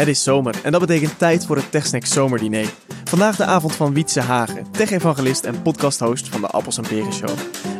Het 0.00 0.08
is 0.08 0.22
zomer 0.22 0.54
en 0.62 0.72
dat 0.72 0.80
betekent 0.80 1.18
tijd 1.18 1.46
voor 1.46 1.56
het 1.56 1.70
TechSnack 1.70 2.06
Zomerdiner. 2.06 2.72
Vandaag 3.04 3.36
de 3.36 3.44
avond 3.44 3.76
van 3.76 3.94
Wietse 3.94 4.20
Hagen, 4.20 4.70
tech-evangelist 4.70 5.44
en 5.44 5.62
podcasthost 5.62 6.28
van 6.28 6.40
de 6.40 6.46
Appels 6.46 6.76
en 6.76 6.86
Peren 6.88 7.12
Show. 7.12 7.30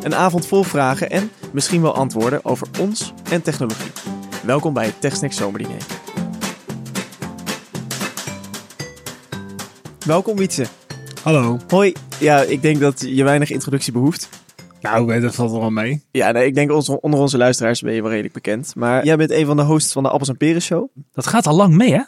Een 0.03 0.15
avond 0.15 0.45
vol 0.47 0.63
vragen 0.63 1.09
en 1.09 1.31
misschien 1.53 1.81
wel 1.81 1.95
antwoorden 1.95 2.45
over 2.45 2.67
ons 2.79 3.13
en 3.29 3.41
technologie. 3.41 3.91
Welkom 4.43 4.73
bij 4.73 4.85
het 4.85 5.01
TechSnack 5.01 5.31
Zomerdiner. 5.31 5.81
Welkom 10.05 10.37
Wietse. 10.37 10.65
Hallo. 11.23 11.59
Hoi. 11.67 11.93
Ja, 12.19 12.41
ik 12.41 12.61
denk 12.61 12.79
dat 12.79 13.01
je 13.07 13.23
weinig 13.23 13.49
introductie 13.49 13.93
behoeft. 13.93 14.29
Nou, 14.81 15.19
dat 15.19 15.35
valt 15.35 15.51
wel 15.51 15.69
mee. 15.69 16.03
Ja, 16.11 16.31
nee, 16.31 16.45
ik 16.45 16.55
denk 16.55 16.71
ons, 16.71 16.89
onder 16.89 17.19
onze 17.19 17.37
luisteraars 17.37 17.81
ben 17.81 17.93
je 17.93 18.01
wel 18.01 18.09
redelijk 18.09 18.33
bekend. 18.33 18.75
Maar 18.75 19.05
jij 19.05 19.17
bent 19.17 19.31
een 19.31 19.45
van 19.45 19.57
de 19.57 19.63
hosts 19.63 19.91
van 19.91 20.03
de 20.03 20.09
Appels 20.09 20.29
en 20.29 20.37
Peren 20.37 20.61
Show. 20.61 20.87
Dat 21.13 21.27
gaat 21.27 21.47
al 21.47 21.55
lang 21.55 21.75
mee, 21.75 21.91
hè? 21.91 22.01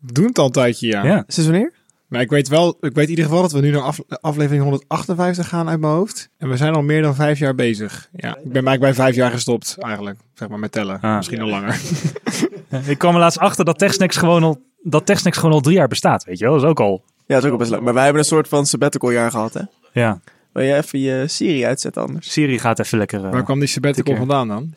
We 0.00 0.12
doen 0.12 0.26
het 0.26 0.38
al 0.38 0.44
een 0.44 0.50
tijdje, 0.52 0.86
ja. 0.86 1.04
Ja. 1.04 1.24
Sinds 1.26 1.50
wanneer? 1.50 1.72
Maar 2.06 2.20
ik 2.20 2.30
weet 2.30 2.48
wel, 2.48 2.76
ik 2.80 2.94
weet 2.94 3.04
in 3.04 3.10
ieder 3.10 3.24
geval 3.24 3.40
dat 3.42 3.52
we 3.52 3.60
nu 3.60 3.70
naar 3.70 3.80
af- 3.82 4.00
aflevering 4.08 4.62
158 4.62 5.48
gaan 5.48 5.68
uit 5.68 5.80
mijn 5.80 5.92
hoofd. 5.92 6.28
En 6.38 6.48
we 6.48 6.56
zijn 6.56 6.74
al 6.74 6.82
meer 6.82 7.02
dan 7.02 7.14
vijf 7.14 7.38
jaar 7.38 7.54
bezig. 7.54 8.08
Ja, 8.16 8.28
ik 8.28 8.34
ben 8.34 8.52
eigenlijk 8.52 8.80
bij 8.80 8.94
vijf 8.94 9.14
jaar 9.14 9.30
gestopt, 9.30 9.76
eigenlijk. 9.78 10.18
Zeg 10.34 10.48
maar 10.48 10.58
met 10.58 10.72
tellen. 10.72 11.00
Ah. 11.00 11.16
Misschien 11.16 11.40
al 11.40 11.48
langer. 11.48 11.80
Ik 12.86 12.98
kwam 12.98 13.14
er 13.14 13.20
laatst 13.20 13.38
achter 13.38 13.64
dat 13.64 13.78
TechSnacks 13.78 14.16
gewoon 14.16 14.42
al, 14.42 14.62
dat 14.82 15.06
TechSnacks 15.06 15.38
gewoon 15.38 15.54
al 15.54 15.60
drie 15.60 15.76
jaar 15.76 15.88
bestaat, 15.88 16.24
weet 16.24 16.38
je 16.38 16.44
wel? 16.44 16.54
Dat 16.54 16.62
is 16.62 16.68
ook 16.68 16.80
al... 16.80 17.02
Ja, 17.26 17.34
dat 17.34 17.38
is 17.38 17.44
ook 17.44 17.52
al 17.52 17.58
best 17.58 17.70
leuk. 17.70 17.80
Maar 17.80 17.94
wij 17.94 18.04
hebben 18.04 18.22
een 18.22 18.28
soort 18.28 18.48
van 18.48 18.66
sabbatical 18.66 19.10
jaar 19.10 19.30
gehad, 19.30 19.54
hè? 19.54 19.60
Ja. 19.92 20.20
Wil 20.52 20.64
je 20.64 20.74
even 20.74 20.98
je 21.00 21.24
Siri 21.28 21.64
uitzetten 21.66 22.02
anders? 22.02 22.32
Siri 22.32 22.58
gaat 22.58 22.78
even 22.78 22.98
lekker... 22.98 23.24
eh, 23.24 23.30
Waar 23.30 23.44
kwam 23.44 23.58
die 23.58 23.68
sabbatical 23.68 24.16
vandaan 24.16 24.48
dan? 24.48 24.74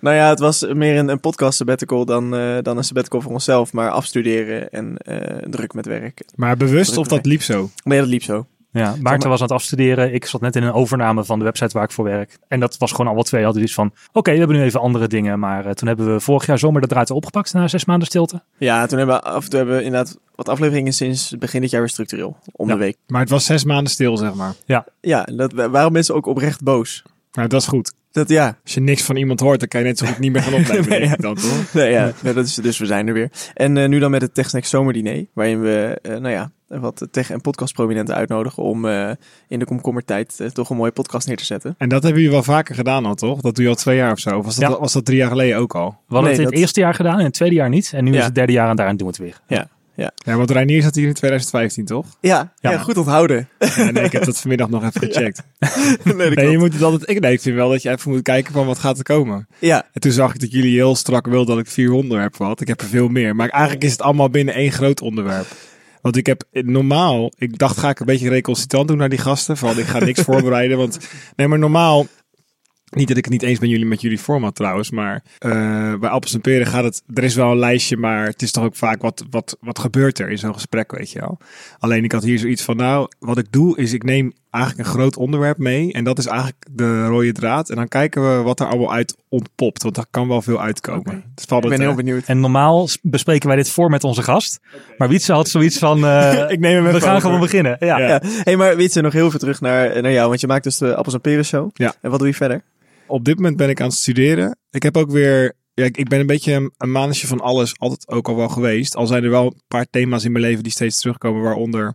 Nou 0.00 0.16
ja, 0.16 0.28
het 0.28 0.38
was 0.38 0.66
meer 0.74 0.96
een, 0.98 1.08
een 1.08 1.20
podcast 1.20 1.56
sabbatical 1.56 2.04
dan, 2.04 2.34
eh, 2.36 2.58
dan 2.62 2.76
een 2.76 2.84
sabbatical 2.84 3.20
voor 3.20 3.32
onszelf. 3.32 3.72
Maar 3.72 3.90
afstuderen 3.90 4.70
en 4.70 4.96
eh, 4.96 5.38
druk 5.50 5.74
met 5.74 5.86
werk. 5.86 6.22
Maar 6.34 6.56
bewust 6.56 6.96
of 6.96 7.06
dat 7.06 7.26
liep 7.26 7.42
zo? 7.42 7.70
Nee, 7.84 7.98
dat 7.98 8.08
liep 8.08 8.22
zo. 8.22 8.46
Ja, 8.72 8.94
Maarten 9.00 9.28
was 9.28 9.38
aan 9.40 9.46
het 9.46 9.54
afstuderen. 9.56 10.14
Ik 10.14 10.24
zat 10.26 10.40
net 10.40 10.56
in 10.56 10.62
een 10.62 10.72
overname 10.72 11.24
van 11.24 11.38
de 11.38 11.44
website 11.44 11.72
waar 11.72 11.84
ik 11.84 11.90
voor 11.90 12.04
werk. 12.04 12.38
En 12.48 12.60
dat 12.60 12.78
was 12.78 12.90
gewoon 12.92 13.12
alle 13.14 13.22
twee 13.22 13.44
hadden 13.44 13.62
iets 13.62 13.74
van... 13.74 13.92
Oké, 14.12 14.30
we 14.32 14.38
hebben 14.38 14.56
nu 14.56 14.62
even 14.62 14.80
andere 14.80 15.08
dingen. 15.08 15.38
Maar 15.38 15.66
eh, 15.66 15.72
toen 15.72 15.88
hebben 15.88 16.12
we 16.12 16.20
vorig 16.20 16.46
jaar 16.46 16.58
zomer 16.58 16.80
de 16.80 16.86
draad 16.86 17.10
opgepakt 17.10 17.52
na 17.52 17.68
zes 17.68 17.84
maanden 17.84 18.06
stilte. 18.08 18.42
Ja, 18.58 18.86
toen 18.86 18.98
hebben 18.98 19.16
we 19.16 19.22
af 19.22 19.44
en 19.44 19.50
toe 19.50 19.58
hebben 19.58 19.76
we 19.76 19.82
inderdaad 19.82 20.18
wat 20.34 20.48
afleveringen 20.48 20.92
sinds 20.92 21.34
begin 21.38 21.60
dit 21.60 21.70
jaar 21.70 21.80
weer 21.80 21.90
structureel. 21.90 22.36
Om 22.52 22.68
Ja. 22.68 22.72
de 22.74 22.78
week. 22.80 22.96
Maar 23.06 23.20
het 23.20 23.30
was 23.30 23.44
zes 23.44 23.64
maanden 23.64 23.92
stil, 23.92 24.16
zeg 24.16 24.34
maar. 24.34 24.54
Ja, 25.00 25.22
dat 25.24 25.52
waren 25.52 25.92
mensen 25.92 26.14
ook 26.14 26.26
oprecht 26.26 26.62
boos. 26.62 27.02
Maar 27.32 27.48
dat 27.48 27.60
is 27.60 27.66
goed. 27.66 27.92
Dat 28.12 28.28
ja. 28.28 28.58
Als 28.64 28.74
je 28.74 28.80
niks 28.80 29.02
van 29.02 29.16
iemand 29.16 29.40
hoort, 29.40 29.58
dan 29.60 29.68
kan 29.68 29.80
je 29.80 29.86
net 29.86 29.98
zo 29.98 30.06
goed 30.06 30.18
niet 30.18 30.32
meer 30.32 30.42
gaan 30.42 30.54
opnemen, 30.54 30.88
Nee, 30.88 30.98
denk 30.98 31.10
ja. 31.10 31.14
ik 31.16 31.20
dan, 31.22 31.34
toch? 31.34 31.72
Nee, 31.72 31.90
ja, 31.90 32.12
nee, 32.22 32.32
dat 32.34 32.46
is, 32.46 32.54
dus 32.54 32.78
we 32.78 32.86
zijn 32.86 33.06
er 33.08 33.14
weer. 33.14 33.30
En 33.54 33.76
eh, 33.76 33.88
nu 33.88 33.98
dan 33.98 34.10
met 34.10 34.22
het 34.22 34.34
TechSnack 34.34 34.64
Zomerdiner, 34.64 35.26
waarin 35.32 35.60
we, 35.60 35.98
eh, 36.02 36.10
nou 36.16 36.28
ja, 36.30 36.50
wat 36.66 37.08
tech- 37.10 37.30
en 37.30 37.40
podcastprominenten 37.40 38.14
uitnodigen 38.14 38.62
om 38.62 38.84
eh, 38.88 39.10
in 39.48 39.58
de 39.58 39.64
komkommertijd 39.64 40.40
eh, 40.40 40.46
toch 40.48 40.70
een 40.70 40.76
mooie 40.76 40.90
podcast 40.90 41.26
neer 41.26 41.36
te 41.36 41.44
zetten. 41.44 41.74
En 41.78 41.88
dat 41.88 42.02
hebben 42.02 42.20
jullie 42.22 42.36
wel 42.36 42.44
vaker 42.44 42.74
gedaan 42.74 43.06
al, 43.06 43.14
toch? 43.14 43.40
Dat 43.40 43.54
doe 43.54 43.64
je 43.64 43.70
al 43.70 43.76
twee 43.76 43.96
jaar 43.96 44.12
of 44.12 44.18
zo. 44.18 44.38
Of 44.38 44.44
was 44.44 44.56
dat, 44.56 44.70
Ja. 44.72 44.78
was 44.78 44.92
dat 44.92 45.04
drie 45.04 45.18
jaar 45.18 45.30
geleden 45.30 45.58
ook 45.58 45.74
al? 45.74 45.88
We 45.88 46.14
hadden 46.14 46.22
Nee, 46.22 46.30
het 46.32 46.40
in 46.40 46.46
het 46.52 46.58
eerste 46.58 46.80
jaar 46.80 46.94
gedaan 46.94 47.18
en 47.18 47.24
het 47.24 47.34
tweede 47.34 47.54
jaar 47.54 47.68
niet. 47.68 47.92
En 47.94 48.04
nu 48.04 48.12
Ja. 48.12 48.18
is 48.18 48.24
het 48.24 48.34
derde 48.34 48.52
jaar 48.52 48.70
en 48.70 48.76
daarin 48.76 48.96
doen 48.96 49.06
we 49.06 49.12
het 49.12 49.22
weer. 49.22 49.40
Ja, 49.58 49.68
want 50.24 50.50
Reinier 50.50 50.82
zat 50.82 50.94
hier 50.94 51.06
in 51.06 51.14
2015, 51.14 51.84
toch? 51.84 52.06
Ja, 52.20 52.52
ja. 52.60 52.70
Ja. 52.70 52.78
goed 52.78 52.96
onthouden. 52.96 53.48
Ja, 53.58 53.90
nee, 53.90 54.04
ik 54.04 54.12
heb 54.12 54.24
dat 54.24 54.38
vanmiddag 54.40 54.68
nog 54.68 54.84
even 54.84 55.00
gecheckt. 55.12 55.42
nee, 56.34 56.50
je 56.50 56.58
moet 56.58 56.72
het 56.72 56.82
altijd. 56.82 57.10
Ik, 57.10 57.20
nee, 57.20 57.32
ik 57.32 57.40
vind 57.40 57.56
wel 57.56 57.70
dat 57.70 57.82
je 57.82 57.90
even 57.90 58.10
moet 58.10 58.22
kijken 58.22 58.52
van 58.52 58.66
wat 58.66 58.78
gaat 58.78 58.98
er 58.98 59.04
komen. 59.04 59.46
ja, 59.58 59.86
En 59.92 60.00
toen 60.00 60.12
zag 60.12 60.34
ik 60.34 60.40
dat 60.40 60.52
jullie 60.52 60.74
heel 60.74 60.96
strak 60.96 61.26
wilden 61.26 61.56
dat 61.56 61.64
ik 61.66 61.70
vier 61.70 61.92
onderwerpen 61.92 62.46
had. 62.46 62.60
Ik 62.60 62.68
heb 62.68 62.80
er 62.80 62.86
veel 62.86 63.08
meer. 63.08 63.36
Maar 63.36 63.48
eigenlijk 63.48 63.84
is 63.84 63.92
het 63.92 64.02
allemaal 64.02 64.30
binnen 64.30 64.54
één 64.54 64.72
groot 64.72 65.00
onderwerp. 65.00 65.46
Want 66.00 66.16
ik 66.16 66.26
heb 66.26 66.44
normaal, 66.50 67.32
ik 67.36 67.58
dacht 67.58 67.78
ga 67.78 67.88
ik 67.88 68.00
een 68.00 68.06
beetje 68.06 68.28
recalcitrant 68.28 68.88
doen 68.88 68.96
naar 68.96 69.08
die 69.08 69.18
gasten. 69.18 69.56
Van 69.56 69.78
ik 69.78 69.84
ga 69.86 69.98
niks 69.98 70.20
voorbereiden. 70.30 70.76
Want 70.78 70.98
nee, 71.36 71.48
maar 71.48 71.58
normaal, 71.58 72.06
niet 72.94 73.08
dat 73.08 73.16
ik 73.16 73.24
het 73.24 73.32
niet 73.32 73.42
eens 73.42 73.58
ben 73.58 73.68
jullie 73.68 73.86
met 73.86 74.00
jullie 74.00 74.18
format 74.18 74.54
trouwens. 74.54 74.90
Maar 74.90 75.22
eh, 75.38 75.94
bij 75.94 76.10
Appels 76.10 76.34
en 76.34 76.40
Peren 76.40 76.66
gaat 76.66 76.84
het, 76.84 77.02
er 77.14 77.24
is 77.24 77.34
wel 77.34 77.50
een 77.50 77.58
lijstje. 77.58 77.96
Maar 77.96 78.26
het 78.26 78.42
is 78.42 78.50
toch 78.50 78.64
ook 78.64 78.76
vaak 78.76 79.02
wat, 79.02 79.24
wat, 79.30 79.56
wat 79.60 79.78
gebeurt 79.78 80.18
er 80.18 80.30
in 80.30 80.38
zo'n 80.38 80.54
gesprek, 80.54 80.92
weet 80.96 81.10
je 81.10 81.20
wel. 81.20 81.38
Alleen 81.78 82.04
ik 82.04 82.12
had 82.12 82.22
hier 82.22 82.38
zoiets 82.38 82.62
van, 82.62 82.76
nou, 82.76 83.08
wat 83.18 83.38
ik 83.38 83.46
doe 83.50 83.76
is 83.78 83.92
ik 83.92 84.02
neem 84.02 84.32
eigenlijk 84.50 84.88
een 84.88 84.94
groot 84.94 85.16
onderwerp 85.16 85.58
mee. 85.58 85.92
En 85.92 86.04
dat 86.04 86.18
is 86.18 86.26
eigenlijk 86.26 86.64
de 86.70 87.06
rode 87.06 87.32
draad. 87.32 87.70
En 87.70 87.76
dan 87.76 87.88
kijken 87.88 88.36
we 88.36 88.42
wat 88.42 88.60
er 88.60 88.66
allemaal 88.66 88.92
uit 88.92 89.16
ontpopt. 89.28 89.82
Want 89.82 89.94
daar 89.94 90.06
kan 90.10 90.28
wel 90.28 90.42
veel 90.42 90.60
uitkomen. 90.62 91.24
Dus 91.34 91.44
ik 91.44 91.60
ben 91.60 91.70
het, 91.70 91.80
heel 91.80 91.90
eh, 91.90 91.96
benieuwd. 91.96 92.24
En 92.26 92.40
normaal 92.40 92.88
bespreken 93.02 93.48
wij 93.48 93.56
dit 93.56 93.70
voor 93.70 93.90
met 93.90 94.04
onze 94.04 94.22
gast. 94.22 94.60
Maar 94.98 95.08
Wietse 95.08 95.32
had 95.32 95.48
zoiets 95.48 95.78
van... 95.78 96.04
eh, 96.06 96.50
Ik 96.54 96.60
neem 96.60 96.84
hem 96.84 96.92
we 96.92 97.00
gaan 97.00 97.08
over. 97.10 97.20
gewoon 97.20 97.40
beginnen. 97.40 97.76
Ja. 97.80 97.98
Ja. 97.98 98.08
Ja. 98.08 98.20
Hey, 98.22 98.56
maar 98.56 98.76
Wietse, 98.76 99.00
nog 99.00 99.12
heel 99.12 99.26
even 99.26 99.38
terug 99.38 99.60
naar, 99.60 100.02
naar 100.02 100.12
jou, 100.12 100.28
want 100.28 100.40
je 100.40 100.46
maakt 100.46 100.64
dus 100.64 100.78
de 100.78 100.94
Appels 100.94 101.14
en 101.14 101.20
Peren 101.20 101.44
Show. 101.44 101.70
Ja. 101.74 101.94
En 102.00 102.10
wat 102.10 102.18
doe 102.18 102.28
je 102.28 102.34
verder? 102.34 102.62
Op 103.12 103.24
dit 103.24 103.36
moment 103.36 103.56
ben 103.56 103.68
ik 103.68 103.80
aan 103.80 103.86
het 103.88 103.96
studeren. 103.96 104.58
Ik 104.70 104.82
heb 104.82 104.96
ook 104.96 105.10
weer... 105.10 105.52
Ja, 105.74 105.84
ik 105.84 105.96
ik 105.96 106.08
ben 106.08 106.20
een 106.20 106.26
beetje 106.26 106.52
een, 106.52 106.72
een 106.76 106.90
manetje 106.90 107.26
van 107.26 107.40
alles 107.40 107.78
altijd 107.78 108.08
ook 108.08 108.28
al 108.28 108.36
wel 108.36 108.48
geweest. 108.48 108.96
Al 108.96 109.06
zijn 109.06 109.24
er 109.24 109.30
wel 109.30 109.44
een 109.46 109.60
paar 109.68 109.86
thema's 109.90 110.24
in 110.24 110.32
mijn 110.32 110.44
leven 110.44 110.62
die 110.62 110.72
steeds 110.72 111.00
terugkomen. 111.00 111.42
Waaronder 111.42 111.94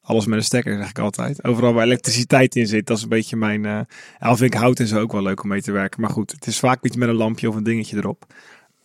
alles 0.00 0.26
met 0.26 0.38
een 0.38 0.44
stekker, 0.44 0.76
zeg 0.76 0.88
ik 0.88 0.98
altijd. 0.98 1.44
Overal 1.44 1.72
waar 1.72 1.84
elektriciteit 1.84 2.56
in 2.56 2.66
zit, 2.66 2.86
dat 2.86 2.96
is 2.96 3.02
een 3.02 3.08
beetje 3.08 3.36
mijn... 3.36 3.64
eh 3.64 3.80
al 4.18 4.36
vind 4.36 4.54
ik 4.54 4.60
hout 4.60 4.80
en 4.80 4.86
zo 4.86 5.00
ook 5.00 5.12
wel 5.12 5.22
leuk 5.22 5.42
om 5.42 5.48
mee 5.48 5.62
te 5.62 5.72
werken. 5.72 6.00
Maar 6.00 6.10
goed, 6.10 6.32
het 6.32 6.46
is 6.46 6.58
vaak 6.58 6.84
iets 6.84 6.96
met 6.96 7.08
een 7.08 7.14
lampje 7.14 7.48
of 7.48 7.54
een 7.54 7.62
dingetje 7.62 7.96
erop. 7.96 8.26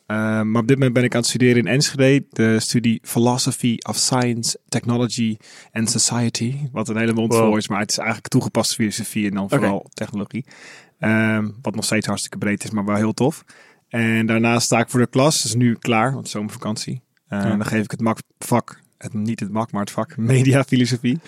Eh, 0.05 0.17
maar 0.41 0.61
op 0.61 0.67
dit 0.67 0.77
moment 0.77 0.93
ben 0.93 1.03
ik 1.03 1.13
aan 1.13 1.19
het 1.19 1.29
studeren 1.29 1.57
in 1.57 1.67
Enschede. 1.67 2.25
De 2.29 2.59
studie 2.59 2.99
Philosophy 3.03 3.77
of 3.89 3.95
Science, 3.97 4.59
Technology 4.69 5.37
and 5.71 5.89
Society. 5.89 6.55
Wat 6.71 6.89
een 6.89 6.97
hele 6.97 7.13
mond 7.13 7.33
vol 7.35 7.45
Wow. 7.47 7.57
is, 7.57 7.67
maar 7.67 7.79
het 7.79 7.91
is 7.91 7.97
eigenlijk 7.97 8.27
toegepaste 8.27 8.75
filosofie 8.75 9.27
en 9.29 9.33
dan 9.35 9.49
vooral 9.49 9.89
technologie. 9.93 10.45
Ehm, 11.03 11.49
wat 11.61 11.75
nog 11.75 11.85
steeds 11.85 12.07
hartstikke 12.07 12.37
breed 12.37 12.63
is, 12.63 12.71
maar 12.71 12.85
wel 12.85 12.95
heel 12.95 13.13
tof. 13.13 13.43
En 13.87 14.25
daarnaast 14.25 14.65
sta 14.65 14.79
ik 14.79 14.89
voor 14.89 14.99
de 14.99 15.07
klas. 15.07 15.35
Dat 15.35 15.45
is 15.45 15.55
nu 15.55 15.75
klaar, 15.75 16.13
want 16.13 16.29
zomervakantie. 16.29 17.01
Ja. 17.29 17.41
Dan 17.41 17.65
geef 17.65 17.83
ik 17.83 17.91
het 17.91 18.23
vak, 18.37 18.81
het, 18.97 19.13
niet 19.13 19.39
het 19.39 19.51
mak, 19.51 19.71
maar 19.71 19.81
het 19.81 19.91
vak 19.91 20.17
mediafilosofie. 20.33 21.19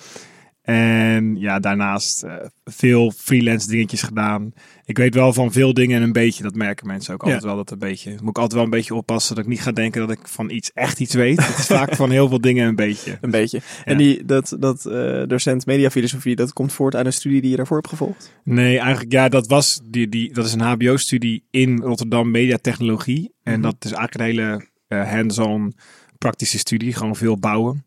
En 0.66 1.36
ja, 1.40 1.60
daarnaast 1.60 2.24
eh, 2.24 2.34
veel 2.64 3.12
freelance 3.12 3.68
dingetjes 3.68 4.02
gedaan. 4.02 4.54
Ik 4.86 4.98
weet 4.98 5.14
wel 5.16 5.34
van 5.34 5.52
veel 5.52 5.74
dingen 5.74 6.02
een 6.02 6.12
beetje. 6.12 6.44
Dat 6.44 6.56
merken 6.56 6.88
mensen 6.88 7.14
ook 7.14 7.24
altijd 7.24 7.44
wel. 7.44 7.56
Dat 7.56 7.72
een 7.72 7.80
beetje. 7.80 8.10
Moet 8.12 8.30
ik 8.30 8.38
altijd 8.38 8.54
wel 8.54 8.64
een 8.64 8.70
beetje 8.70 8.96
oppassen 8.96 9.36
dat 9.36 9.44
ik 9.44 9.50
niet 9.50 9.62
ga 9.62 9.72
denken 9.72 10.02
dat 10.08 10.12
ik 10.18 10.28
van 10.28 10.50
iets 10.50 10.72
echt 10.74 11.00
iets 11.00 11.14
weet. 11.14 11.48
Het 11.48 11.58
is 11.58 11.66
vaak 11.66 11.96
van 11.96 12.12
heel 12.12 12.28
veel 12.28 12.42
dingen 12.42 12.68
een 12.68 12.76
beetje. 12.76 13.18
Een 13.22 13.32
beetje. 13.32 13.62
En 13.86 13.98
die, 13.98 14.26
dat, 14.26 14.56
dat 14.60 14.86
eh, 14.86 15.24
docent 15.28 15.66
mediafilosofie, 15.66 16.36
dat 16.36 16.54
komt 16.54 16.74
voort 16.74 16.96
uit 16.96 17.06
een 17.06 17.14
studie 17.14 17.42
die 17.42 17.50
je 17.50 17.56
daarvoor 17.56 17.78
hebt 17.78 17.90
gevolgd? 17.90 18.34
Nee, 18.44 18.80
eigenlijk 18.80 19.12
ja, 19.12 19.30
dat 19.30 19.48
was 19.48 19.80
die, 19.84 20.10
die 20.10 20.34
dat 20.34 20.46
is 20.46 20.54
een 20.54 20.62
HBO-studie 20.62 21.44
in 21.52 21.80
Rotterdam 21.82 22.32
mediatechnologie. 22.32 23.34
En 23.44 23.54
Mhm. 23.54 23.62
dat 23.62 23.76
is 23.80 23.92
eigenlijk 23.92 24.16
een 24.16 24.44
hele 24.44 24.68
eh, 24.88 25.12
hands-on 25.12 25.74
praktische 26.18 26.58
studie, 26.58 26.94
gewoon 26.94 27.16
veel 27.16 27.38
bouwen. 27.40 27.85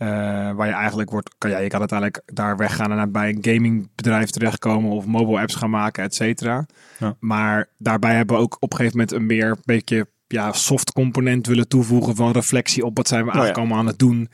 Eh, 0.00 0.08
waar 0.52 0.66
je 0.66 0.72
eigenlijk 0.72 1.10
wordt, 1.10 1.30
kan, 1.38 1.50
ja, 1.50 1.58
je 1.58 1.68
kan 1.68 1.78
uiteindelijk 1.78 2.22
daar 2.26 2.56
weggaan 2.56 2.90
en 2.90 2.96
naar 2.96 3.10
bij 3.10 3.28
een 3.28 3.38
gamingbedrijf 3.40 4.30
terechtkomen 4.30 4.90
of 4.90 5.06
mobile 5.06 5.40
apps 5.40 5.54
gaan 5.54 5.70
maken, 5.70 6.04
et 6.04 6.14
cetera. 6.14 6.66
Ja. 6.98 7.16
Maar 7.18 7.68
daarbij 7.78 8.14
hebben 8.14 8.36
we 8.36 8.42
ook 8.42 8.56
op 8.60 8.70
een 8.70 8.76
gegeven 8.76 8.98
moment 8.98 9.16
een 9.16 9.26
meer 9.26 9.56
beetje 9.64 10.06
ja, 10.26 10.52
soft 10.52 10.92
component 10.92 11.46
willen 11.46 11.68
toevoegen 11.68 12.16
van 12.16 12.32
reflectie 12.32 12.84
op 12.84 12.96
wat 12.96 13.08
zijn 13.08 13.24
we 13.24 13.28
Oh 13.28 13.34
ja. 13.34 13.40
eigenlijk 13.40 13.68
allemaal 13.70 13.86
aan 13.86 13.90
het 13.90 13.98
doen. 13.98 14.28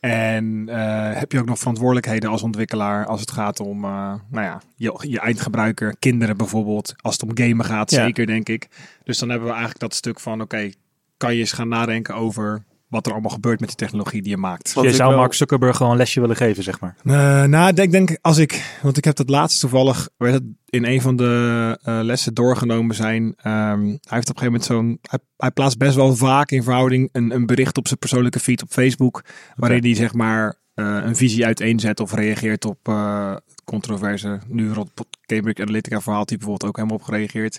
En 0.00 0.68
eh, 0.68 1.18
heb 1.18 1.32
je 1.32 1.38
ook 1.40 1.46
nog 1.46 1.58
verantwoordelijkheden 1.58 2.30
als 2.30 2.42
ontwikkelaar 2.42 3.06
als 3.06 3.20
het 3.20 3.30
gaat 3.30 3.60
om 3.60 3.84
eh, 3.84 3.90
nou 4.30 4.44
ja, 4.46 4.60
je, 4.76 4.96
je 5.00 5.20
eindgebruiker, 5.20 5.94
kinderen 5.98 6.36
bijvoorbeeld. 6.36 6.94
Als 7.00 7.14
het 7.14 7.22
om 7.22 7.30
gamen 7.36 7.64
gaat, 7.64 7.90
Ja. 7.90 8.04
zeker 8.04 8.26
denk 8.26 8.48
ik. 8.48 8.68
Dus 9.04 9.18
dan 9.18 9.28
hebben 9.28 9.46
we 9.46 9.52
eigenlijk 9.54 9.82
dat 9.82 9.94
stuk 9.94 10.20
van, 10.20 10.40
oké, 10.40 10.70
kan 11.16 11.34
je 11.34 11.40
eens 11.40 11.52
gaan 11.52 11.68
nadenken 11.68 12.14
over 12.14 12.62
wat 12.90 13.06
er 13.06 13.12
allemaal 13.12 13.30
gebeurt 13.30 13.60
met 13.60 13.68
die 13.68 13.78
technologie 13.78 14.22
die 14.22 14.30
je 14.30 14.36
maakt. 14.36 14.72
Wat 14.72 14.84
Je 14.84 14.92
zou 14.92 15.08
wel- 15.08 15.18
Mark 15.18 15.32
Zuckerberg 15.34 15.76
gewoon 15.76 15.92
een 15.92 15.98
lesje 15.98 16.20
willen 16.20 16.36
geven, 16.36 16.62
zeg 16.62 16.80
maar. 16.80 16.96
Eh, 17.04 17.44
nou, 17.44 17.68
ik 17.68 17.76
denk, 17.76 17.92
denk 17.92 18.18
als 18.20 18.38
ik, 18.38 18.78
want 18.82 18.96
ik 18.96 19.04
heb 19.04 19.16
dat 19.16 19.28
laatst 19.28 19.60
toevallig 19.60 20.08
werd 20.16 20.34
het 20.34 20.42
in 20.68 20.84
een 20.84 21.00
van 21.00 21.16
de 21.16 21.78
eh, 21.82 21.98
lessen 22.02 22.34
doorgenomen 22.34 22.94
zijn. 22.96 23.34
Ehm, 23.36 23.84
hij 23.84 23.98
heeft 24.08 24.30
op 24.30 24.36
een 24.36 24.42
gegeven 24.42 24.44
moment 24.44 24.64
zo'n, 24.64 24.98
hij, 25.02 25.18
hij 25.36 25.50
plaatst 25.50 25.78
best 25.78 25.94
wel 25.94 26.16
vaak 26.16 26.50
in 26.50 26.62
verhouding 26.62 27.08
een, 27.12 27.34
een 27.34 27.46
bericht 27.46 27.78
op 27.78 27.86
zijn 27.86 27.98
persoonlijke 27.98 28.40
feed 28.40 28.62
op 28.62 28.70
Facebook, 28.70 29.24
waarin 29.56 29.82
hij 29.82 29.94
zeg 29.94 30.12
maar 30.14 30.58
eh, 30.74 30.98
een 31.02 31.16
visie 31.16 31.44
uiteenzet 31.44 32.00
of 32.00 32.12
reageert 32.14 32.64
op 32.64 32.78
eh, 32.88 33.34
controverse. 33.64 34.38
Nu 34.48 34.72
rond 34.72 34.90
het 34.94 35.06
Cambridge 35.26 35.62
Analytica 35.62 36.00
verhaal, 36.00 36.24
die 36.24 36.36
bijvoorbeeld 36.38 36.70
ook 36.70 36.76
helemaal 36.76 36.98
op 36.98 37.04
gereageerd. 37.04 37.58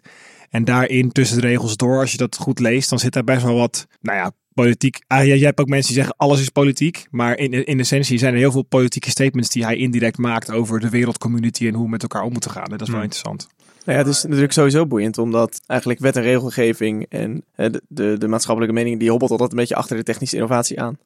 En 0.50 0.66
daarin 0.66 1.12
tussen 1.12 1.42
de 1.42 1.48
regels 1.48 1.78
door, 1.78 2.00
als 2.00 2.12
je 2.12 2.18
dat 2.18 2.38
goed 2.38 2.60
leest, 2.60 2.90
dan 2.90 3.00
zit 3.00 3.14
daar 3.14 3.24
best 3.24 3.44
wel 3.44 3.56
wat, 3.56 3.88
nou 4.02 4.18
ja, 4.18 4.32
politiek. 4.54 5.00
Ah, 5.08 5.26
ja, 5.26 5.34
jij 5.34 5.46
hebt 5.46 5.60
ook 5.60 5.68
mensen 5.68 5.94
die 5.94 6.02
zeggen 6.02 6.18
alles 6.18 6.42
is 6.42 6.50
politiek. 6.50 7.06
Maar 7.12 7.38
in, 7.38 7.66
in 7.66 7.80
essentie 7.80 8.18
zijn 8.18 8.34
er 8.34 8.40
heel 8.40 8.52
veel 8.52 8.62
politieke 8.62 9.10
statements 9.10 9.50
die 9.50 9.66
hij 9.66 9.76
indirect 9.76 10.18
maakt 10.18 10.52
over 10.52 10.80
de 10.80 10.90
wereldcommunity 10.90 11.68
en 11.68 11.74
hoe 11.74 11.84
we 11.84 11.90
met 11.90 12.02
elkaar 12.02 12.24
om 12.24 12.32
moeten 12.32 12.52
gaan. 12.52 12.64
En 12.64 12.70
dat 12.70 12.82
is 12.82 12.88
wel 12.88 12.96
Hmm. 12.96 13.04
interessant. 13.04 13.48
Nou 13.86 13.98
ja, 13.98 14.04
het 14.04 14.14
is 14.16 14.24
natuurlijk 14.24 14.54
sowieso 14.54 14.86
boeiend, 14.86 15.18
omdat 15.18 15.62
eigenlijk 15.68 16.00
wet 16.00 16.16
en 16.16 16.22
regelgeving 16.22 17.06
en 17.10 17.44
de, 17.56 17.82
de, 17.88 18.16
de 18.18 18.28
maatschappelijke 18.28 18.76
mening, 18.76 19.00
die 19.00 19.10
hobbelt 19.10 19.32
altijd 19.32 19.52
een 19.52 19.58
beetje 19.58 19.76
achter 19.76 19.98
de 19.98 20.04
technische 20.04 20.36
innovatie 20.36 20.82
aan. 20.82 20.98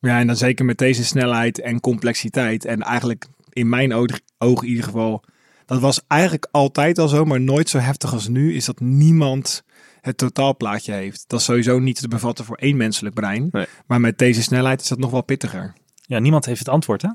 Ja, 0.00 0.18
en 0.18 0.26
dan 0.26 0.36
zeker 0.36 0.64
met 0.64 0.78
deze 0.78 1.04
snelheid 1.04 1.60
en 1.60 1.80
complexiteit. 1.80 2.64
En 2.64 2.82
eigenlijk 2.82 3.26
in 3.52 3.68
mijn 3.68 3.94
oog, 3.94 4.20
oog 4.38 4.62
in 4.62 4.68
ieder 4.68 4.84
geval, 4.84 5.22
dat 5.66 5.80
was 5.80 6.00
eigenlijk 6.06 6.48
altijd 6.50 6.98
al 6.98 7.08
zo, 7.08 7.24
maar 7.24 7.40
nooit 7.40 7.68
zo 7.68 7.78
heftig 7.78 8.12
als 8.12 8.28
nu, 8.28 8.54
is 8.54 8.64
dat 8.64 8.80
niemand 8.80 9.62
het 10.00 10.16
totaalplaatje 10.16 10.92
heeft. 10.92 11.24
Dat 11.26 11.38
is 11.38 11.44
sowieso 11.44 11.78
niet 11.78 12.00
te 12.00 12.08
bevatten 12.08 12.44
voor 12.44 12.56
één 12.56 12.76
menselijk 12.76 13.14
brein. 13.14 13.48
Nee. 13.50 13.66
Maar 13.86 14.00
met 14.00 14.18
deze 14.18 14.42
snelheid 14.42 14.80
is 14.80 14.88
dat 14.88 14.98
nog 14.98 15.10
wel 15.10 15.22
pittiger. 15.22 15.72
Ja, 16.02 16.18
niemand 16.18 16.44
heeft 16.44 16.58
het 16.58 16.68
antwoord, 16.68 17.02
hè? 17.02 17.08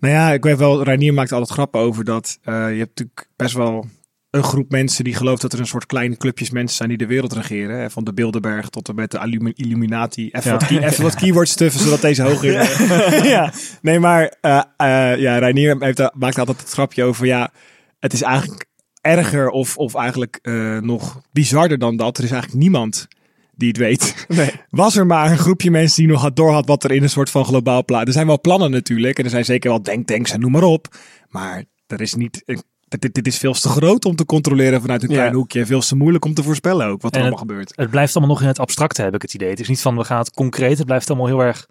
Nou 0.00 0.14
ja, 0.14 0.32
ik 0.32 0.42
weet 0.44 0.56
wel, 0.58 0.82
Reinier 0.82 1.14
maakt 1.14 1.32
altijd 1.32 1.50
grappen 1.50 1.80
over 1.80 2.04
dat 2.04 2.38
eh, 2.42 2.54
je 2.54 2.78
hebt 2.78 2.88
natuurlijk 2.98 3.28
best 3.36 3.54
wel 3.54 3.86
een 4.30 4.42
groep 4.42 4.70
mensen 4.70 5.04
die 5.04 5.14
gelooft 5.14 5.42
dat 5.42 5.52
er 5.52 5.58
een 5.60 5.66
soort 5.66 5.86
kleine 5.86 6.16
clubjes 6.16 6.50
mensen 6.50 6.76
zijn 6.76 6.88
die 6.88 6.98
de 6.98 7.06
wereld 7.06 7.32
regeren. 7.32 7.80
Hè? 7.80 7.90
Van 7.90 8.04
de 8.04 8.12
Bilderberg 8.12 8.68
tot 8.68 8.88
en 8.88 8.94
met 8.94 9.10
de 9.10 9.18
Illumi- 9.18 9.52
Illuminati. 9.56 10.28
Even, 10.30 10.50
Ja. 10.50 10.56
wat, 10.58 10.66
key- 10.66 10.82
even 10.82 11.02
wat 11.02 11.14
keywords 11.14 11.50
stuffen 11.50 11.80
zodat 11.80 12.00
deze 12.00 12.22
hoog 12.22 12.42
is. 12.42 12.76
ja. 13.34 13.52
Nee, 13.82 13.98
maar 13.98 14.34
eh 14.40 14.62
eh, 14.76 15.18
ja, 15.20 15.38
Reinier 15.38 15.76
heeft, 15.78 16.10
maakt 16.14 16.38
altijd 16.38 16.60
het 16.60 16.70
grapje 16.70 17.04
over. 17.04 17.26
Ja, 17.26 17.50
het 17.98 18.12
is 18.12 18.22
eigenlijk 18.22 18.66
erger 19.02 19.48
of, 19.48 19.76
of 19.76 19.94
eigenlijk 19.94 20.38
eh, 20.42 20.78
nog 20.78 21.20
bizarder 21.32 21.78
dan 21.78 21.96
dat. 21.96 22.18
Er 22.18 22.24
is 22.24 22.30
eigenlijk 22.30 22.62
niemand 22.62 23.08
die 23.56 23.68
het 23.68 23.76
weet. 23.76 24.14
Nee. 24.28 24.50
Was 24.70 24.96
er 24.96 25.06
maar 25.06 25.30
een 25.30 25.38
groepje 25.38 25.70
mensen 25.70 26.02
die 26.02 26.12
nog 26.12 26.20
had 26.22 26.36
doorhad 26.36 26.66
wat 26.66 26.84
er 26.84 26.92
in 26.92 27.02
een 27.02 27.10
soort 27.10 27.30
van 27.30 27.44
globaal 27.44 27.84
plaat. 27.84 28.06
Er 28.06 28.12
zijn 28.12 28.26
wel 28.26 28.40
plannen 28.40 28.70
natuurlijk. 28.70 29.18
En 29.18 29.24
er 29.24 29.30
zijn 29.30 29.44
zeker 29.44 29.70
wel 29.70 29.82
denktanks 29.82 30.30
en 30.32 30.40
noem 30.40 30.50
maar 30.52 30.62
op. 30.62 30.96
Maar 31.28 31.64
er 31.86 32.00
is 32.00 32.14
niet. 32.14 32.42
een- 32.46 32.62
Dit, 32.98 33.14
dit 33.14 33.26
is 33.26 33.38
veel 33.38 33.52
te 33.52 33.68
groot 33.68 34.04
om 34.04 34.16
te 34.16 34.24
controleren 34.24 34.80
vanuit 34.80 35.02
een 35.02 35.08
Ja. 35.08 35.14
klein 35.14 35.34
hoekje. 35.34 35.66
Veel 35.66 35.80
te 35.80 35.96
moeilijk 35.96 36.24
om 36.24 36.34
te 36.34 36.42
voorspellen 36.42 36.86
ook 36.86 37.02
wat 37.02 37.10
er 37.12 37.16
En 37.16 37.26
allemaal 37.26 37.46
gebeurt. 37.46 37.72
Het 37.76 37.90
blijft 37.90 38.16
allemaal 38.16 38.34
nog 38.34 38.42
in 38.42 38.48
het 38.48 38.58
abstracte, 38.58 39.02
heb 39.02 39.14
ik 39.14 39.22
het 39.22 39.34
idee. 39.34 39.48
Het 39.50 39.60
is 39.60 39.68
niet 39.68 39.80
van 39.80 39.96
we 39.96 40.04
gaan 40.04 40.18
het 40.18 40.30
concreet. 40.30 40.76
Het 40.78 40.86
blijft 40.86 41.08
allemaal 41.10 41.26
heel 41.26 41.40
erg 41.42 41.68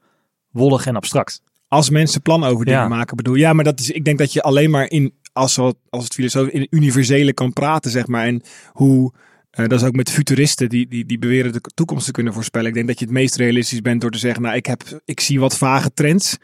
wollig 0.52 0.86
en 0.86 0.96
abstract. 0.96 1.42
Als 1.68 1.90
mensen 1.90 2.22
plannen 2.22 2.50
over 2.50 2.66
dingen 2.66 2.80
Ja. 2.80 2.88
maken, 2.88 3.16
bedoel 3.18 3.36
ja, 3.36 3.54
maar 3.54 3.64
dat 3.64 3.80
is, 3.80 3.90
ik 3.92 4.06
denk 4.06 4.18
dat 4.18 4.34
je 4.34 4.42
alleen 4.42 4.70
maar 4.70 4.90
in, 4.90 5.14
als, 5.34 5.58
als 5.90 6.04
het 6.04 6.14
filosoof, 6.14 6.48
in 6.48 6.62
het 6.62 6.74
universele 6.74 7.34
kan 7.34 7.54
praten, 7.54 7.92
zeg 7.92 8.08
maar. 8.08 8.26
En 8.26 8.42
hoe, 8.72 9.14
eh, 9.52 9.68
dat 9.68 9.82
is 9.82 9.88
ook 9.88 9.96
met 9.96 10.12
futuristen 10.12 10.70
die, 10.70 10.88
die, 10.88 11.06
die 11.06 11.20
beweren 11.20 11.54
de 11.54 11.62
toekomst 11.74 12.06
te 12.06 12.12
kunnen 12.12 12.34
voorspellen. 12.34 12.68
Ik 12.68 12.74
denk 12.74 12.88
dat 12.88 13.00
je 13.00 13.06
het 13.06 13.14
meest 13.14 13.36
realistisch 13.36 13.82
bent 13.82 14.02
door 14.02 14.12
te 14.12 14.18
zeggen, 14.18 14.42
nou, 14.42 14.56
ik, 14.56 14.66
heb, 14.66 14.84
ik 15.06 15.20
zie 15.20 15.40
wat 15.40 15.58
vage 15.58 15.94
trends. 15.94 16.38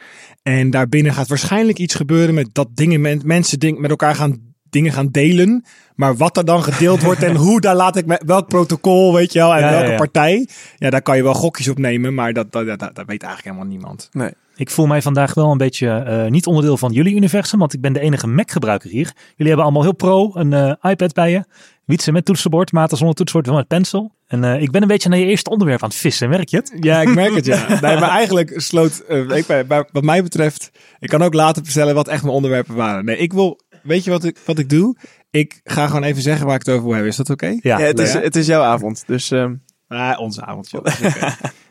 En 0.44 0.70
daarbinnen 0.70 1.14
gaat 1.14 1.28
waarschijnlijk 1.28 1.78
iets 1.78 1.96
gebeuren 1.96 2.34
met 2.34 2.50
dat 2.52 2.68
dingen, 2.74 3.02
men, 3.02 3.22
mensen 3.24 3.60
ding, 3.60 3.80
met 3.80 3.90
elkaar 3.90 4.16
gaan 4.16 4.56
dingen 4.70 4.94
gaan 4.94 5.08
delen. 5.12 5.66
Maar 5.96 6.16
wat 6.16 6.38
er 6.38 6.46
dan 6.46 6.64
gedeeld 6.64 7.02
wordt 7.02 7.24
en 7.24 7.36
hoe, 7.36 7.62
daar 7.62 7.76
laat 7.76 7.96
ik 7.96 8.06
me, 8.06 8.22
welk 8.26 8.48
protocol, 8.48 9.14
weet 9.14 9.34
je 9.34 9.40
wel, 9.40 9.54
en 9.54 9.60
Ja, 9.60 9.66
ja, 9.66 9.72
welke 9.72 9.92
ja. 9.92 9.98
partij. 9.98 10.48
Ja, 10.78 10.90
daar 10.90 11.02
kan 11.02 11.18
je 11.18 11.24
wel 11.24 11.34
gokjes 11.34 11.68
op 11.68 11.78
nemen, 11.78 12.14
maar 12.14 12.34
dat, 12.34 12.52
dat, 12.52 12.66
dat, 12.66 12.80
dat 12.80 13.06
weet 13.06 13.24
eigenlijk 13.24 13.44
helemaal 13.44 13.66
niemand. 13.66 14.10
Nee. 14.12 14.32
Ik 14.58 14.70
voel 14.70 14.86
mij 14.86 15.02
vandaag 15.02 15.34
wel 15.34 15.52
een 15.52 15.58
beetje 15.58 15.90
eh, 15.90 16.26
niet 16.32 16.46
onderdeel 16.46 16.78
van 16.78 16.92
jullie 16.92 17.16
universum, 17.16 17.60
want 17.60 17.74
ik 17.74 17.82
ben 17.82 17.94
de 17.94 18.00
enige 18.00 18.28
Mac-gebruiker 18.28 18.90
hier. 18.90 19.14
Jullie 19.30 19.48
hebben 19.48 19.64
allemaal 19.64 19.82
heel 19.82 19.96
pro 19.96 20.30
een 20.34 20.54
eh, 20.54 20.92
iPad 20.92 21.14
bij 21.14 21.32
je. 21.32 21.44
Wietse 21.86 22.12
met 22.12 22.26
toetsenbord, 22.26 22.72
Maarten 22.72 22.98
zonder 22.98 23.16
toetsenbord, 23.16 23.48
wel 23.50 23.58
met 23.58 23.68
pencil. 23.68 24.12
En 24.28 24.44
eh, 24.44 24.62
ik 24.62 24.72
ben 24.72 24.82
een 24.82 24.88
beetje 24.88 25.10
naar 25.10 25.18
je 25.20 25.26
eerste 25.26 25.50
onderwerp 25.50 25.84
aan 25.84 25.90
het 25.90 25.98
vissen, 25.98 26.30
merk 26.30 26.50
je 26.50 26.58
het? 26.58 26.74
Ja, 26.80 27.02
ik 27.02 27.14
merk 27.16 27.36
het, 27.36 27.46
ja. 27.46 27.68
Nee, 27.82 28.00
maar 28.00 28.10
eigenlijk 28.10 28.54
sloot, 28.62 29.00
eh, 29.00 29.30
ik, 29.38 29.46
bij- 29.46 29.66
bij- 29.66 29.90
wat 29.92 30.04
mij 30.04 30.24
betreft, 30.24 30.72
ik 31.00 31.10
kan 31.10 31.22
ook 31.22 31.34
later 31.34 31.64
vertellen 31.66 31.96
wat 31.96 32.08
echt 32.08 32.22
mijn 32.24 32.36
onderwerpen 32.36 32.76
waren. 32.76 33.06
Nee, 33.06 33.18
ik 33.18 33.34
wil, 33.34 33.60
weet 33.84 34.04
je 34.04 34.10
wat 34.12 34.24
ik, 34.24 34.38
wat 34.46 34.60
ik 34.60 34.70
doe? 34.70 34.98
Ik 35.32 35.60
ga 35.64 35.88
gewoon 35.88 36.04
even 36.04 36.22
zeggen 36.22 36.46
waar 36.46 36.56
ik 36.56 36.66
het 36.66 36.70
over 36.70 36.84
wil 36.84 36.94
hebben. 36.94 37.12
Is 37.12 37.18
dat 37.18 37.30
oké? 37.30 37.58
Ja, 37.62 37.80
het, 37.80 38.00
is, 38.00 38.14
het 38.14 38.36
is 38.36 38.48
jouw 38.48 38.62
avond, 38.64 39.04
dus 39.08 39.32
ehm, 39.32 39.54
Ah, 39.88 40.20
onze 40.20 40.46
avondje. 40.46 40.78
Oké. 40.80 40.92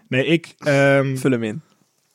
Nee, 0.09 0.27
ik, 0.27 0.55
ehm, 0.59 1.17
vul 1.17 1.31
hem 1.31 1.43
in. 1.43 1.63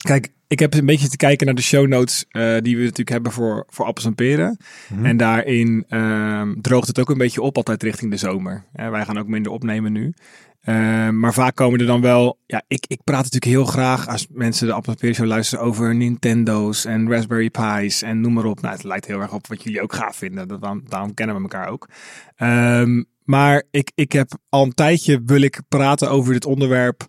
Kijk, 0.02 0.30
ik 0.48 0.60
heb 0.60 0.74
een 0.74 0.86
beetje 0.86 1.10
te 1.10 1.18
kijken 1.18 1.46
naar 1.46 1.56
de 1.56 1.62
show 1.62 1.88
notes 1.88 2.26
eh, 2.30 2.58
die 2.62 2.76
we 2.76 2.82
natuurlijk 2.82 3.10
hebben 3.10 3.32
voor, 3.32 3.66
voor 3.70 3.86
appels 3.86 4.06
en 4.06 4.16
peren. 4.16 4.58
Mhm. 4.94 5.06
En 5.06 5.18
daarin 5.18 5.86
ehm, 5.88 6.54
droogt 6.62 6.88
het 6.88 7.00
ook 7.00 7.10
een 7.10 7.18
beetje 7.18 7.42
op 7.42 7.58
altijd 7.58 7.84
richting 7.84 8.12
de 8.12 8.18
zomer. 8.18 8.66
Ja, 8.74 8.90
wij 8.90 9.06
gaan 9.06 9.20
ook 9.20 9.28
minder 9.28 9.52
opnemen 9.52 9.92
nu. 9.92 10.14
Ehm, 10.62 11.20
maar 11.20 11.34
vaak 11.34 11.56
komen 11.56 11.80
er 11.80 11.86
dan 11.86 12.02
wel... 12.02 12.40
Ja, 12.46 12.62
ik, 12.68 12.86
ik 12.88 13.04
praat 13.04 13.24
natuurlijk 13.24 13.52
heel 13.52 13.66
graag 13.66 14.08
als 14.08 14.28
mensen 14.32 14.68
de 14.68 14.74
Appels 14.74 14.94
en 14.94 15.00
Peren 15.00 15.16
Show 15.16 15.28
luisteren 15.28 15.66
over 15.66 15.96
Nintendo's 15.96 16.86
en 16.86 17.10
Raspberry 17.10 17.50
Pi's 17.50 18.02
en 18.02 18.22
noem 18.22 18.34
maar 18.34 18.46
op. 18.46 18.62
Nou, 18.62 18.74
het 18.74 18.84
lijkt 18.84 19.06
heel 19.06 19.22
erg 19.22 19.34
op 19.34 19.48
wat 19.48 19.64
jullie 19.64 19.82
ook 19.82 19.94
gaaf 19.94 20.16
vinden. 20.16 20.48
Dat, 20.48 20.62
daarom, 20.62 20.84
daarom 20.88 21.14
kennen 21.14 21.36
we 21.36 21.42
elkaar 21.42 21.68
ook. 21.68 21.90
Ehm, 22.36 23.04
maar 23.24 23.64
ik, 23.72 23.92
ik 23.96 24.12
heb 24.12 24.32
al 24.50 24.64
een 24.64 24.74
tijdje 24.74 25.22
wil 25.26 25.42
ik 25.42 25.62
praten 25.68 26.10
over 26.10 26.34
dit 26.34 26.46
onderwerp. 26.46 27.08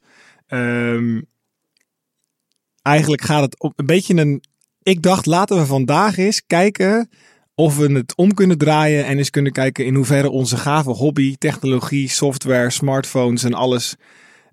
Eigenlijk 2.82 3.22
gaat 3.22 3.42
het 3.42 3.60
op 3.60 3.72
een 3.76 3.86
beetje 3.86 4.16
een... 4.16 4.42
Ik 4.82 5.02
dacht, 5.02 5.26
laten 5.26 5.56
we 5.58 5.66
vandaag 5.66 6.16
eens 6.18 6.42
kijken 6.46 7.08
of 7.54 7.76
we 7.76 7.92
het 7.92 8.16
om 8.16 8.34
kunnen 8.34 8.58
draaien 8.58 9.04
en 9.04 9.18
eens 9.18 9.30
kunnen 9.30 9.52
kijken 9.52 9.84
in 9.86 9.94
hoeverre 9.94 10.30
onze 10.30 10.56
gave 10.56 10.90
hobby, 10.90 11.36
technologie, 11.38 12.08
software, 12.08 12.70
smartphones 12.70 13.44
en 13.44 13.54
alles, 13.54 13.94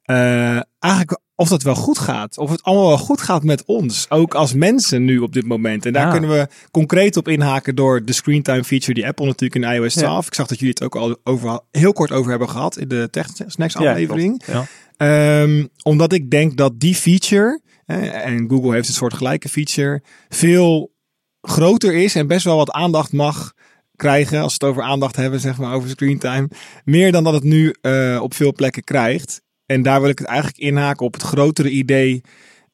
eh, 0.04 0.60
eigenlijk 0.80 1.20
of 1.36 1.50
dat 1.50 1.64
wel 1.64 1.76
goed 1.76 1.98
gaat. 2.00 2.38
Of 2.38 2.50
het 2.50 2.64
allemaal 2.64 2.88
wel 2.88 2.98
goed 2.98 3.22
gaat 3.22 3.44
met 3.44 3.66
ons, 3.66 4.06
ook 4.10 4.34
als 4.34 4.54
mensen 4.54 5.06
nu 5.06 5.18
op 5.20 5.34
dit 5.34 5.46
moment. 5.46 5.86
En 5.86 5.94
daar 5.94 6.06
Ja. 6.06 6.12
kunnen 6.12 6.30
we 6.30 6.48
concreet 6.72 7.18
op 7.18 7.28
inhaken 7.28 7.76
door 7.76 8.06
de 8.06 8.14
screentime 8.14 8.64
feature 8.64 8.94
die 8.94 9.08
Apple 9.08 9.26
natuurlijk 9.26 9.64
in 9.66 9.72
iOS 9.76 9.94
12. 9.94 10.28
Ik 10.28 10.34
zag 10.34 10.48
dat 10.48 10.60
jullie 10.60 10.74
het 10.74 10.84
ook 10.84 10.96
al 10.96 11.18
over, 11.24 11.60
heel 11.72 11.94
kort 11.94 12.12
over 12.12 12.30
hebben 12.30 12.50
gehad 12.50 12.78
in 12.78 12.88
de 12.88 13.08
Tech 13.12 13.28
Snacks 13.48 13.76
aflevering. 13.76 14.44
Ja. 14.46 14.66
Ehm, 15.00 15.66
omdat 15.84 16.14
ik 16.14 16.30
denk 16.30 16.58
dat 16.58 16.80
die 16.80 16.96
feature, 16.96 17.62
en 17.86 18.50
Google 18.50 18.74
heeft 18.74 18.88
een 18.88 18.94
soort 18.94 19.14
gelijke 19.14 19.50
feature, 19.50 20.02
veel 20.30 20.94
groter 21.42 21.94
is 21.94 22.16
en 22.16 22.28
best 22.28 22.46
wel 22.46 22.58
wat 22.58 22.72
aandacht 22.72 23.12
mag 23.12 23.54
krijgen, 23.96 24.42
als 24.42 24.58
we 24.58 24.66
het 24.66 24.76
over 24.76 24.90
aandacht 24.90 25.16
hebben, 25.16 25.40
zeg 25.40 25.58
maar, 25.58 25.74
over 25.74 25.90
screentime. 25.90 26.50
Meer 26.84 27.12
dan 27.12 27.24
dat 27.24 27.34
het 27.34 27.44
nu 27.44 27.76
eh, 27.82 28.20
op 28.22 28.34
veel 28.34 28.54
plekken 28.54 28.84
krijgt. 28.84 29.42
En 29.66 29.82
daar 29.82 30.02
wil 30.02 30.10
ik 30.10 30.20
het 30.20 30.28
eigenlijk 30.28 30.58
inhaken 30.58 31.06
op 31.06 31.14
het 31.14 31.22
grotere 31.22 31.70
idee. 31.70 32.22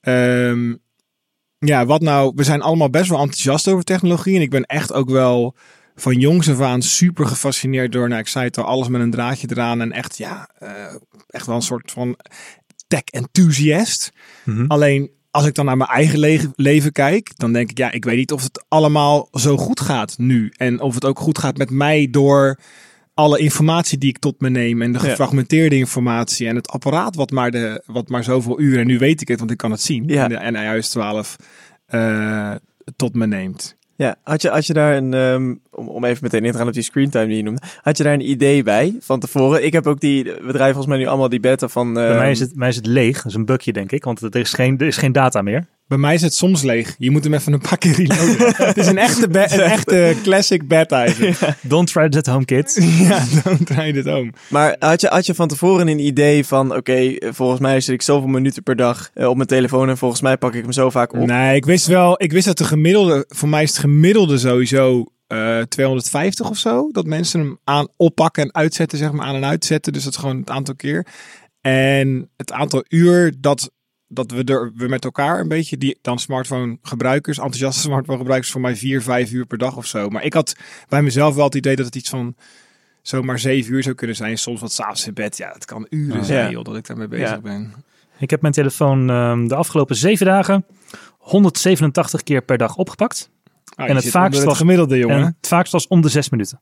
Ehm, 0.01 0.75
ja, 1.57 1.85
wat 1.85 2.01
nou, 2.01 2.31
we 2.35 2.43
zijn 2.43 2.61
allemaal 2.61 2.89
best 2.89 3.09
wel 3.09 3.19
enthousiast 3.19 3.67
over 3.67 3.83
technologie. 3.83 4.35
En 4.35 4.41
ik 4.41 4.49
ben 4.49 4.63
echt 4.63 4.93
ook 4.93 5.09
wel 5.09 5.55
van 5.95 6.19
jongs 6.19 6.49
af 6.49 6.59
aan 6.61 6.81
super 6.81 7.25
gefascineerd 7.25 7.91
door, 7.91 8.07
nou, 8.07 8.19
ik 8.21 8.27
zei 8.27 8.45
het 8.45 8.57
al, 8.57 8.63
alles 8.63 8.87
met 8.87 9.01
een 9.01 9.11
draadje 9.11 9.47
eraan. 9.51 9.81
En 9.81 9.91
echt, 9.91 10.17
ja, 10.17 10.49
eh, 10.59 10.69
echt 11.27 11.45
wel 11.45 11.55
een 11.55 11.61
soort 11.61 11.91
van 11.91 12.17
tech 12.87 13.03
enthusiast. 13.03 14.11
Mhm. 14.43 14.65
Alleen 14.67 15.09
als 15.31 15.45
ik 15.45 15.55
dan 15.55 15.65
naar 15.65 15.77
mijn 15.77 15.89
eigen 15.89 16.19
le- 16.19 16.51
leven 16.55 16.91
kijk, 16.91 17.31
dan 17.35 17.53
denk 17.53 17.69
ik, 17.69 17.77
ja, 17.77 17.91
ik 17.91 18.05
weet 18.05 18.17
niet 18.17 18.31
of 18.31 18.43
het 18.43 18.65
allemaal 18.67 19.27
zo 19.31 19.57
goed 19.57 19.79
gaat 19.79 20.17
nu. 20.17 20.51
En 20.57 20.79
of 20.81 20.93
het 20.93 21.05
ook 21.05 21.19
goed 21.19 21.37
gaat 21.37 21.57
met 21.57 21.69
mij 21.69 22.07
door 22.11 22.59
alle 23.13 23.39
informatie 23.39 23.97
die 23.97 24.09
ik 24.09 24.17
tot 24.17 24.41
me 24.41 24.49
neem 24.49 24.81
en 24.81 24.91
de 24.91 24.99
Ja. 24.99 25.05
gefragmenteerde 25.09 25.75
informatie 25.77 26.47
en 26.47 26.55
het 26.55 26.67
apparaat 26.69 27.15
wat 27.15 27.31
maar, 27.31 27.51
de, 27.51 27.83
wat 27.85 28.09
maar 28.09 28.23
zoveel 28.23 28.59
uren, 28.59 28.79
en 28.79 28.87
nu 28.87 28.97
weet 28.97 29.21
ik 29.21 29.27
het, 29.27 29.39
want 29.39 29.51
ik 29.51 29.57
kan 29.57 29.71
het 29.71 29.81
zien, 29.81 30.03
Ja. 30.07 30.29
en 30.29 30.53
de 30.53 30.59
NIOS 30.59 30.89
12 30.89 31.35
eh, 31.85 32.55
tot 32.95 33.15
me 33.15 33.27
neemt. 33.27 33.75
Ja, 33.97 34.15
had 34.23 34.41
je, 34.41 34.49
had 34.49 34.65
je 34.65 34.73
daar 34.73 34.95
een, 34.95 35.13
ehm, 35.13 35.55
om, 35.71 35.87
om 35.87 36.03
even 36.03 36.23
meteen 36.23 36.45
in 36.45 36.51
te 36.51 36.57
gaan 36.57 36.67
op 36.67 36.73
die 36.73 36.83
screentime 36.83 37.27
die 37.27 37.37
je 37.37 37.43
noemde, 37.43 37.61
had 37.81 37.97
je 37.97 38.03
daar 38.03 38.13
een 38.13 38.29
idee 38.29 38.63
bij 38.63 38.95
van 38.99 39.19
tevoren? 39.19 39.65
Ik 39.65 39.73
heb 39.73 39.87
ook 39.87 39.99
die, 39.99 40.23
we 40.23 40.51
draaien 40.51 40.73
volgens 40.73 40.85
mij 40.85 40.97
nu 40.97 41.05
allemaal 41.05 41.29
die 41.29 41.39
beta 41.39 41.67
van... 41.67 41.93
Bij 41.93 42.07
ehm, 42.07 42.17
mij 42.17 42.31
is, 42.31 42.39
het, 42.39 42.49
bij 42.49 42.57
mij 42.57 42.69
is 42.69 42.75
het 42.75 42.85
leeg, 42.85 43.15
dat 43.15 43.25
is 43.25 43.33
een 43.33 43.45
bugje 43.45 43.73
denk 43.73 43.91
ik, 43.91 44.03
want 44.03 44.21
er 44.21 44.35
is 44.35 44.53
geen, 44.53 44.77
er 44.77 44.87
is 44.87 44.97
geen 44.97 45.11
data 45.11 45.41
meer. 45.41 45.65
Bij 45.87 45.97
mij 45.97 46.13
is 46.13 46.21
het 46.21 46.33
soms 46.35 46.61
leeg. 46.61 46.95
Je 46.97 47.11
moet 47.11 47.23
hem 47.23 47.33
even 47.33 47.53
een 47.53 47.59
paar 47.59 47.77
keer 47.77 47.91
reloaden. 47.95 48.53
het 48.67 48.77
is 48.77 48.87
een 48.87 48.97
echte, 48.97 49.27
be- 49.27 49.53
een 49.53 49.59
echte 49.59 50.15
classic 50.23 50.63
is 50.67 51.39
het. 51.39 51.55
Don't 51.61 51.87
try 51.91 52.09
this 52.09 52.17
at 52.19 52.25
home 52.25 52.45
kids. 52.45 52.75
ja, 52.99 53.23
don't 53.43 53.65
try 53.65 53.97
it 53.97 54.05
home. 54.13 54.31
Maar 54.49 54.75
had 54.79 55.01
je, 55.01 55.07
had 55.07 55.25
je 55.25 55.33
van 55.35 55.47
tevoren 55.47 55.87
een 55.87 55.99
idee 56.05 56.45
van, 56.45 56.75
oké, 56.75 56.93
eh, 56.93 57.33
volgens 57.33 57.59
mij 57.59 57.79
zit 57.81 57.93
ik 57.93 58.01
zoveel 58.01 58.29
minuten 58.29 58.63
per 58.63 58.75
dag 58.75 59.09
eh, 59.13 59.27
op 59.27 59.35
mijn 59.35 59.47
telefoon 59.47 59.89
en 59.89 59.97
volgens 59.97 60.21
mij 60.21 60.37
pak 60.37 60.53
ik 60.55 60.61
hem 60.61 60.71
zo 60.71 60.89
vaak 60.89 61.13
op. 61.13 61.25
Nee, 61.25 61.55
ik 61.55 61.65
wist 61.65 61.87
wel, 61.87 62.23
ik 62.23 62.31
wist 62.31 62.45
dat 62.45 62.57
de 62.57 62.63
gemiddelde, 62.63 63.25
voor 63.27 63.49
mij 63.49 63.63
is 63.63 63.69
het 63.69 63.79
gemiddelde 63.79 64.37
sowieso 64.37 65.05
eh 65.27 65.59
250 65.61 66.49
of 66.49 66.57
zo. 66.57 66.89
Dat 66.91 67.05
mensen 67.05 67.39
hem 67.39 67.57
aan 67.63 67.87
oppakken 67.97 68.43
en 68.43 68.53
uitzetten, 68.53 68.97
zeg 68.97 69.11
maar, 69.11 69.25
aan 69.25 69.35
en 69.35 69.45
uitzetten. 69.45 69.93
Dus 69.93 70.03
dat 70.03 70.13
is 70.13 70.19
gewoon 70.19 70.37
het 70.39 70.49
aantal 70.49 70.75
keer. 70.75 71.05
En 71.61 72.29
het 72.37 72.51
aantal 72.51 72.85
uur 72.87 73.33
dat, 73.39 73.71
dat 74.07 74.31
we 74.31 74.43
er 74.43 74.71
we 74.75 74.87
met 74.87 75.03
elkaar 75.03 75.39
een 75.39 75.47
beetje, 75.47 75.77
die 75.77 75.97
dan 76.01 76.19
smartphone 76.19 76.77
gebruikers, 76.81 77.37
enthousiaste 77.37 77.81
smartphone 77.81 78.17
gebruikers, 78.17 78.51
voor 78.51 78.61
mij 78.61 78.75
vier, 78.75 79.01
vijf 79.01 79.31
uur 79.31 79.45
per 79.45 79.57
dag 79.57 79.77
of 79.77 79.85
zo. 79.85 80.09
Maar 80.09 80.23
ik 80.23 80.33
had 80.33 80.55
bij 80.89 81.01
mezelf 81.01 81.35
wel 81.35 81.45
het 81.45 81.55
idee 81.55 81.75
dat 81.75 81.85
het 81.85 81.95
iets 81.95 82.09
van 82.09 82.35
zomaar 83.01 83.39
zeven 83.39 83.73
uur 83.73 83.83
zou 83.83 83.95
kunnen 83.95 84.15
zijn. 84.15 84.37
Soms 84.37 84.61
wat 84.61 84.71
s'avonds 84.71 85.07
in 85.07 85.13
bed. 85.13 85.37
Ja, 85.37 85.51
het 85.53 85.65
kan 85.65 85.87
uren 85.89 86.17
Ja. 86.17 86.23
zijn, 86.23 86.45
Ja. 86.45 86.51
joh, 86.51 86.63
dat 86.63 86.75
ik 86.75 86.87
daarmee 86.87 87.07
bezig 87.07 87.29
Ja. 87.29 87.39
ben. 87.41 87.73
Ik 88.19 88.29
heb 88.29 88.41
mijn 88.41 88.53
telefoon 88.53 89.09
ehm, 89.09 89.47
de 89.47 89.55
afgelopen 89.55 89.95
zeven 89.95 90.25
dagen 90.25 90.65
187 91.17 92.23
keer 92.23 92.41
per 92.41 92.57
dag 92.57 92.75
opgepakt. 92.75 93.29
Ah, 93.75 93.89
En 93.89 93.95
het 93.95 94.09
vaakst 94.09 94.43
was- 94.43 94.57
gemiddelde, 94.57 94.97
jongen. 94.97 95.15
En 95.17 95.23
het 95.39 95.47
vaakst 95.47 95.71
was 95.71 95.87
om 95.87 96.01
de 96.01 96.09
zes 96.09 96.29
minuten. 96.29 96.61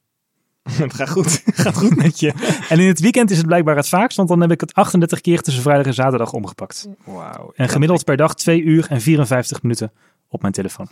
het 0.72 0.94
gaat 0.94 1.10
goed. 1.10 1.42
Het 1.46 1.60
gaat 1.66 1.76
goed 1.78 1.96
met 1.96 2.20
je. 2.20 2.34
En 2.70 2.80
in 2.80 2.88
het 2.88 3.00
weekend 3.00 3.32
is 3.32 3.38
het 3.38 3.46
blijkbaar 3.46 3.76
het 3.76 3.88
vaakst, 3.90 4.18
want 4.18 4.30
dan 4.30 4.42
heb 4.42 4.52
ik 4.52 4.62
het 4.62 4.74
38 4.74 5.22
keer 5.22 5.42
tussen 5.42 5.64
vrijdag 5.64 5.86
en 5.86 5.94
zaterdag 5.94 6.32
omgepakt. 6.34 6.88
Wauw. 7.06 7.52
En 7.56 7.70
gemiddeld 7.70 8.04
per 8.04 8.18
dag 8.18 8.36
2 8.36 8.62
uur 8.62 8.86
en 8.90 9.02
54 9.02 9.62
minuten 9.62 9.92
op 10.28 10.42
mijn 10.42 10.54
telefoon. 10.54 10.88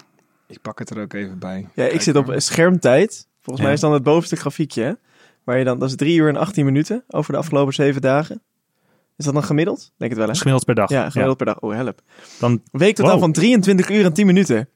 Ik 0.47 0.61
pak 0.61 0.79
het 0.79 0.89
er 0.89 1.01
ook 1.01 1.13
even 1.13 1.39
bij. 1.39 1.67
Ja, 1.73 1.85
ik 1.85 2.01
zit 2.01 2.15
op 2.15 2.25
maar. 2.25 2.41
schermtijd. 2.41 3.27
Volgens 3.35 3.57
Ja. 3.57 3.63
mij 3.63 3.73
is 3.73 3.79
dan 3.79 3.93
het 3.93 4.03
bovenste 4.03 4.35
grafiekje. 4.35 4.83
hè? 4.83 4.91
Waar 5.43 5.57
je 5.57 5.63
dan, 5.63 5.79
dat 5.79 5.89
is 5.89 5.95
3 5.95 6.17
uur 6.17 6.29
en 6.29 6.35
18 6.35 6.65
minuten 6.65 7.03
over 7.07 7.31
de 7.33 7.37
afgelopen 7.39 7.73
7 7.73 8.01
dagen. 8.01 8.41
Is 9.17 9.25
dat 9.25 9.33
dan 9.33 9.43
gemiddeld? 9.43 9.91
Denk 9.97 10.11
het 10.11 10.19
wel, 10.19 10.27
hè? 10.29 10.35
Gemiddeld 10.35 10.65
per 10.65 10.75
dag. 10.75 10.89
Ja, 10.89 11.09
gemiddeld 11.09 11.37
per 11.37 11.45
dag. 11.45 11.59
Oh, 11.59 11.73
help. 11.73 12.01
Dan, 12.39 12.61
Week 12.71 12.95
totaal 12.95 13.11
Wow. 13.11 13.21
van 13.21 13.31
23 13.31 13.89
uur 13.89 14.05
en 14.05 14.13
10 14.13 14.25
minuten. 14.25 14.69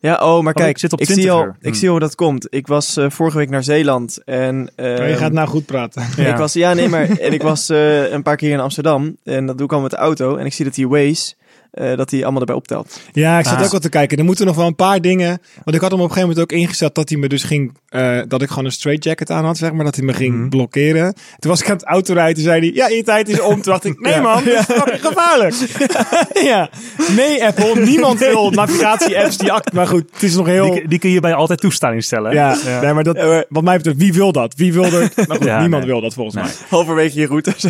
Ja, 0.00 0.14
oh, 0.14 0.42
maar 0.42 0.54
Oh, 0.54 0.60
kijk, 0.60 0.70
ik 0.70 0.78
zit 0.78 0.92
op 0.92 0.98
zie 0.98 1.06
20 1.06 1.32
al, 1.32 1.44
uur. 1.44 1.56
ik 1.60 1.74
zie 1.74 1.86
al 1.86 1.90
hoe 1.90 2.00
dat 2.00 2.14
komt. 2.14 2.46
Ik 2.50 2.66
was 2.66 2.96
eh, 2.96 3.10
vorige 3.10 3.36
week 3.36 3.50
naar 3.50 3.62
Zeeland 3.62 4.18
en... 4.24 4.70
Oh, 4.76 4.86
je 4.86 4.94
ehm, 4.94 5.16
gaat 5.16 5.32
nou 5.32 5.48
goed 5.48 5.66
praten. 5.66 6.02
Ja. 6.16 6.30
Ik 6.30 6.36
was, 6.36 6.52
ja, 6.52 6.74
nee, 6.74 6.88
maar 6.88 7.08
en 7.08 7.32
ik 7.32 7.42
was 7.42 7.68
eh, 7.68 8.10
een 8.10 8.22
paar 8.22 8.36
keer 8.36 8.50
in 8.50 8.60
Amsterdam 8.60 9.16
en 9.24 9.46
dat 9.46 9.56
doe 9.56 9.66
ik 9.66 9.72
al 9.72 9.80
met 9.80 9.90
de 9.90 9.96
auto 9.96 10.36
en 10.36 10.46
ik 10.46 10.52
zie 10.52 10.64
dat 10.64 10.74
die 10.74 10.88
Waze, 10.88 11.34
eh, 11.70 11.96
dat 11.96 12.08
die 12.10 12.22
allemaal 12.22 12.40
erbij 12.40 12.54
optelt. 12.56 13.00
Ja, 13.12 13.38
ik 13.38 13.44
zat 13.44 13.56
Ah. 13.56 13.64
ook 13.64 13.72
al 13.72 13.78
te 13.78 13.88
kijken. 13.88 14.18
Er 14.18 14.24
moeten 14.24 14.46
nog 14.46 14.56
wel 14.56 14.66
een 14.66 14.74
paar 14.74 15.00
dingen. 15.00 15.40
Want 15.64 15.76
ik 15.76 15.82
had 15.82 15.90
hem 15.90 16.00
op 16.00 16.06
een 16.08 16.12
gegeven 16.14 16.28
moment 16.28 16.40
ook 16.40 16.58
ingezet 16.58 16.94
dat 16.94 17.08
hij 17.08 17.18
me 17.18 17.28
dus 17.28 17.42
ging. 17.44 17.78
eh, 17.88 18.18
dat 18.28 18.42
ik 18.42 18.48
gewoon 18.48 18.64
een 18.64 18.72
straight 18.72 19.04
jacket 19.04 19.30
aan 19.30 19.44
had, 19.44 19.56
zeg 19.56 19.72
maar. 19.72 19.84
Dat 19.84 19.96
hij 19.96 20.04
me 20.04 20.12
ging 20.12 20.34
Mhm. 20.38 20.48
blokkeren. 20.48 21.14
Toen 21.38 21.50
was 21.50 21.60
ik 21.60 21.68
aan 21.68 21.76
het 21.76 21.84
autorijden. 21.84 22.34
Toen 22.34 22.42
zei 22.44 22.60
hij: 22.60 22.70
Ja, 22.74 22.88
je 22.88 23.02
tijd 23.02 23.28
is 23.28 23.40
om. 23.40 23.52
Toen 23.52 23.72
dacht 23.72 23.84
ik: 23.84 24.00
Nee, 24.00 24.12
Ja. 24.20 24.20
man, 24.20 24.44
dit 24.44 24.54
is 24.58 24.64
fucking 24.64 25.00
gevaarlijk. 25.00 25.54
ja. 26.50 26.70
Nee, 27.16 27.44
Apple. 27.44 27.80
Niemand 27.90 28.18
wil 28.18 28.50
navigatie-apps 28.50 29.36
die 29.38 29.52
act. 29.52 29.72
Maar 29.72 29.86
goed, 29.86 30.04
het 30.12 30.22
is 30.22 30.34
nog 30.34 30.46
heel. 30.46 30.70
die, 30.72 30.88
die 30.88 30.98
kun 30.98 31.10
je 31.10 31.20
bij 31.20 31.34
altijd 31.34 31.60
toestaan 31.60 31.92
instellen. 31.94 32.32
ja, 32.32 32.56
Nee, 32.82 32.92
maar 32.92 33.04
dat, 33.04 33.44
wat 33.48 33.62
mij 33.62 33.76
betreft, 33.76 33.96
wie 33.98 34.12
wil 34.12 34.32
dat? 34.32 34.54
Wie 34.56 34.72
wil 34.72 34.84
er? 34.84 35.12
Maar 35.26 35.36
goed, 35.36 35.46
Ja, 35.46 35.60
niemand 35.60 35.82
nee. 35.82 35.92
wil 35.92 36.00
dat 36.00 36.14
volgens 36.14 36.36
mij. 36.36 36.50
halverwege 36.68 37.20
je 37.20 37.26
route. 37.26 37.52
Zo. 37.56 37.68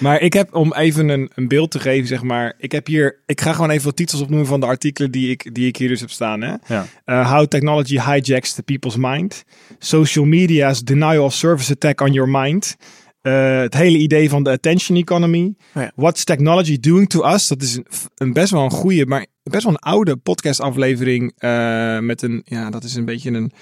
Maar 0.00 0.20
ik 0.20 0.32
heb, 0.32 0.54
om 0.54 0.74
even 0.74 1.08
een, 1.08 1.30
een 1.34 1.48
beeld 1.48 1.70
te 1.70 1.78
geven, 1.80 2.06
zeg 2.08 2.22
maar. 2.22 2.54
Ik 2.58 2.72
heb 2.72 2.86
hier, 2.86 3.17
ik 3.28 3.40
ga 3.40 3.52
gewoon 3.52 3.70
even 3.70 3.84
wat 3.84 3.96
titels 3.96 4.20
opnoemen 4.20 4.46
van 4.46 4.60
de 4.60 4.66
artikelen 4.66 5.10
die 5.10 5.30
ik, 5.30 5.54
die 5.54 5.66
ik 5.66 5.76
hier 5.76 5.88
dus 5.88 6.00
heb 6.00 6.10
staan. 6.10 6.40
Hè? 6.40 6.54
Ja. 6.66 6.86
Uh, 7.06 7.32
how 7.32 7.46
technology 7.46 7.98
hijacks 7.98 8.52
the 8.52 8.62
people's 8.62 8.96
mind. 8.96 9.44
Social 9.78 10.24
media's 10.24 10.82
denial 10.82 11.24
of 11.24 11.32
service 11.32 11.72
attack 11.72 12.00
on 12.00 12.12
your 12.12 12.28
mind. 12.30 12.76
Uh, 13.22 13.58
het 13.58 13.74
hele 13.74 13.98
idee 13.98 14.28
van 14.28 14.42
de 14.42 14.50
attention 14.50 14.98
economy. 14.98 15.54
Oh 15.74 15.82
ja. 15.82 15.92
What's 15.94 16.24
technology 16.24 16.80
doing 16.80 17.08
to 17.08 17.32
us? 17.32 17.48
Dat 17.48 17.62
is 17.62 17.76
een, 17.76 17.86
een 18.14 18.32
best 18.32 18.50
wel 18.50 18.64
een 18.64 18.70
goede, 18.70 19.06
maar 19.06 19.26
best 19.42 19.64
wel 19.64 19.72
een 19.72 19.92
oude 19.92 20.16
podcast 20.16 20.60
aflevering. 20.60 21.32
uh, 21.38 21.98
met 21.98 22.22
een, 22.22 22.42
ja, 22.44 22.70
dat 22.70 22.84
is 22.84 22.94
een 22.94 23.04
beetje 23.04 23.30
een... 23.30 23.52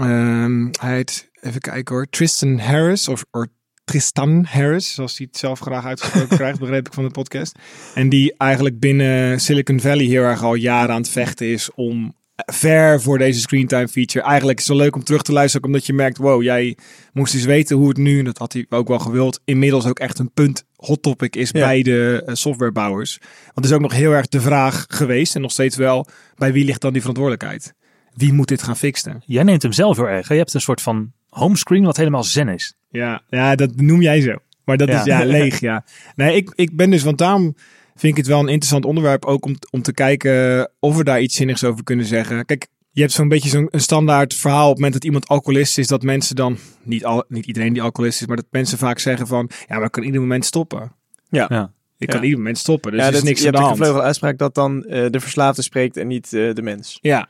Um, 0.00 0.70
hij 0.80 0.94
heet, 0.94 1.30
even 1.40 1.60
kijken 1.60 1.94
hoor, 1.94 2.06
Tristan 2.10 2.58
Harris 2.58 3.08
of, 3.08 3.24
of 3.30 3.46
Tristan 3.90 4.44
Harris, 4.48 4.94
zoals 4.94 5.16
hij 5.18 5.26
het 5.30 5.40
zelf 5.40 5.58
graag 5.60 5.84
uitgesproken 5.84 6.36
krijgt, 6.42 6.58
begreep 6.58 6.86
ik 6.86 6.94
van 6.94 7.04
de 7.04 7.10
podcast. 7.10 7.58
En 7.94 8.08
die 8.08 8.34
eigenlijk 8.36 8.78
binnen 8.80 9.40
Silicon 9.40 9.80
Valley 9.80 10.04
heel 10.04 10.22
erg 10.22 10.42
al 10.42 10.54
jaren 10.54 10.94
aan 10.94 11.00
het 11.00 11.10
vechten 11.10 11.46
is 11.46 11.70
om 11.74 12.14
ver 12.46 13.00
voor 13.00 13.18
deze 13.18 13.40
screentime 13.40 13.88
feature. 13.88 14.24
Eigenlijk 14.24 14.58
is 14.58 14.66
het 14.66 14.76
zo 14.76 14.82
leuk 14.82 14.94
om 14.94 15.04
terug 15.04 15.22
te 15.22 15.32
luisteren, 15.32 15.66
ook 15.66 15.72
omdat 15.72 15.86
je 15.86 15.92
merkt, 15.92 16.16
wow, 16.16 16.42
jij 16.42 16.76
moest 17.12 17.34
eens 17.34 17.44
weten 17.44 17.76
hoe 17.76 17.88
het 17.88 17.96
nu, 17.96 18.18
en 18.18 18.24
dat 18.24 18.38
had 18.38 18.52
hij 18.52 18.66
ook 18.68 18.88
wel 18.88 18.98
gewild, 18.98 19.40
inmiddels 19.44 19.86
ook 19.86 19.98
echt 19.98 20.18
een 20.18 20.32
punt 20.32 20.64
hot 20.76 21.02
topic 21.02 21.36
is 21.36 21.50
Ja. 21.50 21.60
bij 21.60 21.82
de 21.82 22.22
uh, 22.26 22.34
softwarebouwers. 22.34 23.18
Want 23.44 23.54
het 23.54 23.64
is 23.64 23.72
ook 23.72 23.80
nog 23.80 23.92
heel 23.92 24.12
erg 24.12 24.28
de 24.28 24.40
vraag 24.40 24.84
geweest, 24.88 25.34
en 25.34 25.40
nog 25.40 25.52
steeds 25.52 25.76
wel, 25.76 26.06
bij 26.36 26.52
wie 26.52 26.64
ligt 26.64 26.80
dan 26.80 26.92
die 26.92 27.00
verantwoordelijkheid? 27.00 27.74
Wie 28.14 28.32
moet 28.32 28.48
dit 28.48 28.62
gaan 28.62 28.76
fixen? 28.76 29.22
Jij 29.26 29.42
neemt 29.42 29.62
hem 29.62 29.72
zelf 29.72 29.96
heel 29.96 30.08
erg. 30.08 30.28
hè? 30.28 30.34
Je 30.34 30.40
hebt 30.40 30.54
een 30.54 30.60
soort 30.60 30.80
van 30.82 31.12
homescreen 31.30 31.84
wat 31.84 31.96
helemaal 31.96 32.24
zen 32.24 32.48
is. 32.48 32.74
Ja, 32.90 33.22
ja, 33.28 33.54
dat 33.54 33.76
noem 33.76 34.02
jij 34.02 34.20
zo. 34.20 34.34
Maar 34.64 34.76
dat 34.76 34.88
Ja. 34.88 34.98
is 34.98 35.04
ja 35.04 35.24
leeg, 35.38 35.60
ja. 35.60 35.84
Nee, 36.16 36.36
ik, 36.36 36.52
ik 36.54 36.76
ben 36.76 36.90
dus, 36.90 37.02
want 37.02 37.18
daarom 37.18 37.54
vind 37.94 38.12
ik 38.12 38.16
het 38.16 38.26
wel 38.26 38.38
een 38.40 38.48
interessant 38.48 38.84
onderwerp 38.84 39.24
ook 39.24 39.44
om, 39.44 39.54
om 39.70 39.82
te 39.82 39.92
kijken 39.92 40.70
of 40.80 40.96
we 40.96 41.04
daar 41.04 41.20
iets 41.20 41.34
zinnigs 41.36 41.64
over 41.64 41.84
kunnen 41.84 42.06
zeggen. 42.06 42.44
Kijk, 42.44 42.66
je 42.92 43.00
hebt 43.00 43.12
zo'n 43.12 43.28
beetje 43.28 43.48
zo'n 43.48 43.68
een 43.70 43.80
standaard 43.80 44.34
verhaal 44.34 44.62
op 44.64 44.68
het 44.68 44.76
moment 44.76 44.92
dat 44.94 45.04
iemand 45.04 45.28
alcoholist 45.28 45.78
is, 45.78 45.86
dat 45.86 46.02
mensen 46.02 46.36
dan, 46.36 46.58
niet, 46.82 47.04
al, 47.04 47.24
niet 47.28 47.46
iedereen 47.46 47.72
die 47.72 47.82
alcoholist 47.82 48.20
is, 48.20 48.26
maar 48.26 48.36
dat 48.36 48.46
mensen 48.50 48.78
vaak 48.78 48.98
zeggen 48.98 49.26
van, 49.26 49.50
ja, 49.68 49.76
maar 49.76 49.84
ik 49.84 49.90
kan 49.92 50.02
ieder 50.02 50.20
moment 50.20 50.44
stoppen. 50.44 50.92
Ja. 51.28 51.46
Ja. 51.48 51.72
Ik 51.98 52.06
kan 52.08 52.16
Ja. 52.18 52.22
ieder 52.24 52.38
moment 52.38 52.58
stoppen, 52.58 52.92
dus 52.92 53.00
ja, 53.00 53.06
er 53.06 53.14
is 53.14 53.22
niks 53.22 53.40
je 53.40 53.46
aan 53.46 53.52
de 53.52 53.58
hebt 53.58 53.68
een 53.70 53.76
gevleugelde 53.76 54.06
uitspraak 54.06 54.38
dat 54.38 54.54
dan 54.54 54.84
eh, 54.84 55.06
de 55.10 55.20
verslaafde 55.20 55.62
spreekt 55.62 55.96
en 55.96 56.06
niet 56.06 56.32
eh, 56.32 56.54
de 56.54 56.62
mens. 56.62 56.98
Ja, 57.00 57.28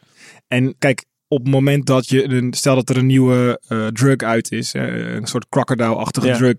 en 0.48 0.74
kijk, 0.78 1.04
op 1.32 1.38
het 1.42 1.48
moment 1.52 1.86
dat 1.86 2.08
je, 2.08 2.24
een, 2.24 2.52
stel 2.54 2.74
dat 2.74 2.88
er 2.88 2.96
een 2.96 3.06
nieuwe 3.06 3.60
eh, 3.68 3.86
drug 3.86 4.16
uit 4.16 4.52
is, 4.52 4.72
een 4.74 5.26
soort 5.26 5.48
crocodile-achtige 5.48 6.26
Ja. 6.26 6.36
drug, 6.36 6.54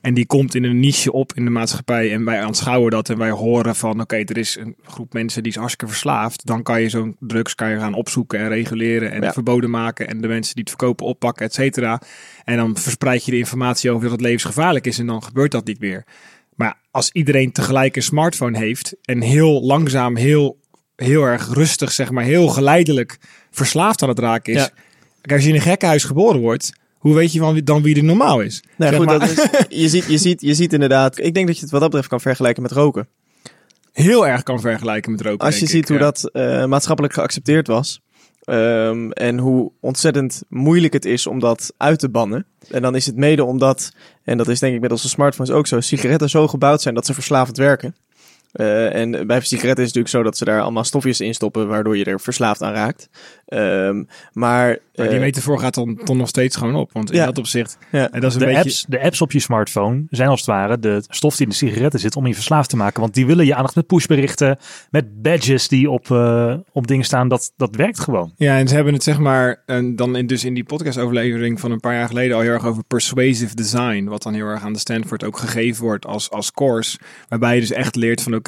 en 0.00 0.14
die 0.14 0.26
komt 0.26 0.54
in 0.54 0.64
een 0.64 0.80
niche 0.80 1.12
op 1.12 1.32
in 1.34 1.44
de 1.44 1.50
maatschappij 1.50 2.12
en 2.12 2.24
wij 2.24 2.40
aanschouwen 2.40 2.90
dat 2.90 3.08
en 3.08 3.18
wij 3.18 3.30
horen 3.30 3.76
van, 3.76 4.00
oké, 4.00 4.16
er 4.16 4.36
is 4.38 4.56
een 4.56 4.76
groep 4.84 5.12
mensen 5.12 5.42
die 5.42 5.52
is 5.52 5.58
hartstikke 5.58 5.92
verslaafd, 5.92 6.46
dan 6.46 6.62
kan 6.62 6.82
je 6.82 6.88
zo'n 6.88 7.16
drugs 7.20 7.54
kan 7.54 7.70
je 7.70 7.78
gaan 7.78 7.94
opzoeken 7.94 8.38
en 8.38 8.48
reguleren 8.48 9.10
en 9.12 9.22
Ja. 9.22 9.32
verboden 9.32 9.70
maken 9.70 10.08
en 10.08 10.20
de 10.20 10.28
mensen 10.28 10.54
die 10.54 10.62
het 10.64 10.72
verkopen 10.72 11.06
oppakken, 11.06 11.46
et 11.46 11.54
cetera. 11.54 12.00
En 12.44 12.56
dan 12.56 12.76
verspreid 12.76 13.24
je 13.24 13.30
de 13.30 13.38
informatie 13.38 13.90
over 13.90 14.02
dat 14.02 14.12
het 14.12 14.20
levensgevaarlijk 14.20 14.86
is 14.86 14.98
en 14.98 15.06
dan 15.06 15.22
gebeurt 15.22 15.50
dat 15.52 15.66
niet 15.66 15.80
meer. 15.80 16.04
Maar 16.54 16.78
als 16.90 17.10
iedereen 17.12 17.52
tegelijk 17.52 17.96
een 17.96 18.02
smartphone 18.02 18.58
heeft 18.58 18.96
en 19.02 19.20
heel 19.20 19.62
langzaam, 19.62 20.16
heel, 20.16 20.58
heel 20.96 21.22
erg 21.22 21.48
rustig, 21.52 21.92
zeg 21.92 22.10
maar, 22.10 22.24
heel 22.24 22.48
geleidelijk 22.48 23.18
verslaafd 23.50 24.02
aan 24.02 24.08
het 24.08 24.18
raken 24.18 24.54
is. 24.54 24.70
Ja. 25.22 25.34
Als 25.34 25.42
je 25.42 25.48
in 25.48 25.54
een 25.54 25.60
gekkenhuis 25.60 26.04
geboren 26.04 26.40
wordt, 26.40 26.72
hoe 26.98 27.14
weet 27.14 27.32
je 27.32 27.62
dan 27.62 27.82
wie 27.82 27.96
er 27.96 28.04
normaal 28.04 28.40
is? 28.40 28.62
Zeg 28.78 28.96
goed, 28.96 29.06
maar, 29.06 29.18
dat 29.18 29.30
is, 29.30 29.46
je, 29.82 29.88
ziet, 29.88 30.04
je, 30.04 30.18
ziet, 30.18 30.40
je 30.40 30.54
ziet 30.54 30.72
inderdaad, 30.72 31.18
ik 31.18 31.34
denk 31.34 31.46
dat 31.46 31.56
je 31.56 31.62
het 31.62 31.70
wat 31.70 31.80
dat 31.80 31.88
betreft 31.88 32.08
kan 32.08 32.20
vergelijken 32.20 32.62
met 32.62 32.72
roken. 32.72 33.08
heel 33.92 34.26
erg 34.26 34.42
kan 34.42 34.60
vergelijken 34.60 35.10
met 35.10 35.20
roken. 35.20 35.46
Als 35.46 35.58
je 35.58 35.66
ziet 35.66 35.82
ik, 35.82 35.88
hoe 35.88 35.98
ja. 35.98 36.02
dat 36.02 36.30
eh, 36.32 36.64
maatschappelijk 36.64 37.14
geaccepteerd 37.14 37.66
was. 37.66 38.00
ehm, 38.44 39.10
en 39.10 39.38
hoe 39.38 39.72
ontzettend 39.80 40.42
moeilijk 40.48 40.92
het 40.92 41.04
is 41.04 41.26
om 41.26 41.38
dat 41.38 41.72
uit 41.76 41.98
te 41.98 42.08
bannen. 42.08 42.46
En 42.70 42.82
dan 42.82 42.94
is 42.94 43.06
het 43.06 43.16
mede 43.16 43.44
omdat, 43.44 43.92
en 44.24 44.36
dat 44.36 44.48
is 44.48 44.58
denk 44.58 44.74
ik 44.74 44.80
met 44.80 44.90
onze 44.90 45.08
smartphones 45.08 45.50
ook 45.50 45.66
zo, 45.66 45.80
sigaretten 45.80 46.30
zo 46.30 46.48
gebouwd 46.48 46.82
zijn 46.82 46.94
dat 46.94 47.06
ze 47.06 47.14
verslavend 47.14 47.56
werken. 47.56 47.94
Eh, 48.56 48.94
en 48.94 49.26
bij 49.26 49.40
sigaretten 49.40 49.84
is 49.84 49.90
het 49.92 49.96
natuurlijk 49.96 50.08
zo 50.08 50.22
dat 50.22 50.36
ze 50.36 50.44
daar 50.44 50.60
allemaal 50.60 50.84
stofjes 50.84 51.20
in 51.20 51.34
stoppen, 51.34 51.68
waardoor 51.68 51.96
je 51.96 52.04
er 52.04 52.20
verslaafd 52.20 52.62
aan 52.62 52.72
raakt. 52.72 53.08
Ehm, 53.46 54.04
maar 54.32 54.78
Maar 54.94 55.06
die 55.06 55.08
eh, 55.08 55.20
metafoor 55.20 55.58
gaat 55.58 55.74
dan, 55.74 56.00
dan 56.04 56.16
nog 56.16 56.28
steeds 56.28 56.56
gewoon 56.56 56.74
op. 56.74 56.92
Want 56.92 57.10
in 57.10 57.16
Ja. 57.16 57.24
dat 57.26 57.38
opzicht, 57.38 57.78
ja. 57.92 58.10
en 58.10 58.20
dat 58.20 58.30
is 58.30 58.34
een 58.34 58.40
De, 58.40 58.46
beetje... 58.46 58.60
apps, 58.60 58.84
de 58.88 59.00
apps 59.02 59.20
op 59.20 59.32
je 59.32 59.40
smartphone 59.40 60.04
zijn 60.10 60.28
als 60.28 60.40
het 60.40 60.48
ware 60.48 60.78
de 60.78 61.02
stof 61.08 61.36
die 61.36 61.42
in 61.46 61.48
de 61.50 61.56
sigaretten 61.58 62.00
zit 62.00 62.16
om 62.16 62.26
je 62.26 62.34
verslaafd 62.34 62.70
te 62.70 62.76
maken. 62.76 63.00
Want 63.00 63.14
die 63.14 63.26
willen 63.26 63.46
je 63.46 63.54
aandacht 63.54 63.74
met 63.74 63.86
pushberichten, 63.86 64.58
met 64.90 65.22
badges 65.22 65.68
die 65.68 65.90
op, 65.90 66.10
eh, 66.10 66.54
op 66.72 66.86
dingen 66.86 67.04
staan. 67.04 67.28
Dat, 67.28 67.52
dat 67.56 67.76
werkt 67.76 68.00
gewoon. 68.00 68.32
Ja, 68.36 68.58
en 68.58 68.68
ze 68.68 68.74
hebben 68.74 68.92
het 68.92 69.02
zeg 69.02 69.18
maar, 69.18 69.62
en 69.66 69.96
dan 69.96 70.16
in, 70.16 70.26
dus 70.26 70.44
in 70.44 70.54
die 70.54 70.64
podcastoverlevering 70.64 71.60
van 71.60 71.70
een 71.70 71.80
paar 71.80 71.94
jaar 71.94 72.08
geleden 72.08 72.36
al 72.36 72.42
heel 72.42 72.52
erg 72.52 72.66
over 72.66 72.84
persuasive 72.84 73.54
design. 73.54 74.04
Wat 74.04 74.22
dan 74.22 74.34
heel 74.34 74.46
erg 74.46 74.62
aan 74.62 74.72
de 74.72 74.78
Stanford 74.78 75.24
ook 75.24 75.38
gegeven 75.38 75.84
wordt 75.84 76.06
als, 76.06 76.30
als 76.30 76.52
course. 76.52 76.98
Waarbij 77.28 77.54
je 77.54 77.60
dus 77.60 77.72
echt 77.72 77.96
leert 77.96 78.22
van 78.22 78.34
oké, 78.34 78.45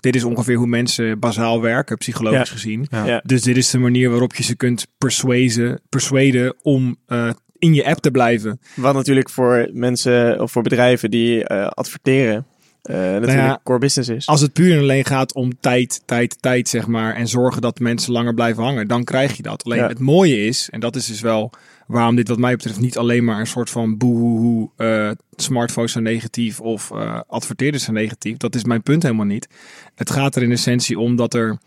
dit 0.00 0.14
is 0.16 0.24
ongeveer 0.24 0.56
hoe 0.56 0.66
mensen 0.66 1.18
bazaal 1.18 1.60
werken, 1.60 1.96
psychologisch 1.98 2.48
Ja. 2.48 2.54
gezien. 2.54 2.86
Ja. 2.90 3.06
Ja. 3.06 3.22
Dus 3.24 3.42
dit 3.42 3.56
is 3.56 3.70
de 3.70 3.78
manier 3.78 4.10
waarop 4.10 4.34
je 4.34 4.42
ze 4.42 4.56
kunt 4.56 4.86
persuaden, 4.98 5.80
persuaden 5.88 6.54
om 6.62 6.96
eh, 7.06 7.30
in 7.58 7.74
je 7.74 7.84
app 7.86 8.00
te 8.00 8.10
blijven. 8.10 8.60
Wat 8.76 8.94
natuurlijk 8.94 9.30
voor 9.30 9.68
mensen 9.72 10.40
of 10.40 10.52
voor 10.52 10.62
bedrijven 10.62 11.10
die 11.10 11.44
eh, 11.44 11.66
adverteren, 11.66 12.46
eh, 12.82 12.94
natuurlijk 12.96 13.26
Nou 13.26 13.38
ja, 13.38 13.60
core 13.62 13.78
business 13.78 14.08
is. 14.10 14.26
Als 14.26 14.40
het 14.40 14.52
puur 14.52 14.72
en 14.74 14.80
alleen 14.80 15.04
gaat 15.04 15.34
om 15.34 15.60
tijd, 15.60 16.02
tijd, 16.04 16.42
tijd, 16.42 16.68
zeg 16.68 16.86
maar, 16.86 17.14
en 17.14 17.28
zorgen 17.28 17.62
dat 17.62 17.78
mensen 17.78 18.12
langer 18.12 18.34
blijven 18.34 18.62
hangen, 18.62 18.88
dan 18.88 19.04
krijg 19.04 19.36
je 19.36 19.42
dat. 19.42 19.64
Alleen 19.64 19.78
Ja. 19.78 19.88
het 19.88 19.98
mooie 19.98 20.46
is, 20.46 20.68
en 20.70 20.80
dat 20.80 20.96
is 20.96 21.06
dus 21.06 21.20
wel 21.20 21.50
waarom 21.88 22.16
dit 22.16 22.28
wat 22.28 22.38
mij 22.38 22.56
betreft 22.56 22.80
niet 22.80 22.98
alleen 22.98 23.24
maar 23.24 23.40
een 23.40 23.46
soort 23.46 23.70
van 23.70 23.96
boehoehoe, 23.96 24.70
eh 24.76 25.10
smartphones 25.36 25.92
zijn 25.92 26.04
negatief 26.04 26.60
of 26.60 26.90
eh 26.90 27.20
adverteerders 27.26 27.84
zijn 27.84 27.96
negatief. 27.96 28.36
Dat 28.36 28.54
is 28.54 28.64
mijn 28.64 28.82
punt 28.82 29.02
helemaal 29.02 29.26
niet. 29.26 29.48
Het 29.94 30.10
gaat 30.10 30.36
er 30.36 30.42
in 30.42 30.52
essentie 30.52 30.98
om 30.98 31.16
dat 31.16 31.34
er 31.34 31.58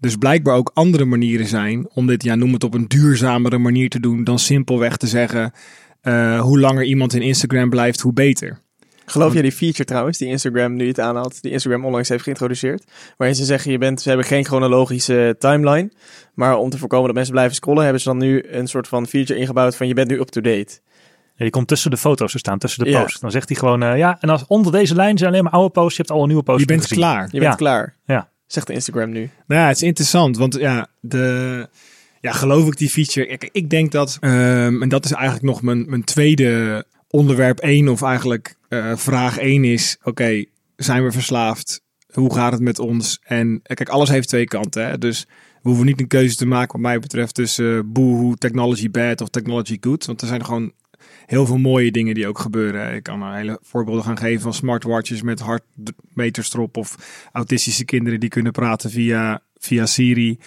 dus 0.00 0.16
blijkbaar 0.16 0.54
ook 0.54 0.70
andere 0.74 1.04
manieren 1.04 1.46
zijn 1.46 1.88
om 1.94 2.06
dit, 2.06 2.22
ja, 2.22 2.34
noem 2.34 2.52
het 2.52 2.64
op 2.64 2.74
een 2.74 2.88
duurzamere 2.88 3.58
manier 3.58 3.88
te 3.88 4.00
doen 4.00 4.24
dan 4.24 4.38
simpelweg 4.38 4.96
te 4.96 5.06
zeggen, 5.06 5.52
eh, 6.00 6.40
hoe 6.40 6.60
langer 6.60 6.84
iemand 6.84 7.14
in 7.14 7.22
Instagram 7.22 7.70
blijft, 7.70 8.00
hoe 8.00 8.12
beter. 8.12 8.60
Geloof 9.10 9.32
jij 9.32 9.42
die 9.42 9.52
feature 9.52 9.84
trouwens, 9.84 10.18
die 10.18 10.28
Instagram 10.28 10.74
nu 10.76 10.86
het 10.88 11.00
aanhaalt, 11.00 11.42
die 11.42 11.52
Instagram 11.52 11.84
onlangs 11.84 12.08
heeft 12.08 12.22
geïntroduceerd, 12.22 12.84
waarin 13.16 13.36
ze 13.36 13.44
zeggen, 13.44 13.70
je 13.72 13.78
bent, 13.78 14.00
ze 14.00 14.08
hebben 14.08 14.26
geen 14.26 14.44
chronologische 14.44 15.36
timeline, 15.38 15.90
maar 16.34 16.56
om 16.56 16.70
te 16.70 16.78
voorkomen 16.78 17.06
dat 17.06 17.14
mensen 17.14 17.32
blijven 17.32 17.54
scrollen, 17.54 17.82
hebben 17.82 18.00
ze 18.02 18.08
dan 18.08 18.18
nu 18.18 18.44
een 18.50 18.66
soort 18.68 18.88
van 18.88 19.06
feature 19.06 19.38
ingebouwd 19.38 19.76
van 19.76 19.86
je 19.88 19.94
bent 19.94 20.08
nu 20.08 20.18
up-to-date. 20.20 20.80
Ja, 21.34 21.44
die 21.44 21.50
komt 21.50 21.68
tussen 21.68 21.90
de 21.90 21.96
foto's 21.96 22.32
te 22.32 22.38
staan, 22.38 22.58
tussen 22.58 22.84
de 22.84 22.90
Ja. 22.90 23.02
posts. 23.02 23.20
Dan 23.20 23.30
zegt 23.30 23.48
hij 23.48 23.58
gewoon, 23.58 23.82
eh, 23.82 23.96
ja, 23.98 24.16
en 24.20 24.28
als 24.28 24.44
onder 24.46 24.72
deze 24.72 24.94
lijn 24.94 25.18
zijn 25.18 25.30
alleen 25.30 25.42
maar 25.44 25.52
oude 25.52 25.70
posts. 25.70 25.96
Je 25.96 26.02
hebt 26.02 26.10
al 26.14 26.20
een 26.20 26.26
nieuwe 26.28 26.42
post 26.42 26.60
Je 26.60 26.66
bent 26.66 26.82
gezien. 26.82 26.98
klaar. 26.98 27.22
Je 27.24 27.38
bent 27.38 27.42
Ja. 27.42 27.54
klaar, 27.54 27.96
Ja. 28.06 28.28
zegt 28.46 28.66
de 28.66 28.72
Instagram 28.72 29.10
nu. 29.10 29.30
Nou 29.46 29.60
ja, 29.60 29.66
het 29.66 29.76
is 29.76 29.82
interessant, 29.82 30.36
want 30.36 30.54
ja, 30.54 30.86
de, 31.00 31.68
ja, 32.20 32.32
geloof 32.32 32.66
ik 32.66 32.76
die 32.76 32.88
feature? 32.90 33.26
Ik, 33.26 33.48
ik 33.52 33.70
denk 33.70 33.92
dat, 33.92 34.16
ehm, 34.20 34.82
en 34.82 34.88
dat 34.88 35.04
is 35.04 35.12
eigenlijk 35.12 35.44
nog 35.44 35.62
mijn, 35.62 35.84
mijn 35.88 36.04
tweede 36.04 36.84
onderwerp 37.08 37.58
1, 37.58 37.88
of 37.88 38.02
eigenlijk 38.02 38.54
eh, 38.68 38.96
vraag 38.96 39.38
1 39.38 39.64
is: 39.64 39.96
oké, 40.02 40.44
zijn 40.76 41.04
we 41.04 41.12
verslaafd? 41.12 41.82
Hoe 42.12 42.34
gaat 42.34 42.52
het 42.52 42.60
met 42.60 42.78
ons? 42.78 43.20
En 43.22 43.60
eh, 43.62 43.76
kijk, 43.76 43.88
alles 43.88 44.08
heeft 44.08 44.28
twee 44.28 44.44
kanten. 44.44 44.86
Hè? 44.86 44.98
Dus 44.98 45.26
we 45.62 45.68
hoeven 45.68 45.86
niet 45.86 46.00
een 46.00 46.06
keuze 46.06 46.36
te 46.36 46.46
maken, 46.46 46.72
wat 46.72 46.80
mij 46.80 46.98
betreft, 46.98 47.34
tussen 47.34 47.64
uh, 47.64 47.80
boohoo, 47.84 48.34
technology 48.34 48.90
bad 48.90 49.20
of 49.20 49.28
technology 49.28 49.76
good. 49.80 50.06
Want 50.06 50.20
er 50.20 50.26
zijn 50.26 50.44
gewoon 50.44 50.72
heel 51.26 51.46
veel 51.46 51.58
mooie 51.58 51.90
dingen 51.90 52.14
die 52.14 52.26
ook 52.26 52.38
gebeuren. 52.38 52.94
Ik 52.94 53.02
kan 53.02 53.22
een 53.22 53.34
hele 53.34 53.58
voorbeelden 53.62 54.04
gaan 54.04 54.18
geven 54.18 54.40
van 54.40 54.54
smartwatches 54.54 55.22
met 55.22 55.40
hartmeters 55.40 56.52
erop 56.52 56.76
of 56.76 57.28
autistische 57.32 57.84
kinderen 57.84 58.20
die 58.20 58.28
kunnen 58.28 58.52
praten 58.52 58.90
via, 58.90 59.42
via 59.58 59.86
Siri. 59.86 60.38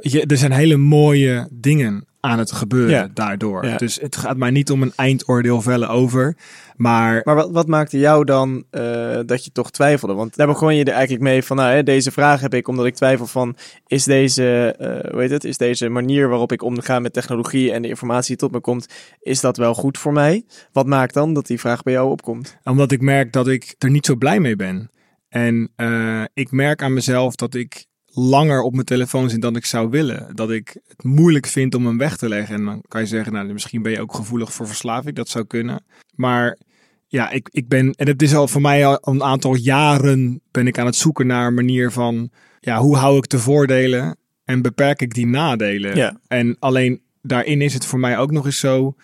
Je, 0.00 0.24
er 0.26 0.36
zijn 0.36 0.52
hele 0.52 0.76
mooie 0.76 1.48
dingen 1.52 2.04
aan 2.20 2.38
het 2.38 2.52
gebeuren 2.52 2.90
Ja. 2.90 3.08
daardoor. 3.14 3.66
Ja. 3.66 3.76
Dus 3.76 4.00
het 4.00 4.16
gaat 4.16 4.36
mij 4.36 4.50
niet 4.50 4.70
om 4.70 4.82
een 4.82 4.92
eindoordeel 4.96 5.62
vellen 5.62 5.88
over. 5.88 6.36
Maar 6.76 7.20
Maar 7.24 7.34
wat, 7.34 7.50
wat 7.50 7.66
maakte 7.66 7.98
jou 7.98 8.24
dan 8.24 8.64
eh, 8.70 9.18
dat 9.26 9.44
je 9.44 9.52
toch 9.52 9.70
twijfelde? 9.70 10.14
Want 10.14 10.36
daar 10.36 10.46
begon 10.46 10.74
je 10.76 10.84
er 10.84 10.92
eigenlijk 10.92 11.22
mee 11.22 11.42
van, 11.42 11.56
nou, 11.56 11.72
hè, 11.72 11.82
deze 11.82 12.10
vraag 12.10 12.40
heb 12.40 12.54
ik 12.54 12.68
omdat 12.68 12.86
ik 12.86 12.94
twijfel 12.94 13.26
van, 13.26 13.56
is 13.86 14.04
deze, 14.04 14.74
hoe 15.10 15.20
heet 15.20 15.30
het, 15.30 15.44
is 15.44 15.56
deze 15.56 15.88
manier 15.88 16.28
waarop 16.28 16.52
ik 16.52 16.62
omga 16.62 16.98
met 16.98 17.12
technologie 17.12 17.72
en 17.72 17.82
de 17.82 17.88
informatie 17.88 18.28
die 18.28 18.36
tot 18.36 18.52
me 18.52 18.60
komt, 18.60 18.86
is 19.20 19.40
dat 19.40 19.56
wel 19.56 19.74
goed 19.74 19.98
voor 19.98 20.12
mij? 20.12 20.44
Wat 20.72 20.86
maakt 20.86 21.14
dan 21.14 21.34
dat 21.34 21.46
die 21.46 21.60
vraag 21.60 21.82
bij 21.82 21.92
jou 21.92 22.10
opkomt? 22.10 22.56
Omdat 22.64 22.92
ik 22.92 23.00
merk 23.00 23.32
dat 23.32 23.48
ik 23.48 23.74
er 23.78 23.90
niet 23.90 24.06
zo 24.06 24.16
blij 24.16 24.40
mee 24.40 24.56
ben. 24.56 24.90
En 25.28 25.70
eh, 25.76 26.22
ik 26.34 26.50
merk 26.50 26.82
aan 26.82 26.92
mezelf 26.94 27.34
dat 27.34 27.54
ik 27.54 27.86
langer 28.12 28.62
op 28.62 28.72
mijn 28.72 28.84
telefoon 28.84 29.30
zit 29.30 29.42
dan 29.42 29.56
ik 29.56 29.64
zou 29.64 29.90
willen. 29.90 30.28
Dat 30.34 30.50
ik 30.50 30.76
het 30.88 31.04
moeilijk 31.04 31.46
vind 31.46 31.74
om 31.74 31.86
hem 31.86 31.98
weg 31.98 32.16
te 32.16 32.28
leggen. 32.28 32.54
En 32.54 32.64
dan 32.64 32.82
kan 32.88 33.00
je 33.00 33.06
zeggen, 33.06 33.32
nou, 33.32 33.52
misschien 33.52 33.82
ben 33.82 33.92
je 33.92 34.00
ook 34.00 34.14
gevoelig 34.14 34.52
voor 34.52 34.66
verslaving. 34.66 35.16
Dat 35.16 35.28
zou 35.28 35.44
kunnen. 35.44 35.84
Maar 36.14 36.58
ja, 37.06 37.30
ik, 37.30 37.48
ik 37.52 37.68
ben, 37.68 37.92
en 37.92 38.06
het 38.06 38.22
is 38.22 38.34
al 38.34 38.48
voor 38.48 38.60
mij 38.60 38.86
al 38.86 38.98
een 39.00 39.22
aantal 39.22 39.54
jaren 39.54 40.40
ben 40.50 40.66
ik 40.66 40.78
aan 40.78 40.86
het 40.86 40.96
zoeken 40.96 41.26
naar 41.26 41.46
een 41.46 41.54
manier 41.54 41.90
van, 41.90 42.30
ja, 42.60 42.78
hoe 42.78 42.96
hou 42.96 43.16
ik 43.16 43.28
de 43.28 43.38
voordelen 43.38 44.16
en 44.44 44.62
beperk 44.62 45.02
ik 45.02 45.14
die 45.14 45.26
nadelen? 45.26 45.96
Ja. 45.96 46.20
En 46.28 46.56
alleen 46.58 47.00
daarin 47.22 47.60
is 47.60 47.74
het 47.74 47.86
voor 47.86 47.98
mij 47.98 48.18
ook 48.18 48.30
nog 48.30 48.44
eens 48.44 48.58
zo 48.58 48.94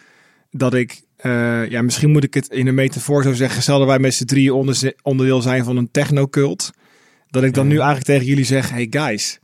dat 0.50 0.74
ik, 0.74 1.02
eh, 1.16 1.70
ja, 1.70 1.82
misschien 1.82 2.10
moet 2.10 2.24
ik 2.24 2.34
het 2.34 2.48
in 2.48 2.66
een 2.66 2.74
metafoor 2.74 3.22
zo 3.22 3.32
zeggen, 3.32 3.62
stel 3.62 3.78
dat 3.78 3.86
wij 3.88 3.98
met 3.98 4.14
z'n 4.14 4.50
onder, 4.50 4.94
onderdeel 5.02 5.42
zijn 5.42 5.64
van 5.64 5.76
een 5.76 5.90
technocult, 5.90 6.70
dat 7.30 7.42
ik 7.42 7.54
dan 7.54 7.66
nu 7.66 7.74
eigenlijk 7.74 8.04
tegen 8.04 8.26
jullie 8.26 8.44
zeg, 8.44 8.70
hey 8.70 8.86
guys, 8.90 9.38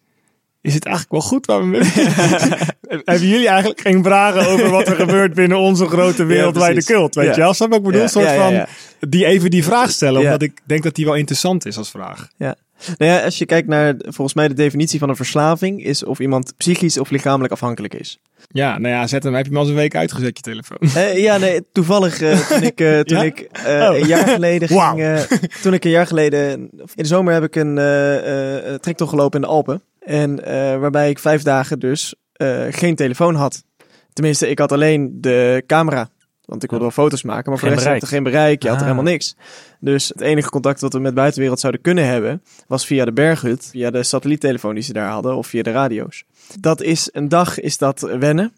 is 0.62 0.74
het 0.74 0.84
eigenlijk 0.84 1.12
wel 1.14 1.20
goed 1.30 1.46
waar 1.46 1.60
we 1.60 1.66
mee 1.66 1.80
Hebben 3.04 3.28
jullie 3.28 3.48
eigenlijk 3.48 3.80
geen 3.80 4.02
vragen 4.04 4.46
over 4.46 4.70
wat 4.70 4.88
er 4.88 4.96
gebeurt 4.96 5.34
binnen 5.34 5.58
onze 5.58 5.86
grote 5.86 6.24
wereldwijde 6.24 6.84
cult? 6.84 7.14
Weet 7.14 7.24
Ja. 7.24 7.30
je 7.30 7.40
je 7.40 7.68
wat 7.68 7.78
ik 7.78 7.82
bedoel? 7.82 7.92
Ja, 7.92 8.02
Een 8.02 8.08
soort 8.08 8.24
ja, 8.26 8.32
ja, 8.32 8.42
van, 8.44 8.52
ja. 8.52 8.66
die 9.08 9.26
even 9.26 9.50
die 9.50 9.64
vraag 9.64 9.90
stellen, 9.90 10.20
Ja. 10.20 10.26
omdat 10.26 10.42
ik 10.42 10.60
denk 10.64 10.82
dat 10.82 10.94
die 10.94 11.04
wel 11.04 11.14
interessant 11.14 11.66
is 11.66 11.76
als 11.76 11.90
vraag. 11.90 12.28
Nou 12.98 13.10
ja, 13.12 13.24
als 13.24 13.38
je 13.38 13.46
kijkt 13.46 13.68
naar, 13.68 13.94
volgens 13.98 14.34
mij 14.34 14.48
de 14.48 14.54
definitie 14.54 14.98
van 14.98 15.08
een 15.08 15.16
verslaving, 15.16 15.84
is 15.84 16.04
of 16.04 16.18
iemand 16.18 16.54
psychisch 16.56 16.98
of 16.98 17.10
lichamelijk 17.10 17.52
afhankelijk 17.52 17.94
is. 17.94 18.18
Ja, 18.48 18.78
nou 18.78 18.94
ja, 18.94 19.06
zet 19.06 19.22
hem, 19.22 19.34
heb 19.34 19.42
je 19.44 19.48
hem 19.50 19.58
al 19.58 19.64
eens 19.64 19.72
een 19.74 19.78
week 19.80 19.94
uitgezet, 19.96 20.36
je 20.36 20.42
telefoon. 20.42 20.78
Eh, 20.94 21.18
ja, 21.18 21.36
nee, 21.36 21.60
toevallig 21.72 22.20
eh, 22.20 22.38
toen 22.50 22.62
ik, 22.62 22.80
eh, 22.80 23.00
toen 23.00 23.16
Ja? 23.18 23.22
ik 23.24 23.48
Oh. 23.66 23.96
een 23.98 24.06
jaar 24.06 24.28
geleden 24.28 24.68
ging, 24.68 25.00
eh, 25.02 25.18
toen 25.62 25.72
ik 25.74 25.84
een 25.84 25.90
jaar 25.90 26.06
geleden, 26.06 26.50
in 26.60 26.70
de 26.94 27.04
zomer 27.04 27.32
heb 27.32 27.42
ik 27.42 27.56
een 27.56 27.74
trektocht 28.80 29.10
gelopen 29.10 29.40
in 29.40 29.46
de 29.46 29.52
Alpen. 29.52 29.82
En 30.04 30.44
eh, 30.44 30.78
waarbij 30.78 31.10
ik 31.10 31.18
vijf 31.18 31.42
dagen 31.42 31.78
dus 31.78 32.14
eh, 32.32 32.64
geen 32.70 32.94
telefoon 32.96 33.34
had. 33.34 33.64
Tenminste, 34.12 34.48
ik 34.48 34.58
had 34.58 34.72
alleen 34.72 35.18
de 35.20 35.62
camera. 35.66 36.08
Want 36.44 36.62
ik 36.62 36.70
wilde 36.70 36.84
wel 36.84 36.94
foto's 36.94 37.22
maken, 37.22 37.50
maar 37.50 37.58
voor 37.58 37.68
de 37.68 37.74
rest 37.74 37.86
had 37.86 38.02
er 38.02 38.08
geen 38.08 38.22
bereik. 38.22 38.62
Je 38.62 38.68
had 38.68 38.76
er 38.76 38.82
Ah. 38.84 38.90
helemaal 38.90 39.12
niks. 39.12 39.36
Dus 39.80 40.08
het 40.08 40.20
enige 40.20 40.50
contact 40.50 40.80
wat 40.80 40.92
we 40.92 40.98
met 40.98 41.08
de 41.10 41.20
buitenwereld 41.20 41.60
zouden 41.60 41.80
kunnen 41.82 42.06
hebben, 42.06 42.42
was 42.66 42.86
via 42.86 43.04
de 43.04 43.12
berghut, 43.12 43.68
via 43.70 43.90
de 43.90 44.02
satelliettelefoon 44.02 44.74
die 44.74 44.82
ze 44.82 44.92
daar 44.92 45.10
hadden, 45.10 45.36
of 45.36 45.46
via 45.46 45.62
de 45.62 45.70
radio's. 45.70 46.24
Dat 46.60 46.82
is 46.82 47.08
een 47.12 47.28
dag 47.28 47.60
is 47.60 47.78
dat 47.78 48.00
wennen. 48.00 48.52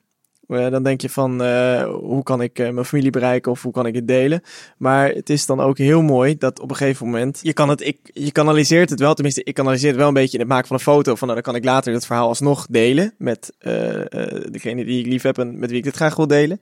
Eh, 0.48 0.70
dan 0.70 0.82
denk 0.82 1.00
je 1.00 1.10
van, 1.10 1.42
eh, 1.42 1.84
hoe 1.84 2.22
kan 2.22 2.42
ik 2.42 2.58
eh, 2.58 2.70
mijn 2.70 2.86
familie 2.86 3.10
bereiken 3.10 3.50
of 3.50 3.62
hoe 3.62 3.72
kan 3.72 3.86
ik 3.86 3.94
het 3.94 4.08
delen? 4.08 4.42
Maar 4.78 5.08
het 5.08 5.30
is 5.30 5.46
dan 5.46 5.60
ook 5.60 5.78
heel 5.78 6.02
mooi 6.02 6.36
dat 6.38 6.60
op 6.60 6.70
een 6.70 6.76
gegeven 6.76 7.06
moment, 7.06 7.40
je, 7.42 7.52
kan 7.52 7.68
het, 7.68 7.80
ik, 7.80 7.98
je 8.02 8.32
kanaliseert 8.32 8.90
het 8.90 9.00
wel, 9.00 9.14
tenminste 9.14 9.44
ik 9.44 9.54
kanaliseer 9.54 9.88
het 9.88 9.98
wel 9.98 10.08
een 10.08 10.14
beetje 10.14 10.32
in 10.32 10.40
het 10.40 10.48
maken 10.48 10.66
van 10.66 10.76
een 10.76 10.82
foto. 10.82 11.14
Van 11.14 11.28
nou, 11.28 11.42
dan 11.42 11.52
kan 11.52 11.60
ik 11.60 11.68
later 11.68 11.92
het 11.92 12.06
verhaal 12.06 12.28
alsnog 12.28 12.66
delen 12.70 13.14
met 13.18 13.52
degene 14.50 14.84
die 14.84 15.00
ik 15.00 15.06
lief 15.06 15.22
heb 15.22 15.38
en 15.38 15.58
met 15.58 15.68
wie 15.68 15.78
ik 15.78 15.84
dit 15.84 15.96
graag 15.96 16.16
wil 16.16 16.26
delen. 16.26 16.60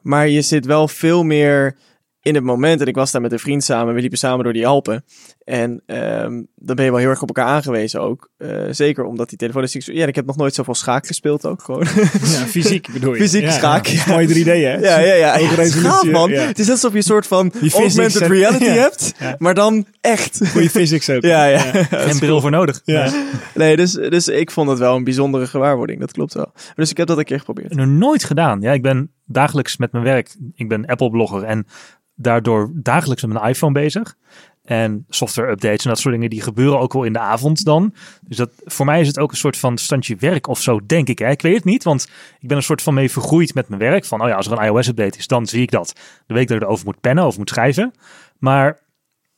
Maar 0.00 0.28
je 0.28 0.42
zit 0.42 0.66
wel 0.66 0.88
veel 0.88 1.22
meer 1.22 1.76
in 2.22 2.34
het 2.34 2.44
moment. 2.44 2.80
En 2.80 2.86
ik 2.86 2.94
was 2.94 3.10
daar 3.10 3.20
met 3.20 3.32
een 3.32 3.38
vriend 3.38 3.64
samen. 3.64 3.94
We 3.94 4.00
liepen 4.00 4.18
samen 4.18 4.44
door 4.44 4.52
die 4.52 4.66
Alpen. 4.66 5.04
En 5.44 5.82
ehm, 5.86 6.42
dan 6.56 6.76
ben 6.76 6.84
je 6.84 6.90
wel 6.90 7.00
heel 7.00 7.08
erg 7.08 7.22
op 7.22 7.28
elkaar 7.28 7.46
aangewezen 7.46 8.00
ook. 8.00 8.30
Eh, 8.36 8.48
zeker 8.70 9.04
omdat 9.04 9.28
die 9.28 9.38
telefoon 9.38 9.62
is... 9.62 9.72
Ja, 9.86 10.06
ik 10.06 10.14
heb 10.14 10.26
nog 10.26 10.36
nooit 10.36 10.54
zoveel 10.54 10.74
schaak 10.74 11.06
gespeeld 11.06 11.46
ook 11.46 11.62
gewoon. 11.62 11.86
Ja, 12.12 12.46
fysiek 12.46 12.92
bedoel 12.92 13.14
je. 13.14 13.20
Fysiek 13.20 13.42
ja, 13.42 13.50
schaak, 13.50 13.86
Ja. 13.86 14.02
Mooi 14.06 14.26
3D, 14.26 14.46
hè? 14.46 14.52
ja, 14.52 14.78
ja, 14.78 14.98
ja. 14.98 15.14
Ja 15.14 15.32
het 15.32 15.40
is 15.42 15.54
resolutie, 15.56 15.90
gaaf, 15.90 16.10
man. 16.10 16.30
ja. 16.30 16.46
Het 16.46 16.58
is 16.58 16.66
net 16.66 16.74
alsof 16.74 16.90
je 16.90 16.96
een 16.96 17.02
soort 17.02 17.26
van 17.26 17.52
augmented 17.72 18.20
en- 18.20 18.28
reality 18.28 18.64
ja. 18.64 18.72
hebt. 18.72 19.14
Ja. 19.18 19.34
Maar 19.38 19.54
dan 19.54 19.86
echt. 20.00 20.40
Goede 20.50 20.70
physics 20.70 21.10
ook. 21.10 21.22
Ja, 21.22 21.44
ja. 21.44 21.58
Geen 21.90 22.18
bril 22.18 22.40
voor 22.40 22.50
nodig. 22.50 22.80
Ja. 22.84 23.12
Nee, 23.54 23.76
dus, 23.76 23.92
dus 23.92 24.28
ik 24.28 24.50
vond 24.50 24.68
het 24.68 24.78
wel 24.78 24.96
een 24.96 25.04
bijzondere 25.04 25.46
gewaarwording. 25.46 26.00
Dat 26.00 26.12
klopt 26.12 26.34
wel. 26.34 26.52
Dus 26.74 26.90
ik 26.90 26.96
heb 26.96 27.06
dat 27.06 27.18
een 27.18 27.24
keer 27.24 27.38
geprobeerd. 27.38 27.74
Nog 27.74 27.86
nooit 27.86 28.24
gedaan. 28.24 28.60
Ja, 28.60 28.72
ik 28.72 28.82
ben 28.82 29.10
dagelijks 29.26 29.76
met 29.76 29.92
mijn 29.92 30.04
werk. 30.04 30.36
Ik 30.54 30.68
ben 30.68 30.86
Apple-blogger 30.86 31.42
en 31.42 31.66
daardoor 32.14 32.70
dagelijks 32.74 33.22
met 33.22 33.32
mijn 33.32 33.48
iPhone 33.48 33.72
bezig. 33.72 34.14
En 34.62 35.04
software-updates 35.08 35.84
en 35.84 35.90
dat 35.90 35.98
soort 35.98 36.14
dingen, 36.14 36.30
die 36.30 36.42
gebeuren 36.42 36.78
ook 36.78 36.92
wel 36.92 37.04
in 37.04 37.12
de 37.12 37.18
avond 37.18 37.64
dan. 37.64 37.94
Dus 38.22 38.36
dat, 38.36 38.50
voor 38.64 38.86
mij 38.86 39.00
is 39.00 39.06
het 39.06 39.18
ook 39.18 39.30
een 39.30 39.36
soort 39.36 39.56
van 39.56 39.78
standje 39.78 40.16
werk 40.16 40.46
of 40.46 40.60
zo, 40.60 40.80
denk 40.86 41.08
ik. 41.08 41.18
Hè? 41.18 41.30
Ik 41.30 41.42
weet 41.42 41.54
het 41.54 41.64
niet, 41.64 41.84
want 41.84 42.08
ik 42.40 42.48
ben 42.48 42.56
een 42.56 42.62
soort 42.62 42.82
van 42.82 42.94
mee 42.94 43.10
vergroeid 43.10 43.54
met 43.54 43.68
mijn 43.68 43.80
werk. 43.80 44.04
Van, 44.04 44.22
oh 44.22 44.28
ja, 44.28 44.34
als 44.34 44.46
er 44.46 44.58
een 44.58 44.64
iOS-update 44.64 45.18
is, 45.18 45.26
dan 45.26 45.46
zie 45.46 45.62
ik 45.62 45.70
dat. 45.70 45.92
De 46.26 46.34
week 46.34 46.48
dat 46.48 46.56
ik 46.56 46.62
erover 46.62 46.84
moet 46.84 47.00
pennen 47.00 47.26
of 47.26 47.38
moet 47.38 47.48
schrijven. 47.48 47.92
Maar 48.38 48.80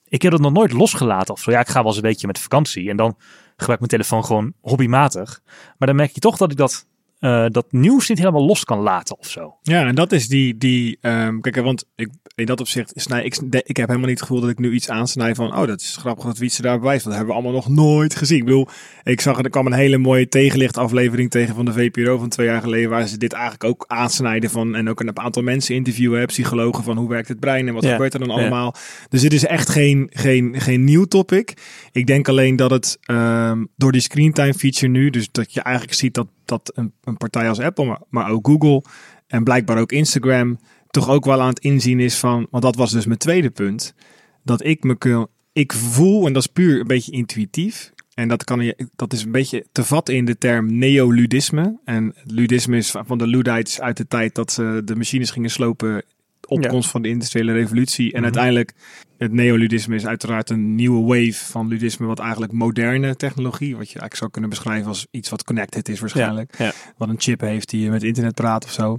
ik 0.05 0.23
heb 0.23 0.33
dat 0.33 0.41
nog 0.41 0.53
nooit 0.53 0.73
losgelaten 0.73 1.35
of 1.35 1.41
zo. 1.41 1.51
Ja, 1.51 1.61
ik 1.61 1.69
ga 1.69 1.79
wel 1.79 1.87
eens 1.87 1.97
een 1.97 2.03
beetje 2.03 2.27
met 2.27 2.39
vakantie 2.39 2.91
en 2.91 2.97
dan 2.97 3.17
gebruik 3.57 3.81
ik 3.81 3.91
mijn 3.91 4.03
telefoon 4.03 4.25
gewoon 4.25 4.53
hobbymatig. 4.61 5.41
Maar 5.79 5.89
dan 5.89 5.97
merk 5.97 6.11
je 6.11 6.21
toch 6.21 6.37
dat 6.37 6.51
ik 6.51 6.57
dat, 6.57 6.87
eh, 7.25 7.45
dat 7.49 7.67
nieuws 7.73 8.09
niet 8.09 8.19
helemaal 8.19 8.45
los 8.45 8.65
kan 8.65 8.79
laten 8.79 9.19
of 9.19 9.29
zo. 9.29 9.57
Ja, 9.63 9.87
en 9.87 9.95
dat 9.95 10.13
is 10.13 10.29
die, 10.29 10.59
die 10.59 10.99
ehm, 11.01 11.41
kijk, 11.41 11.57
want 11.57 11.85
ik, 11.97 12.09
in 12.35 12.47
dat 12.47 12.61
opzicht, 12.61 12.93
snij, 12.95 13.25
ik, 13.25 13.37
ik 13.51 13.77
heb 13.77 13.89
helemaal 13.89 14.09
niet 14.09 14.19
het 14.19 14.29
gevoel 14.29 14.41
dat 14.41 14.51
ik 14.51 14.59
nu 14.59 14.73
iets 14.73 14.89
aansnij 14.89 15.35
van, 15.35 15.57
oh, 15.57 15.67
dat 15.67 15.81
is 15.81 15.97
grappig 15.97 16.25
dat 16.25 16.39
Wietse 16.39 16.63
daar 16.63 16.79
bewijst, 16.79 17.05
want 17.05 17.17
dat 17.17 17.27
hebben 17.27 17.43
we 17.43 17.43
allemaal 17.43 17.63
nog 17.63 17.85
nooit 17.85 18.17
gezien. 18.17 18.39
Ik 18.39 18.45
bedoel, 18.45 18.69
ik 19.03 19.21
zag, 19.21 19.39
er 19.39 19.51
kwam 19.51 19.67
een 19.67 19.73
hele 19.73 19.99
mooie 19.99 20.29
tegenlicht 20.29 20.77
aflevering 20.77 21.31
tegen 21.31 21.55
van 21.55 21.65
de 21.65 21.73
VPRO 21.73 22.19
van 22.19 22.29
twee 22.29 22.47
jaar 22.47 22.61
geleden, 22.61 22.91
waar 22.91 23.07
ze 23.07 23.19
dit 23.19 23.33
eigenlijk 23.33 23.65
ook 23.65 23.85
aansnijden 23.87 24.51
van, 24.51 24.75
en 24.75 24.89
ook 24.89 25.01
een 25.01 25.19
aantal 25.19 25.43
mensen 25.43 25.75
interviewen, 25.75 26.19
hè, 26.19 26.27
psychologen, 26.27 26.85
van 26.85 26.97
hoe 26.97 27.09
werkt 27.09 27.29
het 27.29 27.41
brein 27.41 27.69
en 27.69 27.75
wat 27.75 27.85
Ja, 27.85 27.93
gebeurt 27.93 28.15
er 28.15 28.21
dan 28.21 28.29
ja. 28.29 28.35
allemaal. 28.35 28.75
Dus 29.09 29.21
dit 29.21 29.33
is 29.33 29.47
echt 29.47 29.69
geen, 29.69 30.11
geen, 30.13 30.61
geen 30.61 30.85
nieuw 30.85 31.05
topic. 31.05 31.55
Ik 31.93 32.07
denk 32.07 32.29
alleen 32.29 32.57
dat 32.57 32.71
het 32.71 32.99
ehm, 33.01 33.65
door 33.77 33.93
die 33.93 34.01
screentime 34.01 34.55
feature 34.55 34.89
nu, 34.89 35.11
dus 35.11 35.29
dat 35.31 35.53
je 35.53 35.61
eigenlijk 35.61 35.97
ziet 35.97 36.15
dat, 36.15 36.27
dat 36.44 36.72
een, 36.74 36.92
een 37.04 37.16
partij 37.16 37.48
als 37.48 37.61
Apple, 37.61 37.98
maar, 38.11 38.30
ook 38.30 38.46
Google 38.46 38.83
en 39.26 39.44
blijkbaar 39.44 39.78
ook 39.78 39.92
Instagram, 39.92 40.59
toch 40.90 41.09
ook 41.09 41.24
wel 41.24 41.40
aan 41.40 41.48
het 41.48 41.59
inzien 41.59 42.00
is 42.00 42.18
van, 42.18 42.46
want 42.50 42.62
dat 42.62 42.76
was 42.76 42.92
dus 42.92 43.07
mijn 43.07 43.18
tweede 43.18 43.50
punt, 43.50 43.94
dat 44.42 44.64
ik 44.64 44.85
me 44.85 44.98
kun, 44.98 45.26
ik 45.52 45.72
voel, 45.72 46.26
en 46.26 46.33
dat 46.33 46.42
is 46.42 46.52
puur 46.52 46.80
een 46.80 46.87
beetje 46.87 47.12
intuïtief, 47.12 47.94
en 48.14 48.28
dat, 48.28 48.44
kan 48.44 48.61
je, 48.61 48.88
dat 48.96 49.12
is 49.12 49.22
een 49.22 49.33
beetje 49.33 49.66
te 49.72 49.85
vatten 49.85 50.14
in 50.14 50.24
de 50.24 50.38
term 50.38 50.78
neoludisme. 50.78 51.78
En 51.85 52.14
ludisme 52.24 52.76
is 52.76 52.90
van 52.90 53.18
de 53.18 53.26
Ludites 53.26 53.80
uit 53.80 53.96
de 53.96 54.07
tijd 54.07 54.35
dat 54.35 54.52
ze 54.52 54.83
de 54.85 54.96
machines 54.96 55.30
gingen 55.30 55.50
slopen. 55.50 56.04
Opkomst 56.46 56.90
van 56.90 57.02
de 57.02 57.09
industriële 57.09 57.52
revolutie. 57.52 58.07
En 58.07 58.14
Mhm. 58.16 58.24
uiteindelijk, 58.24 58.72
het 59.18 59.33
neoludisme 59.33 59.94
is 59.94 60.07
uiteraard 60.07 60.50
een 60.50 60.74
nieuwe 60.74 61.07
wave 61.07 61.44
van 61.44 61.68
ludisme. 61.68 62.07
Wat 62.07 62.18
eigenlijk 62.18 62.52
moderne 62.52 63.16
technologie, 63.16 63.70
wat 63.76 63.90
je 63.90 63.98
eigenlijk 63.98 64.16
zou 64.16 64.30
kunnen 64.30 64.50
beschrijven 64.50 64.88
als 64.88 65.07
iets 65.11 65.28
wat 65.28 65.44
connected 65.44 65.88
is 65.88 66.00
waarschijnlijk. 66.00 66.59
Ja. 66.59 66.72
Wat 66.96 67.09
een 67.09 67.20
chip 67.20 67.40
heeft 67.40 67.70
die 67.70 67.83
je 67.83 67.90
met 67.90 68.02
internet 68.02 68.35
praat 68.35 68.64
of 68.64 68.72
zo. 68.72 68.96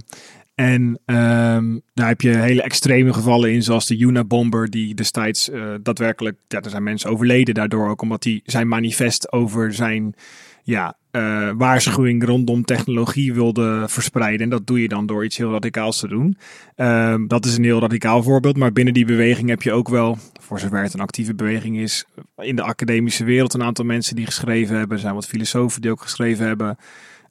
En 0.54 0.98
ehm, 1.04 1.78
daar 1.94 2.08
heb 2.08 2.20
je 2.20 2.28
hele 2.28 2.62
extreme 2.62 3.12
gevallen 3.12 3.52
in, 3.52 3.62
zoals 3.62 3.86
de 3.86 3.98
Unabomber, 3.98 4.70
die 4.70 4.94
destijds 4.94 5.50
eh, 5.50 5.74
daadwerkelijk, 5.82 6.36
ja, 6.48 6.60
er 6.60 6.70
zijn 6.70 6.82
mensen 6.82 7.10
overleden 7.10 7.54
daardoor 7.54 7.88
ook, 7.88 8.02
omdat 8.02 8.24
hij 8.24 8.40
zijn 8.44 8.68
manifest 8.68 9.32
over 9.32 9.74
zijn 9.74 10.14
ja, 10.66 10.96
eh, 11.10 11.50
waarschuwing 11.56 12.24
rondom 12.24 12.64
technologie 12.64 13.34
wilde 13.34 13.84
verspreiden. 13.88 14.40
En 14.40 14.48
dat 14.48 14.66
doe 14.66 14.80
je 14.80 14.88
dan 14.88 15.06
door 15.06 15.24
iets 15.24 15.36
heel 15.36 15.52
radicaals 15.52 15.98
te 15.98 16.08
doen. 16.08 16.38
Ehm, 16.74 17.26
dat 17.26 17.44
is 17.44 17.56
een 17.56 17.64
heel 17.64 17.80
radicaal 17.80 18.22
voorbeeld, 18.22 18.56
maar 18.56 18.72
binnen 18.72 18.94
die 18.94 19.04
beweging 19.04 19.48
heb 19.48 19.62
je 19.62 19.72
ook 19.72 19.88
wel, 19.88 20.18
voor 20.40 20.60
zover 20.60 20.82
het 20.82 20.94
een 20.94 21.00
actieve 21.00 21.34
beweging 21.34 21.78
is, 21.78 22.04
in 22.36 22.56
de 22.56 22.62
academische 22.62 23.24
wereld 23.24 23.54
een 23.54 23.62
aantal 23.62 23.84
mensen 23.84 24.16
die 24.16 24.26
geschreven 24.26 24.76
hebben. 24.76 24.96
Er 24.96 25.02
zijn 25.02 25.14
wat 25.14 25.26
filosofen 25.26 25.80
die 25.80 25.90
ook 25.90 26.02
geschreven 26.02 26.46
hebben 26.46 26.76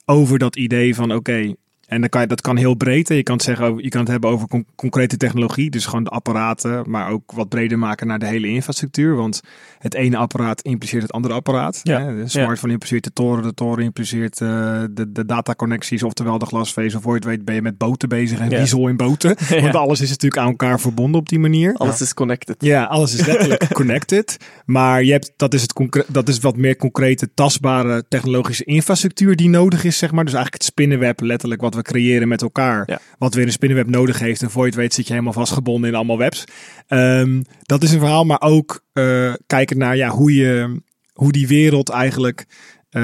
over 0.04 0.38
dat 0.38 0.56
idee 0.56 0.94
van 0.94 1.14
oké, 1.14 1.54
en 1.86 2.00
dan 2.00 2.08
kan 2.08 2.20
je, 2.20 2.26
dat 2.26 2.40
kan 2.40 2.56
heel 2.56 2.74
breed. 2.74 3.08
Je 3.08 3.22
kan 3.22 3.34
het, 3.34 3.44
zeggen, 3.44 3.66
over- 3.66 3.82
je 3.82 3.88
kan 3.88 4.00
het 4.00 4.10
hebben 4.10 4.30
over 4.30 4.48
con- 4.48 4.66
concrete 4.76 5.16
technologie. 5.16 5.70
Dus 5.70 5.84
gewoon 5.86 6.04
de 6.04 6.10
apparaten. 6.10 6.90
Maar 6.90 7.10
ook 7.10 7.32
wat 7.32 7.48
breder 7.48 7.78
maken 7.78 8.06
naar 8.06 8.18
de 8.18 8.26
hele 8.26 8.46
infrastructuur. 8.46 9.16
Want 9.16 9.40
het 9.78 9.94
ene 9.94 10.16
apparaat 10.16 10.60
impliceert 10.62 11.02
het 11.02 11.12
andere 11.12 11.34
apparaat. 11.34 11.80
Ja. 11.82 12.00
Hè. 12.04 12.16
De 12.16 12.28
smartphone 12.28 12.72
impliceert 12.72 13.04
de 13.04 13.12
toren. 13.12 13.42
De 13.42 13.54
toren 13.54 13.84
impliceert 13.84 14.40
eh, 14.40 14.48
de, 14.90 15.12
de 15.12 15.24
dataconnecties. 15.26 16.02
Oftewel 16.02 16.38
de 16.38 16.46
glasvezel. 16.46 17.00
Voor 17.00 17.12
je 17.12 17.18
het 17.18 17.28
weet 17.28 17.44
ben 17.44 17.54
je 17.54 17.62
met 17.62 17.78
boten 17.78 18.08
bezig. 18.08 18.38
En 18.38 18.50
Ja. 18.50 18.58
diesel 18.58 18.88
in 18.88 18.96
boten. 18.96 19.36
Ja. 19.48 19.60
Want 19.62 19.74
alles 19.74 20.00
is 20.00 20.08
natuurlijk 20.08 20.42
aan 20.42 20.48
elkaar 20.48 20.80
verbonden 20.80 21.20
op 21.20 21.28
die 21.28 21.38
manier. 21.38 21.74
Alles 21.74 22.00
is 22.00 22.14
connected. 22.14 22.56
Ja, 22.58 22.84
alles 22.84 23.14
is 23.14 23.26
letterlijk 23.26 23.66
connected. 23.80 24.36
Maar 24.64 25.04
je 25.04 25.12
hebt, 25.12 25.32
dat, 25.36 25.54
is 25.54 25.62
het 25.62 25.72
concre- 25.72 26.04
dat 26.08 26.28
is 26.28 26.38
wat 26.38 26.56
meer 26.56 26.76
concrete, 26.76 27.28
tastbare 27.34 28.04
technologische 28.08 28.64
infrastructuur 28.64 29.36
die 29.36 29.48
nodig 29.48 29.84
is, 29.84 29.98
zeg 29.98 30.12
maar. 30.12 30.24
Dus 30.24 30.32
eigenlijk 30.34 30.62
het 30.62 30.72
spinnenweb, 30.72 31.20
letterlijk 31.20 31.60
wat 31.60 31.74
we 31.76 31.82
creëren 31.82 32.28
met 32.28 32.42
elkaar. 32.42 32.82
Ja. 32.86 32.98
Wat 33.18 33.34
weer 33.34 33.44
een 33.46 33.52
spinnenweb 33.52 33.88
nodig 33.88 34.18
heeft. 34.18 34.42
En 34.42 34.50
voor 34.50 34.62
je 34.62 34.68
het 34.68 34.78
weet 34.78 34.94
zit 34.94 35.06
je 35.06 35.12
helemaal 35.12 35.32
vastgebonden 35.32 35.88
in 35.90 35.96
allemaal 35.96 36.18
webs. 36.18 36.44
Ehm, 36.86 37.42
dat 37.62 37.82
is 37.82 37.92
een 37.92 37.98
verhaal, 37.98 38.24
maar 38.24 38.40
ook 38.40 38.84
eh, 38.92 39.32
kijken 39.46 39.78
naar 39.78 39.96
ja, 39.96 40.08
hoe, 40.08 40.34
je, 40.34 40.80
hoe 41.12 41.32
die 41.32 41.46
wereld 41.46 41.88
eigenlijk... 41.88 42.46
eh, 42.90 43.02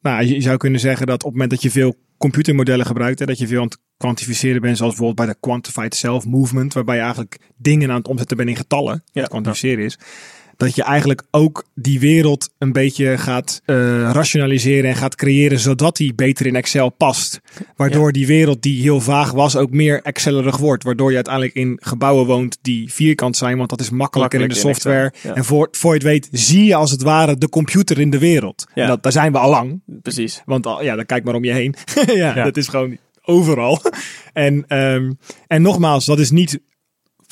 nou, 0.00 0.24
je 0.24 0.40
zou 0.40 0.56
kunnen 0.56 0.80
zeggen 0.80 1.06
dat 1.06 1.16
op 1.16 1.22
het 1.22 1.32
moment 1.32 1.50
dat 1.50 1.62
je 1.62 1.70
veel 1.70 1.94
computermodellen 2.18 2.86
gebruikt, 2.86 3.18
hè, 3.18 3.26
dat 3.26 3.38
je 3.38 3.46
veel 3.46 3.58
aan 3.60 3.64
het 3.64 3.78
kwantificeren 3.96 4.60
bent, 4.60 4.76
zoals 4.76 4.94
bijvoorbeeld 4.94 5.26
bij 5.26 5.34
de 5.34 5.40
Quantified 5.40 5.94
Self 5.94 6.26
Movement, 6.26 6.72
waarbij 6.72 6.94
je 6.94 7.00
eigenlijk 7.00 7.38
dingen 7.56 7.90
aan 7.90 7.96
het 7.96 8.08
omzetten 8.08 8.36
bent 8.36 8.48
in 8.48 8.56
getallen, 8.56 9.02
Ja. 9.12 9.20
dat 9.20 9.30
kwantificeren 9.30 9.84
is, 9.84 9.98
dat 10.62 10.74
je 10.74 10.82
eigenlijk 10.82 11.22
ook 11.30 11.64
die 11.74 12.00
wereld 12.00 12.50
een 12.58 12.72
beetje 12.72 13.18
gaat 13.18 13.62
eh, 13.64 13.76
rationaliseren 14.12 14.90
en 14.90 14.96
gaat 14.96 15.14
creëren, 15.14 15.58
zodat 15.58 15.96
die 15.96 16.14
beter 16.14 16.46
in 16.46 16.56
Excel 16.56 16.88
past. 16.88 17.40
Waardoor 17.76 18.12
die 18.12 18.26
wereld 18.26 18.62
die 18.62 18.82
heel 18.82 19.00
vaag 19.00 19.30
was 19.30 19.56
ook 19.56 19.70
meer 19.70 20.02
Excelerig 20.02 20.56
wordt, 20.56 20.84
waardoor 20.84 21.08
je 21.08 21.14
uiteindelijk 21.14 21.54
in 21.54 21.78
gebouwen 21.80 22.26
woont 22.26 22.58
die 22.62 22.92
vierkant 22.92 23.36
zijn, 23.36 23.56
want 23.56 23.70
dat 23.70 23.80
is 23.80 23.90
makkelijker 23.90 24.40
in 24.40 24.48
de 24.48 24.54
in 24.54 24.60
software. 24.60 25.12
Ja. 25.22 25.34
En 25.34 25.44
voor, 25.44 25.68
voor 25.70 25.90
je 25.90 25.98
het 25.98 26.08
weet 26.08 26.28
zie 26.32 26.64
je 26.64 26.74
als 26.74 26.90
het 26.90 27.02
ware 27.02 27.38
de 27.38 27.48
computer 27.48 28.00
in 28.00 28.10
de 28.10 28.18
wereld. 28.18 28.66
Ja. 28.74 28.82
En 28.82 28.88
dat, 28.88 29.02
daar 29.02 29.12
zijn 29.12 29.32
we 29.32 29.38
al 29.38 29.50
lang. 29.50 29.82
Precies. 30.02 30.42
Want 30.44 30.66
al, 30.66 30.82
ja, 30.82 30.96
dan 30.96 31.06
kijk 31.06 31.24
maar 31.24 31.34
om 31.34 31.44
je 31.44 31.52
heen. 31.52 31.74
ja, 32.06 32.36
Ja. 32.36 32.44
dat 32.44 32.56
is 32.56 32.68
gewoon 32.68 32.98
overal. 33.22 33.80
en, 34.32 34.64
ehm, 34.68 35.12
en 35.46 35.62
nogmaals, 35.62 36.04
dat 36.04 36.18
is 36.18 36.30
niet. 36.30 36.60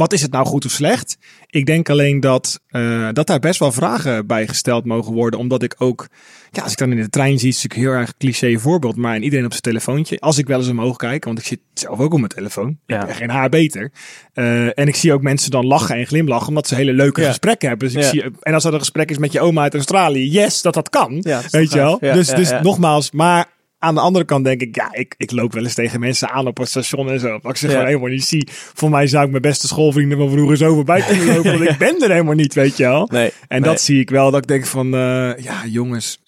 Wat 0.01 0.13
is 0.13 0.23
het 0.23 0.33
nou 0.33 0.47
goed 0.47 0.65
of 0.65 0.71
slecht? 0.71 1.19
Ik 1.47 1.67
denk 1.67 1.89
alleen 1.89 2.21
dat, 2.21 2.61
eh, 2.67 3.09
dat 3.13 3.27
daar 3.27 3.39
best 3.39 3.59
wel 3.59 3.73
vragen 3.73 4.27
bij 4.27 4.49
gesteld 4.49 4.85
mogen 4.85 5.13
worden. 5.13 5.41
Omdat 5.41 5.63
ik 5.63 5.75
ook, 5.79 6.09
ja, 6.51 6.63
als 6.63 6.73
ik 6.73 6.79
dan 6.79 6.91
in 6.91 6.97
de 7.03 7.09
trein 7.09 7.39
zie, 7.39 7.49
is 7.49 7.63
het 7.63 7.63
natuurlijk 7.63 7.91
heel 7.91 8.01
erg 8.01 8.17
cliché 8.17 8.59
voorbeeld. 8.59 8.97
Maar 8.97 9.15
en 9.15 9.23
iedereen 9.23 9.45
op 9.45 9.51
zijn 9.51 9.63
telefoontje. 9.63 10.21
Als 10.21 10.39
ik 10.39 10.47
wel 10.47 10.59
eens 10.59 10.69
omhoog 10.69 10.97
kijk, 10.97 11.25
want 11.25 11.39
ik 11.39 11.45
zit 11.45 11.61
zelf 11.75 11.99
ook 11.99 12.13
op 12.13 12.19
mijn 12.19 12.31
telefoon. 12.33 12.79
Ja. 12.87 13.07
Geen 13.13 13.31
haar 13.31 13.49
beter. 13.49 13.93
Eh, 14.33 14.79
en 14.79 14.89
ik 14.89 14.97
zie 14.97 15.13
ook 15.13 15.23
mensen 15.23 15.51
dan 15.51 15.67
lachen 15.67 15.97
en 15.97 16.07
glimlachen, 16.07 16.49
omdat 16.49 16.67
ze 16.69 16.75
hele 16.75 16.93
leuke 16.93 17.21
Ja. 17.21 17.29
gesprekken 17.29 17.69
hebben. 17.69 17.87
Dus 17.89 17.97
ik 17.97 18.03
Ja. 18.03 18.09
zie, 18.09 18.25
en 18.41 18.55
als 18.55 18.63
dat 18.63 18.73
een 18.73 18.79
gesprek 18.79 19.11
is 19.11 19.19
met 19.19 19.33
je 19.33 19.41
oma 19.41 19.63
uit 19.63 19.75
Australië, 19.75 20.31
yes, 20.31 20.63
dat 20.63 20.75
dat 20.75 20.89
kan. 20.91 21.15
Ja, 21.21 21.37
dat 21.37 21.45
is 21.45 21.51
weet 21.51 21.71
je 21.73 21.77
wel? 21.79 21.99
dus 21.99 22.29
dus 22.29 22.51
nogmaals, 22.63 23.11
maar 23.11 23.47
aan 23.83 23.95
de 23.95 24.01
andere 24.01 24.25
kant 24.25 24.45
denk 24.45 24.61
ik, 24.61 24.75
ja, 24.77 24.88
ik, 24.93 25.14
ik 25.16 25.31
loop 25.31 25.53
wel 25.53 25.62
eens 25.62 25.75
tegen 25.75 26.01
mensen 26.01 26.31
aan 26.31 26.47
op 26.47 26.57
het 26.57 26.69
station 26.69 27.11
en 27.11 27.21
zo. 27.21 27.38
Wat 27.43 27.51
ik 27.51 27.57
ze 27.57 27.66
Ja. 27.66 27.73
gewoon 27.73 27.87
helemaal 27.87 28.09
niet 28.09 28.25
zie. 28.25 28.49
Voor 28.53 28.90
mij 28.90 29.07
zou 29.07 29.25
ik 29.25 29.31
mijn 29.31 29.43
beste 29.43 29.66
schoolvrienden 29.66 30.19
van 30.19 30.31
vroeger 30.31 30.57
zo 30.57 30.75
voorbij 30.75 31.01
kunnen 31.03 31.27
lopen, 31.35 31.59
want 31.59 31.71
ik 31.71 31.79
ben 31.79 32.03
er 32.03 32.11
helemaal 32.11 32.35
niet, 32.35 32.55
weet 32.55 32.77
je 32.77 32.83
wel. 32.83 33.09
Nee. 33.12 33.33
En 33.49 33.61
nee. 33.61 33.71
dat 33.71 33.81
zie 33.81 34.01
ik 34.01 34.11
wel, 34.11 34.31
dat 34.31 34.40
ik 34.43 34.47
denk 34.49 34.66
van, 34.66 34.95
eh, 34.95 35.33
ja 35.37 35.66
jongens, 35.66 36.23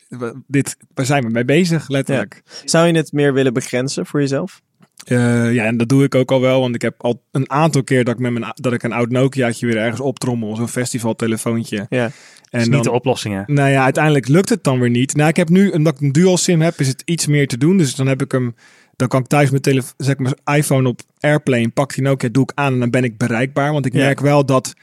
dit, 0.47 0.77
waar 0.95 1.07
zijn 1.07 1.25
we 1.25 1.31
mee 1.31 1.45
bezig, 1.45 1.89
letterlijk. 1.89 2.43
Zou 2.65 2.87
je 2.87 2.97
het 2.97 3.13
meer 3.13 3.33
willen 3.35 3.53
begrenzen 3.53 4.07
voor 4.07 4.21
jezelf? 4.21 4.61
Eh, 5.05 5.53
ja, 5.55 5.65
en 5.65 5.77
dat 5.77 5.89
doe 5.89 6.05
ik 6.05 6.15
ook 6.15 6.31
al 6.31 6.41
wel, 6.41 6.61
want 6.61 6.75
ik 6.75 6.83
heb 6.83 6.95
al 6.99 7.23
een 7.31 7.51
aantal 7.51 7.83
keer 7.85 8.05
dat 8.05 8.15
ik, 8.15 8.21
met 8.21 8.33
mijn, 8.33 8.53
dat 8.55 8.73
ik 8.73 8.83
een 8.83 8.93
oud 8.93 9.11
Nokiaatje 9.11 9.67
weer 9.67 9.77
ergens 9.77 10.01
optrommel, 10.01 10.57
zo'n 10.57 10.69
festivaltelefoontje. 10.69 11.87
Ja. 11.89 12.11
En 12.53 12.61
is 12.61 12.67
dan, 12.67 12.75
niet 12.75 12.85
de 12.85 12.91
oplossing, 12.91 13.35
hè? 13.35 13.53
nou 13.55 13.71
ja, 13.71 13.83
uiteindelijk 13.85 14.29
lukt 14.29 14.49
het 14.49 14.65
dan 14.65 14.81
weer 14.81 14.91
niet. 14.91 15.15
Nou, 15.17 15.29
ik 15.29 15.37
heb 15.37 15.49
nu, 15.49 15.71
omdat 15.71 15.95
ik 15.95 16.01
een 16.01 16.13
dual 16.13 16.37
sim 16.37 16.61
heb, 16.61 16.81
is 16.81 16.89
het 16.89 17.03
iets 17.05 17.27
meer 17.27 17.47
te 17.49 17.59
doen. 17.59 17.77
Dus 17.77 17.95
dan 17.95 18.07
heb 18.07 18.23
ik 18.23 18.33
hem, 18.33 18.55
dan 18.97 19.09
kan 19.09 19.21
ik 19.21 19.27
thuis 19.27 19.51
mijn, 19.51 19.63
telef- 19.63 19.95
zeg 19.97 20.19
mijn 20.19 20.35
iPhone 20.45 20.89
op 20.89 21.01
Airplane, 21.21 21.69
pak 21.69 21.95
die 21.95 22.03
Nokia, 22.05 22.29
doe 22.33 22.43
ik 22.43 22.53
aan 22.55 22.73
en 22.73 22.79
dan 22.79 22.91
ben 22.91 23.05
ik 23.05 23.17
bereikbaar. 23.19 23.73
Want 23.73 23.87
ik 23.87 23.93
Ja. 23.93 23.99
merk 23.99 24.21
wel 24.21 24.47
dat 24.47 24.75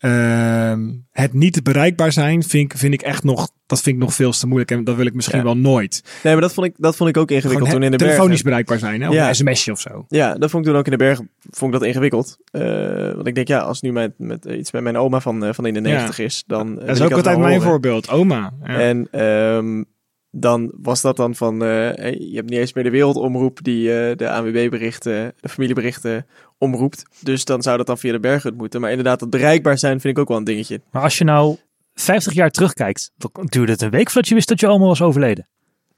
ehm, 0.00 0.88
het 1.10 1.32
niet 1.32 1.62
bereikbaar 1.62 2.12
zijn, 2.12 2.42
vind 2.42 2.72
ik, 2.72 2.78
vind 2.78 2.94
ik 2.94 3.02
echt 3.02 3.24
nog, 3.24 3.48
dat 3.66 3.80
vind 3.82 3.96
ik 3.96 4.02
nog 4.02 4.14
veel 4.14 4.30
te 4.32 4.46
moeilijk. 4.46 4.70
En 4.70 4.84
dat 4.84 4.96
wil 4.96 5.06
ik 5.06 5.14
misschien 5.14 5.38
Ja. 5.38 5.44
wel 5.44 5.56
nooit. 5.56 6.02
Nee, 6.22 6.32
maar 6.32 6.42
dat 6.42 6.52
vond 6.54 6.66
ik, 6.66 6.74
dat 6.78 6.96
vond 6.96 7.08
ik 7.08 7.16
ook 7.16 7.30
ingewikkeld 7.30 7.68
Gewoon 7.68 7.80
toen 7.80 7.82
in 7.82 7.90
de 7.90 7.96
bergen. 7.96 8.16
telefonisch 8.16 8.42
bereikbaar 8.42 8.78
zijn, 8.78 9.00
hè? 9.02 9.08
Of 9.08 9.14
Ja. 9.14 9.28
een 9.28 9.34
sms'je 9.34 9.72
of 9.72 9.80
zo. 9.80 10.04
Ja, 10.08 10.34
dat 10.34 10.50
vond 10.50 10.64
ik 10.64 10.70
toen 10.70 10.78
ook 10.80 10.84
in 10.86 10.90
de 10.90 10.96
bergen 11.04 11.30
vond 11.50 11.74
ik 11.74 11.78
dat 11.80 11.88
ingewikkeld. 11.88 12.38
Eh, 12.50 13.12
want 13.14 13.26
ik 13.26 13.34
denk, 13.34 13.48
ja, 13.48 13.58
als 13.58 13.80
nu 13.80 13.92
met, 13.92 14.12
met 14.16 14.44
iets 14.44 14.72
met 14.72 14.82
mijn 14.82 14.96
oma 14.96 15.20
van, 15.20 15.44
eh, 15.44 15.52
van 15.52 15.66
in 15.66 15.74
de 15.74 15.80
90 15.80 16.18
is, 16.18 16.44
dan. 16.46 16.80
eh, 16.80 16.86
Dat 16.86 16.96
is 16.96 17.02
ook 17.02 17.12
altijd 17.12 17.38
mijn 17.38 17.52
horen. 17.52 17.68
voorbeeld. 17.68 18.08
Oma. 18.10 18.52
Ja. 18.64 18.80
En 18.80 19.08
ehm, 19.10 19.82
dan 20.30 20.72
was 20.82 21.00
dat 21.00 21.16
dan 21.16 21.34
van, 21.34 21.56
je 21.58 22.30
hebt 22.34 22.50
niet 22.50 22.58
eens 22.58 22.72
meer 22.72 22.84
de 22.84 22.90
wereldomroep 22.90 23.58
die 23.62 23.92
eh, 23.98 24.16
de 24.16 24.30
ANWB-berichten, 24.30 25.32
de 25.40 25.48
familieberichten 25.48 26.26
omroept. 26.60 27.02
Dus 27.20 27.44
dan 27.44 27.62
zou 27.62 27.76
dat 27.76 27.86
dan 27.86 27.98
via 27.98 28.12
de 28.12 28.20
bergen 28.20 28.56
moeten. 28.56 28.80
Maar 28.80 28.90
inderdaad, 28.90 29.18
dat 29.18 29.30
bereikbaar 29.30 29.78
zijn 29.78 30.00
vind 30.00 30.16
ik 30.16 30.18
ook 30.22 30.28
wel 30.28 30.36
een 30.36 30.44
dingetje. 30.44 30.80
Maar 30.90 31.02
als 31.02 31.18
je 31.18 31.24
nou 31.24 31.56
50 31.94 32.32
jaar 32.32 32.50
terugkijkt, 32.50 33.10
duurde 33.44 33.72
het 33.72 33.82
een 33.82 33.90
week 33.90 34.10
voordat 34.10 34.28
je 34.28 34.34
wist 34.34 34.48
dat 34.48 34.60
je 34.60 34.68
oma 34.68 34.86
was 34.86 35.02
overleden. 35.02 35.48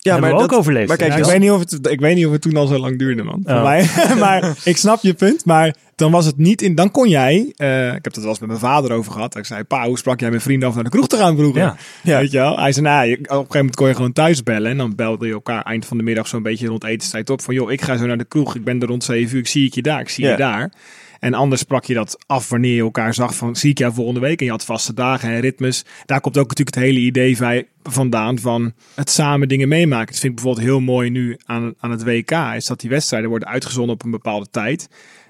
Ja, 0.05 0.21
we 0.21 0.33
ook 0.33 0.53
overleefd. 0.53 0.89
Maar 0.89 0.97
kijk, 0.97 1.11
Ja, 1.11 1.17
dus- 1.17 1.27
ik, 1.27 1.33
weet 1.33 1.41
niet 1.43 1.51
of 1.51 1.59
het, 1.61 1.87
ik 1.91 2.01
weet 2.01 2.15
niet 2.15 2.27
of 2.27 2.33
het 2.33 2.43
toen 2.43 2.57
al 2.57 2.67
zo 2.67 2.79
lang 2.79 2.99
duurde, 2.99 3.23
man. 3.23 3.41
Voor 3.45 3.55
Oh. 3.57 3.63
mij. 3.63 3.87
maar 4.19 4.55
ik 4.65 4.77
snap 4.77 5.03
je 5.03 5.15
punt. 5.15 5.45
Maar 5.45 5.75
dan 5.97 6.11
was 6.11 6.27
het 6.27 6.37
niet 6.39 6.63
in. 6.63 6.75
Dan 6.75 6.91
kon 6.91 7.09
jij. 7.09 7.53
eh, 7.57 7.87
ik 7.87 7.93
heb 7.93 8.05
het 8.05 8.17
wel 8.17 8.29
eens 8.29 8.39
met 8.39 8.49
mijn 8.49 8.61
vader 8.61 8.93
over 8.93 9.13
gehad. 9.13 9.37
Ik 9.37 9.45
zei: 9.45 9.63
Pa, 9.65 9.87
hoe 9.87 9.99
sprak 9.99 10.21
jij 10.21 10.31
met 10.31 10.43
vrienden 10.43 10.69
af 10.69 10.75
naar 10.75 10.85
de 10.85 10.91
kroeg 10.91 11.07
te 11.09 11.17
gaan 11.17 11.37
vroeger? 11.37 11.63
Ja. 11.63 11.77
Ja. 12.03 12.19
Weet 12.19 12.31
je 12.31 12.39
wel? 12.39 12.59
Hij 12.59 12.73
zei: 12.73 12.87
Nou, 12.87 13.07
je- 13.07 13.15
op 13.17 13.21
een 13.21 13.27
gegeven 13.29 13.57
moment 13.57 13.77
kon 13.77 13.89
je 13.89 13.95
gewoon 13.95 14.13
thuis 14.13 14.43
bellen. 14.43 14.71
En 14.71 14.77
dan 14.77 14.95
belde 14.95 15.27
je 15.27 15.33
elkaar 15.33 15.63
eind 15.63 15.87
van 15.87 15.97
de 15.97 16.03
middag 16.03 16.27
zo'n 16.29 16.43
beetje 16.43 16.67
rond 16.67 16.85
etenstijd 16.85 17.31
op. 17.31 17.41
Van 17.43 17.55
joh, 17.55 17.73
ik 17.73 17.83
ga 17.83 17.97
zo 17.97 18.07
naar 18.07 18.19
de 18.19 18.25
kroeg. 18.25 18.55
Ik 18.55 18.65
ben 18.65 18.81
er 18.81 18.89
rond 18.89 19.05
7 19.05 19.35
uur. 19.35 19.41
Ik 19.41 19.49
zie 19.49 19.67
ik 19.67 19.75
je 19.75 19.83
daar. 19.83 20.01
Ik 20.01 20.09
zie 20.09 20.27
je 20.27 20.37
daar. 20.37 20.73
En 21.23 21.35
anders 21.35 21.61
sprak 21.61 21.85
je 21.85 21.95
dat 21.95 22.19
af 22.27 22.49
wanneer 22.49 22.75
je 22.75 22.81
elkaar 22.81 23.15
zag 23.15 23.35
van 23.35 23.57
zie 23.57 23.71
ik 23.71 23.79
jou 23.79 23.93
volgende 23.93 24.21
week. 24.21 24.39
En 24.39 24.45
je 24.45 24.51
had 24.51 24.65
vaste 24.65 24.95
dagen 24.95 25.29
en 25.31 25.41
ritmes. 25.41 25.85
Daar 26.07 26.21
komt 26.21 26.39
ook 26.39 26.49
natuurlijk 26.49 26.77
het 26.77 26.85
hele 26.85 26.99
idee 26.99 27.37
van, 27.37 27.63
vandaan 27.83 28.39
van 28.39 28.73
het 28.95 29.11
samen 29.11 29.49
dingen 29.49 29.69
meemaken. 29.69 30.07
Dat 30.07 30.19
vind 30.19 30.33
ik 30.33 30.35
bijvoorbeeld 30.35 30.67
heel 30.67 30.81
mooi 30.81 31.11
nu 31.11 31.39
aan, 31.45 31.75
aan 31.79 31.91
het 31.91 32.05
WK. 32.05 32.31
Is 32.57 32.67
dat 32.67 32.81
die 32.81 32.91
wedstrijden 32.91 33.31
worden 33.31 33.49
uitgezonden 33.49 33.95
op 33.95 34.05
een 34.05 34.11
bepaalde 34.11 34.47
tijd. 34.51 34.89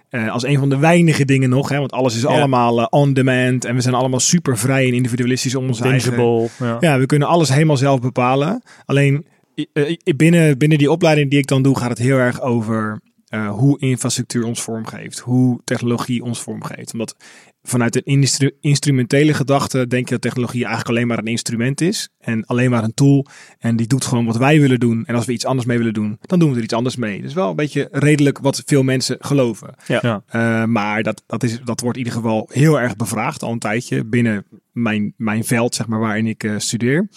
Eh, 0.08 0.32
als 0.32 0.44
een 0.44 0.58
van 0.58 0.68
de 0.68 0.78
weinige 0.78 1.24
dingen 1.24 1.48
nog. 1.48 1.68
Hè, 1.68 1.78
want 1.78 1.92
alles 1.92 2.14
is 2.14 2.22
Ja. 2.22 2.28
allemaal 2.28 2.80
eh, 2.80 2.86
on 2.90 3.12
demand. 3.12 3.64
En 3.64 3.74
we 3.74 3.80
zijn 3.80 3.94
allemaal 3.94 4.20
super 4.20 4.58
vrij 4.58 4.86
en 4.86 4.94
individualistisch 4.94 5.54
om 5.54 5.66
onze 5.66 5.84
eigen... 5.84 6.48
Ja. 6.58 6.76
Ja, 6.80 6.98
we 6.98 7.06
kunnen 7.06 7.28
alles 7.28 7.48
helemaal 7.48 7.76
zelf 7.76 8.00
bepalen. 8.00 8.62
Alleen 8.84 9.26
eh, 9.72 9.96
binnen, 10.16 10.58
binnen 10.58 10.78
die 10.78 10.90
opleiding 10.90 11.30
die 11.30 11.38
ik 11.38 11.46
dan 11.46 11.62
doe, 11.62 11.78
gaat 11.78 11.88
het 11.88 11.98
heel 11.98 12.16
erg 12.16 12.40
over 12.40 13.00
eh, 13.32 13.50
hoe 13.50 13.78
infrastructuur 13.78 14.44
ons 14.44 14.62
vormgeeft. 14.62 15.18
Hoe 15.18 15.60
technologie 15.64 16.22
ons 16.22 16.40
vormgeeft. 16.40 16.92
Omdat 16.92 17.16
vanuit 17.62 17.96
een 17.96 18.04
instru- 18.04 18.56
instrumentele 18.60 19.34
gedachte 19.34 19.86
denk 19.86 20.04
je 20.04 20.12
dat 20.12 20.22
technologie 20.22 20.64
eigenlijk 20.64 20.88
alleen 20.88 21.06
maar 21.06 21.18
een 21.18 21.26
instrument 21.26 21.80
is. 21.80 22.08
En 22.18 22.46
alleen 22.46 22.70
maar 22.70 22.84
een 22.84 22.94
tool. 22.94 23.26
En 23.58 23.76
die 23.76 23.86
doet 23.86 24.04
gewoon 24.04 24.24
wat 24.24 24.36
wij 24.36 24.60
willen 24.60 24.80
doen. 24.80 25.04
En 25.06 25.14
als 25.14 25.24
we 25.26 25.32
iets 25.32 25.44
anders 25.44 25.66
mee 25.66 25.78
willen 25.78 25.92
doen, 25.92 26.18
dan 26.20 26.38
doen 26.38 26.50
we 26.50 26.56
er 26.56 26.62
iets 26.62 26.74
anders 26.74 26.96
mee. 26.96 27.22
Dus 27.22 27.34
wel 27.34 27.50
een 27.50 27.56
beetje 27.56 27.88
redelijk 27.90 28.38
wat 28.38 28.62
veel 28.66 28.82
mensen 28.82 29.16
geloven. 29.20 29.74
Ja. 29.86 30.22
Eh, 30.26 30.64
maar 30.64 31.02
dat, 31.02 31.22
dat, 31.26 31.42
is, 31.42 31.60
dat 31.64 31.80
wordt 31.80 31.98
in 31.98 32.04
ieder 32.04 32.20
geval 32.20 32.48
heel 32.52 32.80
erg 32.80 32.96
bevraagd 32.96 33.42
al 33.42 33.52
een 33.52 33.58
tijdje 33.58 34.04
binnen 34.04 34.44
mijn, 34.72 35.14
mijn 35.16 35.44
veld, 35.44 35.74
zeg 35.74 35.86
maar, 35.86 36.00
waarin 36.00 36.26
ik 36.26 36.44
eh, 36.44 36.54
studeer 36.56 37.08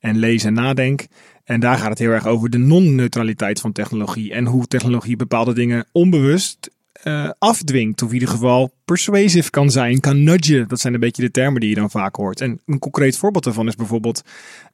en 0.00 0.18
lees 0.18 0.44
en 0.44 0.52
nadenk. 0.52 1.06
En 1.50 1.60
daar 1.60 1.78
gaat 1.78 1.88
het 1.88 1.98
heel 1.98 2.10
erg 2.10 2.26
over 2.26 2.50
de 2.50 2.58
non-neutraliteit 2.58 3.60
van 3.60 3.72
technologie 3.72 4.32
en 4.32 4.46
hoe 4.46 4.66
technologie 4.66 5.16
bepaalde 5.16 5.54
dingen 5.54 5.86
onbewust 5.92 6.70
eh, 6.92 7.30
afdwingt. 7.38 8.02
Of 8.02 8.08
in 8.08 8.14
ieder 8.14 8.28
geval 8.28 8.74
persuasive 8.94 9.50
kan 9.50 9.70
zijn, 9.70 10.00
kan 10.00 10.22
nudgen. 10.22 10.68
Dat 10.68 10.80
zijn 10.80 10.94
een 10.94 11.00
beetje 11.00 11.22
de 11.22 11.30
termen 11.30 11.60
die 11.60 11.68
je 11.68 11.74
dan 11.74 11.90
vaak 11.90 12.16
hoort. 12.16 12.40
En 12.40 12.60
een 12.66 12.78
concreet 12.78 13.16
voorbeeld 13.16 13.44
daarvan 13.44 13.66
is 13.66 13.74
bijvoorbeeld 13.74 14.22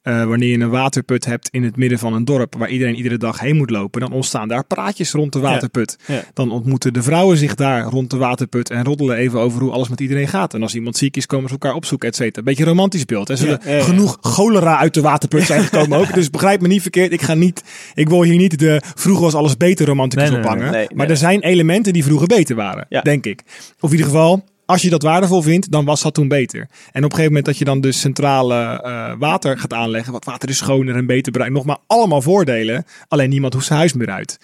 eh, 0.01 0.23
wanneer 0.25 0.49
je 0.49 0.59
een 0.59 0.69
waterput 0.69 1.25
hebt 1.25 1.49
in 1.51 1.63
het 1.63 1.75
midden 1.75 1.99
van 1.99 2.13
een 2.13 2.25
dorp 2.25 2.55
waar 2.57 2.69
iedereen 2.69 2.95
iedere 2.95 3.17
dag 3.17 3.39
heen 3.39 3.55
moet 3.55 3.69
lopen. 3.69 4.01
Dan 4.01 4.11
ontstaan 4.11 4.47
daar 4.47 4.63
praatjes 4.65 5.11
rond 5.11 5.33
de 5.33 5.39
waterput. 5.39 5.97
Ja. 6.07 6.23
Dan 6.33 6.51
ontmoeten 6.51 6.93
de 6.93 7.01
vrouwen 7.03 7.37
zich 7.37 7.55
daar 7.55 7.83
rond 7.83 8.09
de 8.09 8.17
waterput 8.17 8.69
en 8.69 8.83
roddelen 8.83 9.17
even 9.17 9.39
over 9.39 9.61
hoe 9.61 9.71
alles 9.71 9.89
met 9.89 9.99
iedereen 9.99 10.27
gaat. 10.27 10.53
En 10.53 10.61
als 10.61 10.75
iemand 10.75 10.97
ziek 10.97 11.17
is, 11.17 11.25
komen 11.25 11.47
ze 11.47 11.53
elkaar 11.53 11.73
opzoeken, 11.73 12.07
et 12.09 12.15
cetera. 12.15 12.45
Beetje 12.45 12.63
een 12.63 12.69
romantisch 12.69 13.05
beeld. 13.05 13.29
Er 13.29 13.37
zullen 13.37 13.59
Ja, 13.65 13.83
genoeg 13.83 14.17
cholera 14.21 14.77
uit 14.77 14.93
de 14.93 15.01
waterput 15.01 15.43
zijn 15.43 15.63
gekomen 15.63 15.97
ook. 15.97 16.13
Dus 16.17 16.29
begrijp 16.29 16.61
me 16.61 16.67
niet 16.67 16.81
verkeerd. 16.81 17.11
Ik 17.11 17.21
ga 17.21 17.33
niet, 17.33 17.63
ik 17.93 18.09
wil 18.09 18.23
hier 18.23 18.37
niet 18.37 18.59
de 18.59 18.81
vroeger 18.95 19.23
was 19.23 19.33
alles 19.33 19.57
beter 19.57 19.85
romanticus 19.85 20.29
Nee, 20.29 20.39
ophangen. 20.39 20.71
nee, 20.71 20.85
nee, 20.87 20.87
maar 20.97 21.09
er 21.09 21.17
zijn 21.17 21.41
elementen 21.41 21.93
die 21.93 22.03
vroeger 22.03 22.27
beter 22.27 22.55
waren, 22.55 22.87
denk 23.03 23.25
ik. 23.25 23.41
Of 23.79 23.89
in 23.91 23.97
ieder 23.97 24.05
geval, 24.07 24.43
als 24.65 24.81
je 24.81 24.89
dat 24.89 25.01
waardevol 25.01 25.41
vindt, 25.41 25.71
dan 25.71 25.85
was 25.85 26.01
dat 26.01 26.13
toen 26.13 26.27
beter. 26.27 26.59
En 26.59 26.67
op 26.87 26.95
een 26.95 27.01
gegeven 27.03 27.25
moment 27.25 27.45
dat 27.45 27.57
je 27.57 27.65
dan 27.65 27.81
dus 27.81 27.99
centrale 27.99 28.81
eh, 28.83 29.13
water 29.19 29.59
gaat 29.59 29.73
aanleggen, 29.73 30.13
wat 30.13 30.25
water 30.25 30.49
is 30.49 30.57
schoner 30.57 30.95
en 30.95 31.05
beter 31.05 31.31
bereikt, 31.31 31.53
nog 31.55 31.65
maar 31.65 31.77
allemaal 31.87 32.21
voordelen. 32.21 32.85
Alleen 33.07 33.29
niemand 33.29 33.53
hoeft 33.53 33.65
zijn 33.65 33.79
huis 33.79 33.93
meer 33.93 34.09
uit. 34.09 34.39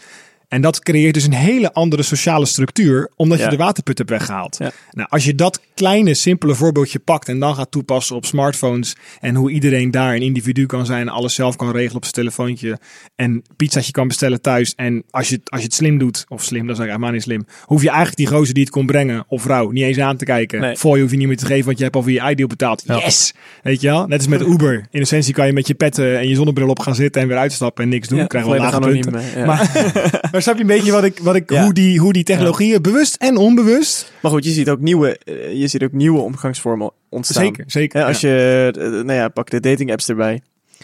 En 0.53 0.61
dat 0.61 0.79
creëert 0.79 1.13
dus 1.13 1.23
een 1.25 1.33
hele 1.33 1.73
andere 1.73 2.03
sociale 2.03 2.45
structuur, 2.45 3.11
omdat 3.15 3.37
Ja. 3.37 3.43
je 3.43 3.49
de 3.49 3.57
waterput 3.57 3.97
hebt 3.97 4.09
weggehaald. 4.09 4.55
Ja. 4.59 4.71
Nou, 4.91 5.07
als 5.11 5.25
je 5.25 5.35
dat 5.35 5.61
kleine, 5.75 6.13
simpele 6.13 6.55
voorbeeldje 6.55 6.99
pakt 6.99 7.29
en 7.29 7.39
dan 7.39 7.55
gaat 7.55 7.71
toepassen 7.71 8.15
op 8.15 8.25
smartphones 8.25 8.95
en 9.19 9.35
hoe 9.35 9.51
iedereen 9.51 9.91
daar 9.91 10.15
een 10.15 10.21
individu 10.21 10.65
kan 10.65 10.85
zijn, 10.85 11.09
alles 11.09 11.33
zelf 11.35 11.55
kan 11.55 11.71
regelen 11.71 11.95
op 11.95 12.01
zijn 12.03 12.13
telefoontje 12.15 12.79
en 13.15 13.41
pizzaatje 13.55 13.91
kan 13.91 14.07
bestellen 14.07 14.41
thuis. 14.41 14.73
En 14.75 15.03
als 15.09 15.29
je, 15.29 15.35
het- 15.35 15.49
als 15.51 15.59
je 15.61 15.65
het 15.65 15.75
slim 15.75 15.97
doet, 15.97 16.25
of 16.27 16.43
slim, 16.43 16.67
dat 16.67 16.75
is 16.75 16.81
eigenlijk 16.81 16.89
helemaal 16.89 17.11
niet 17.11 17.21
slim, 17.23 17.45
hoef 17.65 17.81
je 17.81 17.87
eigenlijk 17.87 18.17
die 18.17 18.27
gozer 18.27 18.53
die 18.53 18.63
het 18.63 18.71
kon 18.71 18.85
brengen, 18.85 19.23
of 19.27 19.41
vrouw, 19.41 19.69
niet 19.71 19.83
eens 19.83 19.97
aan 19.99 20.17
te 20.17 20.25
kijken. 20.25 20.61
Nee. 20.61 20.75
Voor 20.75 20.95
je 20.95 21.01
hoef 21.01 21.11
je 21.11 21.17
niet 21.17 21.27
meer 21.27 21.37
te 21.37 21.45
geven, 21.45 21.65
want 21.65 21.77
je 21.77 21.83
hebt 21.83 21.95
al 21.95 22.03
via 22.03 22.25
je 22.25 22.31
ideal 22.31 22.47
betaald. 22.47 22.83
Ja. 22.85 22.97
Yes! 22.97 23.33
Weet 23.63 23.81
je 23.81 23.87
wel? 23.87 24.07
Net 24.07 24.17
als 24.17 24.27
met 24.27 24.41
Uber. 24.41 24.87
In 24.91 25.01
essentie 25.01 25.33
kan 25.33 25.45
je 25.45 25.53
met 25.53 25.67
je 25.67 25.73
petten 25.73 26.17
en 26.19 26.27
je 26.29 26.35
zonnebril 26.35 26.69
op 26.69 26.79
gaan 26.79 26.95
zitten 26.95 27.21
en 27.21 27.27
weer 27.27 27.37
uitstappen 27.37 27.83
en 27.83 27.89
niks 27.89 28.07
doen. 28.07 28.27
Krijg 28.27 28.45
je 28.45 28.51
wel 28.51 28.59
lage 28.59 28.79
punten. 28.79 29.13
anoniem, 29.13 29.29
eh, 29.33 29.35
ja. 29.39 29.45
Maar, 29.45 29.71
maar 30.31 30.41
snap 30.43 30.55
je 30.55 30.61
een 30.61 30.67
beetje 30.67 30.91
wat 30.91 31.03
ik, 31.03 31.19
wat 31.19 31.35
ik, 31.35 31.49
Ja. 31.49 31.63
hoe, 31.63 31.73
die, 31.73 31.99
hoe 31.99 32.13
die 32.13 32.23
technologieën, 32.23 32.81
bewust 32.81 33.15
en 33.15 33.37
onbewust, 33.37 34.11
Maar 34.21 34.31
goed, 34.31 34.45
je 34.45 34.51
ziet 34.51 34.69
ook 34.69 34.79
nieuwe, 34.79 35.17
eh, 35.17 35.53
je 35.53 35.67
ziet 35.67 35.83
ook 35.83 35.91
nieuwe 35.91 36.19
omgangsvormen 36.19 36.91
ontstaan. 37.09 37.43
zeker, 37.43 37.63
zeker. 37.67 37.99
Ja, 37.99 38.07
als 38.07 38.21
je, 38.21 38.71
eh, 38.75 38.81
nou 38.83 39.13
ja, 39.13 39.27
pak 39.29 39.49
de 39.49 39.59
dating 39.59 39.91
apps 39.91 40.09
erbij. 40.09 40.41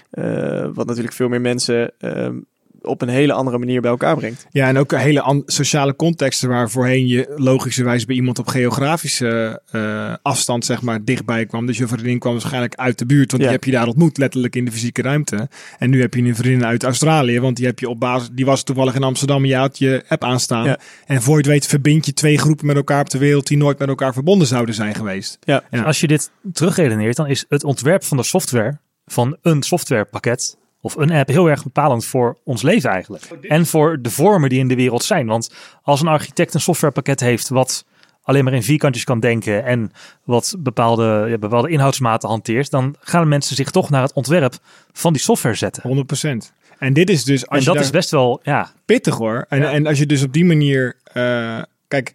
Eh, 0.09 0.67
wat 0.73 0.85
natuurlijk 0.87 1.13
veel 1.15 1.27
meer 1.29 1.41
mensen 1.41 1.91
ehm, 1.99 2.35
op 2.81 3.01
een 3.01 3.09
hele 3.09 3.33
andere 3.33 3.57
manier 3.57 3.81
bij 3.81 3.91
elkaar 3.91 4.15
brengt. 4.15 4.47
Ja, 4.51 4.67
en 4.67 4.77
ook 4.77 4.91
hele 4.95 5.43
sociale 5.45 5.95
contexten 5.95 6.49
waar 6.49 6.69
voorheen 6.69 7.07
je 7.07 7.33
logischerwijs 7.35 8.05
bij 8.05 8.15
iemand 8.15 8.39
op 8.39 8.47
geografische 8.47 9.61
eh, 9.71 10.13
afstand 10.21 10.65
zeg 10.65 10.81
maar 10.81 11.03
dichtbij 11.03 11.45
kwam. 11.45 11.65
Dus 11.65 11.77
je 11.77 11.87
vriendin 11.87 12.19
kwam 12.19 12.33
waarschijnlijk 12.33 12.75
uit 12.75 12.97
de 12.97 13.05
buurt, 13.05 13.31
want 13.31 13.43
Ja. 13.43 13.49
die 13.49 13.57
heb 13.57 13.63
je 13.65 13.71
daar 13.71 13.87
ontmoet, 13.87 14.17
letterlijk 14.17 14.55
in 14.55 14.65
de 14.65 14.71
fysieke 14.71 15.01
ruimte. 15.01 15.49
En 15.77 15.89
nu 15.89 16.01
heb 16.01 16.13
je 16.13 16.21
een 16.21 16.35
vriendin 16.35 16.65
uit 16.65 16.83
Australië, 16.83 17.39
want 17.39 17.57
die 17.57 17.65
heb 17.65 17.79
je 17.79 17.89
op 17.89 17.99
basis, 17.99 18.29
die 18.31 18.45
was 18.45 18.63
toevallig 18.63 18.95
in 18.95 19.03
Amsterdam 19.03 19.43
en 19.43 19.49
je 19.49 19.55
had 19.55 19.77
je 19.77 20.03
app 20.07 20.23
aanstaan. 20.23 20.65
Ja. 20.65 20.79
En 21.05 21.21
voor 21.21 21.33
je 21.33 21.41
het 21.41 21.47
weet 21.51 21.67
verbind 21.67 22.05
je 22.05 22.13
twee 22.13 22.37
groepen 22.37 22.65
met 22.65 22.75
elkaar 22.75 23.01
op 23.01 23.09
de 23.09 23.17
wereld 23.17 23.47
die 23.47 23.57
nooit 23.57 23.79
met 23.79 23.87
elkaar 23.87 24.13
verbonden 24.13 24.47
zouden 24.47 24.75
zijn 24.75 24.95
geweest. 24.95 25.37
Ja. 25.41 25.63
Ja. 25.71 25.81
Als 25.81 25.99
je 25.99 26.07
dit 26.07 26.31
terugredeneert, 26.53 27.15
dan 27.15 27.27
is 27.27 27.45
het 27.49 27.63
ontwerp 27.63 28.03
van 28.03 28.17
de 28.17 28.23
software, 28.23 28.77
van 29.05 29.37
een 29.41 29.63
softwarepakket 29.63 30.57
of 30.81 30.95
een 30.95 31.11
app, 31.11 31.27
heel 31.29 31.49
erg 31.49 31.63
bepalend 31.63 32.05
voor 32.05 32.37
ons 32.43 32.61
leven 32.61 32.89
eigenlijk. 32.89 33.23
En 33.41 33.65
voor 33.65 34.01
de 34.01 34.09
vormen 34.11 34.49
die 34.49 34.59
in 34.59 34.67
de 34.67 34.75
wereld 34.75 35.03
zijn. 35.03 35.27
Want 35.27 35.53
als 35.81 36.01
een 36.01 36.07
architect 36.07 36.53
een 36.53 36.61
softwarepakket 36.61 37.19
heeft 37.19 37.49
wat 37.49 37.85
alleen 38.21 38.43
maar 38.43 38.53
in 38.53 38.63
vierkantjes 38.63 39.03
kan 39.03 39.19
denken 39.19 39.65
en 39.65 39.91
wat 40.23 40.55
bepaalde, 40.59 41.25
ja, 41.29 41.37
bepaalde 41.37 41.69
inhoudsmaten 41.69 42.29
hanteert, 42.29 42.71
dan 42.71 42.95
gaan 42.99 43.27
mensen 43.27 43.55
zich 43.55 43.71
toch 43.71 43.89
naar 43.89 44.01
het 44.01 44.13
ontwerp 44.13 44.53
van 44.91 45.13
die 45.13 45.21
software 45.21 45.55
zetten. 45.55 45.83
100%. 45.83 46.53
En 46.79 46.93
dit 46.93 47.09
is 47.09 47.23
dus 47.23 47.47
als 47.47 47.59
en 47.59 47.73
dat 47.73 47.83
is 47.83 47.89
best 47.89 48.11
wel, 48.11 48.39
ja, 48.43 48.71
pittig 48.85 49.15
hoor. 49.17 49.45
En, 49.49 49.59
Ja. 49.59 49.71
en 49.71 49.87
als 49.87 49.97
je 49.97 50.05
dus 50.05 50.23
op 50.23 50.33
die 50.33 50.45
manier. 50.45 50.97
eh, 51.03 51.61
kijk, 51.87 52.13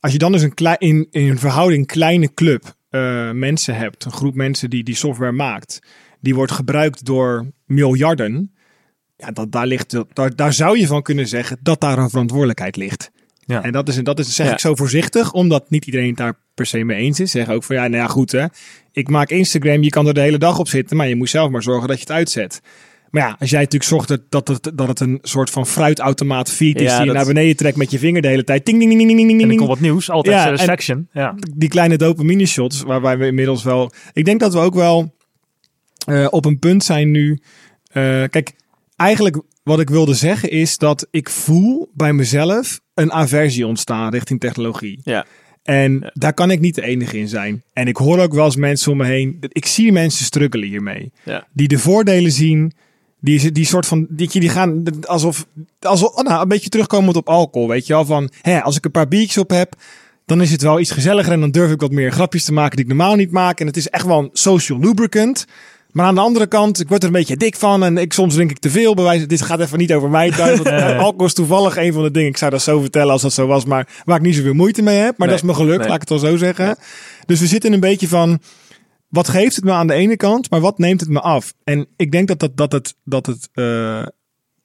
als 0.00 0.12
je 0.12 0.18
dan 0.18 0.32
dus 0.32 0.42
een 0.42 0.54
klei, 0.54 0.76
in, 0.78 1.06
in 1.10 1.28
een 1.28 1.38
verhouding 1.38 1.86
kleine 1.86 2.34
club 2.34 2.74
eh, 2.90 3.30
mensen 3.30 3.76
hebt, 3.76 4.04
een 4.04 4.12
groep 4.12 4.34
mensen 4.34 4.70
die 4.70 4.82
die 4.84 4.94
software 4.94 5.32
maakt, 5.32 5.80
die 6.22 6.34
wordt 6.34 6.52
gebruikt 6.52 7.04
door 7.04 7.46
miljarden. 7.66 8.52
Ja, 9.16 9.30
dat, 9.30 9.52
daar, 9.52 9.66
ligt, 9.66 9.96
daar, 10.12 10.36
daar 10.36 10.52
zou 10.52 10.78
je 10.78 10.86
van 10.86 11.02
kunnen 11.02 11.28
zeggen 11.28 11.58
dat 11.62 11.80
daar 11.80 11.98
een 11.98 12.10
verantwoordelijkheid 12.10 12.76
ligt. 12.76 13.10
Ja. 13.44 13.62
En 13.62 13.72
dat 13.72 13.88
is, 13.88 13.96
dat 13.96 14.18
is 14.18 14.34
zeg 14.34 14.46
Ja. 14.46 14.52
ik 14.52 14.58
zo 14.58 14.74
voorzichtig, 14.74 15.32
omdat 15.32 15.70
niet 15.70 15.84
iedereen 15.86 16.08
het 16.08 16.16
daar 16.16 16.38
per 16.54 16.66
se 16.66 16.84
mee 16.84 16.98
eens 16.98 17.20
is. 17.20 17.30
Zeg 17.30 17.48
ook 17.48 17.64
van 17.64 17.76
ja, 17.76 17.82
nou 17.82 18.02
ja, 18.02 18.06
goed 18.06 18.32
hè. 18.32 18.44
Ik 18.92 19.08
maak 19.08 19.30
Instagram, 19.30 19.82
je 19.82 19.90
kan 19.90 20.06
er 20.06 20.14
de 20.14 20.20
hele 20.20 20.38
dag 20.38 20.58
op 20.58 20.68
zitten, 20.68 20.96
maar 20.96 21.08
je 21.08 21.16
moet 21.16 21.28
zelf 21.30 21.50
maar 21.50 21.62
zorgen 21.62 21.88
dat 21.88 21.96
je 21.96 22.02
het 22.02 22.12
uitzet. 22.12 22.60
Maar 23.10 23.22
ja, 23.22 23.36
als 23.38 23.50
jij 23.50 23.58
natuurlijk 23.60 23.90
zorgt 23.90 24.08
dat, 24.08 24.20
dat, 24.28 24.48
het, 24.48 24.70
dat 24.74 24.88
het 24.88 25.00
een 25.00 25.18
soort 25.22 25.50
van 25.50 25.66
fruitautomaat 25.66 26.50
feed 26.50 26.80
is 26.80 26.90
Ja, 26.90 26.96
die 26.98 27.06
je 27.06 27.12
naar 27.12 27.26
beneden 27.26 27.56
trekt 27.56 27.76
met 27.76 27.90
je 27.90 27.98
vinger 27.98 28.22
de 28.22 28.28
hele 28.28 28.44
tijd. 28.44 28.64
Ting, 28.64 28.78
ding, 28.78 28.90
ding, 28.90 29.06
ding, 29.06 29.16
ding, 29.18 29.28
ding, 29.28 29.40
en 29.42 29.48
ding. 29.48 29.58
komt 29.60 29.70
wat 29.72 29.80
nieuws, 29.80 30.10
altijd 30.10 30.34
Ja, 30.36 30.40
en- 30.42 30.48
satisfaction. 30.48 31.08
Ja. 31.12 31.34
Die 31.56 31.68
kleine 31.68 31.96
dopamine 31.96 32.46
shots, 32.46 32.82
waarbij 32.82 33.18
we 33.18 33.26
inmiddels 33.26 33.62
wel... 33.62 33.92
Ik 34.12 34.24
denk 34.24 34.40
dat 34.40 34.52
we 34.52 34.58
ook 34.58 34.74
wel 34.74 35.14
eh, 36.06 36.26
op 36.30 36.44
een 36.44 36.58
punt 36.58 36.84
zijn 36.84 37.10
nu... 37.10 37.38
eh, 37.92 38.02
kijk, 38.30 38.52
eigenlijk 38.96 39.40
wat 39.62 39.80
ik 39.80 39.90
wilde 39.90 40.14
zeggen 40.14 40.50
is 40.50 40.78
dat 40.78 41.06
ik 41.10 41.30
voel 41.30 41.90
bij 41.94 42.12
mezelf 42.12 42.80
een 42.94 43.12
aversie 43.12 43.66
ontstaan 43.66 44.10
richting 44.12 44.40
technologie. 44.40 45.00
Ja. 45.04 45.24
En 45.62 45.92
Ja. 46.00 46.10
daar 46.14 46.34
kan 46.34 46.50
ik 46.50 46.60
niet 46.60 46.74
de 46.74 46.82
enige 46.82 47.18
in 47.18 47.28
zijn. 47.28 47.62
En 47.72 47.86
ik 47.88 47.96
hoor 47.96 48.18
ook 48.18 48.34
wel 48.34 48.44
eens 48.44 48.56
mensen 48.56 48.92
om 48.92 48.98
me 48.98 49.04
heen. 49.04 49.36
Ik 49.48 49.66
zie 49.66 49.92
mensen 49.92 50.24
struggelen 50.24 50.68
hiermee. 50.68 51.12
Ja. 51.24 51.46
Die 51.52 51.68
de 51.68 51.78
voordelen 51.78 52.32
zien. 52.32 52.72
Die, 53.20 53.52
die 53.52 53.64
soort 53.66 53.86
van. 53.86 54.06
Die, 54.10 54.28
die 54.40 54.48
gaan 54.48 54.82
alsof. 55.06 55.46
alsof 55.80 56.14
oh, 56.14 56.24
nou, 56.24 56.42
een 56.42 56.48
beetje 56.48 56.68
terugkomend 56.68 57.16
op 57.16 57.28
alcohol. 57.28 57.68
Weet 57.68 57.86
je 57.86 57.92
wel. 57.92 58.04
Van. 58.04 58.30
Hè, 58.40 58.62
als 58.62 58.76
ik 58.76 58.84
een 58.84 58.90
paar 58.90 59.08
biertjes 59.08 59.38
op 59.38 59.50
heb. 59.50 59.74
Dan 60.26 60.42
is 60.42 60.50
het 60.50 60.62
wel 60.62 60.80
iets 60.80 60.90
gezelliger. 60.90 61.32
En 61.32 61.40
dan 61.40 61.50
durf 61.50 61.70
ik 61.70 61.80
wat 61.80 61.90
meer 61.92 62.12
grapjes 62.12 62.44
te 62.44 62.52
maken 62.52 62.76
die 62.76 62.84
ik 62.84 62.90
normaal 62.90 63.14
niet 63.16 63.30
maak. 63.30 63.60
En 63.60 63.66
het 63.66 63.76
is 63.76 63.88
echt 63.88 64.06
wel 64.06 64.18
een 64.18 64.30
social 64.32 64.78
lubricant. 64.78 65.46
Maar 65.92 66.06
aan 66.06 66.14
de 66.14 66.20
andere 66.20 66.46
kant, 66.46 66.80
ik 66.80 66.88
word 66.88 67.00
er 67.02 67.06
een 67.08 67.14
beetje 67.14 67.36
dik 67.36 67.56
van. 67.56 67.84
En 67.84 67.98
ik, 67.98 68.12
soms 68.12 68.34
drink 68.34 68.50
ik 68.50 68.58
te 68.58 68.70
veel. 68.70 68.94
Bewijs, 68.94 69.26
dit 69.26 69.42
gaat 69.42 69.60
even 69.60 69.78
niet 69.78 69.92
over 69.92 70.10
mij 70.10 70.30
thuis. 70.30 70.58
Want 70.60 70.82
alcohol 71.06 71.26
is 71.26 71.34
toevallig 71.34 71.76
een 71.76 71.92
van 71.92 72.02
de 72.02 72.10
dingen. 72.10 72.28
Ik 72.28 72.36
zou 72.36 72.50
dat 72.50 72.62
zo 72.62 72.80
vertellen 72.80 73.12
als 73.12 73.22
dat 73.22 73.32
zo 73.32 73.46
was. 73.46 73.64
Maar 73.64 73.88
waar 74.04 74.16
ik 74.16 74.22
niet 74.22 74.34
zoveel 74.34 74.54
moeite 74.54 74.82
mee 74.82 74.96
heb. 74.98 75.18
Maar 75.18 75.28
Nee, 75.28 75.36
dat 75.36 75.36
is 75.36 75.42
mijn 75.42 75.56
geluk, 75.66 75.78
nee. 75.78 75.86
laat 75.86 75.94
ik 76.02 76.08
het 76.08 76.10
al 76.10 76.18
zo 76.18 76.36
zeggen. 76.36 76.76
Dus 77.26 77.40
we 77.40 77.46
zitten 77.46 77.72
een 77.72 77.80
beetje 77.80 78.08
van. 78.08 78.40
Wat 79.08 79.28
geeft 79.28 79.56
het 79.56 79.64
me 79.64 79.70
aan 79.70 79.86
de 79.86 79.92
ene 79.94 80.16
kant, 80.16 80.50
maar 80.50 80.60
wat 80.60 80.78
neemt 80.78 81.00
het 81.00 81.08
me 81.08 81.20
af? 81.20 81.54
En 81.64 81.86
ik 81.96 82.12
denk 82.12 82.28
dat, 82.28 82.38
dat, 82.40 82.56
dat, 82.56 82.72
het, 82.72 82.94
dat, 83.04 83.26
het, 83.26 83.48
eh, 83.52 84.06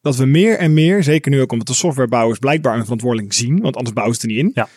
dat 0.01 0.15
we 0.15 0.25
meer 0.25 0.57
en 0.57 0.73
meer, 0.73 1.03
zeker 1.03 1.31
nu 1.31 1.41
ook 1.41 1.51
omdat 1.51 1.67
de 1.67 1.73
softwarebouwers 1.73 2.39
blijkbaar 2.39 2.75
een 2.77 2.83
verantwoording 2.83 3.33
zien, 3.33 3.59
want 3.61 3.75
anders 3.75 3.93
bouwen 3.95 4.15
ze 4.15 4.21
het 4.21 4.29
er 4.29 4.35
niet 4.37 4.45
in, 4.45 4.51
Ja. 4.53 4.67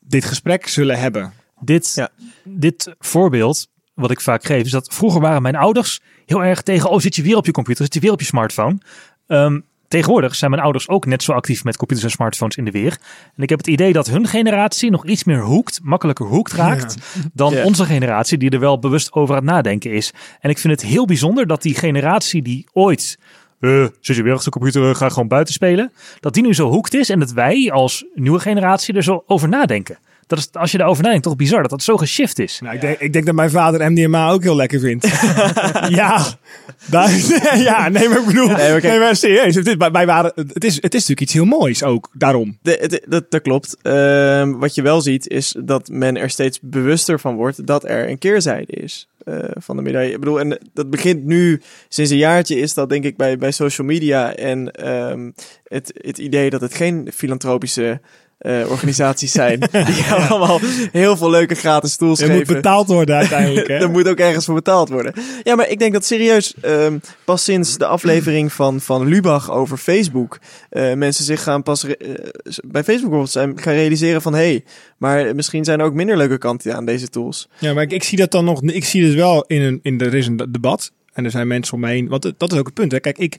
dit 0.00 0.24
gesprek 0.24 0.66
zullen 0.66 0.98
hebben. 0.98 1.32
Dit, 1.60 1.92
Ja. 1.94 2.08
dit 2.44 2.94
voorbeeld, 2.98 3.68
wat 4.00 4.10
ik 4.10 4.20
vaak 4.20 4.44
geef, 4.44 4.64
is 4.64 4.70
dat 4.70 4.94
vroeger 4.94 5.20
waren 5.20 5.42
mijn 5.42 5.56
ouders 5.56 6.00
heel 6.26 6.44
erg 6.44 6.62
tegen, 6.62 6.90
oh 6.90 6.98
zit 6.98 7.16
je 7.16 7.22
weer 7.22 7.36
op 7.36 7.46
je 7.46 7.52
computer, 7.52 7.84
zit 7.84 7.94
je 7.94 8.00
weer 8.00 8.12
op 8.12 8.20
je 8.20 8.26
smartphone. 8.26 8.78
Ehm, 9.26 9.60
tegenwoordig 9.88 10.34
zijn 10.34 10.50
mijn 10.50 10.62
ouders 10.62 10.88
ook 10.88 11.06
net 11.06 11.22
zo 11.22 11.32
actief 11.32 11.64
met 11.64 11.76
computers 11.76 12.06
en 12.06 12.12
smartphones 12.12 12.56
in 12.56 12.64
de 12.64 12.70
weer. 12.70 12.98
En 13.36 13.42
ik 13.42 13.48
heb 13.48 13.58
het 13.58 13.66
idee 13.66 13.92
dat 13.92 14.06
hun 14.06 14.26
generatie 14.26 14.90
nog 14.90 15.06
iets 15.06 15.24
meer 15.24 15.42
hoekt, 15.42 15.80
makkelijker 15.82 16.26
hoekt 16.26 16.52
raakt, 16.52 16.96
dan 17.32 17.56
onze 17.56 17.84
generatie 17.84 18.38
die 18.38 18.50
er 18.50 18.60
wel 18.60 18.78
bewust 18.78 19.12
over 19.12 19.34
aan 19.34 19.42
het 19.42 19.50
nadenken 19.50 19.92
is. 19.92 20.12
En 20.40 20.50
ik 20.50 20.58
vind 20.58 20.80
het 20.80 20.90
heel 20.90 21.06
bijzonder 21.06 21.46
dat 21.46 21.62
die 21.62 21.74
generatie 21.74 22.42
die 22.42 22.66
ooit... 22.72 23.18
eh, 23.60 23.86
zit 24.00 24.16
je 24.16 24.22
weer 24.22 24.32
achter 24.32 24.52
de 24.52 24.58
computer, 24.58 24.90
eh, 24.90 24.96
ga 24.96 25.08
gewoon 25.08 25.28
buiten 25.28 25.54
spelen. 25.54 25.92
Dat 26.20 26.34
die 26.34 26.42
nu 26.42 26.54
zo 26.54 26.68
hoekt 26.68 26.94
is 26.94 27.08
en 27.08 27.18
dat 27.18 27.32
wij 27.32 27.70
als 27.72 28.04
nieuwe 28.14 28.40
generatie 28.40 28.94
er 28.94 29.02
zo 29.02 29.22
over 29.26 29.48
nadenken. 29.48 29.98
Dat 30.30 30.38
is, 30.38 30.48
als 30.52 30.72
je 30.72 30.78
daarover 30.78 31.02
nadenkt, 31.02 31.24
toch 31.24 31.36
bizar 31.36 31.60
dat 31.60 31.70
dat 31.70 31.82
zo 31.82 31.96
geshift 31.96 32.38
is. 32.38 32.60
Nou, 32.62 32.74
ik, 32.74 32.80
denk, 32.80 32.98
ik 32.98 33.12
denk 33.12 33.26
dat 33.26 33.34
mijn 33.34 33.50
vader 33.50 33.90
MDMA 33.92 34.30
ook 34.30 34.42
heel 34.42 34.56
lekker 34.56 34.80
vindt. 34.80 35.06
ja, 36.00 36.24
daar, 36.86 37.10
ja, 37.68 37.88
nee, 37.88 38.08
maar 38.08 38.18
ik 38.18 38.26
bedoel, 38.26 38.46
Nee, 38.46 38.56
nee, 38.56 38.70
maar 38.70 38.80
kijk- 38.80 39.00
maar 39.00 39.16
serieus, 39.16 39.54
het 39.54 39.66
is, 39.66 39.74
wij 39.92 40.06
waren, 40.06 40.32
het, 40.34 40.64
is, 40.64 40.74
het 40.74 40.94
is 40.94 41.00
natuurlijk 41.00 41.20
iets 41.20 41.32
heel 41.32 41.44
moois 41.44 41.82
ook, 41.82 42.10
daarom. 42.12 42.58
De, 42.62 42.86
de- 42.88 43.02
dat, 43.08 43.30
dat 43.30 43.42
klopt. 43.42 43.76
Ehm, 43.82 44.50
wat 44.52 44.74
je 44.74 44.82
wel 44.82 45.00
ziet 45.00 45.28
is 45.28 45.54
dat 45.64 45.88
men 45.88 46.16
er 46.16 46.30
steeds 46.30 46.58
bewuster 46.62 47.20
van 47.20 47.34
wordt 47.34 47.66
dat 47.66 47.84
er 47.88 48.08
een 48.08 48.18
keerzijde 48.18 48.72
is 48.72 49.08
eh, 49.24 49.34
van 49.58 49.76
de 49.76 49.82
medaille. 49.82 50.12
Ik 50.12 50.20
bedoel, 50.20 50.40
en 50.40 50.58
dat 50.74 50.90
begint 50.90 51.24
nu 51.24 51.60
sinds 51.88 52.10
een 52.10 52.16
jaartje 52.16 52.56
is 52.58 52.74
dat 52.74 52.88
denk 52.88 53.04
ik 53.04 53.16
bij, 53.16 53.38
bij 53.38 53.50
social 53.50 53.86
media 53.86 54.34
en 54.34 54.70
ehm, 54.70 55.30
het, 55.64 55.92
het 55.94 56.18
idee 56.18 56.50
dat 56.50 56.60
het 56.60 56.74
geen 56.74 57.08
filantropische 57.14 58.00
eh, 58.40 58.70
organisaties 58.70 59.32
zijn 59.32 59.60
die 59.70 60.04
allemaal 60.10 60.60
heel 60.92 61.16
veel 61.16 61.30
leuke 61.30 61.54
gratis 61.54 61.96
tools 61.96 62.20
moet 62.20 62.30
geven. 62.30 62.54
betaald 62.54 62.88
worden 62.88 63.16
uiteindelijk. 63.16 63.68
Hè? 63.68 63.74
Er 63.90 63.90
moet 63.90 64.08
ook 64.08 64.18
ergens 64.18 64.44
voor 64.44 64.54
betaald 64.54 64.88
worden. 64.88 65.14
Ja, 65.42 65.54
maar 65.54 65.68
ik 65.68 65.78
denk 65.78 65.92
dat 65.92 66.04
serieus 66.04 66.54
ehm, 66.60 66.98
pas 67.24 67.44
sinds 67.44 67.78
de 67.78 67.86
aflevering 67.86 68.52
van, 68.52 68.80
van 68.80 69.06
Lubach 69.06 69.50
over 69.50 69.76
Facebook 69.76 70.38
eh, 70.70 70.94
mensen 70.94 71.24
zich 71.24 71.42
gaan 71.42 71.62
pas 71.62 71.84
eh, 71.84 71.94
bij 72.64 72.84
Facebook 72.84 73.10
bijvoorbeeld 73.10 73.30
zijn 73.30 73.60
gaan 73.60 73.74
realiseren 73.74 74.22
van 74.22 74.34
hé, 74.34 74.38
hey, 74.38 74.64
maar 74.96 75.34
misschien 75.34 75.64
zijn 75.64 75.80
er 75.80 75.86
ook 75.86 75.94
minder 75.94 76.16
leuke 76.16 76.38
kanten 76.38 76.76
aan 76.76 76.84
deze 76.84 77.08
tools. 77.08 77.48
Ja, 77.58 77.74
maar 77.74 77.82
ik, 77.82 77.92
ik 77.92 78.04
zie 78.04 78.18
dat 78.18 78.30
dan 78.30 78.44
nog. 78.44 78.62
Ik 78.62 78.84
zie 78.84 79.02
dus 79.02 79.14
wel 79.14 79.44
in 79.46 79.60
een. 79.60 79.78
In 79.82 80.00
er 80.00 80.14
is 80.14 80.26
een 80.26 80.36
debat. 80.48 80.92
En 81.12 81.24
er 81.24 81.30
zijn 81.30 81.46
mensen 81.46 81.74
om 81.74 81.80
me. 81.80 82.08
Want 82.08 82.32
dat 82.36 82.52
is 82.52 82.58
ook 82.58 82.66
het 82.66 82.74
punt. 82.74 82.92
Hè. 82.92 83.00
Kijk, 83.00 83.18
ik, 83.18 83.38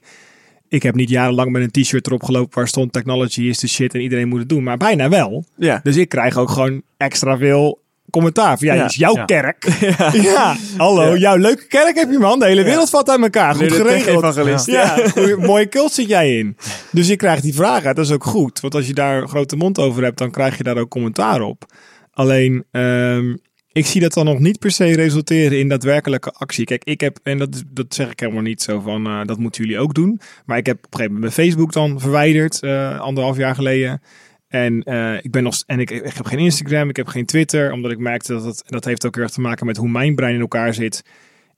ik 0.72 0.84
heb 0.84 0.96
niet 0.96 1.10
jarenlang 1.10 1.52
met 1.52 1.62
een 1.62 1.84
t-shirt 1.84 2.08
erop 2.08 2.24
gelopen 2.24 2.56
waar 2.58 2.68
stond 2.68 2.94
technology 2.94 3.42
is 3.42 3.60
de 3.60 3.68
shit 3.68 3.94
en 3.94 4.02
iedereen 4.02 4.28
moet 4.28 4.40
het 4.40 4.50
doen. 4.50 4.64
Maar 4.64 4.78
bijna 4.78 5.10
wel. 5.10 5.46
Ja. 5.58 5.80
Dus 5.84 5.96
ik 5.98 6.10
krijg 6.10 6.38
ook 6.38 6.50
gewoon 6.50 6.82
extra 6.98 7.38
veel 7.38 7.80
commentaar. 8.10 8.58
Van, 8.58 8.68
ja, 8.68 8.74
Ja. 8.74 8.86
is 8.86 8.96
jouw 8.96 9.16
Ja. 9.16 9.26
kerk. 9.26 9.68
Ja. 10.34 10.56
hallo, 10.78 11.04
Ja. 11.10 11.16
jouw 11.18 11.36
leuke 11.38 11.68
kerk 11.68 11.96
heb 11.96 12.12
je 12.12 12.18
man. 12.20 12.40
De 12.40 12.46
hele 12.46 12.64
wereld 12.64 12.90
valt 12.90 13.10
uit 13.10 13.22
elkaar. 13.22 13.56
Goed 13.56 13.72
geregeld. 13.72 14.66
Ja, 14.66 14.96
goeie- 15.14 15.38
mooie 15.38 15.70
cult 15.70 15.92
zit 15.92 16.08
jij 16.08 16.38
in. 16.38 16.58
Dus 16.92 17.08
je 17.08 17.16
krijgt 17.16 17.44
die 17.44 17.54
vragen. 17.56 17.96
Dat 17.96 18.06
is 18.06 18.12
ook 18.12 18.24
goed. 18.24 18.60
Want 18.60 18.76
als 18.76 18.88
je 18.88 18.94
daar 18.94 19.22
een 19.22 19.28
grote 19.30 19.56
mond 19.56 19.80
over 19.80 20.04
hebt, 20.04 20.18
dan 20.18 20.32
krijg 20.32 20.58
je 20.58 20.64
daar 20.64 20.78
ook 20.78 20.90
commentaar 20.90 21.42
op. 21.42 21.66
Alleen, 22.12 22.64
ehm, 22.72 23.36
ik 23.74 23.86
zie 23.86 24.02
dat 24.02 24.14
dan 24.14 24.26
nog 24.26 24.40
niet 24.40 24.60
per 24.60 24.72
se 24.72 24.96
resulteren 24.96 25.60
in 25.60 25.68
daadwerkelijke 25.68 26.32
actie. 26.32 26.66
Kijk, 26.66 26.84
ik 26.84 27.02
heb, 27.02 27.20
en 27.24 27.38
dat, 27.38 27.64
dat 27.68 27.94
zeg 27.94 28.12
ik 28.12 28.20
helemaal 28.20 28.42
niet 28.42 28.62
zo 28.62 28.80
van, 28.80 29.06
eh, 29.06 29.26
dat 29.26 29.38
moeten 29.38 29.64
jullie 29.64 29.80
ook 29.80 29.94
doen. 29.94 30.20
Maar 30.46 30.58
ik 30.58 30.66
heb 30.66 30.78
op 30.78 30.84
een 30.84 30.90
gegeven 30.92 31.14
moment 31.14 31.36
mijn 31.36 31.48
Facebook 31.48 31.74
dan 31.74 32.00
verwijderd, 32.00 32.64
eh, 32.64 33.00
anderhalf 33.00 33.38
jaar 33.38 33.56
geleden. 33.56 34.02
En 34.48 34.84
eh, 34.84 35.16
ik 35.22 35.32
ben 35.32 35.44
nog, 35.44 35.64
en 35.66 35.80
ik, 35.80 35.90
ik 35.90 36.14
heb 36.14 36.26
geen 36.26 36.40
Instagram, 36.40 36.90
ik 36.90 36.96
heb 36.96 37.08
geen 37.08 37.26
Twitter, 37.26 37.72
omdat 37.72 37.92
ik 37.92 37.98
merkte 37.98 38.34
dat 38.34 38.44
het, 38.44 38.64
dat 38.66 38.86
heeft 38.86 39.06
ook 39.06 39.18
erg 39.18 39.32
te 39.32 39.42
maken 39.42 39.66
met 39.66 39.78
hoe 39.78 39.90
mijn 39.90 40.16
brein 40.16 40.36
in 40.36 40.42
elkaar 40.42 40.74
zit. 40.74 41.04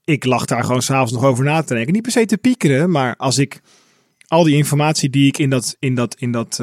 Ik 0.04 0.24
lag 0.24 0.44
daar 0.44 0.64
gewoon 0.64 0.82
s'avonds 0.82 1.12
nog 1.12 1.24
over 1.24 1.44
na 1.44 1.62
te 1.62 1.74
denken. 1.74 1.92
Niet 1.92 2.02
per 2.02 2.12
se 2.12 2.26
te 2.26 2.38
piekeren, 2.38 2.90
maar 2.90 3.16
als 3.16 3.38
ik 3.38 3.60
al 4.26 4.44
die 4.44 4.56
informatie 4.56 5.10
die 5.10 5.26
ik 5.26 5.38
in 5.38 5.50
dat, 5.50 5.76
in 5.78 5.94
dat, 5.94 6.14
in 6.18 6.32
dat, 6.32 6.56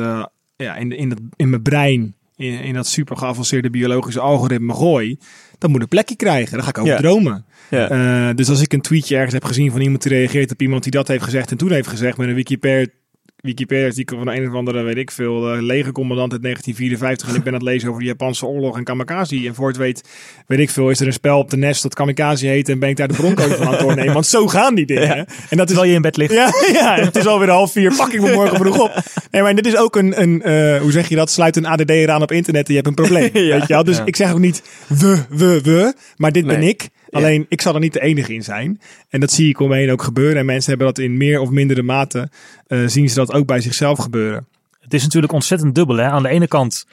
ja, 0.55 0.75
in, 0.75 0.91
in, 0.91 1.09
dat, 1.09 1.19
in 1.35 1.49
mijn 1.49 1.61
brein, 1.61 2.15
in, 2.41 2.59
in 2.63 2.73
dat 2.73 2.87
super 2.87 3.17
geavanceerde 3.17 3.69
biologische 3.69 4.19
algoritme 4.19 4.73
gooi, 4.73 5.17
dan 5.57 5.71
moet 5.71 5.81
een 5.81 5.87
plekje 5.87 6.15
krijgen. 6.15 6.51
Dan 6.53 6.63
ga 6.63 6.69
ik 6.69 6.77
over 6.77 6.91
Ja. 6.93 6.97
dromen. 6.99 7.45
Ja. 7.69 7.89
Eh, 7.89 8.35
dus 8.35 8.49
als 8.49 8.61
ik 8.61 8.73
een 8.73 8.81
tweetje 8.81 9.15
ergens 9.15 9.33
heb 9.33 9.43
gezien 9.43 9.71
van 9.71 9.81
iemand 9.81 10.01
die 10.03 10.11
reageert 10.11 10.51
op 10.51 10.61
iemand 10.61 10.83
die 10.83 10.91
dat 10.91 11.07
heeft 11.07 11.23
gezegd 11.23 11.51
en 11.51 11.57
toen 11.57 11.71
heeft 11.71 11.87
gezegd 11.87 12.17
met 12.17 12.27
een 12.27 12.35
Wikipedia. 12.35 12.93
Wikipedia-artikel 13.41 14.17
van 14.17 14.27
een 14.27 14.47
of 14.49 14.53
andere, 14.55 14.81
weet 14.81 14.97
ik 14.97 15.11
veel, 15.11 15.55
uh, 15.55 15.61
legercommandant 15.61 16.31
uit 16.31 16.41
1954. 16.41 17.29
En 17.29 17.35
ik 17.35 17.43
ben 17.43 17.53
aan 17.53 17.59
het 17.59 17.67
lezen 17.67 17.89
over 17.89 18.01
de 18.01 18.07
Japanse 18.07 18.45
oorlog 18.45 18.77
en 18.77 18.83
kamikaze. 18.83 19.47
En 19.47 19.55
voor 19.55 19.67
het 19.67 19.77
weet, 19.77 20.01
weet 20.47 20.59
ik 20.59 20.69
veel, 20.69 20.89
is 20.89 20.99
er 20.99 21.07
een 21.07 21.13
spel 21.13 21.37
op 21.37 21.49
de 21.49 21.57
NES 21.57 21.81
dat 21.81 21.93
kamikaze 21.93 22.47
heet. 22.47 22.69
En 22.69 22.79
ben 22.79 22.89
ik 22.89 22.95
daar 22.97 23.07
de 23.07 23.13
broncode 23.13 23.55
van 23.55 23.65
aan 23.65 23.71
het 23.71 23.81
doornemen. 23.81 24.13
Want 24.21 24.25
zo 24.25 24.47
gaan 24.47 24.75
die 24.75 24.85
dingen. 24.85 25.07
Ja. 25.07 25.15
En 25.49 25.57
dat 25.57 25.69
is 25.69 25.75
Terwijl 25.75 25.89
je 25.89 25.95
in 25.95 26.01
bed 26.01 26.17
ligt. 26.17 26.33
ja, 26.33 26.51
ja, 26.73 26.95
het 26.95 27.15
is 27.15 27.25
alweer 27.27 27.49
half 27.49 27.71
vier. 27.71 27.93
Pak 27.97 28.11
ik 28.13 28.21
me 28.21 28.33
morgen 28.33 28.57
vroeg 28.57 28.79
op. 28.79 29.03
Nee, 29.31 29.41
maar 29.41 29.55
dit 29.55 29.65
is 29.65 29.77
ook 29.77 29.95
een, 29.95 30.21
een 30.21 30.41
eh, 30.41 30.81
hoe 30.81 30.91
zeg 30.91 31.09
je 31.09 31.15
dat? 31.15 31.31
Sluit 31.31 31.55
een 31.55 31.65
ADD 31.65 31.89
eraan 31.89 32.21
op 32.21 32.31
internet 32.31 32.67
en 32.67 32.73
je 32.73 32.79
hebt 32.83 32.87
een 32.87 33.03
probleem. 33.05 33.29
Ja. 33.41 33.57
Weet 33.57 33.67
je 33.67 33.73
wel? 33.73 33.83
Dus 33.83 33.97
Ja. 33.97 34.05
ik 34.05 34.15
zeg 34.15 34.31
ook 34.31 34.39
niet 34.39 34.61
we, 34.87 35.23
we, 35.29 35.61
we. 35.63 35.93
Maar 36.17 36.31
dit 36.31 36.45
ben 36.45 36.61
ik. 36.61 36.89
Alleen, 37.11 37.45
ik 37.49 37.61
zal 37.61 37.73
er 37.73 37.79
niet 37.79 37.93
de 37.93 38.01
enige 38.01 38.33
in 38.33 38.43
zijn. 38.43 38.81
En 39.09 39.19
dat 39.19 39.31
zie 39.31 39.49
ik 39.49 39.59
om 39.59 39.69
me 39.69 39.75
heen 39.75 39.91
ook 39.91 40.01
gebeuren. 40.01 40.37
En 40.37 40.45
mensen 40.45 40.69
hebben 40.69 40.87
dat 40.87 40.97
in 40.97 41.17
meer 41.17 41.39
of 41.39 41.49
mindere 41.49 41.83
mate, 41.83 42.29
eh, 42.67 42.79
zien 42.85 43.09
ze 43.09 43.15
dat 43.15 43.33
ook 43.33 43.45
bij 43.45 43.61
zichzelf 43.61 43.99
gebeuren. 43.99 44.47
Het 44.79 44.93
is 44.93 45.03
natuurlijk 45.03 45.33
ontzettend 45.33 45.75
dubbel. 45.75 45.95
Hè? 45.95 46.05
Aan 46.05 46.23
de 46.23 46.29
ene 46.29 46.47
kant 46.47 46.85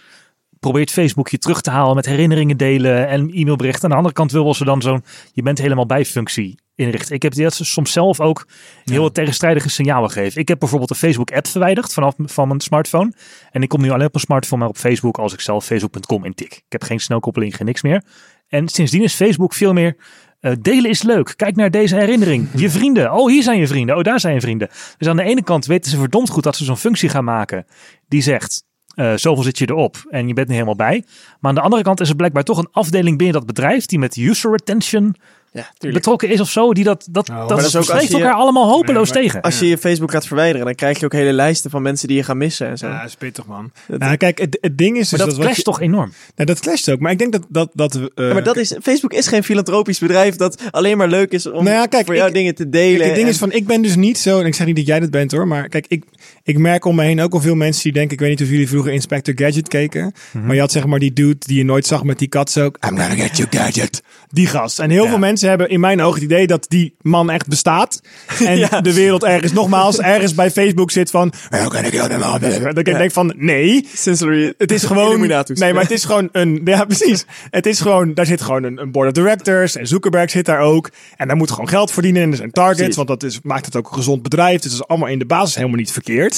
probeert 0.61 0.91
Facebook 0.91 1.29
je 1.29 1.39
terug 1.39 1.61
te 1.61 1.71
halen 1.71 1.95
met 1.95 2.07
herinneringen 2.07 2.57
delen 2.57 3.09
en 3.09 3.31
e-mailberichten. 3.31 3.85
Aan 3.85 3.91
de 3.91 3.97
andere 3.97 4.15
kant 4.15 4.33
willen 4.33 4.55
ze 4.55 4.65
dan 4.65 4.83
zo'n 4.83 5.05
je 5.33 5.43
bent 5.43 5.59
helemaal 5.59 5.87
bij 5.87 6.05
functie 6.05 6.59
inrichten. 6.75 7.15
Ik 7.15 7.23
heb 7.23 7.35
dat 7.35 7.55
ze 7.55 7.65
soms 7.65 7.93
zelf 7.93 8.21
ook 8.21 8.47
heel 8.85 9.03
wat 9.03 9.15
tegenstrijdige 9.15 9.69
signalen 9.69 10.11
geven. 10.11 10.41
Ik 10.41 10.49
heb 10.49 10.59
bijvoorbeeld 10.59 10.91
de 10.91 10.97
Facebook 10.97 11.33
app 11.33 11.47
verwijderd 11.47 11.93
vanaf 11.93 12.15
van 12.19 12.49
mijn 12.49 12.61
smartphone. 12.61 13.13
En 13.51 13.63
ik 13.63 13.69
kom 13.69 13.81
nu 13.81 13.91
alleen 13.91 14.07
op 14.07 14.13
mijn 14.13 14.25
smartphone 14.25 14.61
maar 14.61 14.71
op 14.71 14.77
Facebook 14.77 15.19
als 15.19 15.33
ik 15.33 15.41
zelf 15.41 15.65
facebook.com 15.65 16.25
intik. 16.25 16.53
Ik 16.53 16.73
heb 16.73 16.83
geen 16.83 17.01
snelkoppeling, 17.01 17.57
geen 17.57 17.67
niks 17.67 17.83
meer. 17.83 18.03
En 18.49 18.69
sindsdien 18.69 19.03
is 19.03 19.15
Facebook 19.15 19.55
veel 19.55 19.73
meer 19.73 19.97
eh, 20.41 20.53
delen 20.61 20.91
is 20.91 21.03
leuk. 21.03 21.33
Kijk 21.37 21.57
naar 21.57 21.71
deze 21.71 21.97
herinnering. 21.97 22.49
Je 22.55 22.71
vrienden. 22.79 23.13
Oh, 23.13 23.29
hier 23.29 23.43
zijn 23.43 23.59
je 23.59 23.67
vrienden. 23.67 23.97
Oh, 23.97 24.03
daar 24.03 24.21
zijn 24.21 24.35
je 24.35 24.41
vrienden. 24.41 24.69
Dus 24.99 25.09
aan 25.09 25.17
de 25.17 25.23
ene 25.23 25.43
kant 25.43 25.67
weten 25.67 25.91
ze 25.91 25.97
verdomd 25.97 26.31
goed 26.31 26.43
dat 26.43 26.57
ze 26.57 26.65
zo'n 26.65 26.77
functie 26.77 27.09
gaan 27.09 27.25
maken. 27.25 27.67
Die 28.09 28.23
zegt, 28.23 28.65
eh, 28.95 29.13
zoveel 29.15 29.43
zit 29.43 29.59
je 29.59 29.69
erop 29.69 29.97
en 30.11 30.29
je 30.29 30.35
bent 30.35 30.47
er 30.47 30.53
helemaal 30.53 30.77
bij. 30.77 31.05
Maar 31.41 31.51
aan 31.51 31.55
de 31.55 31.61
andere 31.61 31.83
kant 31.83 32.01
is 32.01 32.09
er 32.09 32.17
blijkbaar 32.17 32.45
toch 32.45 32.59
een 32.59 32.69
afdeling 32.73 33.17
binnen 33.17 33.37
dat 33.37 33.47
bedrijf 33.47 33.87
die 33.87 33.99
met 33.99 34.17
user 34.17 34.51
retention 34.51 35.15
Ja, 35.53 35.71
betrokken 35.79 36.29
is 36.29 36.41
of 36.41 36.51
zo. 36.51 36.73
Die 36.73 36.85
dat, 36.85 37.07
dat, 37.11 37.29
Nou, 37.29 37.49
dat, 37.49 37.71
dat 37.71 37.85
streeft 37.85 38.13
elkaar 38.13 38.33
allemaal 38.33 38.69
hopeloos 38.69 39.11
Nee, 39.11 39.23
maar- 39.23 39.23
tegen. 39.33 39.41
Als 39.43 39.59
je 39.59 39.67
je 39.69 39.79
Facebook 39.79 40.11
gaat 40.11 40.27
verwijderen, 40.27 40.67
dan 40.67 40.75
krijg 40.75 40.99
je 40.99 41.05
ook 41.05 41.13
hele 41.13 41.33
lijsten 41.33 41.71
van 41.71 41.83
mensen 41.83 42.09
die 42.09 42.17
je 42.17 42.23
gaat 42.23 42.37
missen 42.37 42.67
en 42.69 42.79
zo. 42.79 42.87
Ja, 42.89 42.99
dat 43.01 43.09
is 43.09 43.15
pittig, 43.15 43.47
man. 43.47 43.71
Dat- 43.87 43.99
nou, 44.01 44.17
kijk, 44.17 44.39
het, 44.39 44.59
het 44.61 44.79
ding 44.79 44.97
is 44.99 45.09
dus 45.09 45.19
maar 45.19 45.27
dat 45.27 45.37
wat 45.37 45.45
clasht 45.45 45.57
je- 45.59 45.65
toch 45.65 45.81
enorm. 45.81 46.13
Nou, 46.37 46.49
dat 46.49 46.61
clasht 46.61 46.91
ook. 46.91 47.01
Maar 47.01 47.13
ik 47.13 47.19
denk 47.19 47.33
dat... 47.33 47.43
dat, 47.49 47.71
dat 47.73 47.93
we, 47.95 48.13
eh, 48.15 48.27
Ja, 48.29 48.33
maar 48.33 48.43
dat 48.43 48.57
is, 48.57 48.75
Facebook 48.83 49.13
is 49.13 49.27
geen 49.27 49.45
filantropisch 49.45 49.99
bedrijf 49.99 50.37
dat 50.37 50.63
alleen 50.71 50.97
maar 50.97 51.09
leuk 51.09 51.33
is 51.33 51.47
om 51.47 51.65
Nou 51.65 51.77
ja, 51.77 51.87
kijk, 51.87 52.07
voor 52.07 52.15
jou 52.15 52.29
ik- 52.29 52.35
dingen 52.35 52.55
te 52.55 52.69
delen. 52.69 52.97
Kijk, 52.97 53.05
het 53.05 53.15
ding 53.15 53.27
en- 53.27 53.33
is 53.33 53.39
van, 53.39 53.53
ik 53.53 53.67
ben 53.67 53.83
dus 53.83 53.97
niet 53.97 54.19
zo, 54.19 54.41
en 54.41 54.47
ik 54.47 54.55
zeg 54.55 54.67
niet 54.67 54.77
dat 54.77 54.87
jij 54.87 55.01
dat 55.01 55.11
bent 55.11 55.33
hoor, 55.33 55.47
maar 55.47 55.69
kijk, 55.69 55.85
ik, 55.89 56.05
ik 56.49 56.59
merk 56.59 56.85
om 56.85 56.95
me 56.95 57.05
heen 57.05 57.21
ook 57.21 57.33
al 57.33 57.41
veel 57.41 57.55
mensen 57.55 57.83
die 57.83 57.93
denken, 57.93 58.13
ik 58.13 58.21
weet 58.21 58.29
niet 58.31 58.43
of 58.43 58.49
jullie 58.49 58.69
vroeger 58.69 58.93
Inspector 58.93 59.35
Gadget 59.37 59.69
keken, 59.69 60.13
Mhm. 60.33 60.47
maar 60.47 60.55
je 60.55 60.61
had 60.61 60.73
zeg 60.73 60.87
maar 60.87 60.99
die 60.99 61.13
dude 61.13 61.37
die 61.39 61.57
je 61.59 61.65
nooit 61.65 61.87
zag 61.87 62.05
met 62.05 62.19
die 62.19 62.29
kat 62.29 62.61
ook. 62.61 62.77
I'm 62.89 62.99
gonna 62.99 63.15
get 63.15 63.37
you 63.37 63.49
gadget. 63.51 64.03
Die 64.31 64.47
gast. 64.47 64.79
En 64.79 64.91
heel 64.91 65.03
Ja. 65.03 65.09
veel 65.09 65.19
mensen 65.19 65.49
hebben 65.49 65.69
in 65.69 65.81
mijn 65.81 66.01
ogen 66.03 66.15
het 66.15 66.23
idee 66.31 66.47
dat 66.47 66.67
die 66.69 66.95
man 67.03 67.31
echt 67.31 67.47
bestaat. 67.49 68.01
En 68.47 68.59
Ja. 68.59 68.81
de 68.81 68.95
wereld 68.95 69.25
ergens, 69.25 69.53
nogmaals, 69.53 69.99
ergens 70.01 70.35
bij 70.35 70.51
Facebook 70.51 70.91
zit 70.91 71.11
van, 71.11 71.33
how 71.51 71.69
can 71.71 71.85
I 71.85 71.89
kill 71.91 72.09
them 72.09 72.23
all? 72.23 72.39
Dat 72.39 72.79
ik 72.79 72.85
denk 72.85 73.11
van, 73.13 73.33
nee. 73.37 73.87
Sensory, 73.95 74.55
Het 74.59 74.73
is 74.73 74.85
gewoon. 74.91 75.21
Nee, 75.55 75.73
maar 75.73 75.83
het 75.83 75.91
is 75.91 76.05
gewoon 76.05 76.29
een. 76.33 76.61
Ja, 76.65 76.85
precies. 76.85 77.25
Het 77.51 77.67
is 77.67 77.81
gewoon. 77.81 78.15
Daar 78.15 78.27
zit 78.27 78.41
gewoon 78.43 78.63
een, 78.63 78.79
een 78.81 78.91
board 78.91 79.07
of 79.09 79.13
directors. 79.13 79.77
En 79.77 79.87
Zuckerberg 79.87 80.31
zit 80.31 80.45
daar 80.47 80.61
ook. 80.61 80.91
En 81.17 81.27
daar 81.27 81.37
moet 81.37 81.51
gewoon 81.51 81.69
geld 81.69 81.91
verdienen. 81.91 82.23
En 82.23 82.31
er 82.31 82.37
zijn 82.37 82.51
targets. 82.51 82.97
Want 82.97 83.09
dat 83.09 83.23
is, 83.23 83.39
maakt 83.43 83.67
het 83.67 83.77
ook 83.77 83.89
een 83.89 83.95
gezond 83.95 84.23
bedrijf. 84.23 84.61
Dus 84.61 84.71
dat 84.71 84.81
is 84.81 84.87
allemaal 84.87 85.09
in 85.09 85.19
de 85.19 85.27
basis 85.27 85.55
helemaal 85.55 85.77
niet 85.77 85.93
verkeerd. 85.93 86.38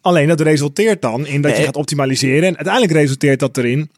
Alleen 0.00 0.28
dat 0.28 0.40
resulteert 0.40 1.02
dan 1.02 1.26
in 1.26 1.40
dat 1.40 1.56
je 1.56 1.62
gaat 1.62 1.76
optimaliseren. 1.76 2.42
En 2.48 2.54
uiteindelijk 2.56 2.92
resulteert 2.92 3.40
dat 3.40 3.56
erin. 3.56 3.90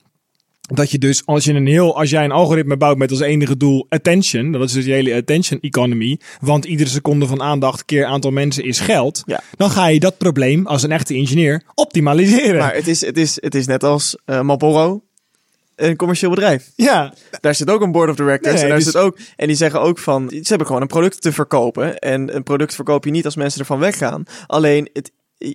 Dat 0.61 0.91
je 0.91 0.99
dus, 0.99 1.23
als 1.27 1.45
je 1.45 1.53
een 1.53 1.67
heel, 1.67 1.97
als 1.99 2.11
jij 2.11 2.25
een 2.25 2.31
algoritme 2.31 2.77
bouwt 2.77 2.99
met 2.99 3.11
als 3.11 3.21
enige 3.21 3.57
doel 3.57 3.87
attention, 3.89 4.53
dat 4.53 4.63
is 4.63 4.73
dus 4.73 4.85
je 4.85 4.93
hele 4.93 5.15
attention 5.15 5.61
economy, 5.61 6.19
want 6.41 6.65
iedere 6.65 6.89
seconde 6.89 7.27
van 7.27 7.43
aandacht 7.43 7.85
keer 7.85 8.05
aantal 8.05 8.31
mensen 8.31 8.65
is 8.65 8.81
geld, 8.81 9.23
Ja. 9.27 9.41
dan 9.57 9.71
ga 9.71 9.87
je 9.87 10.01
dat 10.01 10.19
probleem 10.19 10.67
als 10.67 10.83
een 10.83 10.93
echte 10.93 11.15
ingenieur 11.15 11.63
optimaliseren. 11.75 12.59
Maar 12.59 12.75
het 12.75 12.87
is, 12.89 13.01
het 13.07 13.17
is, 13.17 13.39
het 13.41 13.55
is 13.55 13.67
net 13.67 13.85
als 13.85 14.17
eh 14.25 14.41
Marlboro, 14.41 15.03
een 15.77 15.97
commercieel 15.97 16.31
bedrijf. 16.31 16.71
ja, 16.77 17.15
Daar 17.41 17.55
zit 17.55 17.71
ook 17.71 17.81
een 17.81 17.93
board 17.93 18.11
of 18.11 18.17
directors. 18.17 18.55
Nee, 18.55 18.63
en, 18.63 18.69
daar 18.69 18.79
dus- 18.79 18.87
zit 18.87 18.97
ook, 18.97 19.19
en 19.37 19.47
die 19.47 19.57
zeggen 19.57 19.81
ook 19.81 19.99
van, 19.99 20.29
ze 20.31 20.43
hebben 20.45 20.67
gewoon 20.67 20.83
een 20.83 20.89
product 20.89 21.23
te 21.23 21.33
verkopen. 21.33 21.99
En 21.99 22.37
een 22.37 22.43
product 22.43 22.75
verkoop 22.75 23.05
je 23.05 23.11
niet 23.11 23.25
als 23.25 23.37
mensen 23.37 23.61
ervan 23.61 23.79
weggaan. 23.79 24.23
Alleen, 24.47 24.89
het, 24.93 25.11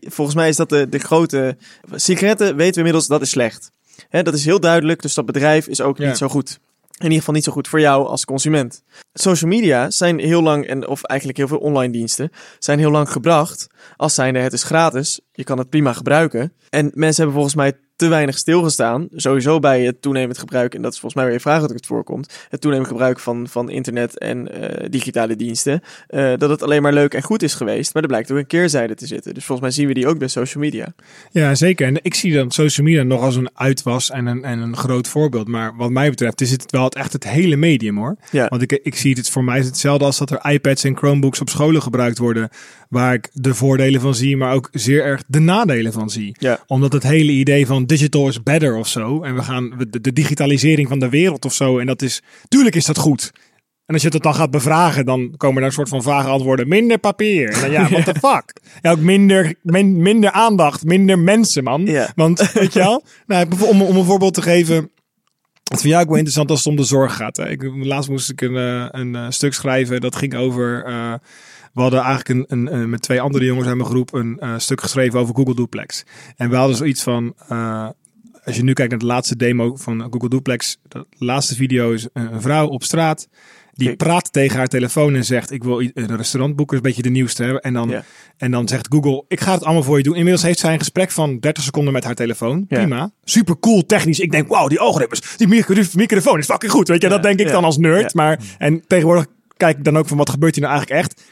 volgens 0.08 0.36
mij 0.36 0.50
is 0.50 0.56
dat 0.56 0.70
de, 0.70 0.90
de 0.90 1.00
grote... 1.00 1.58
Sigaretten 1.96 2.56
weten 2.56 2.72
we 2.74 2.78
inmiddels, 2.78 3.08
dat 3.08 3.22
is 3.22 3.30
slecht. 3.30 3.72
Hè, 4.10 4.24
dat 4.24 4.34
is 4.34 4.46
heel 4.46 4.60
duidelijk, 4.60 5.02
dus 5.02 5.14
dat 5.14 5.26
bedrijf 5.26 5.68
is 5.68 5.82
ook 5.82 5.98
Ja. 5.98 6.08
niet 6.08 6.18
zo 6.18 6.28
goed. 6.28 6.60
In 6.98 7.04
ieder 7.04 7.18
geval 7.18 7.34
niet 7.34 7.44
zo 7.44 7.52
goed 7.52 7.68
voor 7.68 7.80
jou 7.80 8.08
als 8.08 8.26
consument. 8.26 8.84
Social 9.14 9.50
media 9.50 9.90
zijn 9.92 10.20
heel 10.20 10.42
lang, 10.42 10.68
en, 10.68 10.88
of 10.88 11.04
eigenlijk 11.04 11.40
heel 11.40 11.48
veel 11.48 11.58
online 11.58 11.94
diensten, 11.94 12.32
zijn 12.60 12.80
heel 12.80 12.92
lang 12.92 13.12
gebracht 13.12 13.68
als 13.96 14.14
zijnde 14.14 14.40
het 14.40 14.54
is 14.54 14.64
gratis. 14.64 15.20
Je 15.32 15.44
kan 15.44 15.58
het 15.58 15.70
prima 15.70 15.94
gebruiken. 15.94 16.54
En 16.70 16.92
mensen 16.94 17.16
hebben 17.24 17.34
volgens 17.34 17.56
mij 17.56 17.74
te 17.98 18.08
weinig 18.08 18.38
stilgestaan. 18.38 19.08
Sowieso 19.16 19.60
bij 19.60 19.84
het 19.84 20.02
toenemend 20.02 20.38
gebruik, 20.38 20.76
en 20.76 20.82
dat 20.82 20.94
is 20.94 21.00
volgens 21.00 21.22
mij 21.22 21.24
weer 21.26 21.34
je 21.34 21.40
vraag 21.50 21.62
dat 21.62 21.70
het 21.70 21.86
voorkomt. 21.86 22.46
Het 22.50 22.62
toenemend 22.62 22.90
gebruik 22.90 23.20
van, 23.20 23.48
van 23.48 23.70
internet 23.70 24.18
en 24.18 24.62
eh, 24.62 24.86
digitale 24.90 25.36
diensten. 25.36 25.82
eh, 26.08 26.34
dat 26.38 26.50
het 26.50 26.64
alleen 26.64 26.82
maar 26.82 26.94
leuk 26.94 27.14
en 27.14 27.22
goed 27.24 27.44
is 27.44 27.54
geweest. 27.54 27.94
Maar 27.94 28.02
er 28.04 28.10
blijkt 28.10 28.32
ook 28.32 28.38
een 28.38 28.48
keerzijde 28.48 28.96
te 28.96 29.08
zitten. 29.08 29.34
Dus 29.34 29.46
volgens 29.46 29.68
mij 29.68 29.78
zien 29.78 29.88
we 29.88 29.94
die 29.94 30.08
ook 30.08 30.18
bij 30.20 30.28
social 30.28 30.64
media. 30.64 30.94
Ja, 31.32 31.56
zeker. 31.56 31.88
En 31.88 32.00
ik 32.02 32.14
zie 32.14 32.34
dan 32.34 32.52
social 32.52 32.88
media 32.88 33.04
nog 33.04 33.22
als 33.22 33.36
een 33.36 33.50
uitwas 33.54 34.10
en 34.10 34.26
een, 34.26 34.44
en 34.44 34.60
een 34.60 34.78
groot 34.78 35.08
voorbeeld. 35.08 35.48
Maar 35.48 35.76
wat 35.76 35.90
mij 35.90 36.10
betreft 36.10 36.42
is 36.42 36.52
het 36.52 36.72
wel 36.72 36.84
het, 36.84 36.96
echt 36.96 37.14
het 37.14 37.24
hele 37.24 37.56
medium 37.56 37.98
hoor. 37.98 38.16
Ja. 38.32 38.48
Want 38.48 38.62
ik, 38.62 38.72
ik 38.72 38.96
zie 38.96 39.14
het 39.14 39.30
voor 39.30 39.44
mij 39.44 39.58
is 39.58 39.64
het 39.64 39.72
hetzelfde 39.72 40.06
als 40.06 40.18
dat 40.18 40.32
er 40.32 40.52
iPads 40.52 40.84
en 40.84 40.98
Chromebooks 40.98 41.42
op 41.42 41.50
scholen 41.50 41.82
gebruikt 41.82 42.18
worden. 42.18 42.50
Waar 42.90 43.14
ik 43.14 43.30
de 43.34 43.54
voordelen 43.54 44.02
van 44.02 44.16
zie, 44.16 44.38
maar 44.38 44.54
ook 44.54 44.70
zeer 44.72 45.04
erg 45.04 45.24
de 45.28 45.40
nadelen 45.40 45.94
van 45.94 46.10
zie. 46.10 46.36
Ja. 46.40 46.60
Omdat 46.68 46.94
het 46.94 47.04
hele 47.04 47.32
idee 47.32 47.66
van 47.66 47.86
digital 47.88 48.28
is 48.28 48.44
better 48.44 48.76
of 48.76 48.88
zo. 48.88 49.24
En 49.24 49.36
we 49.36 49.44
gaan 49.44 49.74
de, 49.90 50.02
de 50.02 50.14
digitalisering 50.14 50.88
van 50.88 51.00
de 51.00 51.10
wereld 51.10 51.46
of 51.46 51.54
zo. 51.54 51.80
En 51.80 51.86
dat 51.86 52.02
is, 52.02 52.22
tuurlijk 52.48 52.76
is 52.76 52.86
dat 52.86 52.98
goed. 52.98 53.32
En 53.86 53.94
als 53.94 54.02
je 54.04 54.10
het 54.10 54.24
dan 54.24 54.36
gaat 54.36 54.52
bevragen, 54.52 55.06
dan 55.06 55.34
komen 55.38 55.62
er 55.62 55.68
een 55.68 55.74
soort 55.74 55.90
van 55.90 56.02
vage 56.02 56.28
antwoorden. 56.28 56.68
Minder 56.68 56.98
papier. 56.98 57.50
En 57.50 57.62
dan, 57.62 57.72
ja, 57.72 57.90
what 57.90 58.06
the 58.06 58.20
fuck? 58.20 58.54
Ja, 58.82 58.92
ook 58.92 59.00
minder, 59.00 59.54
min- 59.62 60.02
minder 60.02 60.32
aandacht, 60.32 60.84
minder 60.86 61.20
mensen, 61.20 61.64
man. 61.64 61.90
Want, 62.16 62.52
weet 62.52 62.74
je 62.74 62.80
wel? 62.80 63.04
Nou, 63.28 63.48
om, 63.66 63.82
om 63.82 63.96
een 63.98 64.06
voorbeeld 64.06 64.34
te 64.34 64.42
geven. 64.42 64.76
Het 65.64 65.82
vind 65.82 65.94
jij 65.94 66.02
ook 66.02 66.08
wel 66.08 66.16
interessant 66.16 66.50
als 66.50 66.60
het 66.60 66.68
om 66.68 66.76
de 66.76 66.84
zorg 66.84 67.16
gaat. 67.16 67.38
Hè? 67.38 67.50
Ik, 67.50 67.64
laatst 67.76 68.10
moest 68.10 68.30
ik 68.30 68.42
een, 68.42 68.56
eh, 68.56 68.86
een 69.02 69.16
eh, 69.16 69.26
stuk 69.30 69.54
schrijven. 69.54 70.02
Dat 70.02 70.16
ging 70.16 70.36
over... 70.36 70.84
eh, 70.86 71.14
we 71.78 71.84
hadden 71.84 72.02
eigenlijk 72.02 72.30
een, 72.52 72.58
een, 72.60 72.74
een- 72.74 72.90
met 72.90 73.02
twee 73.02 73.22
andere 73.22 73.46
jongens 73.46 73.68
uit 73.68 73.76
mijn 73.78 73.90
groep 73.90 74.14
een 74.14 74.40
eh, 74.40 74.54
stuk 74.58 74.82
geschreven 74.82 75.20
over 75.20 75.36
Google 75.36 75.56
Duplex. 75.56 76.04
En 76.36 76.50
we 76.50 76.56
hadden 76.56 76.76
zoiets 76.76 77.04
van... 77.04 77.34
eh, 77.48 77.88
als 78.44 78.56
je 78.56 78.64
nu 78.64 78.74
kijkt 78.74 78.92
naar 78.92 79.00
de 79.00 79.06
laatste 79.06 79.36
demo 79.36 79.76
van 79.76 80.02
Google 80.12 80.30
Duplex. 80.30 80.78
De 80.88 81.06
laatste 81.18 81.56
video 81.56 81.92
is 81.92 82.08
een, 82.14 82.42
vrouw 82.42 82.68
op 82.68 82.84
straat. 82.84 83.28
Die 83.74 83.88
Kijk. 83.88 83.98
praat 83.98 84.34
tegen 84.34 84.58
haar 84.58 84.68
telefoon 84.68 85.16
en 85.16 85.26
zegt: 85.26 85.52
Ik 85.52 85.64
wil 85.64 85.82
een 85.82 86.16
restaurant 86.16 86.56
boeken. 86.56 86.78
is 86.78 86.84
een 86.84 86.88
beetje 86.90 87.02
de 87.10 87.10
nieuwste. 87.16 87.44
Hè? 87.44 87.60
En, 87.62 87.74
dan, 87.74 87.90
Ja. 87.90 88.04
en 88.38 88.52
dan 88.52 88.68
zegt 88.68 88.88
Google: 88.90 89.24
Ik 89.28 89.40
ga 89.42 89.52
het 89.54 89.64
allemaal 89.64 89.84
voor 89.84 89.98
je 89.98 90.04
doen. 90.04 90.16
Inmiddels 90.16 90.44
heeft 90.44 90.60
zij 90.60 90.74
een 90.74 90.80
gesprek 90.80 91.12
van 91.12 91.40
30 91.40 91.64
seconden 91.64 91.94
met 91.94 92.04
haar 92.04 92.16
telefoon. 92.16 92.66
Ja. 92.68 92.78
Prima. 92.78 93.12
Super 93.24 93.60
cool 93.60 93.86
technisch. 93.86 94.20
Ik 94.20 94.32
denk: 94.32 94.48
Wauw, 94.48 94.68
die 94.68 94.80
algoritmes. 94.80 95.38
Die 95.38 95.48
micro- 95.48 95.84
microfoon 95.94 96.38
is 96.40 96.46
fucking 96.46 96.72
goed. 96.72 96.88
Weet 96.88 97.02
je, 97.02 97.08
Ja. 97.08 97.14
dat 97.14 97.24
denk 97.24 97.40
ik 97.40 97.48
dan 97.48 97.64
als 97.64 97.78
nerd. 97.78 98.14
Maar 98.14 98.40
en 98.58 98.84
tegenwoordig 98.88 99.26
kijk 99.58 99.78
ik 99.78 99.84
dan 99.84 99.98
ook 99.98 100.08
van 100.08 100.18
wat 100.18 100.30
gebeurt 100.30 100.56
hier 100.56 100.64
nou 100.64 100.76
eigenlijk 100.78 101.06
echt. 101.06 101.24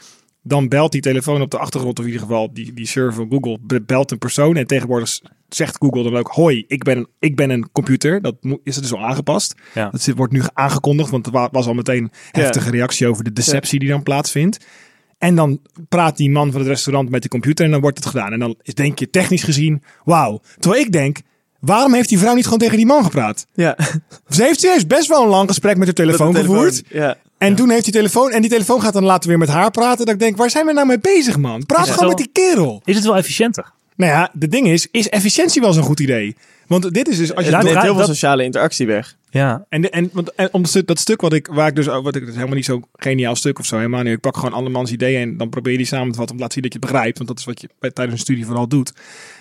Dan 0.48 0.68
belt 0.68 0.92
die 0.92 1.02
telefoon 1.02 1.42
op 1.42 1.52
de 1.52 1.58
achtergrond, 1.58 2.00
of 2.00 2.06
in 2.06 2.12
ieder 2.12 2.26
geval 2.28 2.54
die, 2.54 2.74
die 2.74 2.88
server 2.88 3.14
van 3.14 3.28
Google, 3.30 3.58
be- 3.62 3.82
belt 3.82 4.12
een 4.12 4.18
persoon. 4.18 4.56
En 4.56 4.68
tegenwoordig 4.68 5.20
zegt 5.50 5.78
Google 5.80 6.04
dan 6.04 6.16
ook, 6.18 6.28
hoi, 6.28 6.64
ik 6.68 6.84
ben, 6.84 6.98
een- 6.98 7.08
ik 7.20 7.36
ben 7.36 7.50
een 7.50 7.72
computer. 7.72 8.22
Dat 8.22 8.36
is 8.64 8.76
dus 8.76 8.94
al 8.94 9.06
aangepast. 9.06 9.56
Ja. 9.74 9.90
Dat 9.90 10.08
wordt 10.16 10.34
nu 10.34 10.42
aangekondigd, 10.54 11.10
want 11.10 11.26
er 11.26 11.32
wa- 11.32 11.50
was 11.52 11.68
al 11.68 11.74
meteen 11.74 12.12
heftige 12.32 12.70
reactie 12.70 13.08
over 13.08 13.24
de 13.24 13.34
deceptie 13.34 13.80
die 13.80 13.90
dan 13.90 14.04
plaatsvindt. 14.04 14.66
En 15.18 15.36
dan 15.36 15.60
praat 15.90 16.18
die 16.18 16.30
man 16.30 16.52
van 16.52 16.60
het 16.60 16.70
restaurant 16.70 17.10
met 17.10 17.22
de 17.24 17.30
computer 17.30 17.66
en 17.66 17.72
dan 17.72 17.82
wordt 17.82 17.98
het 17.98 18.08
gedaan. 18.08 18.32
En 18.32 18.40
dan 18.40 18.56
denk 18.74 19.00
je 19.00 19.10
technisch 19.10 19.44
gezien, 19.44 19.84
wauw. 20.04 20.42
Terwijl 20.60 20.84
ik 20.84 20.92
denk, 20.92 21.18
waarom 21.60 21.94
heeft 21.94 22.10
die 22.10 22.20
vrouw 22.20 22.36
niet 22.36 22.44
gewoon 22.44 22.60
tegen 22.60 22.78
die 22.78 22.86
man 22.86 23.04
gepraat? 23.04 23.46
Ja. 23.54 23.78
Ze 24.30 24.44
heeft 24.44 24.60
serieus 24.60 24.88
best 24.88 25.08
wel 25.08 25.24
een 25.24 25.30
lang 25.30 25.48
gesprek 25.48 25.78
met 25.78 25.88
de 25.88 25.94
telefoon 25.94 26.32
Met 26.34 26.36
de 26.36 26.42
telefoon. 26.42 26.66
gevoerd. 26.68 26.84
Ja. 26.94 27.18
En 27.38 27.56
toen 27.56 27.70
heeft 27.70 27.84
die 27.84 27.94
telefoon, 27.94 28.32
en 28.32 28.42
die 28.42 28.50
telefoon 28.50 28.82
gaat 28.82 28.94
dan 28.94 29.04
later 29.04 29.30
weer 29.30 29.38
met 29.38 29.50
haar 29.50 29.72
praten. 29.72 30.06
Dat 30.06 30.14
ik 30.14 30.20
denk, 30.20 30.38
waar 30.38 30.50
zijn 30.50 30.66
we 30.66 30.74
nou 30.74 30.88
mee 30.88 31.00
bezig, 31.00 31.38
man? 31.38 31.66
Praat 31.66 31.84
gewoon 31.84 32.00
wel- 32.00 32.08
met 32.08 32.18
die 32.18 32.30
kerel. 32.32 32.82
Is 32.86 32.96
het 32.96 33.04
wel 33.06 33.16
efficiënter? 33.18 33.72
Nou 33.96 34.12
ja, 34.12 34.30
de 34.34 34.48
ding 34.48 34.68
is, 34.68 34.88
is 34.92 35.10
efficiëntie 35.10 35.62
wel 35.62 35.74
zo'n 35.74 35.84
goed 35.84 36.00
idee? 36.00 36.36
Want 36.68 36.94
dit 36.94 37.08
is 37.08 37.18
dus, 37.18 37.34
als 37.36 37.46
je 37.46 37.52
Ja, 37.52 37.58
Het 37.58 37.66
neemt 37.66 37.78
heel 37.82 37.90
veel 37.90 37.98
dat- 38.00 38.08
sociale 38.08 38.44
interactie 38.44 38.88
weg. 38.88 39.16
Ja. 39.30 39.66
En, 39.70 39.82
de, 39.82 39.90
en, 39.90 40.10
want, 40.14 40.34
en 40.36 40.50
om 40.52 40.62
dat 40.62 40.70
stuk, 40.70 40.88
dat 40.88 41.00
stuk 41.00 41.22
wat 41.22 41.34
ik, 41.34 41.48
waar 41.48 41.68
ik 41.68 41.76
dus, 41.76 41.86
wat 41.86 42.08
ik 42.16 42.22
het 42.22 42.30
is 42.30 42.34
helemaal 42.36 42.56
niet 42.56 42.66
zo'n 42.66 42.86
geniaal 42.96 43.36
stuk 43.36 43.60
of 43.60 43.66
zo, 43.66 43.76
helemaal 43.78 44.04
niet. 44.04 44.14
Ik 44.14 44.20
pak 44.20 44.36
gewoon 44.36 44.54
andermans 44.54 44.92
ideeën 44.92 45.22
en 45.22 45.38
dan 45.38 45.50
probeer 45.50 45.72
je 45.72 45.78
die 45.78 45.88
samen 45.88 46.12
te 46.12 46.18
vatten 46.18 46.36
om 46.36 46.36
te 46.36 46.42
laten 46.42 46.54
zien 46.54 46.64
dat 46.64 46.74
je 46.74 46.80
het 46.80 46.90
begrijpt. 46.92 47.18
Want 47.18 47.30
dat 47.30 47.40
is 47.40 47.46
wat 47.46 47.62
je 47.62 47.70
bij, 47.80 47.92
tijdens 47.92 48.18
een 48.18 48.24
studie 48.24 48.46
vooral 48.46 48.68
doet. 48.68 48.94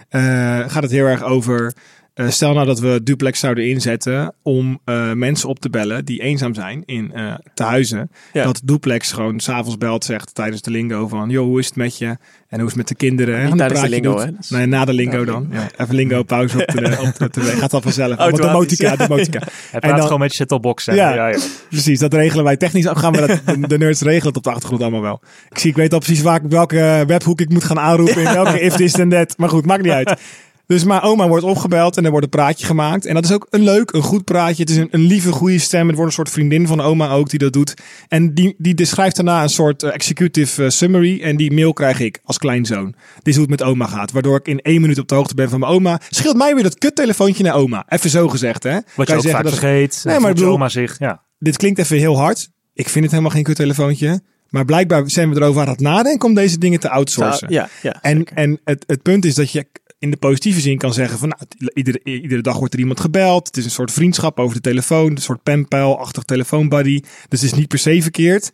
Eh, 0.08 0.20
gaat 0.66 0.82
het 0.82 0.90
heel 0.90 1.06
erg 1.06 1.22
over, 1.22 1.72
eh, 2.14 2.28
stel 2.28 2.54
nou 2.54 2.66
dat 2.66 2.80
we 2.80 3.00
duplex 3.02 3.40
zouden 3.40 3.68
inzetten 3.68 4.34
om 4.42 4.80
eh, 4.84 5.12
mensen 5.12 5.48
op 5.48 5.58
te 5.58 5.70
bellen 5.70 6.04
die 6.04 6.22
eenzaam 6.22 6.54
zijn 6.54 6.82
in 6.86 7.12
eh 7.12 7.34
tehuizen. 7.54 8.10
Ja. 8.32 8.44
Dat 8.44 8.60
duplex 8.64 9.12
gewoon 9.12 9.40
s'avonds 9.40 9.78
belt, 9.78 10.04
zegt 10.04 10.34
tijdens 10.34 10.62
de 10.62 10.70
lingo 10.70 11.08
van, 11.08 11.30
joh, 11.30 11.44
hoe 11.44 11.58
is 11.58 11.66
het 11.66 11.76
met 11.76 11.98
je? 11.98 12.16
En 12.48 12.60
hoe 12.60 12.68
is 12.68 12.74
het 12.74 12.76
met 12.76 12.88
de 12.88 12.94
kinderen? 12.94 13.34
En 13.34 13.40
Niet 13.40 13.48
dan 13.48 13.58
tijdens 13.58 13.80
de 13.80 13.86
praat 13.88 14.02
je 14.02 14.08
lingo, 14.08 14.36
hè? 14.48 14.56
Nee, 14.56 14.66
na 14.66 14.84
de 14.84 14.92
lingo 14.92 15.24
dan. 15.24 15.48
Ja, 15.50 15.68
even 15.76 15.94
lingo 15.94 16.22
pauze 16.22 16.60
op 16.60 16.66
de, 16.66 16.98
op 17.24 17.32
de. 17.32 17.40
Gaat 17.40 17.70
dat 17.70 17.82
vanzelf. 17.82 18.16
Wat 18.16 18.36
de 18.36 18.50
motica, 18.50 18.96
de 18.96 19.06
motica. 19.08 19.38
Hij 19.70 19.80
praat 19.80 19.96
dan- 19.96 20.02
gewoon 20.02 20.18
met 20.18 20.38
hè? 20.84 20.94
Ja. 20.94 21.14
Ja, 21.14 21.28
ja. 21.28 21.38
Precies, 21.68 21.98
dat 21.98 22.14
regelen 22.14 22.44
wij 22.44 22.56
technisch. 22.56 22.86
Gaan 22.88 23.12
we 23.12 23.26
dat, 23.26 23.40
de, 23.60 23.66
de 23.66 23.78
nerds 23.78 24.00
regelen 24.00 24.26
het 24.28 24.36
op 24.36 24.42
de 24.42 24.50
achtergrond 24.50 24.82
allemaal 24.82 25.02
wel. 25.02 25.20
Ik 25.50 25.58
zie, 25.58 25.70
ik 25.70 25.76
weet 25.76 25.92
al 25.92 25.98
precies 25.98 26.22
waar, 26.22 26.48
welke 26.48 27.04
webhoek 27.06 27.40
ik 27.40 27.48
moet 27.48 27.64
gaan 27.64 27.78
aanroepen. 27.78 28.22
In 28.22 28.32
welke 28.32 28.60
if 28.60 28.74
this 28.74 28.92
en 28.94 29.08
that. 29.08 29.38
Maar 29.38 29.48
goed, 29.48 29.66
maakt 29.66 29.82
niet 29.82 29.92
uit. 29.92 30.20
Dus 30.66 30.84
mijn 30.84 31.00
oma 31.00 31.28
wordt 31.28 31.44
opgebeld 31.44 31.96
en 31.96 32.04
er 32.04 32.10
wordt 32.10 32.24
een 32.24 32.30
praatje 32.30 32.66
gemaakt. 32.66 33.06
En 33.06 33.14
dat 33.14 33.24
is 33.24 33.32
ook 33.32 33.46
een 33.50 33.62
leuk, 33.62 33.92
een 33.92 34.02
goed 34.02 34.24
praatje. 34.24 34.62
Het 34.62 34.70
is 34.70 34.76
een, 34.76 34.88
een 34.90 35.00
lieve, 35.00 35.32
goede 35.32 35.58
stem. 35.58 35.86
Het 35.86 35.96
wordt 35.96 36.10
een 36.10 36.16
soort 36.16 36.30
vriendin 36.30 36.66
van 36.66 36.80
oma 36.80 37.10
ook 37.10 37.30
die 37.30 37.38
dat 37.38 37.52
doet. 37.52 37.74
En 38.08 38.34
die, 38.34 38.54
die 38.58 38.84
schrijft 38.84 39.16
daarna 39.16 39.42
een 39.42 39.48
soort 39.48 39.82
eh, 39.82 39.94
executive 39.94 40.64
eh, 40.64 40.70
summary. 40.70 41.20
En 41.22 41.36
die 41.36 41.52
mail 41.52 41.72
krijg 41.72 42.00
ik 42.00 42.20
als 42.24 42.38
kleinzoon. 42.38 42.94
Dit 43.14 43.26
is 43.26 43.32
hoe 43.36 43.42
het 43.42 43.50
met 43.60 43.62
oma 43.68 43.86
gaat. 43.86 44.12
Waardoor 44.12 44.36
ik 44.38 44.46
in 44.48 44.60
één 44.60 44.80
minuut 44.80 44.98
op 44.98 45.08
de 45.08 45.14
hoogte 45.14 45.34
ben 45.34 45.48
van 45.50 45.60
mijn 45.60 45.72
oma. 45.72 46.00
Scheelt 46.08 46.36
mij 46.36 46.54
weer 46.54 46.62
dat 46.62 46.78
kuttelefoontje 46.78 47.42
naar 47.42 47.54
oma. 47.54 47.84
Even 47.88 48.10
zo 48.10 48.28
gezegd, 48.28 48.62
hè. 48.62 48.72
Wat 48.72 48.82
Kan 48.94 49.04
je 49.06 49.12
ook 49.14 49.20
zeggen 49.20 49.30
vaak 49.30 49.42
dat- 49.44 49.58
vergeet. 49.58 50.00
Nee, 50.04 50.12
Nee, 50.14 50.22
maar 50.22 50.30
ik 50.30 50.36
bedoel- 50.36 50.52
oma 50.52 50.68
zich. 50.68 50.98
Ja. 50.98 51.22
dit 51.38 51.56
klinkt 51.56 51.78
even 51.78 51.96
heel 51.98 52.16
hard. 52.18 52.48
Ik 52.74 52.88
vind 52.88 53.02
het 53.04 53.10
helemaal 53.10 53.32
geen 53.34 53.42
kuttelefoontje. 53.42 54.20
Maar 54.48 54.64
blijkbaar 54.64 55.10
zijn 55.10 55.30
we 55.30 55.36
erover 55.40 55.62
aan 55.62 55.68
het 55.68 55.80
nadenken 55.80 56.28
om 56.28 56.34
deze 56.34 56.58
dingen 56.58 56.80
te 56.80 56.90
outsourcen. 56.90 57.50
Ja, 57.52 57.68
ja. 57.82 57.98
en 58.02 58.24
en 58.24 58.60
het, 58.64 58.84
het 58.86 59.02
punt 59.02 59.24
is 59.24 59.34
dat 59.34 59.50
je 59.50 59.66
in 60.04 60.10
de 60.10 60.16
positieve 60.16 60.60
zin 60.60 60.78
kan 60.78 60.92
zeggen 60.92 61.18
van 61.18 61.28
nou, 61.28 61.70
iedere, 61.74 62.00
iedere 62.02 62.42
dag 62.42 62.58
wordt 62.58 62.74
er 62.74 62.80
iemand 62.80 63.00
gebeld. 63.00 63.46
Het 63.46 63.56
is 63.56 63.64
een 63.64 63.70
soort 63.70 63.92
vriendschap 63.92 64.38
over 64.38 64.54
de 64.54 64.60
telefoon. 64.60 65.10
Een 65.10 65.16
soort 65.16 65.42
penpal-achtig 65.42 66.22
telefoonbuddy. 66.22 67.00
Dus 67.00 67.40
het 67.40 67.52
is 67.52 67.58
niet 67.58 67.68
per 67.68 67.78
se 67.78 68.02
verkeerd. 68.02 68.52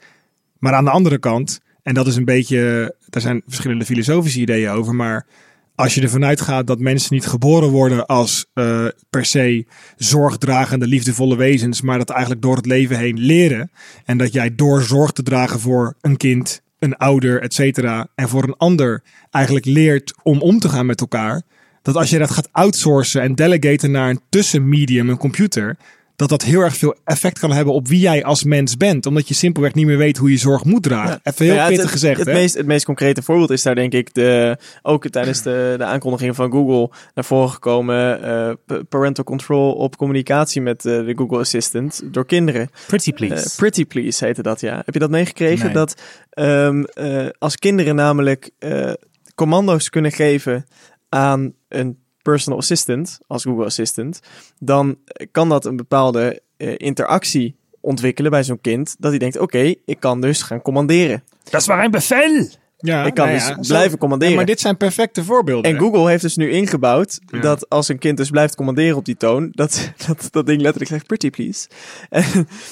Maar 0.58 0.72
aan 0.72 0.84
de 0.84 0.90
andere 0.90 1.18
kant, 1.18 1.60
en 1.82 1.94
dat 1.94 2.06
is 2.06 2.16
een 2.16 2.24
beetje, 2.24 2.94
daar 3.08 3.22
zijn 3.22 3.42
verschillende 3.46 3.84
filosofische 3.84 4.40
ideeën 4.40 4.70
over, 4.70 4.94
maar 4.94 5.26
als 5.74 5.94
je 5.94 6.00
ervan 6.00 6.24
uitgaat 6.24 6.66
dat 6.66 6.78
mensen 6.78 7.14
niet 7.14 7.26
geboren 7.26 7.68
worden 7.68 8.06
als 8.06 8.46
eh, 8.54 8.86
per 9.10 9.24
se 9.24 9.66
zorgdragende, 9.96 10.86
liefdevolle 10.86 11.36
wezens, 11.36 11.80
maar 11.80 11.98
dat 11.98 12.10
eigenlijk 12.10 12.42
door 12.42 12.56
het 12.56 12.66
leven 12.66 12.98
heen 12.98 13.18
leren. 13.18 13.70
En 14.04 14.18
dat 14.18 14.32
jij 14.32 14.54
door 14.54 14.82
zorg 14.82 15.10
te 15.12 15.22
dragen 15.22 15.60
voor 15.60 15.94
een 16.00 16.16
kind, 16.16 16.62
een 16.80 16.96
ouder, 16.96 17.42
et 17.42 17.54
cetera, 17.54 18.08
en 18.14 18.28
voor 18.28 18.42
een 18.42 18.56
ander 18.56 19.02
eigenlijk 19.30 19.64
leert 19.64 20.14
om 20.22 20.40
om 20.40 20.58
te 20.58 20.68
gaan 20.68 20.86
met 20.86 21.00
elkaar. 21.00 21.42
Dat 21.82 21.96
als 21.96 22.10
je 22.10 22.18
dat 22.18 22.30
gaat 22.30 22.48
outsourcen 22.52 23.22
en 23.22 23.34
delegaten 23.34 23.90
naar 23.90 24.10
een 24.10 24.20
tussenmedium, 24.28 25.08
een 25.08 25.16
computer, 25.16 25.76
dat 26.20 26.28
dat 26.28 26.42
heel 26.42 26.60
erg 26.60 26.76
veel 26.76 26.96
effect 27.04 27.38
kan 27.38 27.52
hebben 27.52 27.74
op 27.74 27.88
wie 27.88 28.00
jij 28.00 28.24
als 28.24 28.44
mens 28.44 28.76
bent. 28.76 29.06
Omdat 29.06 29.28
je 29.28 29.34
simpelweg 29.34 29.74
niet 29.74 29.86
meer 29.86 29.96
weet 29.96 30.16
hoe 30.16 30.30
je 30.30 30.36
zorg 30.36 30.64
moet 30.64 30.82
dragen. 30.82 31.20
Even 31.22 31.44
heel 31.44 31.54
ja, 31.54 31.60
het- 31.64 31.72
pittig 31.72 31.90
gezegd. 31.90 32.18
Het, 32.18 32.26
hè? 32.26 32.32
meest, 32.32 32.54
het 32.54 32.66
meest 32.66 32.84
concrete 32.84 33.22
voorbeeld 33.22 33.50
is 33.50 33.62
daar 33.62 33.74
denk 33.74 33.92
ik 33.92 34.14
de, 34.14 34.56
ook 34.82 35.08
tijdens 35.08 35.42
de, 35.42 35.74
de 35.78 35.84
aankondiging 35.84 36.34
van 36.34 36.50
Google 36.50 36.90
naar 37.14 37.24
voren 37.24 37.50
gekomen 37.50 38.22
eh, 38.22 38.78
parental 38.88 39.24
control 39.24 39.72
op 39.72 39.96
communicatie 39.96 40.60
met 40.62 40.84
eh, 40.84 41.04
de 41.04 41.12
Google 41.16 41.38
Assistant 41.38 42.02
door 42.04 42.26
kinderen. 42.26 42.70
Pretty 42.86 43.12
please. 43.12 43.44
Eh, 43.50 43.56
pretty 43.56 43.84
Please 43.84 44.24
heette 44.24 44.42
dat, 44.42 44.60
ja. 44.60 44.82
Heb 44.84 44.94
je 44.94 45.00
dat 45.00 45.10
meegekregen? 45.10 45.64
Nee. 45.64 45.74
Dat 45.74 46.00
ehm, 46.30 46.82
eh, 46.82 47.26
als 47.38 47.56
kinderen 47.56 47.94
namelijk 47.94 48.50
eh, 48.58 48.92
commando's 49.34 49.88
kunnen 49.90 50.12
geven 50.12 50.66
aan 51.08 51.52
een 51.68 51.98
personal 52.22 52.58
assistant, 52.58 53.18
als 53.26 53.42
Google 53.42 53.64
Assistant, 53.64 54.20
dan 54.58 54.96
kan 55.30 55.48
dat 55.48 55.64
een 55.64 55.76
bepaalde 55.76 56.42
eh, 56.56 56.74
interactie 56.76 57.54
ontwikkelen 57.80 58.30
bij 58.30 58.44
zo'n 58.44 58.60
kind. 58.60 58.96
Dat 58.98 59.10
hij 59.10 59.18
denkt, 59.18 59.38
oké, 59.38 59.74
ik 59.84 60.00
kan 60.00 60.20
dus 60.20 60.42
gaan 60.42 60.62
commanderen. 60.62 61.22
dat 61.50 61.60
is 61.60 61.66
maar 61.68 61.84
een 61.84 61.90
bevel. 61.90 62.48
Ja, 62.82 63.04
ik 63.04 63.14
kan 63.14 63.26
nou 63.26 63.38
dus 63.38 63.48
ja, 63.48 63.74
blijven 63.74 63.98
commanderen. 63.98 64.32
Ja, 64.32 64.38
maar 64.38 64.48
dit 64.48 64.60
zijn 64.60 64.76
perfecte 64.76 65.24
voorbeelden. 65.24 65.72
En 65.72 65.78
Google 65.78 66.08
heeft 66.08 66.22
dus 66.22 66.36
nu 66.36 66.50
ingebouwd 66.50 67.20
Ja. 67.26 67.40
dat 67.40 67.68
als 67.68 67.88
een 67.88 67.98
kind 67.98 68.16
dus 68.16 68.30
blijft 68.30 68.54
commanderen 68.54 68.96
op 68.96 69.04
die 69.04 69.16
toon, 69.16 69.48
dat 69.52 69.90
dat, 70.06 70.28
dat 70.30 70.46
ding 70.46 70.60
letterlijk 70.60 70.90
zegt 70.90 71.06
pretty 71.06 71.30
please. 71.30 71.68
En, 72.08 72.22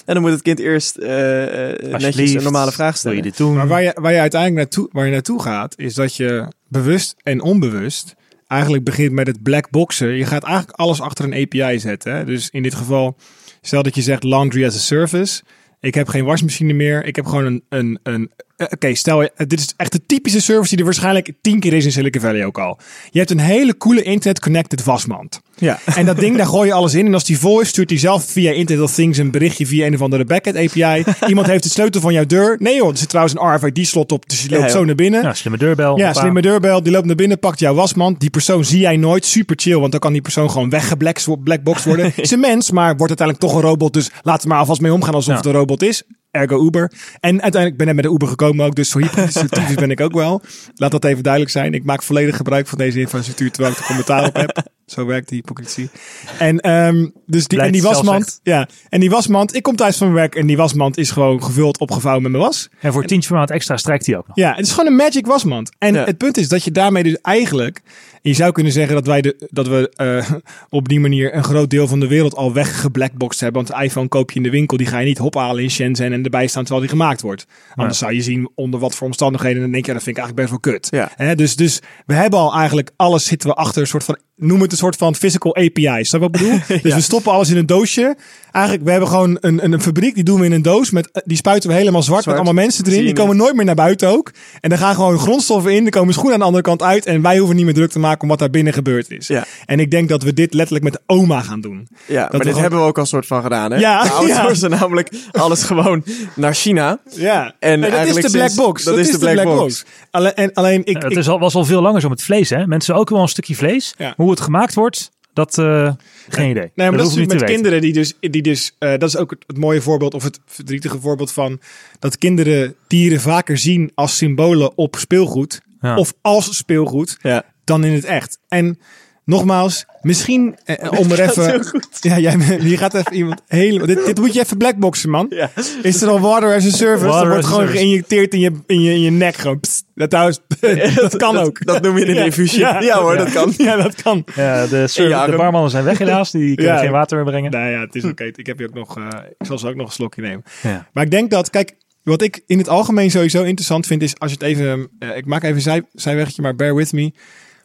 en 0.05 0.15
dan 0.15 0.21
moet 0.21 0.31
het 0.31 0.43
kind 0.43 0.59
eerst 0.59 0.97
eh, 0.97 1.71
eh, 1.93 2.01
netjes 2.01 2.35
een 2.35 2.43
normale 2.43 2.73
vraag 2.73 3.03
Wil 3.03 3.13
je 3.13 3.19
stellen. 3.19 3.23
dit 3.23 3.37
doen? 3.37 3.57
Maar 3.57 3.69
waar 3.69 3.83
je, 3.83 3.97
waar 4.01 4.13
je 4.13 4.21
uiteindelijk 4.21 4.61
naartoe, 4.61 4.89
waar 4.93 5.07
je 5.07 5.13
naartoe 5.13 5.43
gaat, 5.43 5.79
is 5.79 5.95
dat 5.95 6.17
je 6.17 6.49
bewust 6.69 7.15
en 7.23 7.41
onbewust 7.41 8.15
eigenlijk 8.49 8.85
begint 8.85 9.13
met 9.13 9.27
het 9.27 9.43
black 9.43 9.71
boxen. 9.71 10.09
Je 10.09 10.27
gaat 10.27 10.45
eigenlijk 10.45 10.79
alles 10.79 11.01
achter 11.01 11.25
een 11.25 11.43
API 11.43 11.79
zetten. 11.79 12.15
Hè? 12.15 12.25
Dus 12.25 12.51
in 12.51 12.63
dit 12.63 12.75
geval, 12.75 13.17
stel 13.61 13.83
dat 13.83 13.95
je 13.95 14.03
zegt 14.03 14.25
laundry 14.25 14.65
as 14.65 14.75
a 14.75 14.79
service. 14.79 15.43
Ik 15.81 15.95
heb 15.95 16.09
geen 16.09 16.25
wasmachine 16.25 16.73
meer. 16.73 17.05
Ik 17.05 17.17
heb 17.17 17.27
gewoon 17.27 17.45
een. 17.45 17.65
een, 17.69 17.99
een 18.03 18.31
eh, 18.59 18.67
Oké, 18.71 18.95
stel, 18.95 19.23
je- 19.23 19.33
dit 19.47 19.61
is 19.61 19.75
echt 19.77 19.93
de 19.93 20.01
typische 20.07 20.41
service 20.41 20.69
die 20.69 20.79
er 20.79 20.85
waarschijnlijk 20.85 21.33
tien 21.41 21.61
keer 21.61 21.73
is 21.73 21.85
in 21.85 21.93
Silicon 21.93 22.21
Valley 22.23 22.45
ook 22.45 22.59
al. 22.59 22.79
Je 23.11 23.19
hebt 23.19 23.31
een 23.31 23.39
hele 23.41 23.77
coole 23.77 24.03
internet-connected 24.03 24.85
wasmand. 24.85 25.41
Ja. 25.57 25.79
En 25.95 26.07
dat 26.07 26.19
ding, 26.19 26.37
daar 26.37 26.47
gooi 26.47 26.67
je 26.69 26.73
alles 26.75 26.95
in. 26.95 27.07
En 27.07 27.15
als 27.15 27.25
die 27.25 27.39
vol 27.39 27.61
is, 27.61 27.69
stuurt 27.69 27.91
hij 27.91 27.99
zelf 27.99 28.25
via 28.25 28.51
Internet 28.53 28.85
of 28.85 28.95
Things 28.95 29.19
een 29.19 29.31
berichtje 29.31 29.67
via 29.67 29.87
een 29.87 29.95
of 29.95 30.03
andere 30.03 30.25
backend 30.25 30.57
API. 30.57 31.05
Iemand 31.29 31.47
heeft 31.47 31.63
de 31.63 31.69
sleutel 31.69 32.01
van 32.01 32.13
jouw 32.13 32.27
deur. 32.27 32.57
Nee 32.59 32.75
joh, 32.77 32.91
er 32.91 32.97
zit 32.97 33.09
trouwens 33.09 33.37
een 33.41 33.55
RFID-slot 33.55 34.13
op, 34.13 34.29
dus 34.29 34.43
je 34.43 34.51
Ja, 34.51 34.59
loopt 34.59 34.71
zo 34.71 34.85
naar 34.85 34.95
binnen. 34.95 35.23
Ja, 35.23 35.35
slimme 35.35 35.59
deurbel. 35.59 35.99
Ja, 35.99 36.13
slimme 36.13 36.43
deurbel. 36.43 36.83
Die 36.83 36.93
loopt 36.93 37.07
naar 37.07 37.15
binnen, 37.17 37.39
pakt 37.39 37.59
jouw 37.59 37.75
wasmand. 37.75 38.21
Die 38.21 38.31
persoon 38.31 38.65
zie 38.65 38.81
jij 38.81 38.97
nooit. 38.97 39.25
Super 39.27 39.57
chill, 39.59 39.79
want 39.79 39.91
dan 39.91 40.01
kan 40.01 40.13
die 40.13 40.23
persoon 40.23 40.51
gewoon 40.51 40.71
weggeblackboxed 40.71 41.85
worden. 41.85 42.13
is 42.17 42.31
een 42.31 42.41
mens, 42.41 42.71
maar 42.71 42.97
wordt 42.97 43.19
uiteindelijk 43.19 43.39
toch 43.41 43.55
een 43.55 43.69
robot. 43.69 43.93
Dus 43.93 44.11
laat 44.23 44.43
er 44.43 44.49
maar 44.49 44.59
alvast 44.59 44.81
mee 44.81 44.93
omgaan 44.93 45.15
alsof 45.15 45.31
Ja. 45.31 45.37
het 45.37 45.47
een 45.47 45.53
robot 45.53 45.83
is. 45.83 46.03
Ergo 46.31 46.65
Uber. 46.67 46.93
En 47.21 47.43
uiteindelijk 47.43 47.77
ben 47.77 47.89
ik 47.89 47.95
met 47.95 48.05
de 48.05 48.11
Uber 48.11 48.29
gekomen 48.29 48.67
ook. 48.67 48.75
Dus 48.75 48.91
zo 48.91 48.99
hypocritisch 48.99 49.75
ben 49.85 49.91
ik 49.91 50.01
ook 50.01 50.13
wel. 50.13 50.43
Laat 50.75 50.91
dat 50.91 51.05
even 51.05 51.23
duidelijk 51.23 51.53
zijn. 51.53 51.75
Ik 51.75 51.85
maak 51.85 52.03
volledig 52.03 52.37
gebruik 52.37 52.67
van 52.67 52.79
deze 52.79 53.01
infrastructuur 53.01 53.51
terwijl 53.51 53.73
ik 53.75 53.81
er 53.81 53.87
commentaar 53.87 54.27
op 54.27 54.37
heb. 54.37 54.63
Zo 54.87 55.07
werkt 55.07 55.29
de 55.29 55.35
hypocrisie. 55.35 55.91
En, 56.39 56.61
ehm, 56.61 57.09
dus 57.27 57.47
die, 57.47 57.61
en 57.61 57.73
die 57.73 57.83
wasmand. 57.83 58.41
Ja, 58.43 58.69
en 58.89 59.01
die 59.01 59.11
wasmand. 59.11 59.55
Ik 59.55 59.63
kom 59.63 59.77
thuis 59.77 59.97
van 59.97 60.07
mijn 60.07 60.19
werk 60.19 60.35
en 60.35 60.47
die 60.47 60.57
wasmand 60.57 60.99
is 60.99 61.11
gewoon 61.11 61.43
gevuld, 61.43 61.79
opgevouwen 61.79 62.23
met 62.23 62.33
mijn 62.33 62.45
was. 62.45 62.69
En 62.81 62.93
voor 62.93 63.05
tientje 63.05 63.29
per 63.29 63.39
maand 63.39 63.51
extra 63.51 63.77
strijkt 63.77 64.07
hij 64.07 64.17
ook 64.17 64.27
nog. 64.27 64.37
Ja, 64.37 64.55
het 64.55 64.67
is 64.67 64.73
gewoon 64.73 64.87
een 64.87 64.97
magic 64.97 65.27
wasmand. 65.27 65.71
En 65.79 65.95
Ja. 65.95 66.05
het 66.05 66.19
punt 66.19 66.37
is 66.37 66.49
dat 66.49 66.65
je 66.65 66.71
daarmee 66.71 67.03
dus 67.03 67.17
eigenlijk... 67.23 67.83
Je 68.23 68.33
zou 68.33 68.53
kunnen 68.53 68.73
zeggen 68.73 68.95
dat 68.95 69.07
wij 69.07 69.21
de, 69.21 69.49
dat 69.51 69.69
we 69.69 69.91
eh, 69.97 70.31
op 70.69 70.89
die 70.89 71.01
manier 71.01 71.35
een 71.35 71.45
groot 71.45 71.71
deel 71.71 71.89
van 71.89 72.01
de 72.01 72.07
wereld 72.07 72.35
al 72.35 72.53
weggeblackboxed 72.53 73.41
hebben. 73.41 73.65
Want 73.65 73.79
de 73.79 73.85
iPhone 73.85 74.09
koop 74.09 74.31
je 74.31 74.37
in 74.37 74.43
de 74.43 74.51
winkel, 74.51 74.77
die 74.77 74.87
ga 74.87 74.99
je 74.99 75.07
niet 75.07 75.21
ophalen 75.21 75.63
in 75.63 75.71
Shenzhen 75.71 76.13
en 76.13 76.25
erbij 76.25 76.47
staan 76.47 76.63
terwijl 76.63 76.87
die 76.87 76.97
gemaakt 76.97 77.21
wordt. 77.21 77.47
Anders 77.75 77.99
zou 77.99 78.15
je 78.15 78.23
zien 78.23 78.51
onder 78.55 78.81
wat 78.81 78.95
voor 78.95 79.07
omstandigheden. 79.07 79.57
En 79.57 79.63
dan 79.63 79.73
denk 79.73 79.85
je, 79.85 79.91
ja, 79.91 79.97
dat 79.97 80.07
vind 80.07 80.17
ik 80.17 80.23
eigenlijk 80.23 80.51
best 80.51 80.63
wel 80.63 80.75
kut. 80.75 81.17
Ja. 81.17 81.35
Dus, 81.35 81.57
dus 81.57 81.81
we 82.07 82.15
hebben 82.15 82.39
al 82.39 82.55
eigenlijk 82.55 82.91
alles 82.97 83.25
zitten 83.25 83.49
we 83.49 83.55
achter 83.55 83.81
een 83.81 83.87
soort 83.89 84.05
van, 84.05 84.19
noem 84.37 84.61
het 84.61 84.73
een 84.73 84.79
soort 84.79 84.97
van 84.97 85.15
physical 85.15 85.57
API's. 85.57 86.09
Snap 86.09 86.21
je 86.23 86.29
wat 86.29 86.41
ik 86.41 86.43
bedoel? 86.43 86.81
Dus 86.83 86.95
we 86.95 87.01
stoppen 87.01 87.33
alles 87.33 87.51
in 87.51 87.57
een 87.57 87.67
doosje. 87.67 88.17
Eigenlijk, 88.51 88.85
we 88.85 88.91
hebben 88.91 89.09
gewoon 89.09 89.39
een, 89.41 89.65
een, 89.65 89.73
een 89.73 89.81
fabriek, 89.81 90.15
die 90.15 90.25
doen 90.25 90.41
we 90.41 90.47
in 90.47 90.53
een 90.53 90.63
doos. 90.63 90.91
Met, 90.91 91.23
die 91.25 91.37
spuiten 91.37 91.69
we 91.69 91.77
helemaal 91.77 92.03
zwart, 92.03 92.23
Zwart. 92.23 92.39
met 92.39 92.47
allemaal 92.47 92.65
mensen 92.65 92.87
erin. 92.87 93.05
Die 93.05 93.15
komen 93.15 93.37
nooit 93.37 93.55
meer 93.55 93.65
naar 93.65 93.75
buiten 93.75 94.09
ook. 94.09 94.33
En 94.61 94.69
dan 94.69 94.79
gaan 94.79 94.95
gewoon 94.95 95.19
grondstoffen 95.19 95.75
in, 95.75 95.85
er 95.85 95.91
komen 95.91 96.13
schoenen 96.15 96.33
aan 96.33 96.39
de 96.39 96.45
andere 96.45 96.65
kant 96.65 96.83
uit. 96.83 97.07
En 97.07 97.23
wij 97.23 97.39
hoeven 97.39 97.57
niet 97.57 97.65
meer 97.65 97.75
druk 97.75 97.91
te 97.91 97.99
maken 97.99 98.08
om 98.17 98.29
wat 98.29 98.39
daar 98.39 98.51
binnen 98.51 98.73
gebeurd 98.73 99.11
is. 99.11 99.27
Ja. 99.27 99.45
En 99.67 99.81
ik 99.81 99.91
denk 99.91 100.09
dat 100.09 100.23
we 100.23 100.33
dit 100.33 100.55
letterlijk 100.55 100.85
met 100.85 100.93
de 100.93 101.01
oma 101.07 101.41
gaan 101.41 101.61
doen. 101.61 101.89
Ja, 102.07 102.21
maar 102.21 102.31
we 102.31 102.37
dit 102.39 102.47
gewoon- 102.47 102.61
hebben 102.61 102.79
we 102.81 102.85
ook 102.87 102.99
al 102.99 103.07
soort 103.07 103.27
van 103.27 103.43
gedaan, 103.43 103.71
hè? 103.73 103.79
Ja, 103.79 104.03
We 104.03 104.09
ja. 104.09 104.15
outsourcen 104.15 104.71
namelijk 104.71 105.11
alles 105.33 105.63
gewoon 105.63 106.05
naar 106.35 106.55
China. 106.55 106.99
Ja, 107.15 107.55
En 107.59 107.81
dat 107.81 108.07
is 108.07 108.15
de 108.15 108.31
black 108.31 108.55
box. 108.55 108.85
dat 108.85 108.99
is 108.99 109.11
de 109.11 109.19
black 109.19 109.45
box. 109.45 109.85
Alleen, 110.11 110.35
en, 110.35 110.53
alleen 110.53 110.81
ik, 110.85 111.03
Ja, 111.03 111.09
het 111.09 111.17
is 111.17 111.29
al, 111.29 111.39
was 111.39 111.55
al 111.55 111.65
veel 111.65 111.83
langer 111.83 112.01
zo 112.01 112.09
met 112.09 112.23
vlees, 112.23 112.51
hè? 112.51 112.67
Mensen 112.67 112.95
ook 112.95 113.11
wel 113.11 113.21
een 113.23 113.29
stukje 113.29 113.55
vlees. 113.55 113.95
Ja. 113.99 114.13
Hoe 114.17 114.31
het 114.31 114.41
gemaakt 114.41 114.75
wordt, 114.75 115.11
dat 115.33 115.59
eh, 115.59 115.93
geen 116.29 116.51
idee. 116.51 116.71
Nee, 116.75 116.89
maar 116.89 116.99
dat, 116.99 117.07
is 117.07 117.13
ik 117.17 117.19
natuurlijk 117.19 117.29
met 117.29 117.31
niet 117.31 117.41
te 117.41 117.45
kinderen 117.53 117.81
die 117.81 117.93
dus, 117.93 118.15
die 118.21 118.43
dus 118.43 118.75
eh, 118.79 118.91
dat 118.91 119.09
is 119.09 119.17
ook 119.17 119.31
het, 119.31 119.45
het 119.47 119.59
mooie 119.59 119.81
voorbeeld 119.83 120.15
of 120.15 120.23
het 120.23 120.41
verdrietige 120.47 121.01
voorbeeld 121.01 121.33
van 121.33 121.61
dat 121.99 122.19
kinderen 122.19 122.75
dieren 122.87 123.21
vaker 123.21 123.59
zien 123.59 123.91
als 123.95 124.17
symbolen 124.17 124.77
op 124.77 124.97
speelgoed 124.99 125.61
Ja. 125.81 125.97
of 125.97 126.13
als 126.23 126.57
speelgoed 126.57 127.17
Ja. 127.23 127.43
Dan 127.69 127.85
in 127.85 127.93
het 127.93 128.05
echt. 128.05 128.39
En 128.49 128.79
nogmaals, 129.25 129.85
misschien 130.01 130.57
eh, 130.65 130.93
om 130.99 131.11
er 131.13 131.21
even, 131.21 131.65
ja, 132.01 132.19
jij, 132.19 132.37
hier 132.61 132.79
gaat 132.79 132.95
even 132.95 133.15
iemand 133.15 133.43
helemaal, 133.47 133.87
dit, 133.87 134.07
dit 134.07 134.19
moet 134.19 134.35
je 134.35 134.41
even 134.41 134.57
blackboxen 134.57 135.11
man. 135.11 135.27
Ja. 135.31 135.51
Is 135.83 136.03
er 136.03 136.09
al 136.09 136.21
water 136.21 136.55
as 136.55 136.67
a 136.67 136.71
service? 136.71 137.07
Water 137.07 137.23
dat 137.25 137.33
wordt 137.33 137.47
gewoon 137.47 137.61
service. 137.61 137.79
geïnjecteerd 137.79 138.35
in 138.35 138.41
je, 138.41 138.51
in 138.67 138.81
je, 138.83 138.93
in 138.93 139.01
je 139.01 139.11
nek 139.11 139.35
gewoon. 139.37 139.61
Dat, 139.95 140.11
trouwens, 140.11 140.41
dat 140.95 141.17
kan 141.17 141.35
dat, 141.35 141.47
ook. 141.47 141.65
Dat 141.65 141.83
noem 141.83 141.99
je 141.99 142.07
een 142.07 142.15
Ja, 142.23 142.25
infusie. 142.25 142.59
ja. 142.59 142.81
Ja, 142.81 143.01
hoor, 143.01 143.17
dat 143.17 143.33
kan. 143.33 143.53
Ja, 143.57 143.77
dat 143.77 144.03
kan. 144.03 144.25
Ja, 144.35 144.67
de, 144.67 144.87
de 144.95 145.35
barmannen 145.37 145.71
zijn 145.71 145.85
weg 145.85 145.99
helaas. 145.99 146.31
Die 146.31 146.55
kunnen 146.55 146.75
Ja. 146.75 146.81
geen 146.81 146.91
water 146.91 147.17
meer 147.17 147.27
brengen. 147.27 147.51
Nou 147.51 147.71
ja, 147.71 147.81
het 147.81 147.95
is 147.95 148.05
oké. 148.05 148.25
Ik 148.25 148.47
heb 148.47 148.59
hier 148.59 148.69
ook 148.69 148.75
nog, 148.75 148.97
eh, 148.97 149.07
ik 149.39 149.47
zal 149.47 149.59
ze 149.59 149.69
ook 149.69 149.75
nog 149.75 149.87
een 149.87 149.93
slokje 149.93 150.23
nemen. 150.23 150.43
Ja. 150.63 150.89
Maar 150.93 151.05
ik 151.05 151.11
denk 151.11 151.31
dat, 151.31 151.51
kijk, 151.51 151.75
wat 152.03 152.23
ik 152.23 152.43
in 152.47 152.59
het 152.59 152.69
algemeen 152.69 153.11
sowieso 153.11 153.43
interessant 153.43 153.87
vind 153.87 154.03
is 154.03 154.19
als 154.19 154.31
je 154.31 154.37
het 154.39 154.47
even, 154.47 154.89
eh, 154.99 155.17
ik 155.17 155.27
maak 155.27 155.43
even 155.43 155.61
zij, 155.61 155.83
zijweggetje, 155.93 156.43
maar 156.43 156.55
bear 156.55 156.75
with 156.75 156.93
me. 156.93 157.13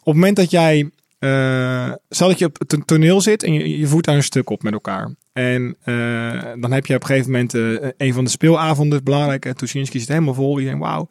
Op 0.04 0.14
het 0.14 0.16
moment 0.16 0.36
dat 0.36 0.52
jij, 0.52 0.90
eh 1.20 1.92
stel 2.10 2.28
dat 2.28 2.40
je 2.40 2.46
op 2.46 2.60
het 2.68 2.88
toneel 2.88 3.22
zit 3.22 3.44
en 3.44 3.54
je, 3.54 3.78
je 3.80 3.88
voert 3.88 4.06
daar 4.06 4.16
een 4.16 4.24
stuk 4.24 4.50
op 4.50 4.64
met 4.64 4.74
elkaar. 4.74 5.12
En 5.34 5.76
eh, 5.84 6.42
dan 6.60 6.72
heb 6.72 6.86
je 6.86 6.96
op 6.96 7.02
een 7.02 7.08
gegeven 7.08 7.32
moment 7.32 7.54
eh, 7.54 7.90
een 7.98 8.14
van 8.14 8.24
de 8.24 8.30
speelavond, 8.30 9.04
belangrijk. 9.04 9.46
En 9.46 9.56
Tuschinski 9.56 10.00
zit 10.00 10.08
helemaal 10.08 10.34
vol, 10.34 10.60
iedereen 10.60 10.80
wauw. 10.80 11.08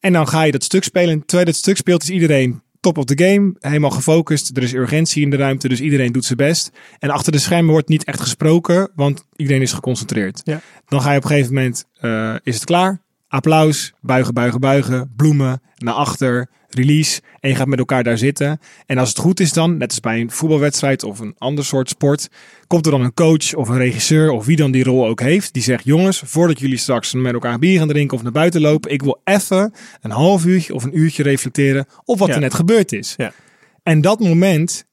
En 0.00 0.12
dan 0.12 0.28
ga 0.28 0.42
je 0.42 0.52
dat 0.52 0.64
stuk 0.64 0.84
spelen. 0.84 1.10
En 1.10 1.18
terwijl 1.18 1.40
je 1.40 1.52
dat 1.52 1.60
stuk 1.60 1.76
speelt 1.76 2.02
is 2.02 2.10
iedereen 2.10 2.62
top 2.80 2.98
of 2.98 3.04
the 3.04 3.24
game. 3.24 3.54
Helemaal 3.58 3.90
gefocust. 3.90 4.56
Er 4.56 4.62
is 4.62 4.72
urgentie 4.72 5.22
in 5.22 5.30
de 5.30 5.36
ruimte, 5.36 5.68
dus 5.68 5.80
iedereen 5.80 6.12
doet 6.12 6.24
zijn 6.24 6.38
best. 6.38 6.70
En 6.98 7.10
achter 7.10 7.32
de 7.32 7.38
schermen 7.38 7.70
wordt 7.70 7.88
niet 7.88 8.04
echt 8.04 8.20
gesproken, 8.20 8.90
want 8.94 9.24
iedereen 9.36 9.62
is 9.62 9.72
geconcentreerd. 9.72 10.40
Ja. 10.44 10.60
Dan 10.86 11.02
ga 11.02 11.10
je 11.10 11.16
op 11.16 11.22
een 11.24 11.30
gegeven 11.30 11.54
moment, 11.54 11.84
is 12.42 12.54
het 12.54 12.64
klaar? 12.64 13.00
Applaus, 13.28 13.92
buigen, 14.00 14.34
buigen, 14.34 14.60
buigen, 14.60 15.12
bloemen, 15.16 15.60
naar 15.76 15.94
achter, 15.94 16.48
release. 16.68 17.20
En 17.40 17.48
je 17.48 17.54
gaat 17.56 17.66
met 17.66 17.78
elkaar 17.78 18.02
daar 18.04 18.18
zitten. 18.18 18.60
En 18.86 18.98
als 18.98 19.08
het 19.08 19.18
goed 19.18 19.40
is 19.40 19.52
dan, 19.52 19.76
net 19.76 19.88
als 19.90 20.00
bij 20.00 20.20
een 20.20 20.30
voetbalwedstrijd 20.30 21.02
of 21.02 21.18
een 21.18 21.34
ander 21.38 21.64
soort 21.64 21.88
sport, 21.88 22.28
komt 22.66 22.86
er 22.86 22.92
dan 22.92 23.00
een 23.00 23.14
coach 23.14 23.54
of 23.54 23.68
een 23.68 23.76
regisseur 23.76 24.30
of 24.30 24.46
wie 24.46 24.56
dan 24.56 24.70
die 24.70 24.84
rol 24.84 25.06
ook 25.06 25.20
heeft. 25.20 25.52
Die 25.52 25.62
zegt, 25.62 25.84
jongens, 25.84 26.22
voordat 26.24 26.58
jullie 26.58 26.76
straks 26.76 27.12
met 27.12 27.32
elkaar 27.32 27.58
bier 27.58 27.78
gaan 27.78 27.88
drinken 27.88 28.16
of 28.16 28.22
naar 28.22 28.32
buiten 28.32 28.60
lopen, 28.60 28.90
ik 28.92 29.02
wil 29.02 29.20
even 29.24 29.72
een 30.00 30.10
half 30.10 30.44
uurtje 30.44 30.74
of 30.74 30.84
een 30.84 30.98
uurtje 30.98 31.22
reflecteren 31.22 31.86
op 32.04 32.18
wat 32.18 32.28
Ja. 32.28 32.34
er 32.34 32.40
net 32.40 32.54
gebeurd 32.54 32.92
is. 32.92 33.14
Ja. 33.16 33.32
En 33.82 34.00
dat 34.00 34.20
moment 34.20 34.84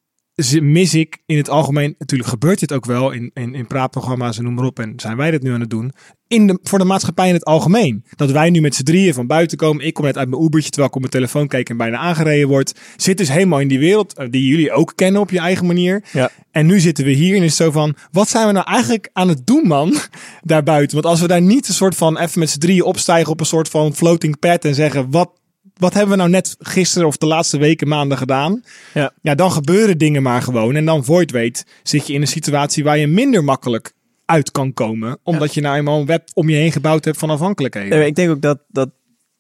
mis 0.62 0.94
ik 0.94 1.18
in 1.26 1.38
het 1.38 1.50
algemeen. 1.50 1.96
Natuurlijk 1.98 2.30
gebeurt 2.30 2.60
dit 2.60 2.74
ook 2.74 2.86
wel 2.86 3.12
in, 3.12 3.32
in, 3.34 3.56
in 3.56 3.68
praatprogramma's 3.68 4.38
en 4.38 4.44
noem 4.44 4.54
maar 4.54 4.66
op. 4.66 4.80
En 4.80 4.94
zijn 4.96 5.18
wij 5.18 5.32
dit 5.32 5.44
nu 5.44 5.54
aan 5.54 5.60
het 5.60 5.70
doen. 5.70 5.92
In 6.28 6.48
de, 6.48 6.60
voor 6.64 6.80
de 6.80 6.86
maatschappij 6.86 7.28
in 7.28 7.34
het 7.34 7.46
algemeen. 7.46 8.06
Dat 8.16 8.32
wij 8.32 8.50
nu 8.50 8.62
met 8.62 8.76
z'n 8.76 8.84
drieën 8.84 9.14
van 9.14 9.28
buiten 9.28 9.58
komen. 9.58 9.86
Ik 9.86 9.94
kom 9.94 10.06
net 10.06 10.18
uit 10.18 10.30
mijn 10.30 10.42
Ubertje 10.42 10.70
terwijl 10.70 10.90
ik 10.90 10.96
op 10.96 11.02
mijn 11.02 11.14
telefoon 11.14 11.48
keek 11.48 11.70
en 11.70 11.78
bijna 11.78 11.98
aangereden 11.98 12.48
wordt. 12.48 12.80
Zit 12.96 13.18
dus 13.18 13.30
helemaal 13.30 13.60
in 13.60 13.68
die 13.68 13.80
wereld 13.80 14.18
eh, 14.18 14.28
die 14.30 14.48
jullie 14.48 14.72
ook 14.72 14.94
kennen 14.96 15.22
op 15.22 15.30
je 15.32 15.40
eigen 15.40 15.66
manier. 15.66 16.04
Ja. 16.12 16.32
En 16.52 16.66
nu 16.66 16.80
zitten 16.80 17.06
we 17.06 17.12
hier 17.12 17.36
en 17.36 17.44
is 17.44 17.58
het 17.58 17.66
zo 17.66 17.72
van, 17.72 17.96
wat 18.12 18.30
zijn 18.30 18.48
we 18.48 18.54
nou 18.54 18.68
eigenlijk 18.68 19.10
aan 19.14 19.30
het 19.30 19.48
doen 19.48 19.68
man, 19.68 19.98
daarbuiten? 20.42 20.96
Want 20.96 21.08
als 21.08 21.22
we 21.22 21.28
daar 21.28 21.42
niet 21.42 21.68
een 21.68 21.74
soort 21.74 21.96
van 21.96 22.18
even 22.18 22.40
met 22.40 22.50
z'n 22.50 22.60
drieën 22.60 22.84
opstijgen 22.84 23.32
op 23.32 23.40
een 23.40 23.46
soort 23.46 23.70
van 23.70 23.96
floating 23.96 24.40
pad 24.40 24.66
en 24.66 24.76
zeggen, 24.76 25.12
wat, 25.12 25.30
wat 25.78 25.94
hebben 25.94 26.12
we 26.12 26.18
nou 26.18 26.30
net 26.30 26.56
gisteren 26.60 27.08
of 27.08 27.18
de 27.18 27.26
laatste 27.26 27.58
weken, 27.58 27.88
maanden 27.88 28.18
gedaan? 28.18 28.64
Ja. 28.94 29.14
Ja, 29.22 29.36
dan 29.36 29.52
gebeuren 29.52 29.98
dingen 29.98 30.24
maar 30.24 30.42
gewoon. 30.42 30.76
En 30.76 30.86
dan 30.86 31.06
voor 31.06 31.20
je 31.20 31.32
weet, 31.32 31.66
zit 31.84 32.08
je 32.08 32.14
in 32.14 32.22
een 32.22 32.28
situatie 32.28 32.84
waar 32.84 32.98
je 32.98 33.08
minder 33.08 33.44
makkelijk 33.44 33.94
uit 34.26 34.52
kan 34.52 34.74
komen. 34.74 35.20
Omdat 35.24 35.54
je 35.54 35.62
nou 35.62 35.78
eenmaal 35.78 36.00
een 36.00 36.06
web 36.06 36.30
om 36.34 36.50
je 36.50 36.56
heen 36.56 36.72
gebouwd 36.72 37.06
hebt 37.06 37.18
van 37.18 37.30
afhankelijkheden. 37.30 37.98
Nee, 37.98 38.08
ik 38.08 38.16
denk 38.16 38.30
ook 38.30 38.42
dat, 38.42 38.60
dat 38.68 38.90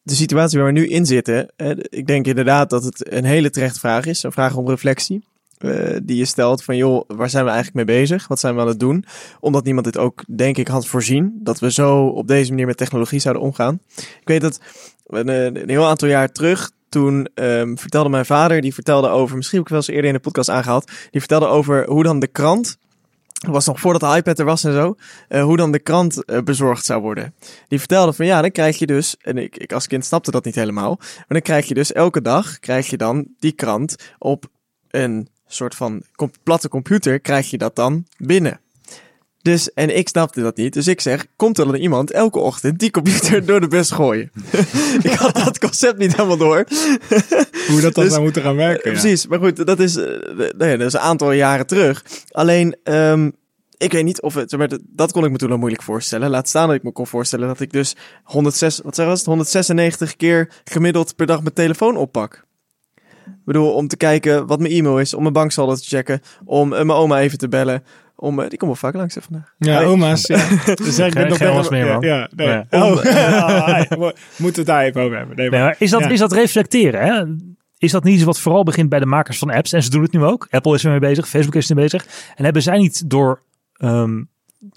de 0.01 0.15
situatie 0.15 0.59
waar 0.59 0.73
we 0.73 0.79
nu 0.79 0.87
in 0.87 1.05
zitten, 1.05 1.51
hè, 1.55 1.89
ik 1.89 2.07
denk 2.07 2.27
inderdaad 2.27 2.69
dat 2.69 2.83
het 2.83 3.13
een 3.13 3.25
hele 3.25 3.49
terechte 3.49 3.79
vraag 3.79 4.05
is. 4.05 4.23
Een 4.23 4.31
vraag 4.31 4.55
om 4.55 4.69
reflectie. 4.69 5.23
Eh, 5.69 5.99
die 6.03 6.17
je 6.17 6.25
stelt 6.25 6.63
van 6.63 6.77
joh, 6.77 7.03
waar 7.07 7.29
zijn 7.29 7.45
we 7.45 7.51
eigenlijk 7.51 7.87
mee 7.87 7.97
bezig? 7.97 8.27
Wat 8.27 8.39
zijn 8.39 8.55
we 8.55 8.61
aan 8.61 8.67
het 8.67 8.79
doen? 8.79 9.05
Omdat 9.39 9.63
niemand 9.63 9.85
dit 9.85 9.97
ook, 9.97 10.23
denk 10.35 10.57
ik, 10.57 10.67
had 10.67 10.87
voorzien. 10.87 11.39
Dat 11.43 11.59
we 11.59 11.71
zo 11.71 12.05
op 12.05 12.27
deze 12.27 12.49
manier 12.49 12.65
met 12.65 12.77
technologie 12.77 13.19
zouden 13.19 13.43
omgaan. 13.43 13.79
Ik 13.95 14.27
weet 14.27 14.41
dat 14.41 14.59
een, 15.07 15.27
een 15.27 15.69
heel 15.69 15.85
aantal 15.85 16.07
jaar 16.07 16.31
terug, 16.31 16.71
toen 16.89 17.29
ehm, 17.33 17.75
vertelde 17.75 18.09
mijn 18.09 18.25
vader, 18.25 18.61
die 18.61 18.73
vertelde 18.73 19.07
over, 19.07 19.35
misschien 19.35 19.57
heb 19.57 19.67
ik 19.67 19.73
wel 19.73 19.81
eens 19.81 19.89
eerder 19.95 20.09
in 20.09 20.15
de 20.15 20.21
podcast 20.21 20.49
aangehaald, 20.49 20.91
die 21.11 21.19
vertelde 21.19 21.47
over 21.47 21.85
hoe 21.85 22.03
dan 22.03 22.19
de 22.19 22.27
krant, 22.27 22.77
dat 23.33 23.53
was 23.53 23.65
nog 23.65 23.79
voordat 23.79 24.01
de 24.01 24.17
iPad 24.17 24.39
er 24.39 24.45
was 24.45 24.63
en 24.63 24.73
zo, 24.73 24.95
eh, 25.27 25.43
hoe 25.43 25.57
dan 25.57 25.71
de 25.71 25.79
krant 25.79 26.25
eh, 26.25 26.41
bezorgd 26.41 26.85
zou 26.85 27.01
worden. 27.01 27.33
Die 27.67 27.79
vertelde 27.79 28.13
van 28.13 28.25
ja, 28.25 28.41
dan 28.41 28.51
krijg 28.51 28.77
je 28.77 28.85
dus, 28.85 29.15
en 29.21 29.37
ik 29.37 29.73
als 29.73 29.87
kind 29.87 30.05
snapte 30.05 30.31
dat 30.31 30.45
niet 30.45 30.55
helemaal, 30.55 30.95
maar 30.99 31.25
dan 31.27 31.41
krijg 31.41 31.67
je 31.67 31.73
dus 31.73 31.91
elke 31.91 32.21
dag, 32.21 32.59
krijg 32.59 32.89
je 32.89 32.97
dan 32.97 33.27
die 33.39 33.51
krant 33.51 33.95
op 34.17 34.45
een 34.89 35.29
soort 35.47 35.75
van 35.75 36.03
platte 36.43 36.69
computer, 36.69 37.19
krijg 37.19 37.49
je 37.49 37.57
dat 37.57 37.75
dan 37.75 38.05
binnen. 38.17 38.59
Dus, 39.41 39.73
en 39.73 39.97
ik 39.97 40.07
snapte 40.09 40.41
dat 40.41 40.57
niet. 40.57 40.73
Dus 40.73 40.87
ik 40.87 41.01
zeg, 41.01 41.25
komt 41.35 41.57
er 41.57 41.65
dan 41.65 41.75
iemand 41.75 42.11
elke 42.11 42.39
ochtend 42.39 42.79
die 42.79 42.91
computer 42.91 43.45
door 43.45 43.59
de 43.61 43.67
bus 43.67 43.91
gooien? 43.91 44.31
ik 45.03 45.11
had 45.13 45.35
dat 45.35 45.59
concept 45.59 45.97
niet 45.97 46.15
helemaal 46.15 46.37
door. 46.37 46.65
Hoe 47.67 47.81
dat 47.81 47.93
dan 47.93 48.03
Dus- 48.03 48.11
zou 48.11 48.23
moeten 48.23 48.41
gaan 48.41 48.55
werken. 48.55 48.91
ja. 48.93 48.99
Precies, 48.99 49.27
maar 49.27 49.39
goed, 49.39 49.65
dat 49.65 49.79
is, 49.79 49.95
eh, 49.95 50.05
nee, 50.57 50.77
dat 50.77 50.87
is 50.87 50.93
een 50.93 50.99
aantal 50.99 51.31
jaren 51.31 51.67
terug. 51.67 52.05
Alleen, 52.31 52.75
ehm, 52.83 53.29
ik 53.77 53.91
weet 53.91 54.03
niet 54.03 54.21
of 54.21 54.33
het, 54.33 54.57
maar, 54.57 54.67
dat- 54.67 54.81
dat 54.85 55.11
kon 55.11 55.25
ik 55.25 55.31
me 55.31 55.37
toen 55.37 55.51
al 55.51 55.57
moeilijk 55.57 55.83
voorstellen. 55.83 56.29
Laat 56.29 56.47
staan 56.47 56.67
dat 56.67 56.75
ik 56.75 56.83
me 56.83 56.91
kon 56.91 57.07
voorstellen 57.07 57.47
dat 57.47 57.59
ik 57.59 57.71
dus 57.71 57.95
106, 58.23 58.79
wat 58.83 58.95
zeg 58.95 59.05
was 59.05 59.17
het, 59.17 59.27
196 59.27 60.15
keer 60.15 60.49
gemiddeld 60.63 61.15
per 61.15 61.25
dag 61.25 61.41
mijn 61.41 61.53
telefoon 61.53 61.97
oppak. 61.97 62.45
Ik 63.25 63.45
bedoel, 63.45 63.73
om 63.73 63.87
te 63.87 63.97
kijken 63.97 64.47
wat 64.47 64.59
mijn 64.59 64.71
e-mail 64.73 64.99
is, 64.99 65.13
om 65.13 65.21
mijn 65.21 65.33
banksaldo 65.33 65.75
te 65.75 65.83
checken, 65.85 66.21
om 66.45 66.73
eh, 66.73 66.83
mijn 66.83 66.97
oma 66.99 67.19
even 67.19 67.37
te 67.37 67.47
bellen. 67.47 67.83
Om, 68.15 68.39
eh, 68.39 68.49
die 68.49 68.57
komt 68.57 68.71
wel 68.71 68.79
vaak 68.79 68.93
langs 68.93 69.15
hè, 69.15 69.21
vandaag. 69.21 69.53
Ja, 69.57 69.73
Hey. 69.75 69.85
oma's. 69.85 70.25
Ja. 70.27 70.47
Dus 70.83 70.95
zeg 70.95 71.07
ik 71.07 71.13
dit 71.15 71.27
nog 71.29 71.39
was 71.53 71.69
meer, 71.69 71.85
man. 71.85 72.01
Ja, 72.01 72.15
ja, 72.15 72.29
nee. 72.35 72.47
Ja. 72.47 72.65
Oh, 72.69 73.01
we 73.89 74.13
moeten 74.37 74.61
het 74.61 74.65
daar 74.71 74.83
even 74.83 75.01
over 75.01 75.17
hebben. 75.17 75.35
Nee, 75.35 75.49
Nee, 75.49 75.59
maar- 75.59 75.75
is, 75.79 75.89
dat, 75.89 75.99
Ja. 75.99 76.09
is 76.09 76.19
dat 76.19 76.31
reflecteren? 76.33 77.01
Hè? 77.01 77.23
Is 77.77 77.91
dat 77.91 78.03
niet 78.03 78.15
iets 78.15 78.23
wat 78.23 78.39
vooral 78.39 78.63
begint 78.63 78.89
bij 78.89 78.99
de 78.99 79.05
makers 79.05 79.37
van 79.37 79.49
apps? 79.49 79.73
En 79.73 79.83
ze 79.83 79.89
doen 79.89 80.01
het 80.01 80.11
nu 80.11 80.23
ook. 80.23 80.47
Apple 80.49 80.73
is 80.75 80.83
ermee 80.83 80.99
bezig, 80.99 81.27
Facebook 81.27 81.55
is 81.55 81.69
ermee 81.69 81.83
bezig. 81.83 82.05
En 82.35 82.43
hebben 82.43 82.61
zij 82.61 82.77
niet 82.77 83.09
door 83.09 83.41
ehm, 83.73 84.23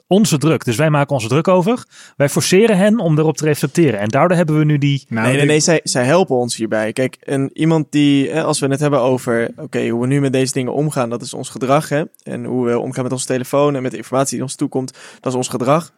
onze 0.06 0.38
druk, 0.38 0.64
dus 0.64 0.76
wij 0.76 0.90
maken 0.90 1.14
onze 1.14 1.28
druk 1.28 1.48
over, 1.48 1.84
wij 2.16 2.28
forceren 2.28 2.76
hen 2.76 2.98
om 2.98 3.18
erop 3.18 3.36
te 3.36 3.44
reflecteren. 3.44 4.00
En 4.00 4.08
daardoor 4.08 4.36
hebben 4.36 4.58
we 4.58 4.64
nu 4.64 4.78
die... 4.78 5.04
Nou, 5.08 5.26
nee, 5.26 5.36
nee, 5.36 5.46
nee, 5.46 5.60
zij, 5.60 5.80
zij 5.82 6.04
helpen 6.04 6.36
ons 6.36 6.56
hierbij. 6.56 6.92
Kijk, 6.92 7.16
en 7.20 7.50
iemand 7.52 7.86
die, 7.90 8.30
hè, 8.30 8.44
als 8.44 8.58
we 8.58 8.66
het 8.66 8.80
hebben 8.80 9.00
over, 9.00 9.50
oké, 9.56 9.88
hoe 9.88 10.00
we 10.00 10.06
nu 10.06 10.20
met 10.20 10.32
deze 10.32 10.52
dingen 10.52 10.72
omgaan, 10.72 11.10
dat 11.10 11.22
is 11.22 11.34
ons 11.34 11.48
gedrag, 11.48 11.88
hè. 11.88 12.02
En 12.22 12.44
hoe 12.44 12.66
we 12.66 12.78
omgaan 12.78 13.02
met 13.02 13.12
onze 13.12 13.26
telefoon 13.26 13.76
en 13.76 13.82
met 13.82 13.90
de 13.90 13.96
informatie 13.96 14.34
die 14.34 14.42
ons 14.42 14.54
toekomt, 14.54 14.92
dat 15.20 15.32
is 15.32 15.38
ons 15.38 15.48
gedrag. 15.48 15.92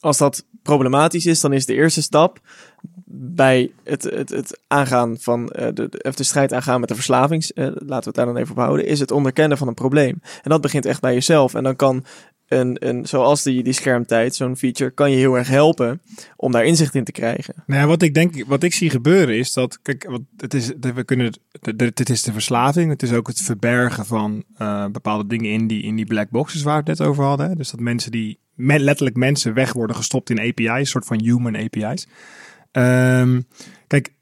Als 0.00 0.18
dat 0.18 0.44
problematisch 0.62 1.26
is, 1.26 1.40
dan 1.40 1.52
is 1.52 1.66
de 1.66 1.74
eerste 1.74 2.02
stap 2.02 2.40
bij 3.10 3.70
het, 3.84 4.02
het, 4.02 4.28
het 4.28 4.60
aangaan 4.66 5.16
van 5.20 5.48
eh, 5.48 5.68
de, 5.74 5.88
de, 5.88 6.02
of 6.02 6.14
de 6.14 6.24
strijd 6.24 6.52
aangaan 6.52 6.80
met 6.80 6.88
de 6.88 6.94
verslavings, 6.94 7.52
eh, 7.52 7.64
laten 7.64 7.86
we 7.86 7.94
het 7.94 8.14
daar 8.14 8.26
dan 8.26 8.36
even 8.36 8.50
op 8.50 8.62
houden, 8.62 8.86
is 8.86 9.00
het 9.00 9.10
onderkennen 9.10 9.58
van 9.58 9.68
een 9.68 9.74
probleem. 9.74 10.20
En 10.22 10.50
dat 10.50 10.60
begint 10.60 10.86
echt 10.86 11.00
bij 11.00 11.14
jezelf. 11.14 11.54
En 11.54 11.62
dan 11.62 11.76
kan 11.76 12.04
een, 12.48 12.88
een 12.88 13.06
zoals 13.06 13.42
die, 13.42 13.62
die 13.62 13.72
schermtijd, 13.72 14.34
zo'n 14.34 14.56
feature, 14.56 14.90
kan 14.90 15.10
je 15.10 15.16
heel 15.16 15.34
erg 15.38 15.48
helpen 15.48 16.00
om 16.36 16.52
daar 16.52 16.64
inzicht 16.64 16.94
in 16.94 17.04
te 17.04 17.12
krijgen. 17.12 17.54
Nou 17.66 17.86
wat 17.86 18.02
ik 18.02 18.14
denk, 18.14 18.44
wat 18.46 18.62
ik 18.62 18.74
zie 18.74 18.90
gebeuren 18.90 19.38
is 19.38 19.52
dat, 19.52 19.82
kijk, 19.82 20.06
wat 20.10 20.20
het 20.36 20.54
is, 20.54 20.72
we 20.94 21.04
kunnen, 21.04 21.32
het 21.76 22.10
is 22.10 22.22
de 22.22 22.32
verslaving, 22.32 22.90
het 22.90 23.02
is 23.02 23.12
ook 23.12 23.26
het 23.26 23.40
verbergen 23.40 24.06
van 24.06 24.44
eh, 24.56 24.86
bepaalde 24.86 25.26
dingen 25.26 25.50
in 25.50 25.66
die, 25.66 25.82
in 25.82 25.96
die 25.96 26.06
black 26.06 26.30
boxes 26.30 26.62
waar 26.62 26.82
we 26.82 26.90
het 26.90 26.98
net 26.98 27.08
over 27.08 27.24
hadden. 27.24 27.56
Dus 27.56 27.70
dat 27.70 27.80
mensen 27.80 28.10
die, 28.10 28.38
me- 28.54 28.78
letterlijk 28.78 29.16
mensen 29.16 29.54
weg 29.54 29.72
worden 29.72 29.96
gestopt 29.96 30.30
in 30.30 30.40
API's, 30.40 30.68
een 30.68 30.86
soort 30.86 31.06
van 31.06 31.22
human 31.22 31.56
API's. 31.56 32.06
Ehm, 32.72 33.40
kijk, 33.86 34.12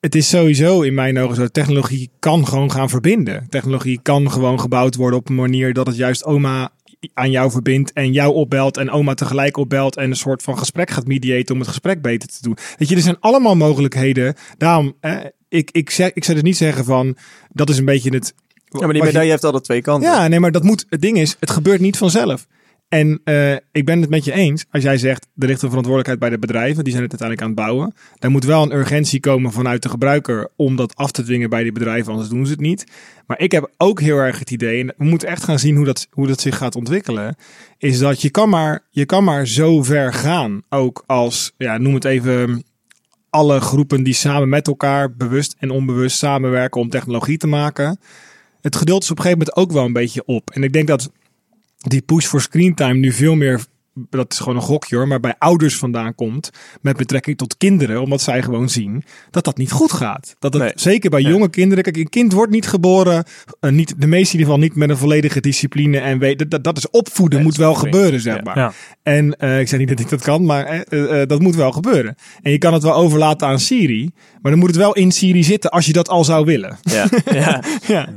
het 0.00 0.14
is 0.14 0.28
sowieso 0.28 0.80
in 0.80 0.94
mijn 0.94 1.18
ogen 1.18 1.36
zo. 1.36 1.46
Technologie 1.46 2.10
kan 2.18 2.46
gewoon 2.46 2.70
gaan 2.70 2.88
verbinden. 2.88 3.46
Technologie 3.48 4.00
kan 4.02 4.30
gewoon 4.30 4.60
gebouwd 4.60 4.94
worden 4.94 5.18
op 5.18 5.28
een 5.28 5.34
manier 5.34 5.72
dat 5.72 5.86
het 5.86 5.96
juist 5.96 6.24
oma 6.24 6.70
aan 7.14 7.30
jou 7.30 7.50
verbindt 7.50 7.92
en 7.92 8.12
jou 8.12 8.34
opbelt 8.34 8.76
en 8.76 8.90
oma 8.90 9.14
tegelijk 9.14 9.56
opbelt 9.56 9.96
en 9.96 10.10
een 10.10 10.16
soort 10.16 10.42
van 10.42 10.58
gesprek 10.58 10.90
gaat 10.90 11.06
mediaten 11.06 11.54
om 11.54 11.60
het 11.60 11.68
gesprek 11.68 12.02
beter 12.02 12.28
te 12.28 12.38
doen. 12.40 12.56
Weet 12.78 12.88
je, 12.88 12.94
er 12.96 13.00
zijn 13.02 13.20
allemaal 13.20 13.56
mogelijkheden. 13.56 14.34
Daarom, 14.58 14.96
eh, 15.00 15.16
ik, 15.48 15.70
ik, 15.70 15.90
zeg, 15.90 16.12
ik 16.12 16.24
zou 16.24 16.36
dus 16.36 16.46
niet 16.46 16.56
zeggen 16.56 16.84
van, 16.84 17.16
dat 17.48 17.68
is 17.68 17.78
een 17.78 17.84
beetje 17.84 18.10
het... 18.10 18.34
Ja, 18.68 18.78
maar 18.78 18.80
die 18.80 18.86
wat 18.88 18.96
je- 18.96 19.02
medaille 19.06 19.30
heeft 19.30 19.44
altijd 19.44 19.64
twee 19.64 19.82
kanten. 19.82 20.10
Ja, 20.10 20.28
nee, 20.28 20.40
maar 20.40 20.52
dat 20.52 20.62
moet. 20.62 20.86
Het 20.88 21.00
ding 21.00 21.18
is, 21.18 21.36
het 21.40 21.50
gebeurt 21.50 21.80
niet 21.80 21.96
vanzelf. 21.96 22.46
En 22.92 23.20
eh, 23.24 23.52
ik 23.52 23.84
ben 23.84 24.00
het 24.00 24.10
met 24.10 24.24
je 24.24 24.32
eens 24.32 24.64
als 24.70 24.82
jij 24.82 24.98
zegt, 24.98 25.26
er 25.38 25.46
ligt 25.46 25.62
een 25.62 25.68
verantwoordelijkheid 25.68 26.18
bij 26.18 26.30
de 26.30 26.38
bedrijven, 26.38 26.84
die 26.84 26.92
zijn 26.92 27.04
het 27.04 27.20
uiteindelijk 27.20 27.40
aan 27.40 27.56
het 27.56 27.66
bouwen. 27.66 27.94
Daar 28.18 28.30
moet 28.30 28.44
wel 28.44 28.62
een 28.62 28.74
urgentie 28.74 29.20
komen 29.20 29.52
vanuit 29.52 29.82
de 29.82 29.88
gebruiker 29.88 30.50
om 30.56 30.76
dat 30.76 30.96
af 30.96 31.10
te 31.10 31.22
dwingen 31.22 31.50
bij 31.50 31.62
die 31.62 31.72
bedrijven, 31.72 32.12
anders 32.12 32.30
doen 32.30 32.46
ze 32.46 32.52
het 32.52 32.60
niet. 32.60 32.84
Maar 33.26 33.40
ik 33.40 33.52
heb 33.52 33.70
ook 33.76 34.00
heel 34.00 34.16
erg 34.16 34.38
het 34.38 34.50
idee, 34.50 34.80
en 34.80 34.94
we 34.96 35.04
moeten 35.04 35.28
echt 35.28 35.44
gaan 35.44 35.58
zien 35.58 35.76
hoe 35.76 35.84
dat, 35.84 36.06
hoe 36.10 36.26
dat 36.26 36.40
zich 36.40 36.56
gaat 36.56 36.76
ontwikkelen, 36.76 37.36
is 37.78 37.98
dat 37.98 38.22
je 38.22 38.30
kan 38.30 38.48
maar, 38.48 38.84
je 38.90 39.06
kan 39.06 39.24
maar 39.24 39.46
zo 39.46 39.82
ver 39.82 40.12
gaan, 40.12 40.62
ook 40.68 41.04
als, 41.06 41.52
ja, 41.56 41.78
noem 41.78 41.94
het 41.94 42.04
even, 42.04 42.64
alle 43.30 43.60
groepen 43.60 44.02
die 44.02 44.14
samen 44.14 44.48
met 44.48 44.66
elkaar, 44.66 45.12
bewust 45.12 45.54
en 45.58 45.70
onbewust 45.70 46.16
samenwerken 46.16 46.80
om 46.80 46.88
technologie 46.88 47.38
te 47.38 47.46
maken 47.46 47.98
het 48.62 48.76
geduld 48.76 49.02
is 49.02 49.10
op 49.10 49.16
een 49.16 49.22
gegeven 49.22 49.44
moment 49.46 49.56
ook 49.56 49.72
wel 49.72 49.84
een 49.84 49.92
beetje 49.92 50.22
op. 50.26 50.50
En 50.50 50.62
ik 50.62 50.72
denk 50.72 50.86
dat 50.86 51.10
die 51.82 52.02
push 52.02 52.26
voor 52.26 52.40
screentime 52.40 52.94
nu 52.98 53.12
veel 53.12 53.34
meer, 53.34 53.60
dat 54.10 54.32
is 54.32 54.38
gewoon 54.38 54.56
een 54.56 54.62
gokje 54.62 54.96
hoor, 54.96 55.08
maar 55.08 55.20
bij 55.20 55.34
ouders 55.38 55.76
vandaan 55.76 56.14
komt 56.14 56.50
met 56.80 56.96
betrekking 56.96 57.36
tot 57.38 57.56
kinderen, 57.56 58.02
omdat 58.02 58.20
zij 58.22 58.42
gewoon 58.42 58.68
zien 58.68 59.02
dat 59.30 59.44
dat 59.44 59.56
niet 59.56 59.70
goed 59.70 59.92
gaat. 59.92 60.36
Dat 60.38 60.52
het 60.52 60.62
Nee. 60.62 60.72
zeker 60.74 61.10
bij 61.10 61.20
Ja. 61.20 61.28
jonge 61.28 61.50
kinderen, 61.50 61.84
kijk, 61.84 61.96
een 61.96 62.08
kind 62.08 62.32
wordt 62.32 62.52
niet 62.52 62.66
geboren, 62.68 63.24
eh, 63.60 63.70
niet, 63.70 63.94
de 64.00 64.06
meeste 64.06 64.32
in 64.34 64.38
ieder 64.40 64.54
geval 64.54 64.58
niet 64.68 64.76
met 64.76 64.90
een 64.90 64.96
volledige 64.96 65.40
discipline 65.40 65.98
en 65.98 66.18
weet, 66.18 66.38
dat- 66.38 66.50
dat, 66.50 66.64
dat 66.64 66.76
is 66.76 66.90
opvoeden, 66.90 67.38
Nee, 67.38 67.48
moet 67.48 67.56
wel 67.56 67.74
gebeuren, 67.74 68.20
zeg 68.20 68.36
ja. 68.36 68.42
maar. 68.42 68.58
Ja. 68.58 68.72
En 69.02 69.36
eh, 69.36 69.60
ik 69.60 69.68
zeg 69.68 69.78
niet 69.78 69.88
dat 69.88 70.00
ik 70.00 70.08
dat 70.08 70.22
kan, 70.22 70.44
maar 70.44 70.64
eh, 70.66 71.22
dat 71.26 71.40
moet 71.40 71.54
wel 71.56 71.72
gebeuren. 71.72 72.14
En 72.42 72.50
je 72.50 72.58
kan 72.58 72.72
het 72.72 72.82
wel 72.82 72.94
overlaten 72.94 73.46
aan 73.48 73.60
Siri, 73.60 74.10
maar 74.42 74.50
dan 74.52 74.60
moet 74.60 74.68
het 74.68 74.78
wel 74.78 74.92
in 74.94 75.12
Siri 75.12 75.42
zitten 75.44 75.70
als 75.70 75.86
je 75.86 75.92
dat 75.92 76.08
al 76.08 76.24
zou 76.24 76.44
willen. 76.44 76.78
Ja, 76.82 77.06
ja. 77.32 77.62
ja. 77.86 78.08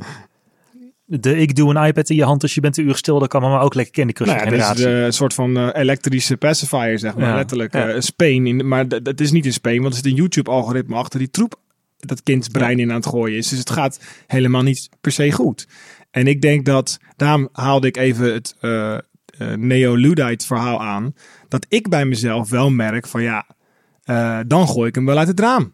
De 1.07 1.37
ik 1.37 1.55
doe 1.55 1.75
een 1.75 1.85
iPad 1.87 2.09
in 2.09 2.15
je 2.15 2.23
hand 2.23 2.41
als 2.41 2.53
je 2.55 2.61
bent 2.61 2.77
een 2.77 2.85
uur 2.87 2.95
stil. 2.95 3.19
Dat 3.19 3.27
kan 3.29 3.41
maar 3.41 3.61
ook 3.61 3.73
lekker 3.73 3.93
Candy 3.93 4.13
Crush 4.13 4.27
Nou 4.27 4.39
ja, 4.55 4.67
dat 4.67 4.77
is 4.77 4.83
een 5.05 5.13
soort 5.13 5.33
van 5.33 5.57
eh, 5.57 5.69
elektrische 5.73 6.37
pacifier, 6.37 6.99
zeg 6.99 7.15
maar. 7.15 7.27
Ja. 7.29 7.35
Letterlijk. 7.35 7.73
Ja. 7.73 7.89
eh, 7.89 7.99
Spain. 7.99 8.47
In, 8.47 8.67
maar 8.67 8.87
d- 8.87 9.05
dat 9.05 9.19
is 9.19 9.31
niet 9.31 9.45
in 9.45 9.53
Spain, 9.53 9.81
want 9.81 9.87
er 9.87 9.93
zit 9.95 10.05
een 10.05 10.17
YouTube-algoritme 10.17 10.95
achter 10.95 11.19
die 11.19 11.29
troep 11.29 11.55
dat 11.97 12.23
kinds 12.23 12.47
brein 12.47 12.79
in 12.79 12.89
aan 12.89 12.95
het 12.95 13.05
gooien 13.05 13.37
is. 13.37 13.47
Dus 13.49 13.59
het 13.59 13.69
gaat 13.69 13.99
helemaal 14.27 14.61
niet 14.61 14.89
per 15.01 15.11
se 15.11 15.31
goed. 15.31 15.67
En 16.11 16.27
ik 16.27 16.41
denk 16.41 16.65
dat, 16.65 16.97
daarom 17.15 17.49
haalde 17.51 17.87
ik 17.87 17.97
even 17.97 18.33
het 18.33 18.55
eh 18.59 18.97
Neo-Ludite 19.55 20.45
verhaal 20.45 20.81
aan, 20.81 21.13
dat 21.47 21.65
ik 21.69 21.89
bij 21.89 22.05
mezelf 22.05 22.49
wel 22.49 22.69
merk 22.69 23.07
van 23.07 23.21
ja, 23.23 23.45
dan 24.47 24.67
gooi 24.67 24.87
ik 24.89 24.95
hem 24.95 25.05
wel 25.05 25.17
uit 25.17 25.27
het 25.27 25.39
raam. 25.39 25.73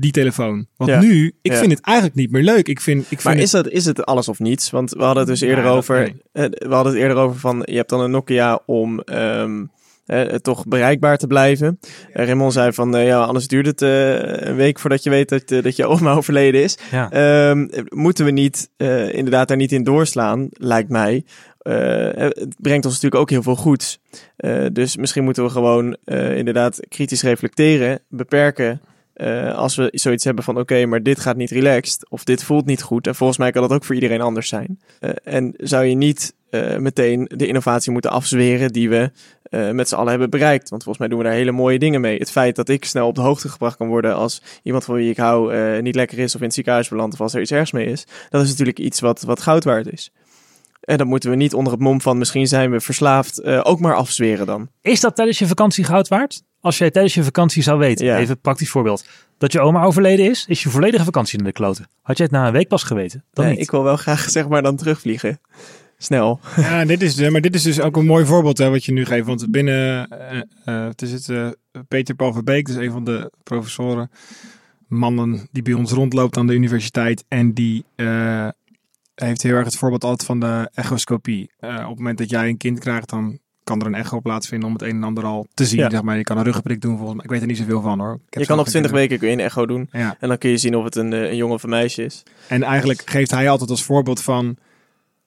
Die 0.00 0.10
telefoon. 0.12 0.66
Want 0.76 0.90
Ja. 0.90 1.00
nu, 1.00 1.26
ik 1.42 1.52
Ja. 1.52 1.58
vind 1.58 1.70
het 1.72 1.80
eigenlijk 1.80 2.16
niet 2.16 2.30
meer 2.30 2.42
leuk. 2.42 2.68
Ik 2.68 2.80
vind, 2.80 3.00
ik 3.00 3.06
vind 3.08 3.22
Maar 3.24 3.34
het- 3.34 3.42
is, 3.42 3.50
dat, 3.50 3.68
is 3.68 3.84
het 3.84 4.04
alles 4.06 4.28
of 4.28 4.38
niets? 4.38 4.70
Want 4.70 4.90
we 4.90 5.02
hadden 5.02 5.18
het 5.18 5.26
dus 5.32 5.40
eerder 5.40 5.64
Ja, 5.64 5.68
dat- 5.70 5.76
over. 5.78 5.98
nee. 6.00 6.22
eh, 6.32 6.44
We 6.68 6.74
hadden 6.74 6.92
het 6.92 7.02
eerder 7.02 7.16
over 7.16 7.38
van. 7.38 7.62
Je 7.64 7.76
hebt 7.76 7.88
dan 7.90 8.00
een 8.00 8.10
Nokia 8.10 8.62
om. 8.66 9.00
ehm, 9.00 9.64
eh, 10.06 10.20
toch 10.22 10.66
bereikbaar 10.66 11.18
te 11.18 11.26
blijven. 11.26 11.78
Uh, 11.82 12.24
Raymond 12.24 12.52
zei 12.52 12.72
van. 12.72 12.96
eh, 12.96 13.06
ja, 13.06 13.20
anders 13.24 13.48
duurt 13.48 13.66
het 13.66 13.82
eh, 13.82 14.48
een 14.48 14.56
week 14.56 14.78
voordat 14.78 15.02
je 15.02 15.10
weet 15.10 15.28
dat, 15.28 15.50
eh, 15.50 15.62
dat 15.62 15.76
je 15.76 15.86
oma 15.86 16.12
overleden 16.20 16.62
is. 16.62 16.78
ja. 16.90 17.10
Ehm, 17.10 17.66
moeten 17.88 18.24
we 18.24 18.30
niet 18.30 18.70
eh, 18.76 19.14
inderdaad 19.14 19.48
daar 19.48 19.56
niet 19.56 19.72
in 19.72 19.84
doorslaan, 19.84 20.48
lijkt 20.50 20.88
mij. 20.88 21.24
Eh, 21.58 21.74
het 22.16 22.54
brengt 22.58 22.84
ons 22.84 22.94
natuurlijk 22.94 23.22
ook 23.22 23.30
heel 23.30 23.42
veel 23.42 23.56
goeds. 23.56 23.98
Eh, 24.36 24.64
dus 24.72 24.96
misschien 24.96 25.24
moeten 25.24 25.44
we 25.44 25.50
gewoon 25.50 25.96
eh, 26.04 26.36
inderdaad 26.36 26.80
kritisch 26.88 27.22
reflecteren, 27.22 28.00
beperken. 28.08 28.80
Eh, 29.20 29.54
als 29.54 29.76
we 29.76 29.88
zoiets 29.92 30.24
hebben 30.24 30.44
van 30.44 30.58
oké, 30.58 30.86
maar 30.86 31.02
dit 31.02 31.20
gaat 31.20 31.36
niet 31.36 31.50
relaxed 31.50 32.10
of 32.10 32.24
dit 32.24 32.44
voelt 32.44 32.66
niet 32.66 32.82
goed. 32.82 33.06
En 33.06 33.14
volgens 33.14 33.38
mij 33.38 33.50
kan 33.50 33.62
dat 33.62 33.72
ook 33.72 33.84
voor 33.84 33.94
iedereen 33.94 34.20
anders 34.20 34.48
zijn. 34.48 34.80
Eh, 35.00 35.10
en 35.24 35.54
zou 35.56 35.84
je 35.84 35.94
niet 35.94 36.34
eh, 36.50 36.76
meteen 36.76 37.30
de 37.34 37.46
innovatie 37.46 37.92
moeten 37.92 38.10
afzweren 38.10 38.72
die 38.72 38.88
we 38.88 39.10
met 39.72 39.88
z'n 39.88 39.94
allen 39.94 40.10
hebben 40.10 40.30
bereikt. 40.30 40.68
Want 40.68 40.82
volgens 40.82 40.98
mij 40.98 41.08
doen 41.08 41.18
we 41.18 41.24
daar 41.24 41.38
hele 41.38 41.52
mooie 41.52 41.78
dingen 41.78 42.00
mee. 42.00 42.18
Het 42.18 42.30
feit 42.30 42.56
dat 42.56 42.68
ik 42.68 42.84
snel 42.84 43.06
op 43.06 43.14
de 43.14 43.20
hoogte 43.20 43.48
gebracht 43.48 43.76
kan 43.76 43.88
worden 43.88 44.14
als 44.14 44.42
iemand 44.62 44.84
van 44.84 44.94
wie 44.94 45.10
ik 45.10 45.16
hou 45.16 45.52
niet 45.82 45.94
lekker 45.94 46.18
is 46.18 46.34
of 46.34 46.40
in 46.40 46.46
het 46.46 46.54
ziekenhuis 46.54 46.88
belandt 46.88 47.14
of 47.14 47.20
als 47.20 47.34
er 47.34 47.40
iets 47.40 47.50
ergs 47.50 47.72
mee 47.72 47.86
is. 47.86 48.06
Dat 48.28 48.42
is 48.42 48.48
natuurlijk 48.48 48.78
iets 48.78 49.00
wat, 49.00 49.22
wat 49.22 49.40
goud 49.40 49.64
waard 49.64 49.92
is. 49.92 50.12
En 50.80 50.98
dat 50.98 51.06
moeten 51.06 51.30
we 51.30 51.36
niet 51.36 51.54
onder 51.54 51.72
het 51.72 51.82
mom 51.82 52.00
van 52.00 52.18
misschien 52.18 52.46
zijn 52.46 52.70
we 52.70 52.80
verslaafd 52.80 53.44
ook 53.44 53.80
maar 53.80 53.94
afzweren 53.94 54.46
dan. 54.46 54.68
Is 54.82 55.00
dat 55.00 55.16
tijdens 55.16 55.38
je 55.38 55.46
vakantie 55.46 55.84
goud 55.84 56.08
waard? 56.08 56.42
Als 56.60 56.78
jij 56.78 56.90
tijdens 56.90 57.14
je 57.14 57.24
vakantie 57.24 57.62
zou 57.62 57.78
weten, 57.78 58.06
Ja. 58.06 58.18
even 58.18 58.30
een 58.30 58.40
praktisch 58.40 58.70
voorbeeld, 58.70 59.06
dat 59.38 59.52
je 59.52 59.60
oma 59.60 59.82
overleden 59.82 60.30
is, 60.30 60.44
is 60.48 60.62
je 60.62 60.68
volledige 60.70 61.04
vakantie 61.04 61.38
in 61.38 61.44
de 61.44 61.52
kloten. 61.52 61.88
Had 62.02 62.16
jij 62.16 62.26
het 62.30 62.34
na 62.34 62.46
een 62.46 62.52
week 62.52 62.68
pas 62.68 62.82
geweten? 62.82 63.24
Dan 63.32 63.44
Nee, 63.44 63.54
niet. 63.54 63.62
ik 63.62 63.70
wil 63.70 63.82
wel 63.82 63.96
graag 63.96 64.30
zeg 64.30 64.48
maar 64.48 64.62
dan 64.62 64.76
terugvliegen. 64.76 65.40
Snel. 65.98 66.40
Ja, 66.56 66.84
dit 66.84 67.02
is, 67.02 67.28
maar 67.30 67.40
dit 67.40 67.54
is 67.54 67.62
dus 67.62 67.80
ook 67.80 67.96
een 67.96 68.06
mooi 68.06 68.24
voorbeeld 68.24 68.58
hè, 68.58 68.70
wat 68.70 68.84
je 68.84 68.92
nu 68.92 69.04
geeft. 69.04 69.26
Want 69.26 69.50
binnen, 69.50 70.08
eh, 70.10 70.38
eh, 70.64 70.86
het 70.88 71.02
is 71.02 71.12
het, 71.12 71.28
eh, 71.28 71.48
Peter 71.88 72.14
Paul 72.14 72.32
Verbeek, 72.32 72.66
dus 72.66 72.76
een 72.76 72.90
van 72.90 73.04
de 73.04 73.32
professoren, 73.42 74.10
mannen 74.88 75.48
die 75.52 75.62
bij 75.62 75.72
ons 75.72 75.92
rondloopt 75.92 76.36
aan 76.36 76.46
de 76.46 76.54
universiteit. 76.54 77.24
En 77.28 77.52
die 77.52 77.84
eh, 77.96 78.48
heeft 79.14 79.42
heel 79.42 79.54
erg 79.54 79.64
het 79.64 79.76
voorbeeld 79.76 80.04
altijd 80.04 80.24
van 80.28 80.40
de 80.40 80.70
echoscopie. 80.74 81.50
Eh, 81.58 81.74
op 81.82 81.88
het 81.88 81.96
moment 81.98 82.18
dat 82.18 82.30
jij 82.30 82.48
een 82.48 82.56
kind 82.56 82.78
krijgt, 82.78 83.08
dan 83.08 83.38
kan 83.70 83.80
er 83.80 83.86
een 83.86 83.94
echo 83.94 84.20
plaatsvinden 84.20 84.68
om 84.68 84.74
het 84.74 84.82
een 84.82 84.88
en 84.96 85.04
ander 85.04 85.24
al 85.24 85.46
te 85.54 85.66
zien. 85.66 85.78
Ja. 85.78 85.90
Zeg 85.90 86.02
maar. 86.02 86.16
Je 86.16 86.22
kan 86.22 86.38
een 86.38 86.44
ruggenprik 86.44 86.80
doen 86.80 86.96
volgens 86.96 87.14
mij. 87.16 87.24
Ik 87.24 87.30
weet 87.30 87.40
er 87.40 87.46
niet 87.46 87.56
zoveel 87.56 87.80
van 87.80 87.98
hoor. 87.98 88.12
Ik 88.14 88.32
heb 88.34 88.42
Je 88.42 88.48
kan 88.48 88.58
op 88.58 88.64
geen 88.64 88.72
20 88.72 88.90
kinderen. 88.90 88.96
weken 89.08 89.18
kun 89.18 89.28
je 89.28 89.34
een 89.34 89.40
echo 89.50 89.66
doen. 89.66 89.88
Ja. 90.02 90.16
En 90.20 90.28
dan 90.28 90.38
kun 90.38 90.50
je 90.50 90.56
zien 90.56 90.76
of 90.76 90.84
het 90.84 90.96
een, 90.96 91.12
eh, 91.12 91.20
een 91.22 91.36
jongen 91.36 91.54
of 91.54 91.62
een 91.62 91.70
meisje 91.70 92.04
is. 92.04 92.22
En 92.48 92.62
eigenlijk 92.62 93.02
geeft 93.10 93.30
hij 93.30 93.48
altijd 93.50 93.70
als 93.70 93.82
voorbeeld 93.82 94.22
van. 94.22 94.56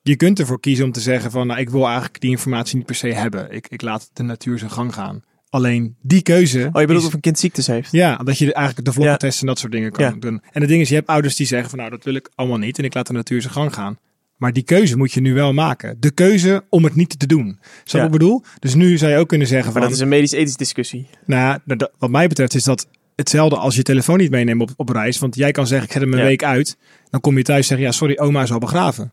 Je 0.02 0.16
kunt 0.16 0.40
ervoor 0.40 0.60
kiezen 0.60 0.86
om 0.86 0.92
te 0.92 1.00
zeggen 1.00 1.32
van, 1.32 1.48
nou, 1.48 1.60
ik 1.60 1.70
wil 1.70 1.86
eigenlijk 1.86 2.20
die 2.22 2.30
informatie 2.30 2.78
niet 2.78 2.86
per 2.86 2.96
se 2.96 3.08
hebben. 3.08 3.52
Ik, 3.52 3.68
ik 3.68 3.82
laat 3.82 4.10
de 4.14 4.24
natuur 4.24 4.60
zijn 4.60 4.72
gang 4.72 4.94
gaan. 4.94 5.22
Alleen 5.50 5.96
die 6.02 6.22
keuze. 6.22 6.60
Oh, 6.60 6.82
je 6.82 6.88
bedoelt 6.88 7.00
is- 7.02 7.06
of 7.08 7.14
een 7.14 7.20
kind 7.20 7.40
ziektes 7.40 7.68
heeft? 7.68 7.92
ja, 7.92 8.16
dat 8.18 8.38
je 8.38 8.54
eigenlijk 8.54 8.88
de 8.88 9.02
Ja. 9.02 9.06
vlogtest 9.06 9.42
en 9.42 9.48
dat 9.48 9.60
soort 9.60 9.72
dingen 9.72 9.92
kan 9.92 10.06
Ja. 10.06 10.12
doen. 10.20 10.42
En 10.52 10.60
het 10.62 10.70
ding 10.70 10.82
is, 10.82 10.90
je 10.90 10.96
hebt 10.96 11.08
ouders 11.08 11.36
die 11.36 11.48
zeggen 11.48 11.70
van, 11.70 11.78
nou, 11.80 11.92
dat 11.92 12.04
wil 12.04 12.14
ik 12.16 12.30
allemaal 12.36 12.58
niet 12.58 12.78
en 12.78 12.84
ik 12.84 12.94
laat 12.94 13.08
de 13.08 13.14
natuur 13.14 13.42
zijn 13.42 13.54
gang 13.54 13.74
gaan. 13.74 13.98
Maar 14.38 14.54
die 14.54 14.64
keuze 14.64 14.98
moet 14.98 15.12
je 15.12 15.22
nu 15.22 15.34
wel 15.34 15.54
maken. 15.54 15.98
De 16.00 16.12
keuze 16.12 16.64
om 16.70 16.84
het 16.84 16.96
niet 16.96 17.20
te 17.20 17.28
doen. 17.28 17.46
Je 17.46 17.54
Ja. 17.84 17.98
wat 17.98 18.06
ik 18.06 18.12
bedoel? 18.12 18.44
Dus 18.60 18.76
nu 18.76 18.98
zou 18.98 19.12
je 19.12 19.18
ook 19.18 19.28
kunnen 19.28 19.48
zeggen 19.48 19.66
Maar 19.66 19.74
van, 19.74 19.82
dat 19.82 19.92
is 19.92 20.00
een 20.00 20.08
medisch-ethische 20.10 20.58
discussie. 20.58 21.08
nou, 21.26 21.60
dat- 21.66 21.92
wat 21.98 22.10
mij 22.10 22.28
betreft 22.28 22.56
is 22.56 22.64
dat 22.64 22.88
hetzelfde 23.16 23.56
als 23.58 23.76
je 23.76 23.82
telefoon 23.84 24.18
niet 24.18 24.32
meeneemt 24.32 24.62
op, 24.62 24.70
op 24.76 24.90
reis. 24.90 25.20
Want 25.20 25.36
jij 25.36 25.52
kan 25.52 25.68
zeggen, 25.68 25.88
ik 25.88 25.94
zet 25.94 26.02
hem 26.02 26.12
een 26.14 26.20
Ja. 26.20 26.26
week 26.26 26.44
uit. 26.44 26.78
Dan 27.10 27.22
kom 27.22 27.38
je 27.38 27.44
thuis 27.44 27.70
en 27.70 27.78
zeg 27.78 27.86
ja, 27.86 27.92
sorry, 27.92 28.18
oma 28.18 28.42
is 28.42 28.52
al 28.52 28.60
begraven. 28.60 29.12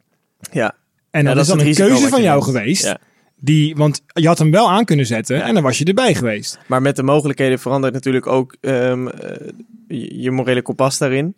Ja. 0.53 0.75
En 1.11 1.21
Ja, 1.23 1.27
dat, 1.27 1.35
dat 1.35 1.43
is 1.45 1.51
dan 1.51 1.61
is 1.67 1.79
een 1.79 1.87
keuze 1.87 2.09
van 2.09 2.23
jou 2.23 2.43
geweest. 2.43 2.95
Die, 3.43 3.77
want 3.77 4.03
je 4.13 4.27
had 4.27 4.39
hem 4.39 4.51
wel 4.51 4.71
aan 4.71 4.85
kunnen 4.85 5.07
zetten 5.07 5.43
en 5.43 5.55
dan 5.55 5.63
was 5.63 5.79
je 5.79 5.85
erbij 5.85 6.15
geweest. 6.15 6.59
Maar 6.67 6.83
met 6.83 6.97
de 6.97 7.03
mogelijkheden 7.03 7.59
verandert 7.59 7.93
natuurlijk 7.95 8.27
ook 8.27 8.57
ehm, 8.61 9.07
eh, 9.09 9.51
je 10.23 10.31
morele 10.31 10.63
kompas 10.63 10.99
daarin. 10.99 11.35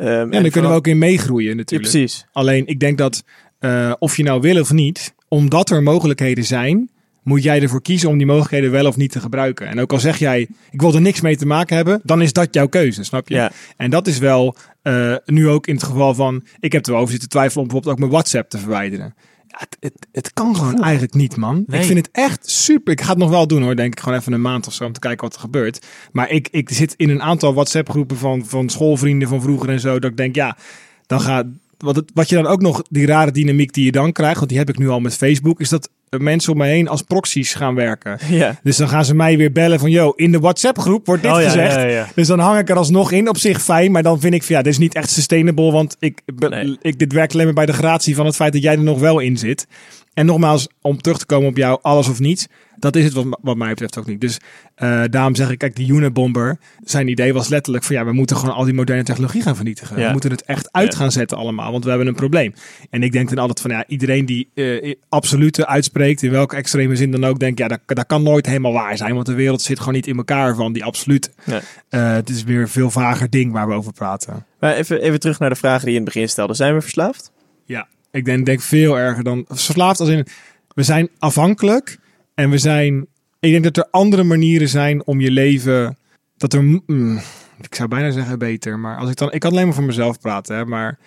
Ehm, 0.00 0.32
En 0.32 0.42
daar 0.42 0.50
kunnen 0.50 0.70
we 0.70 0.76
ook 0.76 0.86
in 0.86 0.98
meegroeien 0.98 1.50
Ja, 1.50 1.56
natuurlijk. 1.56 1.90
precies. 1.90 2.26
Alleen 2.32 2.66
ik 2.66 2.80
denk 2.80 2.98
dat 2.98 3.24
eh, 3.58 3.92
of 3.98 4.16
je 4.16 4.22
nou 4.22 4.40
wil 4.40 4.60
of 4.60 4.72
niet, 4.72 5.14
omdat 5.28 5.70
er 5.70 5.82
mogelijkheden 5.82 6.44
zijn, 6.44 6.90
moet 7.22 7.42
jij 7.42 7.62
ervoor 7.62 7.82
kiezen 7.82 8.08
om 8.08 8.16
die 8.18 8.26
mogelijkheden 8.26 8.70
wel 8.70 8.86
of 8.86 8.96
niet 8.96 9.12
te 9.12 9.20
gebruiken. 9.20 9.66
En 9.66 9.80
ook 9.80 9.92
al 9.92 9.98
zeg 10.00 10.18
jij, 10.18 10.48
ik 10.70 10.80
wil 10.80 10.94
er 10.94 11.00
niks 11.00 11.20
mee 11.20 11.36
te 11.36 11.46
maken 11.46 11.76
hebben, 11.76 12.00
dan 12.04 12.22
is 12.22 12.32
dat 12.32 12.54
jouw 12.54 12.66
keuze, 12.66 13.04
snap 13.04 13.28
je? 13.28 13.34
Ja. 13.34 13.50
En 13.76 13.90
dat 13.90 14.06
is 14.06 14.18
wel 14.18 14.56
eh, 14.82 15.14
nu 15.24 15.48
ook 15.48 15.66
in 15.66 15.74
het 15.74 15.84
geval 15.84 16.14
van, 16.14 16.44
ik 16.60 16.72
heb 16.72 16.86
er 16.86 16.90
wel 16.92 17.00
over 17.00 17.12
zitten 17.12 17.28
twijfelen 17.28 17.62
om 17.62 17.64
bijvoorbeeld 17.64 17.94
ook 17.94 18.00
mijn 18.00 18.10
WhatsApp 18.10 18.50
te 18.50 18.58
verwijderen. 18.58 19.14
Het, 19.50 19.76
het, 19.80 20.06
het 20.12 20.32
kan 20.32 20.56
gewoon 20.56 20.82
eigenlijk 20.82 21.14
niet, 21.14 21.36
man. 21.36 21.64
Nee. 21.66 21.80
Ik 21.80 21.86
vind 21.86 21.98
het 21.98 22.08
echt 22.12 22.50
super. 22.50 22.92
Ik 22.92 23.00
ga 23.00 23.08
het 23.08 23.18
nog 23.18 23.30
wel 23.30 23.46
doen 23.46 23.62
hoor, 23.62 23.76
denk 23.76 23.92
ik. 23.92 24.00
Gewoon 24.00 24.18
even 24.18 24.32
een 24.32 24.40
maand 24.40 24.66
of 24.66 24.72
zo 24.72 24.84
om 24.84 24.92
te 24.92 25.00
kijken 25.00 25.24
wat 25.24 25.34
er 25.34 25.40
gebeurt. 25.40 25.86
Maar 26.12 26.30
ik, 26.30 26.48
ik 26.50 26.70
zit 26.70 26.94
in 26.96 27.10
een 27.10 27.22
aantal 27.22 27.54
WhatsApp-groepen 27.54 28.16
van, 28.16 28.46
van 28.46 28.68
schoolvrienden 28.68 29.28
van 29.28 29.42
vroeger 29.42 29.68
en 29.68 29.80
zo. 29.80 29.98
Dat 29.98 30.10
ik 30.10 30.16
denk, 30.16 30.34
ja, 30.34 30.56
dan 31.06 31.20
gaat. 31.20 31.46
Wat, 31.78 31.96
het, 31.96 32.10
wat 32.14 32.28
je 32.28 32.34
dan 32.34 32.46
ook 32.46 32.60
nog, 32.60 32.82
die 32.90 33.06
rare 33.06 33.30
dynamiek 33.30 33.72
die 33.72 33.84
je 33.84 33.92
dan 33.92 34.12
krijgt, 34.12 34.36
want 34.36 34.48
die 34.48 34.58
heb 34.58 34.68
ik 34.68 34.78
nu 34.78 34.88
al 34.88 35.00
met 35.00 35.16
Facebook, 35.16 35.60
is 35.60 35.68
dat 35.68 35.90
mensen 36.18 36.52
om 36.52 36.58
me 36.58 36.66
heen 36.66 36.88
als 36.88 37.02
proxies 37.02 37.54
gaan 37.54 37.74
werken. 37.74 38.18
Ja. 38.30 38.58
Dus 38.62 38.76
dan 38.76 38.88
gaan 38.88 39.04
ze 39.04 39.14
mij 39.14 39.36
weer 39.36 39.52
bellen 39.52 39.78
van, 39.78 39.90
yo, 39.90 40.12
in 40.16 40.32
de 40.32 40.38
WhatsApp-groep 40.38 41.06
wordt 41.06 41.22
dit 41.22 41.32
Oh, 41.32 41.40
ja, 41.40 41.44
gezegd. 41.48 41.92
ja. 41.92 42.06
Dus 42.14 42.26
dan 42.26 42.38
hang 42.38 42.58
ik 42.58 42.68
er 42.68 42.76
alsnog 42.76 43.12
in. 43.12 43.28
Op 43.28 43.36
zich 43.38 43.62
fijn, 43.62 43.92
maar 43.92 44.02
dan 44.02 44.20
vind 44.20 44.34
ik 44.34 44.42
van 44.42 44.56
ja, 44.56 44.62
dit 44.62 44.72
is 44.72 44.78
niet 44.78 44.94
echt 44.94 45.10
sustainable. 45.10 45.72
Want 45.72 45.96
ik, 45.98 46.20
Nee. 46.48 46.78
ik, 46.82 46.98
dit 46.98 47.12
werkt 47.12 47.32
alleen 47.32 47.44
maar 47.44 47.54
bij 47.54 47.66
de 47.66 47.72
gratie 47.72 48.14
van 48.14 48.26
het 48.26 48.36
feit 48.36 48.52
dat 48.52 48.62
jij 48.62 48.72
er 48.72 48.82
nog 48.82 48.98
wel 48.98 49.18
in 49.18 49.36
zit. 49.36 49.66
En 50.14 50.26
nogmaals, 50.26 50.68
om 50.80 51.00
terug 51.00 51.18
te 51.18 51.26
komen 51.26 51.48
op 51.48 51.56
jou, 51.56 51.78
alles 51.82 52.08
of 52.08 52.18
niets. 52.18 52.46
Dat 52.78 52.96
is 52.96 53.04
het 53.04 53.12
wat, 53.12 53.38
wat 53.42 53.56
mij 53.56 53.68
betreft 53.68 53.98
ook 53.98 54.06
niet. 54.06 54.20
Dus 54.20 54.38
uh, 54.78 55.02
daarom 55.10 55.34
zeg 55.34 55.50
ik, 55.50 55.58
kijk, 55.58 55.76
die 55.76 55.92
Unibomber, 55.92 56.58
zijn 56.84 57.08
idee 57.08 57.32
was 57.32 57.48
letterlijk 57.48 57.84
van 57.84 57.96
ja, 57.96 58.04
we 58.04 58.12
moeten 58.12 58.36
gewoon 58.36 58.54
al 58.54 58.64
die 58.64 58.74
moderne 58.74 59.02
technologie 59.02 59.42
gaan 59.42 59.56
vernietigen. 59.56 59.98
Ja. 59.98 60.06
We 60.06 60.12
moeten 60.12 60.30
het 60.30 60.42
echt 60.42 60.72
uit 60.72 60.94
gaan 60.94 61.12
zetten 61.12 61.38
allemaal, 61.38 61.72
want 61.72 61.84
we 61.84 61.88
hebben 61.88 62.08
een 62.08 62.14
probleem. 62.14 62.54
En 62.90 63.02
ik 63.02 63.12
denk 63.12 63.28
dan 63.28 63.38
altijd 63.38 63.60
van 63.60 63.70
ja, 63.70 63.84
iedereen 63.86 64.26
die 64.26 64.50
uh, 64.54 64.94
absolute 65.08 65.66
uitspreekt, 65.66 66.22
in 66.22 66.30
welke 66.30 66.56
extreme 66.56 66.96
zin 66.96 67.10
dan 67.10 67.24
ook, 67.24 67.38
denk 67.38 67.58
ja, 67.58 67.68
dat, 67.68 67.80
dat 67.86 68.06
kan 68.06 68.22
nooit 68.22 68.46
helemaal 68.46 68.72
waar 68.72 68.96
zijn, 68.96 69.14
want 69.14 69.26
de 69.26 69.34
wereld 69.34 69.62
zit 69.62 69.78
gewoon 69.78 69.94
niet 69.94 70.06
in 70.06 70.16
elkaar 70.16 70.54
van 70.54 70.72
die 70.72 70.84
absoluut. 70.84 71.30
Uh, 71.46 71.58
het 72.12 72.28
is 72.28 72.44
weer 72.44 72.60
een 72.60 72.68
veel 72.68 72.90
vager 72.90 73.30
ding 73.30 73.52
waar 73.52 73.68
we 73.68 73.74
over 73.74 73.92
praten. 73.92 74.46
Maar 74.60 74.74
even, 74.74 75.00
even 75.00 75.20
terug 75.20 75.38
naar 75.38 75.50
de 75.50 75.56
vragen 75.56 75.84
die 75.84 75.90
je 75.90 75.98
in 75.98 76.04
het 76.04 76.14
begin 76.14 76.28
stelde. 76.28 76.54
Zijn 76.54 76.74
we 76.74 76.80
verslaafd? 76.80 77.32
Ja, 77.64 77.88
ik 78.10 78.24
denk, 78.24 78.46
denk 78.46 78.60
veel 78.60 78.98
erger 78.98 79.24
dan 79.24 79.44
verslaafd 79.48 80.00
als 80.00 80.08
in 80.08 80.26
we 80.74 80.82
zijn 80.82 81.08
afhankelijk 81.18 81.98
en 82.34 82.50
we 82.50 82.58
zijn. 82.58 83.06
Ik 83.40 83.50
denk 83.50 83.64
dat 83.64 83.76
er 83.76 83.88
andere 83.90 84.22
manieren 84.22 84.68
zijn 84.68 85.06
om 85.06 85.20
je 85.20 85.30
leven. 85.30 85.98
Dat 86.36 86.52
er. 86.52 86.62
Mm, 86.62 87.20
ik 87.60 87.74
zou 87.74 87.88
bijna 87.88 88.10
zeggen 88.10 88.38
beter, 88.38 88.78
maar 88.78 88.96
als 88.96 89.10
ik 89.10 89.16
dan. 89.16 89.32
Ik 89.32 89.40
kan 89.40 89.50
alleen 89.50 89.64
maar 89.64 89.74
voor 89.74 89.84
mezelf 89.84 90.20
praten, 90.20 90.56
hè, 90.56 90.64
maar. 90.64 90.98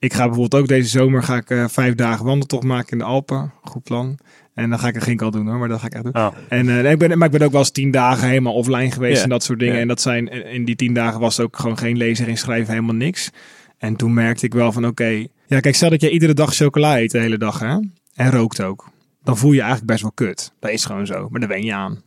Ik 0.00 0.12
ga 0.12 0.24
bijvoorbeeld 0.24 0.62
ook 0.62 0.68
deze 0.68 0.88
zomer 0.88 1.22
ga 1.22 1.36
ik 1.36 1.50
uh, 1.50 1.68
vijf 1.68 1.94
dagen 1.94 2.24
wandeltocht 2.24 2.64
maken 2.64 2.92
in 2.92 2.98
de 2.98 3.04
Alpen. 3.04 3.52
Goed 3.62 3.82
plan. 3.82 4.18
En 4.54 4.70
dan 4.70 4.78
ga 4.78 4.88
ik 4.88 4.94
een 4.94 5.02
ginkel 5.02 5.30
doen 5.30 5.46
hoor, 5.46 5.58
maar 5.58 5.68
dat 5.68 5.80
ga 5.80 5.86
ik 5.86 5.94
echt 5.94 6.04
doen. 6.04 6.14
Oh. 6.14 6.28
En 6.48 6.66
uh, 6.66 6.90
ik 6.90 6.98
ben, 6.98 7.18
maar 7.18 7.26
ik 7.26 7.38
ben 7.38 7.46
ook 7.46 7.50
wel 7.50 7.60
eens 7.60 7.70
tien 7.70 7.90
dagen 7.90 8.28
helemaal 8.28 8.54
offline 8.54 8.90
geweest 8.90 9.22
en 9.22 9.28
dat 9.28 9.42
soort 9.42 9.58
dingen. 9.58 9.80
En 9.80 9.88
dat 9.88 10.00
zijn, 10.00 10.28
in 10.28 10.64
die 10.64 10.76
tien 10.76 10.94
dagen 10.94 11.20
was 11.20 11.40
ook 11.40 11.56
gewoon 11.56 11.78
geen 11.78 11.96
lezen, 11.96 12.24
geen 12.24 12.38
schrijven, 12.38 12.74
helemaal 12.74 12.94
niks. 12.94 13.30
En 13.78 13.96
toen 13.96 14.14
merkte 14.14 14.46
ik 14.46 14.54
wel 14.54 14.72
van 14.72 14.86
oké, 14.86 15.02
okay, 15.02 15.28
ja 15.48 15.60
kijk, 15.60 15.74
stel 15.74 15.90
dat 15.90 16.00
je 16.00 16.10
iedere 16.10 16.34
dag 16.34 16.54
chocola 16.54 16.98
eet 17.00 17.10
de 17.10 17.18
hele 17.18 17.38
dag 17.38 17.58
hè, 17.58 17.78
en 18.14 18.30
rookt 18.30 18.62
ook. 18.62 18.90
Dan 19.22 19.36
voel 19.36 19.50
je 19.50 19.56
je 19.56 19.62
eigenlijk 19.62 19.90
best 19.90 20.02
wel 20.02 20.12
kut. 20.12 20.52
Dat 20.60 20.70
is 20.70 20.84
gewoon 20.84 21.06
zo, 21.06 21.28
maar 21.30 21.40
daar 21.40 21.48
wen 21.48 21.64
je 21.64 21.74
aan. 21.74 22.02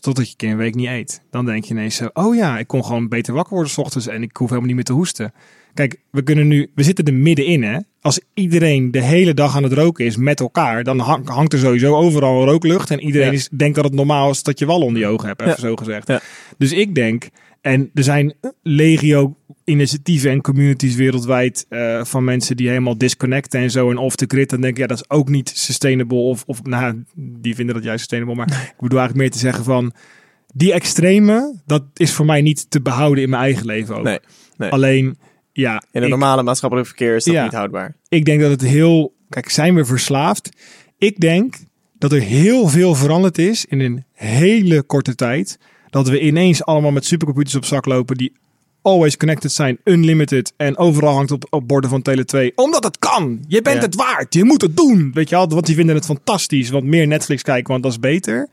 Totdat 0.00 0.24
je 0.24 0.30
een 0.30 0.36
keer 0.36 0.50
een 0.50 0.56
week 0.56 0.74
niet 0.74 0.88
eet. 0.88 1.22
Dan 1.30 1.44
denk 1.44 1.64
je 1.64 1.74
ineens 1.74 1.96
zo, 1.96 2.08
oh 2.12 2.34
ja, 2.36 2.58
ik 2.58 2.66
kon 2.66 2.84
gewoon 2.84 3.08
beter 3.08 3.34
wakker 3.34 3.54
worden 3.54 3.72
s 3.72 3.78
ochtends 3.78 4.06
en 4.06 4.22
ik 4.22 4.36
hoef 4.36 4.48
helemaal 4.48 4.66
niet 4.66 4.76
meer 4.76 4.84
te 4.84 4.92
hoesten. 4.92 5.32
Kijk, 5.74 6.00
we 6.10 6.22
kunnen 6.22 6.48
nu, 6.48 6.70
we 6.74 6.82
zitten 6.82 7.04
er 7.04 7.14
middenin 7.14 7.62
hè. 7.62 7.78
Als 8.00 8.20
iedereen 8.34 8.90
de 8.90 9.02
hele 9.02 9.34
dag 9.34 9.56
aan 9.56 9.62
het 9.62 9.72
roken 9.72 10.04
is 10.04 10.16
met 10.16 10.40
elkaar, 10.40 10.84
dan 10.84 10.98
hang, 10.98 11.28
hangt 11.28 11.52
er 11.52 11.58
sowieso 11.58 11.94
overal 11.96 12.44
rooklucht. 12.44 12.90
En 12.90 13.00
iedereen 13.00 13.26
Ja. 13.26 13.32
is, 13.32 13.48
denkt 13.56 13.74
dat 13.74 13.84
het 13.84 13.94
normaal 13.94 14.30
is 14.30 14.42
dat 14.42 14.58
je 14.58 14.66
wal 14.66 14.80
onder 14.80 15.00
je 15.02 15.06
ogen 15.08 15.28
hebt, 15.28 15.40
even 15.40 15.52
Ja. 15.52 15.60
zo 15.60 15.76
gezegd. 15.76 16.08
Ja. 16.08 16.20
Dus 16.58 16.72
ik 16.72 16.94
denk, 16.94 17.28
en 17.60 17.90
er 17.94 18.02
zijn 18.02 18.34
legio 18.62 19.36
initiatieven 19.70 20.30
en 20.30 20.40
communities 20.40 20.94
wereldwijd 20.94 21.66
uh, 21.70 22.04
van 22.04 22.24
mensen 22.24 22.56
die 22.56 22.68
helemaal 22.68 22.98
disconnecten 22.98 23.60
en 23.60 23.70
zo 23.70 23.90
en 23.90 23.96
off 23.96 24.16
the 24.16 24.24
grid. 24.28 24.50
Dan 24.50 24.60
denk 24.60 24.72
ik, 24.72 24.80
ja, 24.80 24.86
dat 24.86 24.96
is 24.98 25.10
ook 25.10 25.28
niet 25.28 25.52
sustainable. 25.54 26.18
Of, 26.18 26.42
of 26.46 26.62
nou, 26.62 27.04
die 27.16 27.54
vinden 27.54 27.74
dat 27.74 27.84
juist 27.84 27.98
sustainable. 28.00 28.34
Maar 28.36 28.46
ik 28.48 28.80
bedoel 28.80 28.98
eigenlijk 28.98 29.14
meer 29.16 29.30
te 29.30 29.38
zeggen 29.38 29.64
van, 29.64 29.92
die 30.54 30.72
extreme, 30.72 31.60
dat 31.66 31.84
is 31.94 32.12
voor 32.12 32.26
mij 32.26 32.40
niet 32.40 32.70
te 32.70 32.80
behouden 32.82 33.24
in 33.24 33.30
mijn 33.30 33.42
eigen 33.42 33.66
leven 33.66 33.96
ook. 33.96 34.04
Nee, 34.04 34.18
nee. 34.56 34.70
Alleen, 34.70 35.18
ja. 35.52 35.82
In 35.92 36.00
het 36.00 36.10
normale 36.10 36.42
maatschappelijk 36.42 36.88
verkeer 36.88 37.16
is 37.16 37.24
dat 37.24 37.34
Ja. 37.34 37.42
niet 37.42 37.52
houdbaar. 37.52 37.94
ik 38.08 38.24
denk 38.24 38.40
dat 38.40 38.50
het 38.50 38.62
heel. 38.62 39.14
Kijk, 39.28 39.50
zijn 39.50 39.74
we 39.74 39.84
verslaafd? 39.84 40.50
Ik 40.98 41.20
denk 41.20 41.54
dat 41.98 42.12
er 42.12 42.20
heel 42.20 42.68
veel 42.68 42.94
veranderd 42.94 43.38
is 43.38 43.64
in 43.64 43.80
een 43.80 44.04
hele 44.12 44.82
korte 44.82 45.14
tijd. 45.14 45.58
Dat 45.90 46.08
we 46.08 46.20
ineens 46.20 46.64
allemaal 46.64 46.90
met 46.90 47.04
supercomputers 47.04 47.56
op 47.56 47.64
zak 47.64 47.86
lopen 47.86 48.16
die 48.16 48.32
always 48.82 49.16
connected 49.16 49.52
zijn, 49.52 49.78
unlimited 49.84 50.52
en 50.56 50.76
overal 50.76 51.14
hangt 51.14 51.30
op, 51.30 51.46
op 51.50 51.68
borden 51.68 51.90
van 51.90 52.02
Tele 52.02 52.24
2. 52.24 52.52
Omdat 52.54 52.84
het 52.84 52.98
kan. 52.98 53.44
Je 53.48 53.62
bent 53.62 53.76
Ja. 53.76 53.82
het 53.82 53.94
waard. 53.94 54.34
Je 54.34 54.44
moet 54.44 54.62
het 54.62 54.76
doen. 54.76 55.10
Weet 55.14 55.28
je 55.28 55.34
wel? 55.36 55.48
Want 55.48 55.66
die 55.66 55.74
vinden 55.74 55.94
het 55.94 56.04
fantastisch. 56.04 56.70
Want 56.70 56.84
meer 56.84 57.06
Netflix 57.06 57.42
kijken, 57.42 57.70
want 57.70 57.82
dat 57.82 57.92
is 57.92 57.98
beter. 57.98 58.48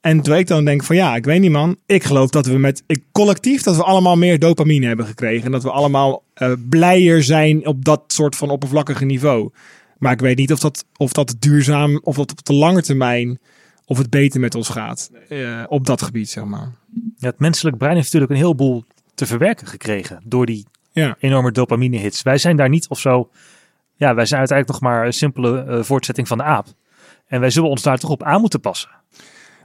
En 0.00 0.16
terwijl 0.20 0.40
ik 0.42 0.46
dan 0.48 0.64
denk 0.64 0.84
van 0.84 0.96
ja, 0.96 1.16
ik 1.16 1.24
weet 1.24 1.40
niet 1.40 1.50
man. 1.50 1.76
Ik 1.86 2.04
geloof 2.04 2.30
dat 2.30 2.46
we 2.46 2.58
met 2.58 2.82
ik, 2.86 3.02
collectief 3.12 3.62
dat 3.62 3.76
we 3.76 3.82
allemaal 3.82 4.16
meer 4.16 4.38
dopamine 4.38 4.86
hebben 4.86 5.06
gekregen. 5.06 5.44
En 5.46 5.52
dat 5.52 5.62
we 5.62 5.70
allemaal 5.70 6.22
eh, 6.34 6.52
blijer 6.68 7.22
zijn 7.22 7.66
op 7.66 7.84
dat 7.84 8.02
soort 8.06 8.36
van 8.36 8.50
oppervlakkige 8.50 9.04
niveau. 9.04 9.50
Maar 9.98 10.12
ik 10.12 10.20
weet 10.20 10.36
niet 10.36 10.52
of 10.52 10.58
dat, 10.58 10.84
of 10.96 11.12
dat 11.12 11.34
duurzaam, 11.38 12.00
of 12.02 12.16
dat 12.16 12.30
op 12.30 12.44
de 12.44 12.52
lange 12.54 12.82
termijn, 12.82 13.38
of 13.84 13.98
het 13.98 14.10
beter 14.10 14.40
met 14.40 14.54
ons 14.54 14.68
gaat. 14.68 15.10
eh, 15.28 15.62
op 15.68 15.86
dat 15.86 16.02
gebied, 16.02 16.28
zeg 16.30 16.44
maar. 16.44 16.72
Ja, 17.16 17.28
het 17.28 17.38
menselijk 17.38 17.76
brein 17.78 17.94
heeft 17.94 18.04
natuurlijk 18.12 18.32
een 18.32 18.38
heleboel 18.46 18.84
te 19.18 19.26
verwerken 19.26 19.66
gekregen 19.66 20.20
door 20.24 20.46
die 20.46 20.66
Ja. 20.92 21.16
enorme 21.20 21.52
dopamine 21.52 21.96
hits. 21.96 22.22
Wij 22.22 22.38
zijn 22.38 22.56
daar 22.56 22.68
niet 22.68 22.88
of 22.88 22.98
zo. 23.00 23.30
Ja, 23.96 24.14
wij 24.14 24.26
zijn 24.26 24.38
uiteindelijk 24.40 24.80
nog 24.80 24.90
maar 24.92 25.06
een 25.06 25.12
simpele 25.12 25.62
eh, 25.62 25.82
voortzetting 25.82 26.28
van 26.28 26.38
de 26.38 26.44
aap. 26.44 26.66
En 27.26 27.40
wij 27.40 27.50
zullen 27.50 27.68
ons 27.70 27.82
daar 27.82 27.98
toch 27.98 28.10
op 28.10 28.22
aan 28.22 28.40
moeten 28.40 28.60
passen. 28.60 28.90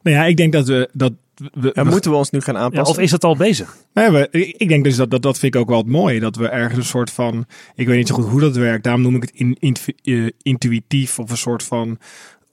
Nou 0.03 0.17
ja, 0.17 0.25
ik 0.25 0.37
denk 0.37 0.53
dat 0.53 0.67
we. 0.67 0.89
Dat 0.93 1.13
we, 1.53 1.71
Ja, 1.73 1.83
we- 1.83 1.89
moeten 1.89 2.11
we 2.11 2.17
ons 2.17 2.29
nu 2.29 2.41
gaan 2.41 2.55
Ja, 2.55 2.59
aanpassen? 2.61 2.95
of 2.97 3.01
is 3.03 3.11
dat 3.11 3.23
al 3.23 3.35
bezig? 3.35 3.77
Nee, 3.93 4.09
we, 4.09 4.27
ik 4.31 4.55
ik 4.57 4.67
denk 4.67 4.83
dus 4.83 4.95
dat, 4.95 5.11
dat 5.11 5.21
dat 5.21 5.39
vind 5.39 5.55
ik 5.55 5.61
ook 5.61 5.69
wel 5.69 5.77
het 5.77 5.87
mooie. 5.87 6.19
Dat 6.19 6.35
we 6.35 6.47
ergens 6.47 6.77
een 6.77 6.83
soort 6.85 7.11
van. 7.11 7.45
Ik 7.75 7.87
weet 7.87 7.97
niet 7.97 8.07
zo 8.07 8.15
goed 8.15 8.29
hoe 8.29 8.39
dat 8.39 8.55
werkt. 8.55 8.83
Daarom 8.83 9.01
noem 9.01 9.15
ik 9.15 9.21
het 9.21 9.31
in, 9.33 9.57
in- 9.59 9.75
eh, 10.03 10.29
intuïtief 10.41 11.19
of 11.19 11.29
een 11.29 11.37
soort 11.37 11.63
van 11.63 11.97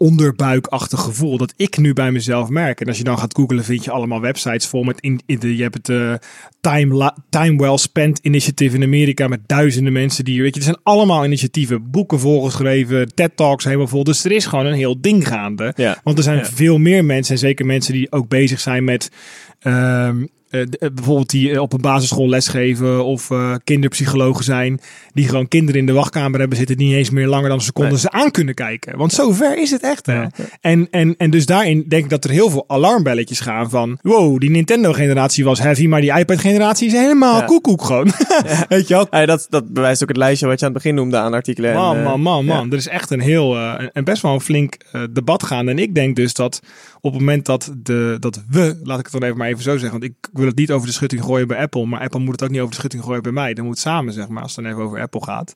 onderbuikachtig 0.01 1.01
gevoel 1.01 1.37
dat 1.39 1.53
ik 1.57 1.79
nu 1.79 1.93
bij 1.93 2.13
mezelf 2.13 2.49
merk. 2.49 2.81
En 2.81 2.87
als 2.87 2.99
je 2.99 3.05
dan 3.05 3.19
gaat 3.19 3.35
googlen, 3.37 3.65
vind 3.65 3.85
je 3.85 3.91
allemaal 3.91 4.21
websites 4.21 4.67
vol 4.67 4.83
met 4.83 5.01
in, 5.01 5.21
in 5.27 5.39
de, 5.39 5.57
je 5.57 5.63
hebt 5.63 5.75
het 5.75 5.89
eh, 5.89 6.15
time, 6.61 6.95
La- 6.95 7.17
time 7.31 7.57
Well 7.57 7.77
Spent 7.77 8.19
Initiative 8.23 8.77
in 8.77 8.83
Amerika 8.83 9.29
met 9.29 9.41
duizenden 9.47 9.93
mensen 9.93 10.25
die, 10.25 10.43
weet 10.43 10.53
je, 10.55 10.59
er 10.61 10.67
zijn 10.67 10.79
allemaal 10.83 11.25
initiatieven, 11.25 11.91
boeken 11.91 12.21
volgeschreven, 12.21 13.15
TED 13.15 13.37
Talks 13.37 13.65
helemaal 13.65 13.87
vol. 13.87 14.05
Dus 14.05 14.25
er 14.25 14.33
is 14.33 14.47
gewoon 14.47 14.67
een 14.67 14.75
heel 14.75 15.01
ding 15.01 15.29
gaande. 15.29 15.73
Ja. 15.77 16.01
Want 16.05 16.19
er 16.19 16.25
zijn 16.25 16.39
Ja. 16.39 16.45
veel 16.45 16.79
meer 16.79 17.05
mensen, 17.05 17.35
en 17.35 17.41
zeker 17.41 17.67
mensen 17.67 17.93
die 17.93 18.13
ook 18.13 18.29
bezig 18.29 18.61
zijn 18.61 18.85
met 18.85 19.11
ehm, 19.59 20.25
eh, 20.51 20.61
eh, 20.61 20.67
bijvoorbeeld 20.95 21.31
die 21.31 21.51
eh, 21.53 21.61
op 21.61 21.73
een 21.73 21.81
basisschool 21.81 22.29
lesgeven 22.29 23.05
of 23.05 23.31
kinderpsychologen 23.65 24.45
zijn, 24.45 24.81
die 25.13 25.29
gewoon 25.29 25.49
kinderen 25.49 25.81
in 25.81 25.87
de 25.87 25.93
wachtkamer 25.93 26.39
hebben 26.41 26.59
zitten 26.59 26.77
die 26.77 26.87
niet 26.87 26.97
eens 26.97 27.11
meer 27.11 27.27
langer 27.27 27.49
dan 27.49 27.59
een 27.59 27.65
seconde 27.65 27.91
Nee. 27.91 27.99
ze 27.99 28.11
aan 28.11 28.31
kunnen 28.31 28.55
kijken. 28.55 28.99
Want 28.99 29.13
zover 29.13 29.59
is 29.59 29.71
het 29.71 29.83
echt. 29.83 30.07
Hè? 30.07 30.15
Ja. 30.15 30.31
En, 30.61 30.89
en, 30.91 31.15
en 31.17 31.31
dus 31.31 31.47
daarin 31.47 31.85
denk 31.89 32.05
ik 32.05 32.11
dat 32.11 32.25
er 32.25 32.31
heel 32.31 32.51
veel 32.51 32.65
alarmbelletjes 32.67 33.41
gaan 33.41 33.71
van, 33.71 33.99
wow, 34.03 34.39
die 34.39 34.51
Nintendo-generatie 34.51 35.45
was 35.45 35.59
heavy, 35.61 35.87
maar 35.87 36.01
die 36.01 36.19
iPad-generatie 36.19 36.87
is 36.87 36.93
helemaal 36.93 37.45
koekoek 37.45 37.85
gewoon. 37.85 38.11
Weet 38.69 38.89
je 38.89 38.95
wel? 39.11 39.27
Dat, 39.27 39.47
dat 39.49 39.73
bewijst 39.73 40.03
ook 40.03 40.09
het 40.09 40.17
lijstje 40.17 40.47
wat 40.47 40.61
je 40.61 40.67
aan 40.67 40.73
het 40.73 40.83
begin 40.83 40.97
noemde 40.97 41.17
aan 41.17 41.35
artikelen. 41.35 41.71
en, 41.71 41.77
Man, 41.77 42.03
man, 42.03 42.21
man, 42.21 42.45
man. 42.45 42.71
Er 42.71 42.77
is 42.77 42.89
echt 42.89 43.11
een 43.11 43.21
heel, 43.21 43.59
en 43.93 44.05
best 44.05 44.23
wel 44.23 44.33
een 44.33 44.41
flink 44.41 44.77
debat 45.13 45.43
gaande. 45.43 45.71
En 45.71 45.79
ik 45.79 45.95
denk 45.95 46.17
dus 46.17 46.35
dat 46.35 46.61
op 47.01 47.13
het 47.13 47.21
moment 47.21 47.47
dat, 47.47 47.75
de, 47.77 48.17
dat 48.19 48.43
we, 48.49 48.81
laat 48.83 48.99
ik 48.99 49.05
het 49.05 49.13
dan 49.13 49.23
even 49.23 49.37
maar 49.37 49.49
even 49.49 49.63
zo 49.63 49.77
zeggen, 49.77 50.01
want 50.01 50.13
ik 50.13 50.29
wil 50.33 50.47
het 50.47 50.57
niet 50.57 50.71
over 50.71 50.87
de 50.87 50.93
schutting 50.93 51.23
gooien 51.23 51.47
bij 51.47 51.59
Apple, 51.59 51.87
maar 51.87 52.01
Apple 52.01 52.21
moet 52.21 52.33
het 52.33 52.43
ook 52.43 52.51
niet 52.51 52.59
over 52.59 52.73
de 52.73 52.79
schutting 52.79 53.03
gooien 53.03 53.23
bij 53.23 53.33
mij. 53.33 53.55
Dat 53.55 53.65
moet 53.65 53.79
samen, 53.79 54.13
zeg 54.13 54.29
maar, 54.29 54.43
als 54.43 54.57
het 54.57 54.65
dan 54.65 54.73
even 54.73 54.85
over 54.85 55.01
Apple 55.01 55.25
gaat. 55.25 55.55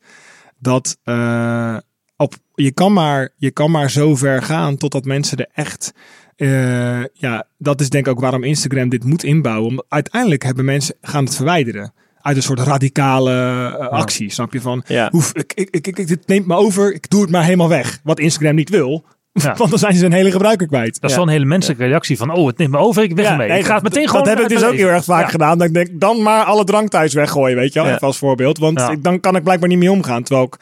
Dat 0.58 0.98
eh, 1.04 1.76
op, 2.16 2.34
je, 2.54 2.72
kan 2.72 2.92
maar, 2.92 3.32
je 3.36 3.50
kan 3.50 3.70
maar 3.70 3.90
zo 3.90 4.16
ver 4.16 4.42
gaan 4.42 4.76
totdat 4.76 5.04
mensen 5.04 5.38
er 5.38 5.48
echt 5.54 5.92
eh, 6.36 7.04
ja, 7.12 7.46
dat 7.58 7.80
is 7.80 7.88
denk 7.88 8.06
ik 8.06 8.12
ook 8.12 8.20
waarom 8.20 8.44
Instagram 8.44 8.88
dit 8.88 9.04
moet 9.04 9.24
inbouwen. 9.24 9.68
Omdat 9.68 9.86
uiteindelijk 9.88 10.42
hebben 10.42 10.64
mensen 10.64 10.94
gaan 11.00 11.24
het 11.24 11.36
verwijderen. 11.36 11.92
Uit 12.20 12.36
een 12.36 12.42
soort 12.42 12.60
radicale 12.60 13.32
eh, 13.32 13.88
actie, 13.88 14.30
snap 14.30 14.52
je? 14.52 14.60
Van, 14.60 14.84
Ja. 14.86 15.08
Hoef, 15.10 15.32
ik, 15.32 15.52
ik, 15.54 15.68
ik, 15.70 15.86
ik, 15.86 16.06
dit 16.06 16.26
neemt 16.26 16.46
me 16.46 16.54
over, 16.54 16.94
ik 16.94 17.10
doe 17.10 17.20
het 17.20 17.30
maar 17.30 17.44
helemaal 17.44 17.68
weg. 17.68 18.00
Wat 18.02 18.18
Instagram 18.18 18.54
niet 18.54 18.70
wil, 18.70 19.04
Ja. 19.42 19.54
want 19.58 19.70
dan 19.70 19.78
zijn 19.78 19.94
ze 19.94 20.04
een 20.06 20.12
hele 20.12 20.30
gebruiker 20.30 20.66
kwijt. 20.66 20.94
Dat 21.00 21.04
is 21.04 21.10
Ja. 21.10 21.16
wel 21.16 21.26
een 21.26 21.32
hele 21.32 21.44
menselijke 21.44 21.84
reactie 21.84 22.16
van, 22.16 22.30
oh, 22.32 22.46
het 22.46 22.58
neemt 22.58 22.70
me 22.70 22.78
over, 22.78 23.02
ik 23.02 23.14
weg 23.14 23.26
ermee. 23.26 23.48
nee, 23.48 23.58
ik 23.58 23.64
ga 23.64 23.74
het 23.74 23.82
dat- 23.82 23.92
meteen 23.92 24.08
gewoon 24.08 24.24
Dat 24.24 24.34
heb 24.34 24.42
ik 24.42 24.48
dus 24.56 24.64
ook 24.64 24.74
heel 24.74 24.88
erg 24.88 25.04
vaak 25.04 25.22
Ja. 25.24 25.28
gedaan. 25.28 25.58
Dat 25.58 25.66
ik 25.66 25.74
denk, 25.74 25.88
dan 25.92 26.22
maar 26.22 26.44
alle 26.44 26.64
drank 26.64 26.88
thuis 26.90 27.14
weggooien, 27.14 27.56
weet 27.56 27.72
je 27.72 27.78
wel. 27.78 27.88
Ja. 27.88 27.94
Even 27.94 28.06
als 28.06 28.18
voorbeeld. 28.18 28.58
Want 28.58 28.78
Ja. 28.78 28.90
ik- 28.90 29.02
dan 29.02 29.20
kan 29.20 29.36
ik 29.36 29.42
blijkbaar 29.42 29.68
niet 29.68 29.78
mee 29.78 29.90
omgaan. 29.90 30.22
Terwijl 30.22 30.46
ik 30.46 30.56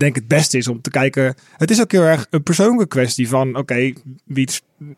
denk 0.00 0.14
het 0.14 0.28
beste 0.28 0.56
is 0.58 0.68
om 0.68 0.80
te 0.80 0.90
kijken. 0.90 1.34
Het 1.56 1.70
is 1.70 1.80
ook 1.80 1.92
heel 1.92 2.02
erg 2.02 2.26
een 2.30 2.42
persoonlijke 2.42 2.86
kwestie 2.86 3.28
van, 3.28 3.56
oké, 3.56 3.92
wie 4.24 4.48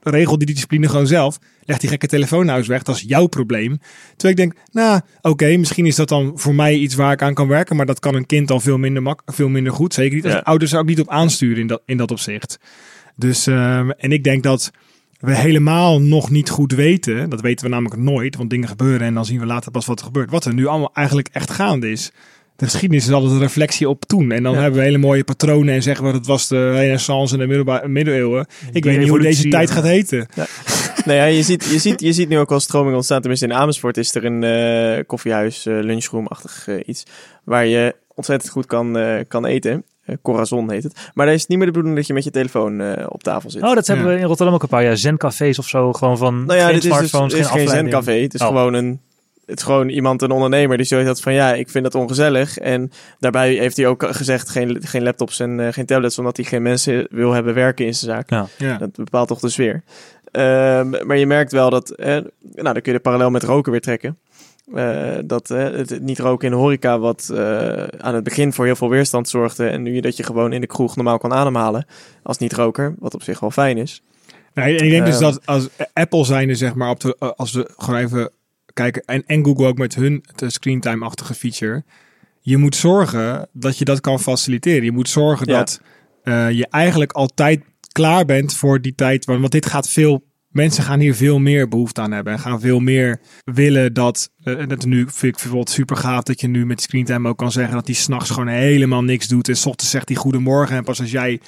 regel 0.02 0.38
die 0.38 0.46
discipline 0.46 0.88
gewoon 0.88 1.06
zelf. 1.06 1.38
Leg 1.64 1.78
die 1.78 1.88
gekke 1.88 2.06
telefoon 2.06 2.46
nou 2.46 2.58
eens 2.58 2.66
weg. 2.66 2.82
Dat 2.82 2.96
is 2.96 3.04
jouw 3.06 3.26
probleem. 3.26 3.78
Terwijl 4.16 4.30
ik 4.30 4.36
denk, 4.36 4.52
nou, 4.72 5.00
oké, 5.20 5.56
misschien 5.56 5.86
is 5.86 5.96
dat 5.96 6.08
dan 6.08 6.32
voor 6.34 6.54
mij 6.54 6.74
iets 6.74 6.94
waar 6.94 7.12
ik 7.12 7.22
aan 7.22 7.34
kan 7.34 7.48
werken. 7.48 7.76
Maar 7.76 7.86
dat 7.86 7.98
kan 8.00 8.14
een 8.14 8.26
kind 8.26 8.48
dan 8.48 8.60
veel 8.60 8.78
minder, 8.78 9.02
mak 9.02 9.22
veel 9.26 9.48
minder 9.48 9.72
goed. 9.72 9.94
Zeker 9.94 10.14
niet 10.14 10.24
als 10.24 10.32
Ja. 10.34 10.38
ouders 10.40 10.72
er 10.72 10.78
ook 10.78 10.86
niet 10.86 11.00
op 11.00 11.10
aansturen 11.10 11.58
in 11.60 11.66
dat, 11.66 11.82
in 11.86 11.96
dat 11.96 12.10
opzicht. 12.10 12.58
Dus, 13.16 13.46
ehm, 13.46 13.90
en 13.90 14.12
ik 14.12 14.24
denk 14.24 14.42
dat 14.42 14.70
we 15.20 15.34
helemaal 15.36 16.00
nog 16.00 16.30
niet 16.30 16.50
goed 16.50 16.72
weten. 16.72 17.30
Dat 17.30 17.40
weten 17.40 17.64
we 17.64 17.70
namelijk 17.70 18.00
nooit, 18.00 18.36
want 18.36 18.50
dingen 18.50 18.68
gebeuren 18.68 19.06
en 19.06 19.14
dan 19.14 19.24
zien 19.24 19.40
we 19.40 19.46
later 19.46 19.70
pas 19.70 19.86
wat 19.86 19.98
er 19.98 20.04
gebeurt. 20.04 20.30
Wat 20.30 20.44
er 20.44 20.54
nu 20.54 20.66
allemaal 20.66 20.90
eigenlijk 20.94 21.28
echt 21.32 21.50
gaande 21.50 21.90
is. 21.90 22.10
De 22.56 22.64
geschiedenis 22.64 23.06
is 23.06 23.12
altijd 23.12 23.32
een 23.32 23.38
reflectie 23.38 23.88
op 23.88 24.04
toen. 24.04 24.30
En 24.32 24.42
dan 24.42 24.52
Ja. 24.54 24.60
hebben 24.60 24.78
we 24.78 24.84
hele 24.86 24.98
mooie 24.98 25.24
patronen 25.24 25.74
en 25.74 25.82
zeggen 25.82 26.04
we 26.06 26.12
dat 26.12 26.26
was 26.26 26.48
de 26.48 26.70
renaissance 26.72 27.34
en 27.34 27.40
de 27.40 27.46
middelba- 27.46 27.86
middeleeuwen. 27.86 28.46
Ik 28.72 28.84
weet 28.84 28.98
niet 28.98 29.08
hoe 29.08 29.18
deze 29.20 29.48
tijd 29.48 29.70
gaat 29.70 29.84
heten. 29.84 30.26
Nou 31.04 31.18
ja, 31.18 31.24
je 31.24 31.42
ziet, 31.42 31.64
je, 31.64 31.78
ziet, 31.78 32.00
je 32.00 32.12
ziet 32.12 32.28
nu 32.28 32.38
ook 32.38 32.52
al 32.52 32.60
stroming 32.60 32.94
ontstaan. 32.94 33.20
Tenminste, 33.20 33.46
in 33.46 33.52
Amersfoort 33.54 33.96
is 33.96 34.14
er 34.14 34.24
een 34.24 34.44
eh, 34.44 35.04
koffiehuis, 35.06 35.66
eh 35.66 35.74
lunchroom-achtig 35.80 36.68
eh, 36.68 36.74
iets. 36.86 37.02
Waar 37.44 37.66
je 37.66 37.94
ontzettend 38.14 38.50
goed 38.52 38.66
kan, 38.66 38.98
kan 39.28 39.44
eten. 39.46 39.84
Eh, 40.06 40.16
Corazon 40.22 40.70
heet 40.70 40.82
het. 40.82 41.10
Maar 41.14 41.26
daar 41.26 41.34
is 41.34 41.40
het 41.40 41.48
niet 41.50 41.58
meer 41.58 41.66
de 41.66 41.72
bedoeling 41.72 41.98
dat 41.98 42.06
je 42.06 42.14
met 42.14 42.24
je 42.24 42.30
telefoon 42.30 42.80
eh, 42.80 43.06
op 43.08 43.22
tafel 43.22 43.50
zit. 43.50 43.62
Oh, 43.62 43.74
dat 43.74 43.86
hebben 43.86 44.06
Ja. 44.06 44.12
we 44.12 44.18
in 44.20 44.26
Rotterdam 44.26 44.54
ook 44.54 44.62
een 44.62 44.68
paar 44.68 44.82
jaar. 44.84 44.96
Zen-cafés 44.96 45.58
of 45.58 45.68
zo. 45.68 45.92
Gewoon 45.92 46.18
van 46.18 46.44
nou 46.44 46.58
ja, 46.58 46.64
geen 46.64 46.74
dit 46.74 46.84
is 46.84 46.88
dus 46.90 46.98
smartphones, 46.98 47.32
is 47.32 47.38
geen 47.38 47.46
afleiding. 47.48 47.78
zendcafé. 47.92 48.20
Het 48.22 48.34
is 48.34 48.40
Oh. 48.40 48.46
gewoon 48.46 48.74
een... 48.74 49.00
Het 49.46 49.58
is 49.58 49.64
gewoon 49.64 49.88
iemand, 49.88 50.22
een 50.22 50.30
ondernemer, 50.30 50.76
die 50.76 50.86
zoiets 50.86 51.08
had 51.08 51.20
van 51.20 51.32
ja, 51.32 51.54
ik 51.54 51.68
vind 51.70 51.84
dat 51.84 51.94
ongezellig. 51.94 52.58
En 52.58 52.90
daarbij 53.18 53.52
heeft 53.54 53.76
hij 53.76 53.86
ook 53.86 54.06
gezegd 54.10 54.48
geen, 54.48 54.78
geen 54.80 55.02
laptops 55.02 55.40
en 55.40 55.60
eh, 55.60 55.72
geen 55.72 55.86
tablets, 55.86 56.18
omdat 56.18 56.36
hij 56.36 56.46
geen 56.46 56.62
mensen 56.62 57.06
wil 57.10 57.32
hebben 57.32 57.54
werken 57.54 57.86
in 57.86 57.94
zijn 57.94 58.10
zaak. 58.10 58.30
Ja. 58.30 58.46
Ja. 58.58 58.78
Dat 58.78 58.96
bepaalt 58.96 59.28
toch 59.28 59.40
de 59.40 59.48
sfeer. 59.48 59.82
Ehm, 60.30 60.90
maar 61.06 61.16
je 61.16 61.26
merkt 61.26 61.52
wel 61.52 61.70
dat, 61.70 61.90
eh, 61.90 62.06
nou 62.06 62.24
dan 62.52 62.72
kun 62.72 62.82
je 62.84 62.92
de 62.92 62.98
parallel 62.98 63.30
met 63.30 63.42
roken 63.42 63.72
weer 63.72 63.80
trekken. 63.80 64.18
Eh, 64.74 65.18
dat 65.24 65.50
eh, 65.50 65.62
het 65.62 66.00
niet 66.00 66.18
roken 66.18 66.46
in 66.46 66.52
de 66.52 66.60
horeca, 66.60 66.98
wat 66.98 67.30
eh, 67.34 67.84
aan 67.98 68.14
het 68.14 68.24
begin 68.24 68.52
voor 68.52 68.64
heel 68.64 68.76
veel 68.76 68.88
weerstand 68.88 69.28
zorgde. 69.28 69.66
En 69.66 69.82
nu 69.82 70.00
dat 70.00 70.16
je 70.16 70.22
gewoon 70.22 70.52
in 70.52 70.60
de 70.60 70.66
kroeg 70.66 70.96
normaal 70.96 71.18
kan 71.18 71.32
ademhalen 71.32 71.86
als 72.22 72.38
niet-roker, 72.38 72.94
wat 72.98 73.14
op 73.14 73.22
zich 73.22 73.40
wel 73.40 73.50
fijn 73.50 73.76
is. 73.78 74.02
Nee, 74.54 74.78
en 74.78 74.84
ik 74.84 74.90
denk 74.90 75.06
dus 75.06 75.18
dat 75.18 75.46
als 75.46 75.68
Apple 75.92 76.24
zijnde, 76.24 76.54
zeg 76.54 76.74
maar, 76.74 76.90
op 76.90 77.00
de, 77.00 77.16
als 77.18 77.52
we 77.52 77.70
gewoon 77.76 78.00
even 78.00 78.30
kijken, 78.72 79.02
en, 79.04 79.22
en 79.26 79.44
Google 79.44 79.66
ook 79.66 79.78
met 79.78 79.94
hun 79.94 80.24
screentime-achtige 80.38 81.34
feature, 81.34 81.84
je 82.40 82.56
moet 82.56 82.76
zorgen 82.76 83.48
dat 83.52 83.78
je 83.78 83.84
dat 83.84 84.00
kan 84.00 84.20
faciliteren. 84.20 84.84
Je 84.84 84.92
moet 84.92 85.08
zorgen 85.08 85.48
Ja. 85.48 85.58
dat 85.58 85.80
je 86.54 86.66
eigenlijk 86.70 87.12
altijd 87.12 87.64
klaar 87.92 88.24
bent 88.24 88.54
voor 88.54 88.80
die 88.80 88.94
tijd, 88.94 89.24
want 89.24 89.50
dit 89.50 89.66
gaat 89.66 89.88
veel, 89.88 90.24
mensen 90.56 90.84
gaan 90.84 91.00
hier 91.00 91.14
veel 91.14 91.38
meer 91.38 91.68
behoefte 91.68 92.00
aan 92.00 92.12
hebben 92.12 92.32
en 92.32 92.38
gaan 92.38 92.60
veel 92.60 92.80
meer 92.80 93.20
willen 93.44 93.92
dat, 93.94 94.30
eh, 94.42 94.60
en 94.60 94.68
dat 94.68 94.84
nu 94.84 94.98
vind 94.98 95.22
ik 95.22 95.32
bijvoorbeeld 95.32 95.70
super 95.70 95.96
gaaf 95.96 96.22
dat 96.22 96.40
je 96.40 96.46
nu 96.48 96.66
met 96.66 96.82
screentime 96.82 97.28
ook 97.28 97.38
kan 97.38 97.52
zeggen 97.52 97.74
dat 97.74 97.86
hij 97.86 97.94
s'nachts 97.94 98.30
gewoon 98.30 98.48
helemaal 98.48 99.02
niks 99.04 99.28
doet 99.28 99.48
en 99.48 99.56
s 99.56 99.66
ochtends 99.66 99.90
zegt 99.90 100.08
hij 100.08 100.16
goedemorgen 100.16 100.76
en 100.76 100.84
pas 100.84 101.00
als 101.00 101.10
jij 101.10 101.40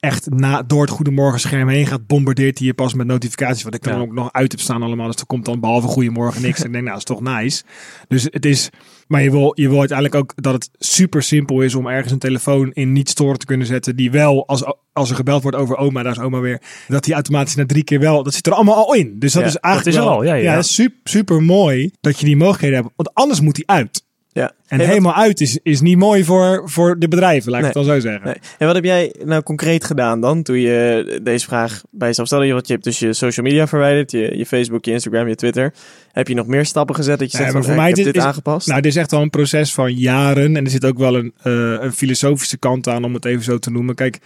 echt 0.00 0.30
na, 0.30 0.62
door 0.62 0.80
het 0.80 0.90
goedemorgen 0.90 1.40
scherm 1.40 1.68
heen 1.68 1.86
gaat, 1.86 2.06
bombardeert 2.06 2.58
hij 2.58 2.66
je 2.66 2.74
pas 2.74 2.94
met 2.94 3.06
notificaties. 3.06 3.62
Wat 3.62 3.74
ik 3.74 3.82
dan 3.82 3.94
Ja. 3.94 4.00
ook 4.00 4.12
nog 4.12 4.32
uit 4.32 4.52
heb 4.52 4.60
staan 4.60 4.82
allemaal. 4.82 5.06
Dus 5.06 5.16
er 5.20 5.26
komt 5.26 5.44
dan 5.44 5.60
behalve 5.60 5.86
goedemorgen 5.86 6.42
niks. 6.42 6.58
en 6.60 6.66
ik 6.66 6.72
denk, 6.72 6.84
nou, 6.84 6.98
dat 6.98 7.08
is 7.08 7.16
toch 7.16 7.34
nice. 7.34 7.62
Dus 8.08 8.22
het 8.30 8.44
is, 8.46 8.70
maar 9.06 9.22
je 9.22 9.30
wil, 9.30 9.52
je 9.54 9.68
wil 9.68 9.78
uiteindelijk 9.78 10.18
ook 10.18 10.32
dat 10.42 10.52
het 10.54 10.70
super 10.78 11.22
simpel 11.22 11.60
is 11.60 11.74
om 11.74 11.86
ergens 11.86 12.12
een 12.12 12.18
telefoon 12.18 12.72
in 12.72 12.92
niet 12.92 13.08
storen 13.08 13.38
te 13.38 13.46
kunnen 13.46 13.66
zetten. 13.66 13.96
Die 13.96 14.10
wel, 14.10 14.46
als, 14.46 14.64
als 14.92 15.10
er 15.10 15.16
gebeld 15.16 15.42
wordt 15.42 15.56
over 15.56 15.76
oma, 15.76 16.02
daar 16.02 16.12
is 16.12 16.18
oma 16.18 16.40
weer. 16.40 16.62
Dat 16.88 17.04
die 17.04 17.14
automatisch 17.14 17.54
na 17.54 17.66
drie 17.66 17.84
keer 17.84 18.00
wel, 18.00 18.22
dat 18.22 18.34
zit 18.34 18.46
er 18.46 18.52
allemaal 18.52 18.74
al 18.86 18.94
in. 18.94 19.18
Dus 19.18 19.32
dat 19.32 19.42
Ja, 19.42 19.48
is 19.48 19.56
eigenlijk 19.56 19.96
dat 19.96 20.04
is 20.04 20.10
wel, 20.10 20.18
al, 20.18 20.24
ja, 20.24 20.34
ja. 20.34 20.58
is 20.58 20.74
super, 20.74 20.98
super 21.04 21.42
mooi 21.42 21.90
dat 22.00 22.18
je 22.18 22.26
die 22.26 22.36
mogelijkheden 22.36 22.76
hebt. 22.78 22.92
Want 22.96 23.14
anders 23.14 23.40
moet 23.40 23.54
die 23.54 23.68
uit. 23.70 24.04
Ja. 24.34 24.42
En 24.48 24.54
Hey, 24.66 24.78
wat- 24.78 24.86
helemaal 24.86 25.14
uit 25.14 25.40
is, 25.40 25.58
is 25.62 25.80
niet 25.80 25.98
mooi 25.98 26.24
voor, 26.24 26.62
voor 26.70 26.98
de 26.98 27.08
bedrijven, 27.08 27.50
laat 27.50 27.60
ik 27.60 27.64
het 27.66 27.74
dan 27.74 27.84
zo 27.84 28.00
zeggen. 28.00 28.24
Nee. 28.24 28.34
En 28.58 28.66
wat 28.66 28.74
heb 28.74 28.84
jij 28.84 29.14
nou 29.24 29.42
concreet 29.42 29.84
gedaan 29.84 30.20
dan 30.20 30.42
toen 30.42 30.58
je 30.58 31.20
deze 31.22 31.46
vraag 31.46 31.82
bij 31.90 32.08
jezelf 32.08 32.26
stelde? 32.26 32.52
Want 32.52 32.66
je 32.66 32.72
hebt 32.72 32.84
dus 32.84 32.98
je 32.98 33.12
social 33.12 33.46
media 33.46 33.66
verwijderd, 33.66 34.10
je, 34.10 34.36
je 34.38 34.46
Facebook, 34.46 34.84
je 34.84 34.90
Instagram, 34.92 35.28
je 35.28 35.34
Twitter. 35.34 35.74
Heb 36.12 36.28
je 36.28 36.34
nog 36.34 36.46
meer 36.46 36.66
stappen 36.66 36.94
gezet 36.94 37.18
dat 37.18 37.30
je 37.30 37.36
Nee, 37.36 37.46
zegt 37.46 37.54
maar 37.54 37.62
van, 37.64 37.72
voor 37.72 37.80
mij 37.82 37.90
ik 37.90 37.96
dit 37.96 38.04
dit 38.04 38.16
is- 38.16 38.22
aangepast? 38.22 38.66
Nou, 38.68 38.80
dit 38.80 38.90
is 38.90 38.96
echt 38.98 39.10
wel 39.10 39.22
een 39.22 39.30
proces 39.30 39.74
van 39.74 39.94
jaren. 39.94 40.56
En 40.56 40.64
er 40.64 40.70
zit 40.70 40.84
ook 40.84 40.98
wel 40.98 41.14
een, 41.16 41.32
eh, 41.42 41.52
een 41.80 41.92
filosofische 41.92 42.56
kant 42.58 42.88
aan, 42.88 43.04
om 43.04 43.14
het 43.14 43.24
even 43.24 43.44
zo 43.44 43.58
te 43.58 43.70
noemen. 43.70 43.94
Kijk, 43.94 44.18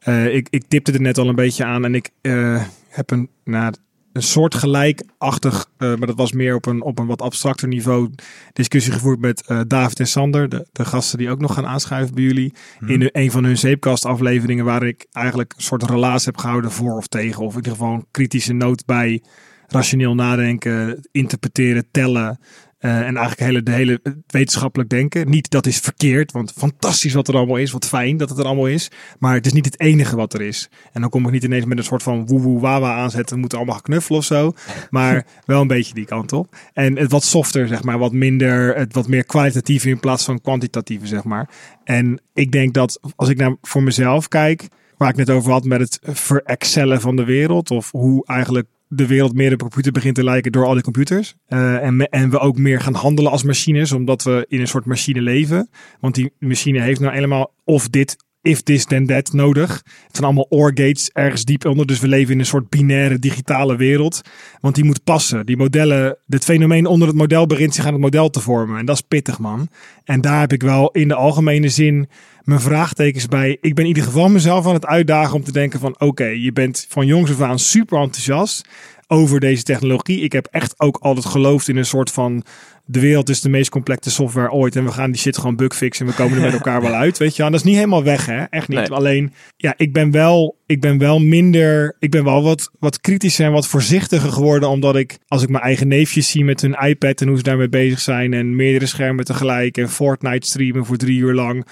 eh, 0.00 0.34
ik, 0.34 0.46
ik 0.50 0.64
tipte 0.68 0.92
er 0.92 1.00
net 1.00 1.18
al 1.18 1.28
een 1.28 1.34
beetje 1.34 1.64
aan. 1.64 1.84
En 1.84 1.94
ik 1.94 2.08
eh, 2.20 2.64
heb 2.88 3.10
een, 3.10 3.28
nou, 3.44 3.72
een 4.12 4.22
soort 4.22 4.54
gelijkachtig, 4.54 5.70
eh, 5.76 5.94
maar 5.94 6.06
dat 6.06 6.16
was 6.16 6.32
meer 6.32 6.54
op 6.54 6.66
een, 6.66 6.82
op 6.82 6.98
een 6.98 7.06
wat 7.06 7.22
abstracter 7.22 7.68
niveau, 7.68 8.10
discussie 8.52 8.92
gevoerd 8.92 9.20
met 9.20 9.46
eh, 9.46 9.60
David 9.66 10.00
en 10.00 10.06
Sander. 10.06 10.48
De, 10.48 10.66
de 10.72 10.84
gasten 10.84 11.18
die 11.18 11.30
ook 11.30 11.40
nog 11.40 11.54
gaan 11.54 11.66
aanschuiven 11.66 12.14
bij 12.14 12.24
jullie. 12.24 12.54
In 12.86 12.98
de, 12.98 13.08
een 13.12 13.30
van 13.30 13.44
hun 13.44 13.58
zeepkast 13.58 14.04
afleveringen, 14.04 14.64
waar 14.64 14.82
ik 14.82 15.06
eigenlijk 15.12 15.52
een 15.56 15.62
soort 15.62 15.82
relaas 15.82 16.24
heb 16.24 16.36
gehouden 16.36 16.70
voor 16.70 16.96
of 16.96 17.06
tegen. 17.06 17.44
Of 17.44 17.50
in 17.50 17.56
ieder 17.56 17.72
geval 17.72 17.94
een 17.94 18.06
kritische 18.10 18.52
noot 18.52 18.84
bij 18.84 19.22
rationeel 19.66 20.14
nadenken, 20.14 21.08
interpreteren, 21.12 21.86
tellen. 21.90 22.38
Eh, 22.80 22.96
en 22.96 23.16
eigenlijk 23.16 23.40
hele, 23.40 23.62
de 23.62 23.70
hele 23.70 24.00
wetenschappelijk 24.26 24.90
denken. 24.90 25.30
Niet 25.30 25.50
dat 25.50 25.66
is 25.66 25.78
verkeerd, 25.78 26.32
want 26.32 26.52
fantastisch 26.56 27.12
wat 27.12 27.28
er 27.28 27.36
allemaal 27.36 27.56
is. 27.56 27.70
Wat 27.70 27.86
fijn 27.86 28.16
dat 28.16 28.28
het 28.28 28.38
er 28.38 28.44
allemaal 28.44 28.66
is. 28.66 28.90
Maar 29.18 29.34
het 29.34 29.46
is 29.46 29.52
niet 29.52 29.64
het 29.64 29.80
enige 29.80 30.16
wat 30.16 30.34
er 30.34 30.40
is. 30.40 30.70
En 30.92 31.00
dan 31.00 31.10
kom 31.10 31.26
ik 31.26 31.32
niet 31.32 31.44
ineens 31.44 31.64
met 31.64 31.78
een 31.78 31.84
soort 31.84 32.02
van 32.02 32.26
woe-woe 32.26 32.60
wawa 32.60 32.94
aanzetten. 32.94 33.34
We 33.34 33.40
moeten 33.40 33.58
allemaal 33.58 33.76
gaan 33.76 33.84
knuffelen 33.84 34.18
of 34.18 34.24
zo. 34.24 34.52
Maar 34.90 35.26
wel 35.46 35.60
een 35.60 35.66
beetje 35.66 35.94
die 35.94 36.04
kant 36.04 36.32
op. 36.32 36.56
En 36.72 36.98
het 36.98 37.10
wat 37.10 37.24
softer, 37.24 37.68
zeg 37.68 37.82
maar. 37.82 37.98
Wat 37.98 38.12
minder, 38.12 38.76
het 38.76 38.94
wat 38.94 39.08
meer 39.08 39.24
kwalitatief 39.24 39.84
in 39.84 40.00
plaats 40.00 40.24
van 40.24 40.40
kwantitatieve, 40.40 41.06
zeg 41.06 41.24
maar. 41.24 41.48
En 41.84 42.20
ik 42.34 42.52
denk 42.52 42.74
dat 42.74 43.00
als 43.16 43.28
ik 43.28 43.36
naar 43.36 43.56
voor 43.62 43.82
mezelf 43.82 44.28
kijk, 44.28 44.68
waar 44.96 45.10
ik 45.10 45.16
net 45.16 45.30
over 45.30 45.52
had 45.52 45.64
met 45.64 45.80
het 45.80 45.98
verexcellen 46.02 47.00
van 47.00 47.16
de 47.16 47.24
wereld. 47.24 47.70
Of 47.70 47.90
hoe 47.90 48.26
eigenlijk 48.26 48.66
de 48.92 49.06
wereld 49.06 49.34
meer 49.34 49.52
een 49.52 49.58
computer 49.58 49.92
begint 49.92 50.14
te 50.14 50.24
lijken 50.24 50.52
door 50.52 50.66
al 50.66 50.74
die 50.74 50.82
computers. 50.82 51.34
Eh, 51.46 51.74
en, 51.74 52.08
en 52.08 52.30
we 52.30 52.38
ook 52.38 52.58
meer 52.58 52.80
gaan 52.80 52.94
handelen 52.94 53.30
als 53.30 53.42
machines, 53.42 53.92
omdat 53.92 54.22
we 54.22 54.44
in 54.48 54.60
een 54.60 54.68
soort 54.68 54.84
machine 54.84 55.20
leven. 55.20 55.70
Want 56.00 56.14
die 56.14 56.32
machine 56.38 56.80
heeft 56.80 57.00
nou 57.00 57.14
helemaal 57.14 57.54
of 57.64 57.88
dit, 57.88 58.16
if 58.42 58.62
this, 58.62 58.84
then 58.84 59.06
that 59.06 59.32
nodig. 59.32 59.70
Het 59.84 60.16
zijn 60.16 60.24
allemaal 60.24 60.46
OR 60.48 60.70
gates 60.74 61.10
ergens 61.12 61.44
diep 61.44 61.64
onder. 61.64 61.86
Dus 61.86 62.00
we 62.00 62.08
leven 62.08 62.32
in 62.32 62.38
een 62.38 62.46
soort 62.46 62.68
binaire 62.68 63.18
digitale 63.18 63.76
wereld. 63.76 64.20
Want 64.60 64.74
die 64.74 64.84
moet 64.84 65.04
passen. 65.04 65.46
Die 65.46 65.56
modellen, 65.56 66.16
het 66.28 66.44
fenomeen 66.44 66.86
onder 66.86 67.08
het 67.08 67.16
model 67.16 67.46
begint 67.46 67.74
zich 67.74 67.86
aan 67.86 67.92
het 67.92 68.00
model 68.00 68.30
te 68.30 68.40
vormen. 68.40 68.78
En 68.78 68.86
dat 68.86 68.96
is 68.96 69.02
pittig, 69.08 69.38
man. 69.38 69.68
En 70.04 70.20
daar 70.20 70.40
heb 70.40 70.52
ik 70.52 70.62
wel 70.62 70.90
in 70.90 71.08
de 71.08 71.14
algemene 71.14 71.68
zin 71.68 72.08
mijn 72.44 72.60
vraagtekens 72.60 73.26
bij. 73.26 73.58
Ik 73.60 73.74
ben 73.74 73.84
in 73.84 73.90
ieder 73.90 74.02
geval 74.02 74.28
mezelf 74.28 74.66
aan 74.66 74.74
het 74.74 74.86
uitdagen 74.86 75.34
om 75.34 75.44
te 75.44 75.52
denken 75.52 75.80
van... 75.80 76.00
oké, 76.00 76.24
je 76.24 76.52
bent 76.52 76.86
van 76.88 77.06
jongs 77.06 77.30
af 77.30 77.40
aan 77.40 77.58
super 77.58 77.98
enthousiast 77.98 78.68
over 79.06 79.40
deze 79.40 79.62
technologie. 79.62 80.20
Ik 80.20 80.32
heb 80.32 80.46
echt 80.50 80.80
ook 80.80 80.96
altijd 80.96 81.26
geloofd 81.26 81.68
in 81.68 81.76
een 81.76 81.86
soort 81.86 82.12
van... 82.12 82.44
de 82.90 83.00
wereld 83.00 83.28
is 83.28 83.40
de 83.40 83.48
meest 83.48 83.70
complexe 83.70 84.10
software 84.10 84.50
ooit... 84.50 84.76
en 84.76 84.84
we 84.84 84.92
gaan 84.92 85.10
die 85.10 85.20
shit 85.20 85.36
gewoon 85.38 85.56
bugfixen 85.56 86.06
en 86.06 86.12
we 86.12 86.18
komen 86.18 86.36
er 86.36 86.42
met 86.42 86.52
elkaar 86.52 86.82
wel 86.82 86.92
uit, 87.04 87.18
weet 87.18 87.36
je. 87.36 87.42
En 87.42 87.50
dat 87.50 87.60
is 87.60 87.66
niet 87.66 87.76
helemaal 87.76 88.04
weg, 88.04 88.26
hè. 88.26 88.42
Echt 88.42 88.68
niet. 88.68 88.78
Nee. 88.78 88.90
Alleen, 88.90 89.32
ja, 89.56 89.74
ik 89.76 89.92
ben 89.92 90.10
wel, 90.10 90.56
ik 90.66 90.80
ben 90.80 90.98
wel 90.98 91.18
minder... 91.18 91.96
ik 91.98 92.10
ben 92.10 92.24
wel 92.24 92.42
wat, 92.42 92.70
wat 92.78 93.00
kritischer 93.00 93.46
en 93.46 93.52
wat 93.52 93.66
voorzichtiger 93.66 94.32
geworden... 94.32 94.68
omdat 94.68 94.96
ik, 94.96 95.18
als 95.28 95.42
ik 95.42 95.48
mijn 95.48 95.62
eigen 95.62 95.88
neefjes 95.88 96.30
zie 96.30 96.44
met 96.44 96.60
hun 96.60 96.76
iPad... 96.80 97.20
en 97.20 97.28
hoe 97.28 97.36
ze 97.36 97.42
daarmee 97.42 97.68
bezig 97.68 98.00
zijn... 98.00 98.32
en 98.32 98.56
meerdere 98.56 98.86
schermen 98.86 99.24
tegelijk... 99.24 99.76
en 99.76 99.88
Fortnite 99.88 100.46
streamen 100.46 100.84
voor 100.84 100.96
drie 100.96 101.18
uur 101.18 101.34
lang 101.34 101.66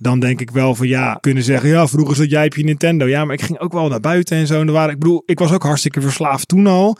dan 0.00 0.20
denk 0.20 0.40
ik 0.40 0.50
wel 0.50 0.74
van 0.74 0.88
ja, 0.88 1.18
kunnen 1.20 1.42
zeggen, 1.42 1.68
ja, 1.68 1.86
vroeger 1.86 2.16
zat 2.16 2.30
jij 2.30 2.46
op 2.46 2.54
je 2.54 2.64
Nintendo. 2.64 3.06
Ja, 3.06 3.24
maar 3.24 3.34
ik 3.34 3.42
ging 3.42 3.58
ook 3.58 3.72
wel 3.72 3.88
naar 3.88 4.00
buiten 4.00 4.36
en 4.36 4.46
zo. 4.46 4.60
En 4.60 4.66
er 4.66 4.72
waren, 4.72 4.92
ik 4.92 4.98
bedoel, 4.98 5.22
ik 5.26 5.38
was 5.38 5.52
ook 5.52 5.62
hartstikke 5.62 6.00
verslaafd 6.00 6.48
toen 6.48 6.66
al. 6.66 6.98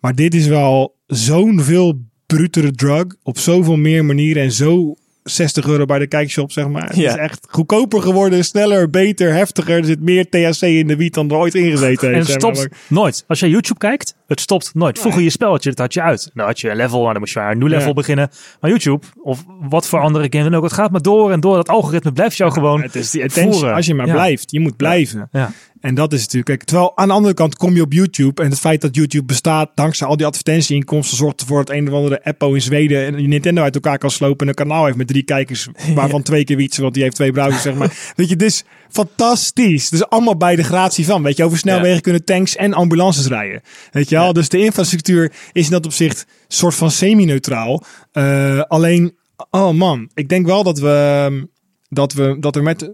Maar 0.00 0.14
dit 0.14 0.34
is 0.34 0.46
wel 0.46 0.96
zo'n 1.06 1.60
veel 1.60 2.00
brutere 2.26 2.72
drug 2.72 3.04
op 3.22 3.38
zoveel 3.38 3.76
meer 3.76 4.04
manieren 4.04 4.42
en 4.42 4.52
zo 4.52 4.94
60 5.22 5.66
euro 5.66 5.84
bij 5.84 5.98
de 5.98 6.06
kijkshop, 6.06 6.52
zeg 6.52 6.68
maar. 6.68 6.86
Het 6.86 6.96
Ja. 6.96 7.10
is 7.10 7.16
echt 7.16 7.46
goedkoper 7.50 8.02
geworden, 8.02 8.44
sneller, 8.44 8.90
beter, 8.90 9.32
heftiger. 9.32 9.78
Er 9.78 9.84
zit 9.84 10.00
meer 10.00 10.28
THC 10.28 10.60
in 10.62 10.86
de 10.86 10.96
wiet 10.96 11.14
dan 11.14 11.30
er 11.30 11.36
ooit 11.36 11.54
ingezeten 11.54 12.08
En 12.12 12.18
het 12.18 12.28
maar. 12.28 12.38
stopt 12.56 12.68
nooit. 12.88 13.24
Als 13.26 13.40
je 13.40 13.48
YouTube 13.48 13.78
kijkt, 13.78 14.14
het 14.26 14.40
stopt 14.40 14.74
nooit. 14.74 14.98
Vroeger 14.98 15.22
je 15.22 15.30
spelletje, 15.30 15.68
dat 15.70 15.78
had 15.78 15.94
je 15.94 16.02
uit. 16.02 16.30
Dan 16.34 16.46
had 16.46 16.60
je 16.60 16.70
een 16.70 16.76
level 16.76 17.04
en 17.06 17.10
dan 17.10 17.18
moest 17.20 17.32
je 17.34 17.40
aan 17.40 17.50
een 17.50 17.58
nieuw 17.58 17.66
level 17.66 17.86
Ja. 17.88 17.92
beginnen. 17.92 18.30
Maar 18.60 18.70
YouTube, 18.70 19.06
of 19.22 19.44
wat 19.68 19.88
voor 19.88 20.00
andere 20.00 20.26
game 20.30 20.44
dan 20.44 20.54
ook, 20.54 20.64
het 20.64 20.72
gaat 20.72 20.90
maar 20.90 21.02
door 21.02 21.32
en 21.32 21.40
door. 21.40 21.56
Dat 21.56 21.68
algoritme 21.68 22.12
blijft 22.12 22.36
jou 22.36 22.52
gewoon 22.52 22.82
Het 22.82 22.94
is 22.94 23.10
die 23.10 23.24
attention, 23.24 23.72
als 23.72 23.86
je 23.86 23.94
maar 23.94 24.10
blijft. 24.10 24.50
Je 24.50 24.60
moet 24.60 24.76
blijven. 24.76 25.28
Ja. 25.32 25.50
En 25.80 25.94
dat 25.94 26.12
is 26.12 26.20
natuurlijk. 26.20 26.46
Kijk, 26.46 26.64
terwijl 26.64 26.96
aan 26.96 27.08
de 27.08 27.14
andere 27.14 27.34
kant 27.34 27.56
kom 27.56 27.74
je 27.74 27.82
op 27.82 27.92
YouTube. 27.92 28.42
En 28.42 28.50
het 28.50 28.58
feit 28.58 28.80
dat 28.80 28.94
YouTube 28.94 29.24
bestaat 29.24 29.70
dankzij 29.74 30.06
al 30.06 30.16
die 30.16 30.26
advertentieinkomsten 30.26 31.16
zorgt 31.16 31.40
ervoor 31.40 31.64
dat 31.64 31.74
een 31.76 31.88
of 31.88 31.94
andere 31.94 32.24
Apple 32.24 32.54
in 32.54 32.62
Zweden 32.62 33.06
en 33.06 33.22
je 33.22 33.28
Nintendo 33.28 33.62
uit 33.62 33.74
elkaar 33.74 33.98
kan 33.98 34.10
slopen. 34.10 34.40
En 34.40 34.48
een 34.48 34.54
kanaal 34.54 34.84
heeft 34.84 34.96
met 34.96 35.06
drie 35.06 35.22
kijkers, 35.22 35.68
waarvan 35.94 36.22
twee 36.22 36.44
keer 36.44 36.56
wietsen, 36.56 36.82
want 36.82 36.94
die 36.94 37.02
heeft 37.02 37.14
twee 37.14 37.32
browsers, 37.32 37.62
zeg 37.62 37.74
maar. 37.74 37.96
Weet 38.16 38.28
je, 38.28 38.36
is 38.36 38.64
fantastisch. 38.88 39.88
Dus 39.88 40.08
allemaal 40.08 40.36
bij 40.36 40.56
de 40.56 40.62
gratie 40.64 41.04
van. 41.04 41.22
Weet 41.22 41.36
je, 41.36 41.44
over 41.44 41.58
snelwegen 41.58 41.94
Ja. 41.94 42.00
kunnen 42.00 42.24
tanks 42.24 42.56
en 42.56 42.74
ambulances 42.74 43.26
rijden. 43.26 43.62
Weet 43.90 44.08
je 44.08 44.16
wel? 44.16 44.32
Dus 44.32 44.48
de 44.48 44.58
infrastructuur 44.58 45.32
is 45.52 45.64
in 45.64 45.70
dat 45.70 45.84
opzicht 45.86 46.26
soort 46.48 46.74
van 46.74 46.90
semi-neutraal. 46.90 47.84
Eh, 48.12 48.60
alleen, 48.60 49.16
oh 49.50 49.70
man, 49.70 50.10
ik 50.14 50.28
denk 50.28 50.46
wel 50.46 50.62
dat 50.62 50.78
we, 50.78 51.48
dat 51.88 52.12
we, 52.12 52.36
dat 52.40 52.56
er 52.56 52.62
met, 52.62 52.92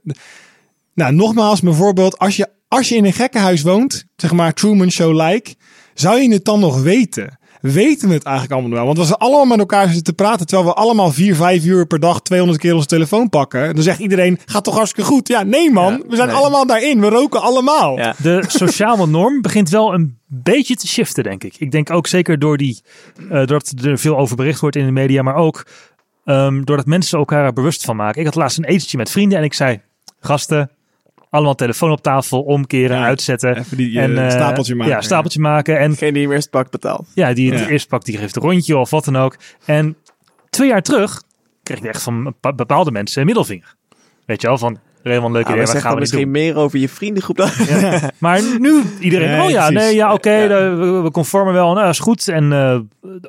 nou, 0.94 1.14
nogmaals, 1.14 1.60
bijvoorbeeld, 1.60 2.18
als 2.18 2.36
je, 2.36 2.48
als 2.72 2.88
je 2.88 2.96
in 2.96 3.04
een 3.04 3.12
gekkenhuis 3.12 3.62
woont, 3.62 4.04
zeg 4.16 4.32
maar 4.32 4.54
Truman 4.54 4.90
Show-like, 4.90 5.54
zou 5.94 6.20
je 6.20 6.32
het 6.32 6.44
dan 6.44 6.60
nog 6.60 6.82
weten? 6.82 7.38
Weten 7.60 8.08
we 8.08 8.14
het 8.14 8.24
eigenlijk 8.24 8.54
allemaal 8.54 8.76
wel? 8.76 8.86
Want 8.86 8.98
als 8.98 9.08
we 9.08 9.16
allemaal 9.16 9.44
met 9.44 9.58
elkaar 9.58 9.84
zitten 9.84 10.04
te 10.04 10.12
praten, 10.12 10.46
terwijl 10.46 10.68
we 10.68 10.74
allemaal 10.74 11.12
vier, 11.12 11.34
vijf 11.34 11.64
uur 11.64 11.86
per 11.86 12.00
dag 12.00 12.22
200 12.22 12.60
keer 12.60 12.74
onze 12.74 12.86
telefoon 12.86 13.28
pakken, 13.28 13.74
dan 13.74 13.82
zegt 13.82 13.98
iedereen, 13.98 14.38
gaat 14.44 14.64
toch 14.64 14.74
hartstikke 14.74 15.10
goed? 15.10 15.28
Ja, 15.28 15.42
nee 15.42 15.70
man, 15.70 15.92
Ja, 15.92 15.98
we 16.08 16.16
zijn 16.16 16.28
nee. 16.28 16.36
allemaal 16.36 16.66
daarin, 16.66 17.00
we 17.00 17.08
roken 17.08 17.42
allemaal. 17.42 17.98
Ja. 17.98 18.14
De 18.22 18.44
sociale 18.46 19.06
norm 19.06 19.40
begint 19.40 19.68
wel 19.68 19.94
een 19.94 20.18
beetje 20.26 20.76
te 20.76 20.86
shiften, 20.86 21.22
denk 21.22 21.44
ik. 21.44 21.54
Ik 21.58 21.70
denk 21.70 21.90
ook 21.90 22.06
zeker 22.06 22.38
door 22.38 22.56
die, 22.56 22.80
eh, 23.16 23.28
doordat 23.28 23.72
er 23.82 23.98
veel 23.98 24.18
over 24.18 24.36
bericht 24.36 24.60
wordt 24.60 24.76
in 24.76 24.86
de 24.86 24.92
media, 24.92 25.22
maar 25.22 25.36
ook 25.36 25.66
ehm, 26.24 26.62
doordat 26.64 26.86
mensen 26.86 27.18
elkaar 27.18 27.44
er 27.44 27.52
bewust 27.52 27.84
van 27.84 27.96
maken. 27.96 28.20
Ik 28.20 28.26
had 28.26 28.34
laatst 28.34 28.58
een 28.58 28.64
etentje 28.64 28.96
met 28.96 29.10
vrienden 29.10 29.38
en 29.38 29.44
ik 29.44 29.54
zei, 29.54 29.80
gasten, 30.20 30.70
allemaal 31.32 31.54
telefoon 31.54 31.90
op 31.90 32.02
tafel, 32.02 32.40
omkeren, 32.42 32.96
Ja, 32.96 33.04
uitzetten. 33.04 33.56
Even 33.56 33.76
die 33.76 34.00
en, 34.00 34.16
eh, 34.18 34.24
eh, 34.24 34.30
stapeltje 34.30 34.74
maken. 34.74 34.92
Ja, 34.92 35.00
stapeltje 35.00 35.40
maken. 35.40 35.78
En 35.78 35.90
Degene 35.90 36.12
die 36.12 36.22
hem 36.22 36.32
eerst 36.32 36.50
pakt 36.50 36.70
betaalt. 36.70 37.08
ja, 37.14 37.32
die 37.32 37.50
het 37.50 37.60
Ja. 37.60 37.68
eerst 37.68 37.88
pakt, 37.88 38.06
die 38.06 38.16
geeft 38.18 38.36
een 38.36 38.42
rondje 38.42 38.76
of 38.76 38.90
wat 38.90 39.04
dan 39.04 39.16
ook. 39.16 39.36
En 39.64 39.96
twee 40.50 40.68
jaar 40.68 40.82
terug 40.82 41.22
kreeg 41.62 41.78
ik 41.78 41.84
echt 41.84 42.02
van 42.02 42.22
bepa- 42.24 42.52
bepaalde 42.54 42.90
mensen 42.90 43.20
een 43.20 43.26
middelvinger. 43.26 43.74
Weet 44.26 44.40
je 44.40 44.46
wel, 44.46 44.58
van 44.58 44.78
helemaal 45.02 45.26
een 45.26 45.32
leuke 45.32 45.48
Ah, 45.52 45.54
idee, 45.62 45.80
gaan 45.80 45.94
we 45.94 46.00
misschien 46.00 46.22
doen? 46.22 46.30
meer 46.30 46.56
over 46.56 46.78
je 46.78 46.88
vriendengroep 46.88 47.36
dan. 47.36 47.50
Maar 48.18 48.40
nu 48.58 48.82
iedereen, 49.00 49.30
Nee, 49.30 49.40
oh 49.42 49.50
ja, 49.50 49.66
precies. 49.66 49.84
nee, 49.86 49.94
ja, 49.94 50.12
oké, 50.12 50.32
Ja. 50.36 50.74
we, 50.76 51.00
we 51.02 51.10
conformen 51.10 51.52
wel, 51.54 51.74
nou, 51.74 51.88
is 51.88 51.98
goed. 51.98 52.28
En 52.28 52.52
eh, 52.52 52.78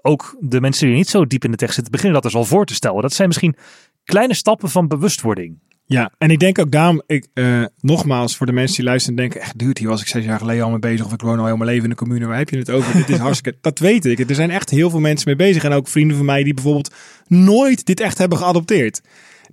ook 0.01 0.35
de 0.39 0.61
mensen 0.61 0.87
die 0.87 0.95
niet 0.95 1.09
zo 1.09 1.25
diep 1.27 1.43
in 1.43 1.51
de 1.51 1.57
tekst 1.57 1.73
zitten, 1.75 1.91
beginnen 1.91 2.21
dat 2.21 2.31
dus 2.31 2.39
al 2.39 2.45
voor 2.47 2.65
te 2.65 2.73
stellen. 2.73 3.01
Dat 3.01 3.13
zijn 3.13 3.27
misschien 3.27 3.55
kleine 4.03 4.33
stappen 4.33 4.69
van 4.69 4.87
bewustwording. 4.87 5.59
Ja, 5.85 6.11
en 6.17 6.29
ik 6.29 6.39
denk 6.39 6.59
ook 6.59 6.71
daarom, 6.71 7.01
ik, 7.05 7.27
eh, 7.33 7.63
nogmaals, 7.79 8.37
voor 8.37 8.45
de 8.45 8.51
mensen 8.51 8.75
die 8.75 8.85
luisteren 8.85 9.17
en 9.17 9.23
denken, 9.23 9.41
echt 9.41 9.59
dude, 9.59 9.79
hier 9.79 9.89
was 9.89 10.01
ik 10.01 10.07
zes 10.07 10.25
jaar 10.25 10.39
geleden 10.39 10.63
al 10.63 10.69
mee 10.69 10.79
bezig, 10.79 11.05
of 11.05 11.13
ik 11.13 11.21
woon 11.21 11.39
al 11.39 11.45
heel 11.45 11.57
mijn 11.57 11.69
leven 11.69 11.83
in 11.83 11.89
de 11.89 11.95
commune, 11.95 12.25
waar 12.25 12.37
heb 12.37 12.49
je 12.49 12.57
het 12.57 12.69
over? 12.69 12.93
dit 12.93 13.09
is 13.09 13.17
hartstikke, 13.27 13.57
dat 13.61 13.79
weet 13.79 14.05
ik. 14.05 14.29
Er 14.29 14.35
zijn 14.35 14.51
echt 14.51 14.69
heel 14.69 14.89
veel 14.89 14.99
mensen 14.99 15.27
mee 15.27 15.47
bezig 15.47 15.63
en 15.63 15.71
ook 15.71 15.87
vrienden 15.87 16.17
van 16.17 16.25
mij 16.25 16.43
die 16.43 16.53
bijvoorbeeld 16.53 16.93
nooit 17.27 17.85
dit 17.85 17.99
echt 17.99 18.17
hebben 18.17 18.37
geadopteerd. 18.37 19.01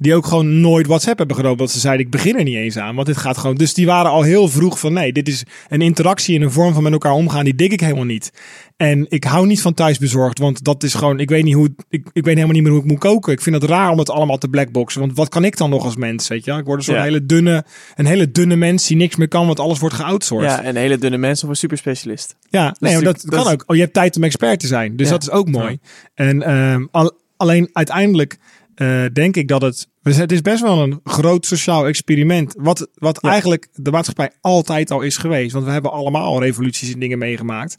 Die 0.03 0.15
ook 0.15 0.27
gewoon 0.27 0.61
nooit 0.61 0.87
WhatsApp 0.87 1.19
hebben 1.19 1.37
genomen. 1.37 1.59
Want 1.59 1.71
ze 1.71 1.79
zeiden, 1.79 2.05
ik 2.07 2.11
begin 2.13 2.37
er 2.39 2.45
niet 2.45 2.57
eens 2.57 2.77
aan. 2.77 2.95
Want 2.95 3.07
dit 3.07 3.17
gaat 3.17 3.39
gewoon... 3.39 3.57
Dus 3.57 3.75
die 3.75 3.87
waren 3.87 4.11
al 4.11 4.23
heel 4.23 4.49
vroeg 4.49 4.79
van, 4.79 4.93
nee, 4.93 5.13
dit 5.13 5.29
is 5.29 5.45
een 5.69 5.81
interactie 5.81 6.35
in 6.35 6.43
een 6.43 6.51
vorm 6.51 6.75
van 6.75 6.83
met 6.83 6.93
elkaar 6.93 7.13
omgaan. 7.13 7.45
Die 7.45 7.55
dik 7.55 7.73
ik 7.73 7.81
helemaal 7.81 8.05
niet. 8.05 8.33
En 8.77 9.07
ik 9.09 9.25
hou 9.25 9.47
niet 9.47 9.61
van 9.61 9.75
thuisbezorgd. 9.75 10.39
Want 10.39 10.65
dat 10.65 10.83
is 10.83 10.95
gewoon, 10.95 11.21
ik 11.21 11.29
weet 11.29 11.45
niet 11.45 11.55
hoe, 11.55 11.75
ik, 11.89 12.07
ik 12.13 12.25
weet 12.25 12.35
helemaal 12.35 12.55
niet 12.55 12.63
meer 12.63 12.73
hoe 12.73 12.81
ik 12.81 12.87
moet 12.87 12.99
koken. 12.99 13.33
Ik 13.33 13.41
vind 13.41 13.55
het 13.57 13.65
raar 13.71 13.91
om 13.91 13.99
het 13.99 14.11
allemaal 14.11 14.39
te 14.39 14.49
blackboxen. 14.49 15.01
Want 15.01 15.17
wat 15.17 15.29
kan 15.29 15.45
ik 15.45 15.57
dan 15.57 15.71
nog 15.71 15.85
als 15.85 15.97
mens, 15.97 16.29
weet 16.29 16.45
je? 16.45 16.53
Ik 16.53 16.65
word 16.65 16.79
een 16.79 16.85
soort 16.85 16.97
Ja. 16.97 17.03
hele 17.03 17.27
dunne, 17.27 17.65
een 17.95 18.07
hele 18.07 18.31
dunne 18.31 18.57
mens 18.57 18.87
die 18.87 18.97
niks 18.97 19.17
meer 19.17 19.29
kan, 19.29 19.47
want 19.47 19.61
alles 19.61 19.79
wordt 19.79 19.95
geoutsourced. 19.95 20.51
Ja, 20.51 20.63
en 20.63 20.77
hele 20.77 20.99
dunne 20.99 21.19
mensen 21.19 21.45
of 21.45 21.51
een 21.51 21.57
superspecialist. 21.59 22.37
Ja, 22.51 22.77
nee, 22.79 22.95
maar 22.95 23.03
dat, 23.03 23.21
kan 23.21 23.31
dat 23.39 23.47
is- 23.47 23.53
ook. 23.53 23.65
Oh, 23.67 23.77
je 23.77 23.83
hebt 23.83 23.95
tijd 23.95 24.17
om 24.17 24.25
expert 24.25 24.61
te 24.61 24.67
zijn. 24.67 24.97
Dus 24.97 25.07
Ja. 25.07 25.13
dat 25.13 25.23
is 25.23 25.31
ook 25.31 25.49
mooi. 25.51 25.79
En 26.15 26.43
ehm, 26.43 26.87
al- 26.91 27.19
alleen 27.37 27.69
uiteindelijk 27.73 28.39
eh, 28.81 29.05
denk 29.13 29.37
ik 29.37 29.49
dat 29.49 29.63
het... 29.63 29.89
Het 30.03 30.33
is 30.33 30.41
best 30.41 30.63
wel 30.63 30.83
een 30.83 31.01
groot 31.05 31.47
sociaal 31.47 31.87
experiment. 31.87 32.55
Wat, 32.59 32.89
wat 32.95 33.19
Ja. 33.23 33.31
eigenlijk 33.31 33.69
de 33.73 33.91
maatschappij 33.91 34.31
altijd 34.41 34.91
al 34.91 35.01
is 35.01 35.17
geweest. 35.17 35.53
Want 35.53 35.65
we 35.65 35.71
hebben 35.71 35.93
allemaal 35.93 36.41
revoluties 36.43 36.93
en 36.93 37.01
dingen 37.01 37.19
meegemaakt. 37.19 37.77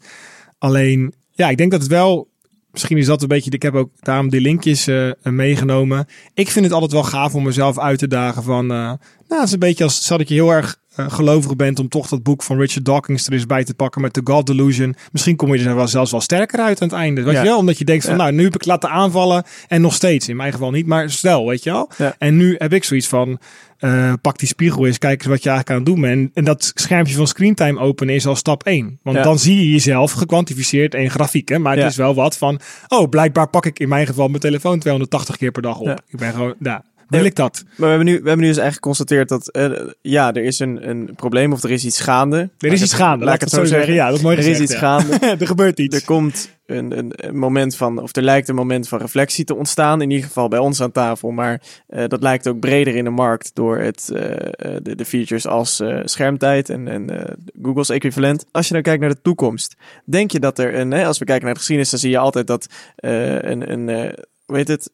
Alleen, 0.58 1.14
ja, 1.32 1.48
ik 1.50 1.56
denk 1.56 1.70
dat 1.70 1.80
het 1.80 1.90
wel... 1.90 2.30
Misschien 2.70 2.98
is 2.98 3.06
dat 3.06 3.22
een 3.22 3.28
beetje... 3.28 3.50
Ik 3.50 3.62
heb 3.62 3.74
ook 3.74 3.90
daarom 4.00 4.28
die 4.30 4.40
linkjes 4.40 4.86
eh, 4.86 5.10
meegenomen. 5.22 6.06
Ik 6.34 6.48
vind 6.50 6.64
het 6.64 6.74
altijd 6.74 6.92
wel 6.92 7.02
gaaf 7.02 7.34
om 7.34 7.42
mezelf 7.42 7.78
uit 7.78 7.98
te 7.98 8.08
dagen 8.08 8.42
van... 8.42 8.62
eh, 8.70 8.76
nou, 8.76 8.98
het 9.28 9.42
is 9.42 9.52
een 9.52 9.58
beetje 9.58 9.84
als 9.84 9.94
stel 10.04 10.18
dat 10.18 10.28
je 10.28 10.34
heel 10.34 10.50
erg 10.52 10.80
eh, 10.94 11.10
gelovig 11.10 11.56
bent 11.56 11.78
om 11.78 11.88
toch 11.88 12.08
dat 12.08 12.22
boek 12.22 12.42
van 12.42 12.58
Richard 12.58 12.84
Dawkins 12.84 13.26
er 13.26 13.32
eens 13.32 13.46
bij 13.46 13.64
te 13.64 13.74
pakken 13.74 14.00
met 14.00 14.12
The 14.12 14.20
God 14.24 14.46
Delusion. 14.46 14.94
Misschien 15.12 15.36
kom 15.36 15.54
je 15.54 15.64
er 15.64 15.74
wel 15.76 15.88
zelfs 15.88 16.10
wel 16.10 16.20
sterker 16.20 16.60
uit 16.60 16.82
aan 16.82 16.88
het 16.88 16.96
einde. 16.96 17.22
Weet 17.22 17.34
Ja. 17.34 17.40
je 17.42 17.46
wel? 17.48 17.58
Omdat 17.58 17.78
je 17.78 17.84
denkt 17.84 18.04
van 18.04 18.12
Ja. 18.16 18.18
nou, 18.22 18.32
nu 18.32 18.44
heb 18.44 18.54
ik 18.54 18.64
laten 18.64 18.90
aanvallen 18.90 19.44
en 19.68 19.80
nog 19.80 19.94
steeds. 19.94 20.28
In 20.28 20.36
mijn 20.36 20.52
geval 20.52 20.70
niet, 20.70 20.86
maar 20.86 21.10
stel, 21.10 21.46
weet 21.46 21.62
je 21.62 21.70
wel. 21.70 21.90
Ja. 21.98 22.14
En 22.18 22.36
nu 22.36 22.54
heb 22.58 22.72
ik 22.72 22.84
zoiets 22.84 23.08
van, 23.08 23.38
eh, 23.78 24.12
pak 24.20 24.38
die 24.38 24.48
spiegel 24.48 24.86
eens, 24.86 24.98
kijk 24.98 25.18
eens 25.18 25.28
wat 25.28 25.42
je 25.42 25.48
eigenlijk 25.48 25.70
aan 25.80 25.84
het 25.86 25.94
doen 25.94 26.00
bent. 26.10 26.26
En, 26.26 26.30
en 26.34 26.44
dat 26.44 26.72
schermpje 26.74 27.14
van 27.14 27.26
screentime 27.26 27.80
openen 27.80 28.14
is 28.14 28.26
al 28.26 28.36
stap 28.36 28.62
1. 28.62 28.98
Want 29.02 29.22
dan 29.22 29.38
zie 29.38 29.56
je 29.56 29.70
jezelf 29.70 30.12
gekwantificeerd 30.12 30.94
in 30.94 31.10
grafieken. 31.10 31.62
Maar 31.62 31.76
het 31.76 31.90
is 31.90 31.96
wel 31.96 32.14
wat 32.14 32.36
van, 32.36 32.60
oh, 32.88 33.08
blijkbaar 33.08 33.48
pak 33.48 33.66
ik 33.66 33.78
in 33.78 33.88
mijn 33.88 34.06
geval 34.06 34.28
mijn 34.28 34.40
telefoon 34.40 34.78
280 34.78 35.36
keer 35.36 35.50
per 35.50 35.62
dag 35.62 35.78
op. 35.78 36.00
Ik 36.08 36.18
ben 36.18 36.32
gewoon, 36.32 36.54
ja, 36.60 36.84
wil 37.12 37.20
Ja. 37.20 37.26
ik 37.26 37.34
dat? 37.34 37.62
Maar 37.64 37.74
we 37.76 37.86
hebben 37.86 38.04
nu, 38.04 38.12
we 38.12 38.28
hebben 38.28 38.44
nu 38.46 38.52
dus 38.52 38.58
eigenlijk 38.58 38.74
geconstateerd 38.74 39.28
dat, 39.28 39.48
eh, 39.48 39.70
ja, 40.00 40.32
er 40.32 40.44
is 40.44 40.58
een, 40.58 40.88
een 40.88 41.10
probleem 41.16 41.52
of 41.52 41.62
er 41.62 41.70
is 41.70 41.84
iets 41.84 42.00
gaande. 42.00 42.50
Er 42.58 42.72
is 42.72 42.82
iets 42.82 42.94
gaande, 42.94 43.24
laat 43.24 43.34
ik 43.34 43.40
het 43.40 43.50
zo 43.50 43.64
zeggen. 43.64 43.94
Ja, 43.94 44.06
dat 44.08 44.16
is 44.16 44.22
mooi 44.22 44.36
Er 44.36 44.46
is 44.46 44.60
iets 44.60 44.72
ja. 44.72 44.78
gaande. 44.78 45.18
er 45.40 45.46
gebeurt 45.46 45.78
iets. 45.78 45.96
Er 45.96 46.04
komt 46.04 46.50
een, 46.66 46.98
een, 46.98 47.12
een 47.16 47.38
moment 47.38 47.76
van, 47.76 47.98
of 47.98 48.16
er 48.16 48.22
lijkt 48.22 48.48
een 48.48 48.54
moment 48.54 48.88
van 48.88 48.98
reflectie 48.98 49.44
te 49.44 49.54
ontstaan. 49.54 50.02
In 50.02 50.10
ieder 50.10 50.26
geval 50.26 50.48
bij 50.48 50.58
ons 50.58 50.80
aan 50.80 50.92
tafel. 50.92 51.30
Maar 51.30 51.62
eh, 51.86 52.08
dat 52.08 52.22
lijkt 52.22 52.48
ook 52.48 52.60
breder 52.60 52.94
in 52.96 53.04
de 53.04 53.10
markt 53.10 53.50
door 53.54 53.78
het, 53.78 54.10
eh, 54.14 54.30
eh, 54.32 54.82
de, 54.82 54.94
de 54.96 55.04
features 55.04 55.46
als 55.46 55.80
eh, 55.80 56.00
schermtijd 56.04 56.68
en, 56.68 56.88
en 56.88 57.10
eh, 57.10 57.34
Google's 57.62 57.88
equivalent. 57.88 58.44
Als 58.50 58.66
je 58.66 58.72
nou 58.72 58.84
kijkt 58.84 59.00
naar 59.00 59.10
de 59.10 59.22
toekomst, 59.22 59.76
denk 60.04 60.30
je 60.30 60.40
dat 60.40 60.58
er 60.58 60.74
een, 60.78 60.90
hè, 60.90 61.06
als 61.06 61.18
we 61.18 61.24
kijken 61.24 61.44
naar 61.44 61.52
de 61.54 61.58
geschiedenis, 61.58 61.90
dan 61.90 62.00
zie 62.00 62.10
je 62.10 62.18
altijd 62.18 62.46
dat 62.46 62.66
eh, 62.96 63.42
een, 63.42 63.72
een 63.72 63.88
eh, 63.88 64.12
heet 64.46 64.68
het, 64.68 64.90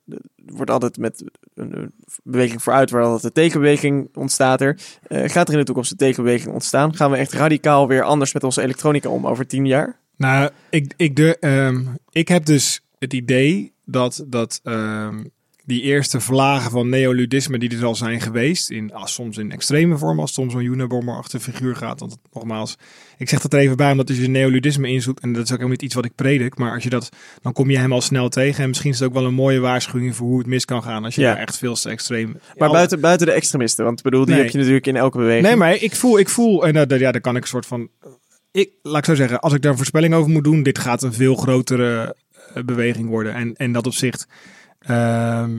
wordt 0.47 0.71
altijd 0.71 0.99
met 0.99 1.25
een, 1.59 1.93
beweging 2.23 2.63
vooruit 2.63 2.91
waar 2.91 3.03
altijd 3.03 3.25
een 3.25 3.43
tekenbeweging 3.43 4.09
ontstaat 4.15 4.61
er. 4.61 4.81
Eh, 5.03 5.29
gaat 5.29 5.47
er 5.47 5.53
in 5.53 5.59
de 5.59 5.65
toekomst 5.65 5.91
een 5.91 5.97
tekenbeweging 5.97 6.53
ontstaan? 6.53 6.97
Gaan 6.97 7.11
we 7.11 7.17
echt 7.17 7.33
radicaal 7.33 7.89
weer 7.89 8.03
anders 8.03 8.33
met 8.33 8.45
onze 8.45 8.63
elektronica 8.63 9.09
om 9.09 9.27
over 9.27 9.47
tien 9.47 9.67
jaar? 9.67 9.99
Nou, 10.17 10.51
ik, 10.71 10.93
ik, 10.97 11.17
de, 11.17 11.39
ehm, 11.39 11.85
ik 12.11 12.29
heb 12.29 12.45
dus 12.45 12.81
het 12.99 13.13
idee 13.13 13.73
dat, 13.85 14.25
dat 14.27 14.61
ehm, 14.63 15.25
die 15.69 15.83
eerste 15.83 16.21
vlagen 16.21 16.71
van 16.71 16.89
neoludisme 16.89 17.59
die 17.59 17.77
er 17.77 17.85
al 17.85 17.95
zijn 17.95 18.21
geweest, 18.21 18.71
in, 18.71 18.93
ah, 18.93 19.07
soms 19.07 19.37
in 19.39 19.53
extreme 19.53 19.99
vorm, 19.99 20.21
als 20.21 20.39
om 20.39 20.51
zo'n 20.51 20.65
Unabomber-achtige 20.65 21.51
figuur 21.53 21.77
gaat. 21.77 22.01
Want 22.01 22.17
nogmaals, 22.33 22.77
ik 23.19 23.29
zeg 23.29 23.41
dat 23.41 23.53
er 23.53 23.59
even 23.59 23.77
bij, 23.77 23.91
omdat 23.91 24.09
als 24.09 24.19
je 24.19 24.29
neoludisme 24.29 24.89
inzoekt, 24.89 25.21
en 25.23 25.29
dat 25.33 25.37
is 25.43 25.43
ook 25.43 25.57
helemaal 25.57 25.71
niet 25.71 25.83
iets 25.83 25.95
wat 25.95 26.05
ik 26.05 26.15
predik, 26.15 26.59
maar 26.59 26.73
als 26.73 26.83
je 26.83 26.91
dat, 26.91 27.09
dan 27.43 27.53
kom 27.53 27.71
je 27.71 27.79
hem 27.79 27.93
al 27.93 28.01
snel 28.01 28.29
tegen. 28.29 28.63
En 28.63 28.69
misschien 28.69 28.91
is 28.91 28.99
het 28.99 29.09
ook 29.09 29.15
wel 29.15 29.25
een 29.25 29.35
mooie 29.35 29.59
waarschuwing 29.61 30.17
voor 30.17 30.27
hoe 30.27 30.39
het 30.39 30.47
mis 30.47 30.65
kan 30.65 30.83
gaan 30.83 31.05
als 31.05 31.15
je 31.15 31.21
Ja. 31.21 31.33
daar 31.33 31.43
echt 31.43 31.59
veel 31.59 31.75
te 31.75 31.89
extreem... 31.89 32.33
Maar 32.33 32.43
Alle- 32.69 32.73
buiten, 32.73 33.01
buiten 33.01 33.27
de 33.27 33.33
extremisten, 33.33 33.85
want 33.85 33.99
ik 33.99 34.05
bedoel, 34.05 34.25
die 34.25 34.35
Nee. 34.35 34.43
heb 34.43 34.53
je 34.53 34.59
natuurlijk 34.59 34.87
in 34.87 34.97
elke 34.97 35.19
beweging. 35.19 35.47
Nee, 35.47 35.57
maar 35.57 35.75
ik 35.83 35.95
voel, 35.95 36.19
ik 36.19 36.29
voel 36.29 36.67
en 36.67 36.75
uh, 36.93 36.99
ja, 36.99 37.13
daar 37.13 37.21
kan 37.21 37.37
ik 37.37 37.43
een 37.43 37.49
soort 37.49 37.67
van. 37.67 37.89
Ik, 38.51 38.71
laat 38.83 38.99
ik 38.99 39.05
zo 39.05 39.15
zeggen, 39.15 39.41
als 39.41 39.53
ik 39.53 39.63
daar 39.63 39.71
een 39.71 39.77
voorspelling 39.77 40.15
over 40.15 40.31
moet 40.31 40.45
doen, 40.45 40.63
dit 40.63 40.79
gaat 40.79 41.03
een 41.03 41.13
veel 41.13 41.35
grotere 41.35 42.17
eh, 42.55 42.63
beweging 42.63 43.09
worden. 43.09 43.35
En, 43.35 43.55
en 43.57 43.73
dat 43.73 43.87
opzicht 43.87 44.27
ehm, 44.89 45.59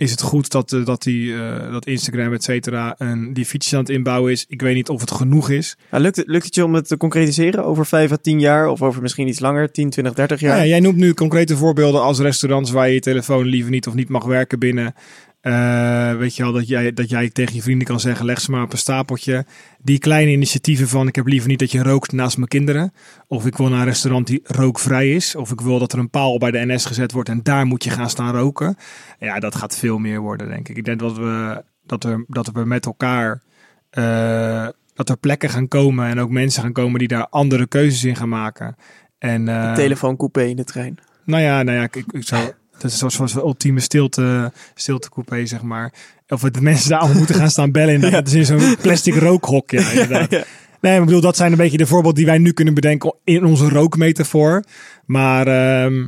is 0.00 0.10
het 0.10 0.22
goed 0.22 0.50
dat, 0.50 0.72
eh, 0.72 0.84
dat, 0.84 1.02
die, 1.02 1.34
eh, 1.34 1.72
dat 1.72 1.86
Instagram, 1.86 2.32
et 2.32 2.42
cetera, 2.42 2.94
een, 2.98 3.32
die 3.32 3.44
features 3.44 3.74
aan 3.74 3.80
het 3.80 3.88
inbouwen 3.88 4.32
is. 4.32 4.44
Ik 4.48 4.62
weet 4.62 4.74
niet 4.74 4.88
of 4.88 5.00
het 5.00 5.10
genoeg 5.10 5.50
is. 5.50 5.76
Nou, 5.90 6.02
lukt, 6.02 6.16
het, 6.16 6.26
lukt 6.26 6.44
het 6.44 6.54
je 6.54 6.64
om 6.64 6.74
het 6.74 6.88
te 6.88 6.96
concretiseren 6.96 7.64
over 7.64 7.86
5 7.86 8.12
à 8.12 8.16
10 8.16 8.40
jaar 8.40 8.68
of 8.68 8.82
over 8.82 9.02
misschien 9.02 9.28
iets 9.28 9.40
langer, 9.40 9.70
10, 9.70 9.90
20, 9.90 10.14
30 10.14 10.40
jaar? 10.40 10.56
Ja. 10.56 10.66
jij 10.66 10.80
noemt 10.80 10.96
nu 10.96 11.14
concrete 11.14 11.56
voorbeelden 11.56 12.02
als 12.02 12.18
restaurants 12.18 12.70
waar 12.70 12.88
je 12.88 12.94
je 12.94 13.00
telefoon 13.00 13.44
liever 13.44 13.70
niet 13.70 13.86
of 13.86 13.94
niet 13.94 14.08
mag 14.08 14.24
werken 14.24 14.58
binnen. 14.58 14.94
Eh, 15.40 16.16
weet 16.16 16.36
je 16.36 16.42
wel, 16.42 16.52
dat 16.52 16.68
jij, 16.68 16.92
dat 16.92 17.08
jij 17.10 17.30
tegen 17.30 17.54
je 17.54 17.62
vrienden 17.62 17.86
kan 17.86 18.00
zeggen, 18.00 18.24
leg 18.26 18.40
ze 18.40 18.50
maar 18.50 18.62
op 18.62 18.72
een 18.72 18.78
stapeltje. 18.78 19.44
Die 19.82 19.98
kleine 19.98 20.30
initiatieven 20.30 20.88
van, 20.88 21.06
ik 21.08 21.14
heb 21.14 21.26
liever 21.26 21.48
niet 21.48 21.58
dat 21.58 21.70
je 21.72 21.82
rookt 21.82 22.12
naast 22.12 22.36
mijn 22.36 22.48
kinderen. 22.48 22.92
Of 23.26 23.46
ik 23.46 23.56
wil 23.56 23.68
naar 23.68 23.78
een 23.78 23.84
restaurant 23.84 24.26
die 24.26 24.40
rookvrij 24.44 25.10
is. 25.14 25.36
Of 25.36 25.50
ik 25.50 25.60
wil 25.60 25.78
dat 25.78 25.92
er 25.92 25.98
een 25.98 26.10
paal 26.10 26.38
bij 26.38 26.50
de 26.50 26.66
NS 26.66 26.84
gezet 26.84 27.12
wordt 27.12 27.28
en 27.28 27.42
daar 27.42 27.66
moet 27.66 27.84
je 27.84 27.90
gaan 27.90 28.10
staan 28.10 28.34
roken. 28.36 28.76
Ja, 29.18 29.38
dat 29.40 29.54
gaat 29.54 29.76
veel 29.76 29.98
meer 29.98 30.20
worden, 30.20 30.48
denk 30.48 30.68
ik. 30.68 30.76
Ik 30.76 30.84
denk 30.84 30.98
dat 31.00 31.16
we, 31.16 31.64
dat 31.86 32.02
we, 32.04 32.24
dat 32.28 32.50
we 32.52 32.64
met 32.64 32.86
elkaar... 32.86 33.42
eh, 33.90 34.68
dat 34.94 35.08
er 35.08 35.16
plekken 35.16 35.50
gaan 35.50 35.68
komen 35.68 36.06
en 36.06 36.20
ook 36.20 36.30
mensen 36.30 36.62
gaan 36.62 36.72
komen 36.72 36.98
die 36.98 37.08
daar 37.08 37.26
andere 37.28 37.66
keuzes 37.66 38.04
in 38.04 38.16
gaan 38.16 38.28
maken. 38.28 38.76
En, 39.18 39.48
eh, 39.48 39.74
Telefooncoupé 39.74 40.42
in 40.42 40.56
de 40.56 40.64
trein. 40.64 40.98
nou 41.24 41.42
ja, 41.42 41.62
nou 41.62 41.76
ja, 41.78 41.82
ik, 41.82 41.94
ik 41.96 42.26
zou, 42.26 42.52
dat 42.80 42.90
is 42.90 43.32
de 43.32 43.40
ultieme 43.40 43.80
stilte, 43.80 44.52
stiltecoupé, 44.74 45.46
zeg 45.46 45.62
maar. 45.62 45.92
Of 46.28 46.40
de 46.40 46.60
mensen 46.60 46.90
daar 46.90 46.98
allemaal 46.98 47.18
moeten 47.18 47.34
gaan 47.34 47.50
staan 47.50 47.70
bellen. 47.70 48.04
En 48.04 48.10
dat 48.10 48.26
is 48.26 48.34
in 48.34 48.44
zo'n 48.44 48.76
plastic 48.82 49.14
rookhok. 49.14 49.70
Ja, 49.70 49.90
inderdaad. 49.90 50.30
Ja. 50.30 50.44
Nee, 50.80 50.98
ik 50.98 51.04
bedoel, 51.04 51.20
dat 51.20 51.36
zijn 51.36 51.52
een 51.52 51.58
beetje 51.58 51.76
de 51.76 51.86
voorbeelden 51.86 52.18
die 52.18 52.26
wij 52.30 52.38
nu 52.38 52.52
kunnen 52.52 52.74
bedenken 52.74 53.14
in 53.24 53.44
onze 53.44 53.68
rookmetafoor. 53.68 54.64
Maar 55.06 55.46
ehm, 55.46 56.06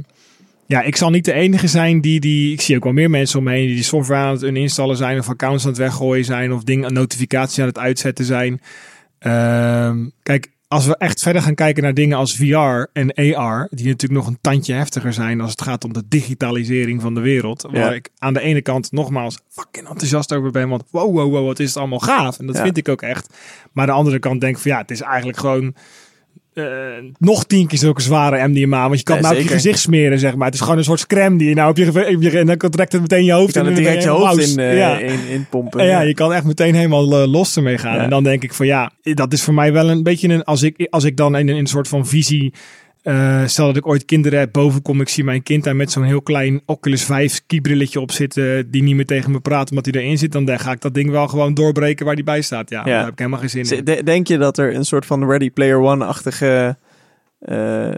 ja, 0.67 0.83
ik 0.83 0.97
zal 0.97 1.11
niet 1.11 1.25
de 1.25 1.33
enige 1.33 1.67
zijn 1.67 2.01
die, 2.01 2.21
die... 2.21 2.53
Ik 2.53 2.61
zie 2.61 2.77
ook 2.77 2.85
wel 2.85 2.93
meer 2.93 3.11
mensen 3.11 3.39
om 3.39 3.45
me 3.45 3.51
heen 3.51 3.67
die 3.67 3.75
die 3.75 3.85
software 3.85 4.25
aan 4.25 4.33
het 4.33 4.43
installen 4.43 4.97
zijn... 4.97 5.19
of 5.19 5.29
accounts 5.29 5.65
aan 5.65 5.71
het 5.71 5.79
weggooien 5.79 6.25
zijn... 6.25 6.53
of 6.53 6.65
dingen, 6.65 6.93
notificaties 6.93 7.59
aan 7.59 7.67
het 7.67 7.79
uitzetten 7.79 8.25
zijn. 8.25 8.61
Ehm, 9.19 10.09
kijk, 10.23 10.51
als 10.73 10.87
we 10.87 10.97
echt 10.97 11.23
verder 11.23 11.43
gaan 11.43 11.55
kijken 11.55 11.83
naar 11.83 11.95
dingen 11.95 12.17
als 12.19 12.37
VR 12.37 12.87
en 12.93 13.15
AR... 13.37 13.67
die 13.71 13.87
natuurlijk 13.87 14.21
nog 14.21 14.27
een 14.27 14.39
tandje 14.41 14.73
heftiger 14.75 15.13
zijn... 15.13 15.41
als 15.41 15.51
het 15.51 15.63
gaat 15.63 15.85
om 15.85 15.93
de 15.93 16.03
digitalisering 16.09 17.01
van 17.01 17.15
de 17.15 17.21
wereld. 17.21 17.63
Waar 17.63 17.75
Ja. 17.75 17.93
ik 17.93 18.09
aan 18.19 18.33
de 18.35 18.41
ene 18.41 18.63
kant 18.63 18.93
nogmaals 18.93 19.39
fucking 19.49 19.89
enthousiast 19.89 20.33
over 20.33 20.51
ben... 20.51 20.69
want 20.69 20.85
wow, 20.91 21.15
wow, 21.15 21.31
wow, 21.31 21.47
wat 21.47 21.59
is 21.59 21.69
het 21.69 21.77
allemaal 21.77 21.99
gaaf. 21.99 22.39
En 22.39 22.47
dat 22.47 22.57
Ja. 22.57 22.63
vind 22.63 22.77
ik 22.77 22.89
ook 22.89 23.03
echt. 23.03 23.35
Maar 23.73 23.85
aan 23.85 23.91
de 23.91 23.97
andere 23.97 24.19
kant 24.19 24.41
denk 24.41 24.57
ik 24.57 24.63
van 24.63 24.71
ja, 24.71 24.79
het 24.79 24.91
is 24.91 25.01
eigenlijk 25.01 25.39
gewoon... 25.39 25.75
eh, 26.55 26.65
nog 27.19 27.45
tien 27.45 27.67
keer 27.67 27.79
zulke 27.79 28.03
zware 28.03 28.49
MDMA. 28.49 28.87
Want 28.87 28.99
je 28.99 29.05
kan 29.05 29.17
Ja, 29.17 29.23
nou 29.23 29.37
op 29.37 29.43
je 29.43 29.49
gezicht 29.49 29.79
smeren, 29.79 30.19
zeg 30.19 30.35
maar. 30.37 30.47
Het 30.47 30.55
is 30.55 30.61
gewoon 30.61 30.79
een 30.79 30.85
soort 30.85 31.07
crème 31.07 31.37
die 31.37 31.49
je 31.49 31.55
nou 31.55 31.71
op 31.71 31.77
je, 31.77 32.17
je 32.21 32.39
en 32.39 32.47
dan 32.47 32.57
trekt 32.57 32.93
het 32.93 33.01
meteen 33.01 33.25
je 33.25 33.33
hoofd 33.33 33.55
Je 33.55 33.61
kan 33.61 33.69
in 33.69 33.77
het 33.77 33.79
en 33.79 33.85
dan 33.85 33.93
direct 33.93 34.05
je 34.05 34.27
hoofd 34.27 34.51
in, 34.51 34.59
eh, 34.59 34.77
ja. 34.77 34.99
in, 34.99 35.29
in 35.29 35.47
pompen. 35.51 35.81
En 35.81 35.87
ja, 35.87 36.01
je 36.01 36.15
kan 36.15 36.33
echt 36.33 36.45
meteen 36.45 36.75
helemaal 36.75 37.23
eh, 37.23 37.31
los 37.31 37.57
ermee 37.57 37.79
gaan. 37.79 37.95
Ja. 37.95 38.03
En 38.03 38.11
dan 38.11 38.23
denk 38.25 38.43
ik 38.43 38.55
van 38.55 38.67
ja, 38.67 38.91
dat 39.03 39.33
is 39.33 39.43
voor 39.43 39.55
mij 39.55 39.73
wel 39.73 39.91
een 39.91 40.03
beetje 40.03 40.29
een... 40.29 40.45
Als 40.45 40.63
ik, 40.63 40.87
als 40.91 41.05
ik 41.05 41.17
dan 41.17 41.37
in, 41.37 41.49
in 41.49 41.57
een 41.57 41.67
soort 41.67 41.89
van 41.89 42.07
visie 42.07 42.53
eh, 43.03 43.47
stel 43.47 43.67
dat 43.67 43.77
ik 43.77 43.87
ooit 43.87 44.05
kinderen 44.05 44.39
heb, 44.39 44.53
boven 44.53 44.83
kom, 44.83 45.01
ik 45.01 45.09
zie 45.09 45.25
mijn 45.25 45.43
kind 45.43 45.65
daar 45.65 45.77
met 45.77 45.91
zo'n 45.93 46.03
heel 46.05 46.23
klein 46.23 46.63
Oculus 46.67 47.05
5 47.05 47.33
skibrilletje 47.33 48.01
op 48.01 48.11
zitten, 48.13 48.71
die 48.71 48.83
niet 48.83 48.95
meer 48.95 49.07
tegen 49.07 49.31
me 49.31 49.41
praat 49.41 49.71
omdat 49.71 49.85
hij 49.87 49.95
erin 50.03 50.19
zit, 50.19 50.33
dan 50.33 50.59
ga 50.59 50.73
ik 50.73 50.81
dat 50.81 50.95
ding 50.95 51.11
wel 51.11 51.29
gewoon 51.29 51.55
doorbreken 51.55 52.07
waar 52.07 52.15
die 52.15 52.25
bij 52.25 52.43
staat. 52.43 52.71
Ja, 52.71 52.83
daar 52.85 53.03
heb 53.05 53.13
ik 53.13 53.19
helemaal 53.19 53.41
geen 53.41 53.49
zin 53.67 53.79
in. 53.79 53.85
De- 53.85 54.03
Denk 54.03 54.27
je 54.27 54.39
dat 54.39 54.59
er 54.59 54.75
een 54.75 54.85
soort 54.85 55.07
van 55.07 55.27
Ready 55.31 55.51
Player 55.51 55.79
One-achtige... 55.81 56.77
eh, 57.39 57.91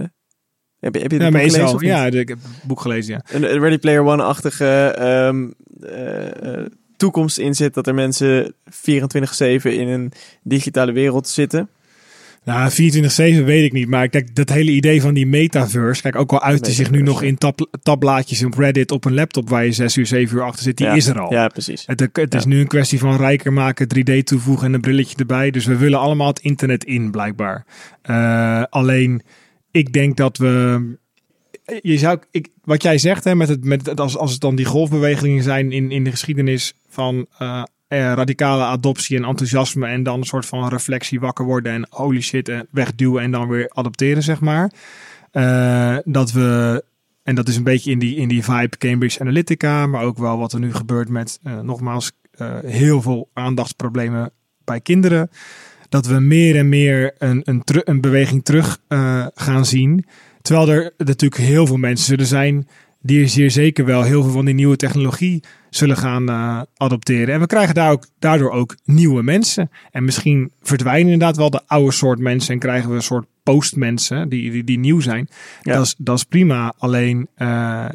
heb, 0.80 0.94
je- 0.94 1.00
heb 1.00 1.10
je 1.10 1.18
Ja, 1.18 1.24
boek 1.24 1.32
meestal. 1.32 1.66
gelezen? 1.66 1.86
Ja, 1.86 2.10
de- 2.10 2.18
ik 2.18 2.28
heb 2.28 2.38
het 2.42 2.62
boek 2.66 2.80
gelezen, 2.80 3.14
ja. 3.14 3.36
een 3.36 3.52
een 3.54 3.60
Ready 3.60 3.78
Player 3.78 4.04
One-achtige 4.04 4.66
ehm, 4.98 5.50
eh, 5.80 6.54
eh, 6.60 6.66
toekomst 6.96 7.38
in 7.38 7.54
zit. 7.54 7.74
Dat 7.74 7.86
er 7.86 7.94
mensen 7.94 8.54
24-7 8.70 9.74
in 9.74 9.88
een 9.88 10.12
digitale 10.42 10.92
wereld 10.92 11.28
zitten. 11.28 11.68
Nou, 12.44 12.70
24-7 12.70 12.74
weet 13.44 13.64
ik 13.64 13.72
niet, 13.72 13.88
maar 13.88 14.04
ik 14.04 14.12
denk 14.12 14.34
dat 14.34 14.48
hele 14.48 14.70
idee 14.70 15.00
van 15.00 15.14
die 15.14 15.26
metaverse, 15.26 16.02
kijk, 16.02 16.16
ook 16.16 16.32
al 16.32 16.42
uit 16.42 16.66
zich 16.66 16.90
nu 16.90 17.02
nog 17.02 17.22
in 17.22 17.38
tab 17.38 17.68
tabblaadjes 17.82 18.44
op 18.44 18.54
Reddit 18.54 18.90
op 18.90 19.04
een 19.04 19.14
laptop 19.14 19.48
waar 19.48 19.64
je 19.64 19.72
6 19.72 19.96
uur, 19.96 20.06
7 20.06 20.36
uur 20.36 20.42
achter 20.42 20.62
zit, 20.62 20.76
die 20.76 20.86
Ja. 20.86 20.92
is 20.94 21.06
er 21.06 21.20
al. 21.20 21.32
Ja, 21.32 21.48
precies. 21.48 21.82
Het, 21.86 22.00
het 22.12 22.34
is 22.34 22.42
Ja. 22.42 22.48
nu 22.48 22.60
een 22.60 22.66
kwestie 22.66 22.98
van 22.98 23.16
rijker 23.16 23.52
maken, 23.52 23.86
3D 23.88 24.22
toevoegen 24.24 24.66
en 24.66 24.74
een 24.74 24.80
brilletje 24.80 25.16
erbij. 25.16 25.50
Dus 25.50 25.64
we 25.66 25.76
willen 25.76 25.98
allemaal 25.98 26.26
het 26.28 26.38
internet 26.40 26.84
in, 26.84 27.10
blijkbaar. 27.10 27.66
Eh, 28.02 28.62
alleen, 28.70 29.22
ik 29.70 29.92
denk 29.92 30.16
dat 30.16 30.36
we. 30.36 30.80
Je 31.82 31.98
zou, 31.98 32.18
ik, 32.30 32.48
wat 32.64 32.82
jij 32.82 32.98
zegt, 32.98 33.24
hè, 33.24 33.34
met 33.34 33.48
het, 33.48 33.64
met 33.64 33.86
het, 33.86 34.00
als, 34.00 34.16
als 34.16 34.32
het 34.32 34.40
dan 34.40 34.56
die 34.56 34.64
golfbewegingen 34.64 35.42
zijn 35.42 35.72
in, 35.72 35.90
in 35.90 36.04
de 36.04 36.10
geschiedenis 36.10 36.74
van 36.88 37.26
eh, 37.38 37.62
radicale 38.00 38.64
adoptie 38.64 39.16
en 39.16 39.24
enthousiasme. 39.24 39.86
En 39.86 40.02
dan 40.02 40.18
een 40.18 40.24
soort 40.24 40.46
van 40.46 40.68
reflectie 40.68 41.20
wakker 41.20 41.44
worden 41.44 41.72
en 41.72 41.86
holy 41.90 42.20
shit, 42.20 42.48
en 42.48 42.66
wegduwen 42.70 43.22
en 43.22 43.30
dan 43.30 43.48
weer 43.48 43.70
adopteren, 43.70 44.22
zeg 44.22 44.40
maar. 44.40 44.72
Eh, 45.30 45.96
dat 46.04 46.32
we 46.32 46.82
en 47.24 47.34
dat 47.34 47.48
is 47.48 47.56
een 47.56 47.62
beetje 47.62 47.90
in 47.90 47.98
die, 47.98 48.16
in 48.16 48.28
die 48.28 48.44
vibe 48.44 48.76
Cambridge 48.78 49.20
Analytica, 49.20 49.86
maar 49.86 50.02
ook 50.02 50.18
wel 50.18 50.38
wat 50.38 50.52
er 50.52 50.60
nu 50.60 50.74
gebeurt 50.74 51.08
met, 51.08 51.40
eh, 51.42 51.60
nogmaals, 51.60 52.12
eh, 52.30 52.58
heel 52.64 53.02
veel 53.02 53.28
aandachtsproblemen 53.32 54.30
bij 54.64 54.80
kinderen. 54.80 55.30
Dat 55.88 56.06
we 56.06 56.20
meer 56.20 56.56
en 56.56 56.68
meer 56.68 57.14
een, 57.18 57.42
een, 57.44 57.62
een 57.64 58.00
beweging 58.00 58.44
terug 58.44 58.80
eh, 58.88 59.26
gaan 59.34 59.66
zien. 59.66 60.06
Terwijl 60.42 60.68
er 60.68 60.92
natuurlijk 60.96 61.40
heel 61.40 61.66
veel 61.66 61.76
mensen 61.76 62.06
zullen 62.06 62.26
zijn 62.26 62.68
die 63.00 63.26
zeer 63.26 63.50
zeker 63.50 63.84
wel 63.84 64.02
heel 64.02 64.22
veel 64.22 64.32
van 64.32 64.44
die 64.44 64.54
nieuwe 64.54 64.76
technologie 64.76 65.42
zullen 65.76 65.96
gaan 65.96 66.28
eh, 66.28 66.60
adopteren. 66.76 67.34
En 67.34 67.40
we 67.40 67.46
krijgen 67.46 67.74
daar 67.74 67.90
ook, 67.90 68.06
daardoor 68.18 68.50
ook 68.50 68.76
nieuwe 68.84 69.22
mensen. 69.22 69.70
En 69.90 70.04
misschien 70.04 70.52
verdwijnen 70.62 71.12
inderdaad 71.12 71.36
wel 71.36 71.50
de 71.50 71.62
oude 71.66 71.92
soort 71.92 72.18
mensen 72.18 72.52
en 72.52 72.58
krijgen 72.58 72.90
we 72.90 72.96
een 72.96 73.02
soort 73.02 73.26
postmensen 73.42 74.28
die, 74.28 74.50
die, 74.50 74.64
die 74.64 74.78
nieuw 74.78 75.00
zijn. 75.00 75.28
Ja. 75.62 75.74
Dat, 75.74 75.84
is, 75.84 75.94
dat 75.98 76.16
is 76.16 76.24
prima. 76.24 76.74
Alleen, 76.78 77.28
eh, 77.34 77.46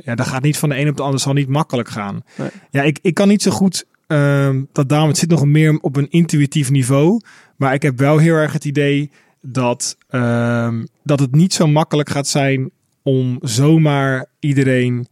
ja, 0.03 0.15
dat 0.15 0.27
gaat 0.27 0.41
niet 0.41 0.57
van 0.57 0.69
de 0.69 0.79
een 0.79 0.89
op 0.89 0.97
de 0.97 1.03
ander, 1.03 1.19
zal 1.19 1.33
niet 1.33 1.47
makkelijk 1.47 1.89
gaan. 1.89 2.23
Nee. 2.37 2.49
Ja, 2.69 2.83
ik, 2.83 2.99
ik 3.01 3.13
kan 3.13 3.27
niet 3.27 3.41
zo 3.41 3.51
goed 3.51 3.85
ehm, 4.07 4.63
dat 4.71 4.89
daarom, 4.89 5.07
het 5.07 5.17
zit 5.17 5.29
nog 5.29 5.45
meer 5.45 5.79
op 5.81 5.95
een 5.95 6.09
intuïtief 6.09 6.69
niveau. 6.69 7.21
Maar 7.55 7.73
ik 7.73 7.81
heb 7.81 7.97
wel 7.97 8.17
heel 8.17 8.35
erg 8.35 8.53
het 8.53 8.65
idee 8.65 9.11
dat, 9.41 9.97
ehm, 10.09 10.85
dat 11.03 11.19
het 11.19 11.35
niet 11.35 11.53
zo 11.53 11.67
makkelijk 11.67 12.09
gaat 12.09 12.27
zijn 12.27 12.71
om 13.03 13.37
zomaar 13.41 14.25
iedereen 14.39 15.07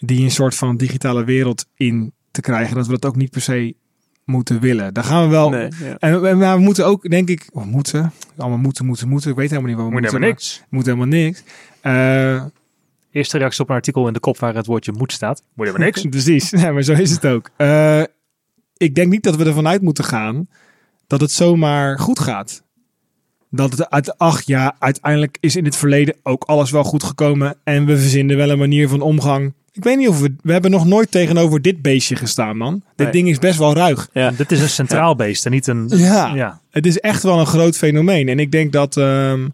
die 0.00 0.24
een 0.24 0.30
soort 0.30 0.54
van 0.54 0.76
digitale 0.76 1.24
wereld 1.24 1.66
in 1.76 2.12
te 2.30 2.40
krijgen. 2.40 2.76
Dat 2.76 2.86
we 2.86 2.92
dat 2.92 3.04
ook 3.04 3.16
niet 3.16 3.30
per 3.30 3.40
se 3.40 3.74
moeten 4.24 4.60
willen. 4.60 4.94
Daar 4.94 5.04
gaan 5.04 5.22
we 5.24 5.28
wel. 5.30 5.50
Nee, 5.50 5.68
ja. 5.82 5.96
En, 5.98 6.26
en- 6.26 6.38
maar 6.38 6.56
we 6.56 6.62
moeten 6.62 6.86
ook, 6.86 7.10
denk 7.10 7.28
ik, 7.28 7.48
oh, 7.52 7.64
moeten. 7.64 8.12
Allemaal 8.36 8.58
moeten, 8.58 8.86
moeten, 8.86 9.08
moeten. 9.08 9.30
Ik 9.30 9.36
weet 9.36 9.50
helemaal 9.50 9.68
niet 9.70 9.78
wat 9.78 9.86
we 9.88 9.92
Moet 9.92 10.00
moeten. 10.00 10.20
helemaal 10.20 10.40
maar- 10.44 10.50
niks. 10.56 10.64
Moet 10.70 10.86
helemaal 10.86 11.06
niks. 11.06 11.42
Eh, 11.80 12.44
Eerste 13.12 13.38
reactie 13.38 13.62
op 13.62 13.68
een 13.68 13.74
artikel 13.74 14.06
in 14.06 14.12
de 14.12 14.20
kop 14.20 14.38
waar 14.38 14.54
het 14.54 14.66
woordje 14.66 14.92
moet 14.92 15.12
staat. 15.12 15.42
Moet 15.54 15.66
helemaal 15.66 15.86
niks. 15.86 16.02
Precies, 16.20 16.50
ja, 16.50 16.72
maar 16.72 16.82
zo 16.82 16.92
is 16.92 17.10
het 17.10 17.26
ook. 17.26 17.50
Eh, 17.56 18.02
ik 18.76 18.94
denk 18.94 19.10
niet 19.10 19.22
dat 19.22 19.36
we 19.36 19.44
ervan 19.44 19.68
uit 19.68 19.82
moeten 19.82 20.04
gaan 20.04 20.48
dat 21.06 21.20
het 21.20 21.30
zomaar 21.32 21.98
goed 21.98 22.18
gaat. 22.18 22.62
Dat 23.50 23.70
het 23.70 23.90
uit, 23.90 24.18
ach 24.18 24.42
ja, 24.42 24.76
uiteindelijk 24.78 25.36
is 25.40 25.56
in 25.56 25.64
het 25.64 25.76
verleden 25.76 26.16
ook 26.22 26.44
alles 26.44 26.70
wel 26.70 26.84
goed 26.84 27.02
gekomen. 27.02 27.56
En 27.64 27.86
we 27.86 27.98
verzinnen 27.98 28.36
wel 28.36 28.50
een 28.50 28.58
manier 28.58 28.88
van 28.88 29.00
omgang. 29.00 29.54
Ik 29.72 29.84
weet 29.84 29.96
niet 29.96 30.08
of 30.08 30.20
we, 30.20 30.34
we 30.42 30.52
hebben 30.52 30.70
nog 30.70 30.86
nooit 30.86 31.10
tegenover 31.10 31.62
dit 31.62 31.82
beestje 31.82 32.16
gestaan, 32.16 32.56
man. 32.56 32.82
Dit 32.96 33.12
ding 33.12 33.28
is 33.28 33.38
best 33.38 33.58
wel 33.58 33.74
ruig. 33.74 34.08
Ja. 34.12 34.30
Dit 34.30 34.52
is 34.52 34.60
een 34.60 34.68
centraal 34.68 35.16
beest 35.16 35.44
en 35.46 35.50
niet 35.52 35.66
een... 35.66 35.88
Ja. 35.94 36.34
ja. 36.34 36.60
Het 36.70 36.86
is 36.86 36.98
echt 37.00 37.22
wel 37.22 37.38
een 37.40 37.46
groot 37.46 37.76
fenomeen. 37.76 38.28
En 38.28 38.38
ik 38.38 38.52
denk 38.52 38.72
dat 38.72 38.96
ehm, 38.96 39.48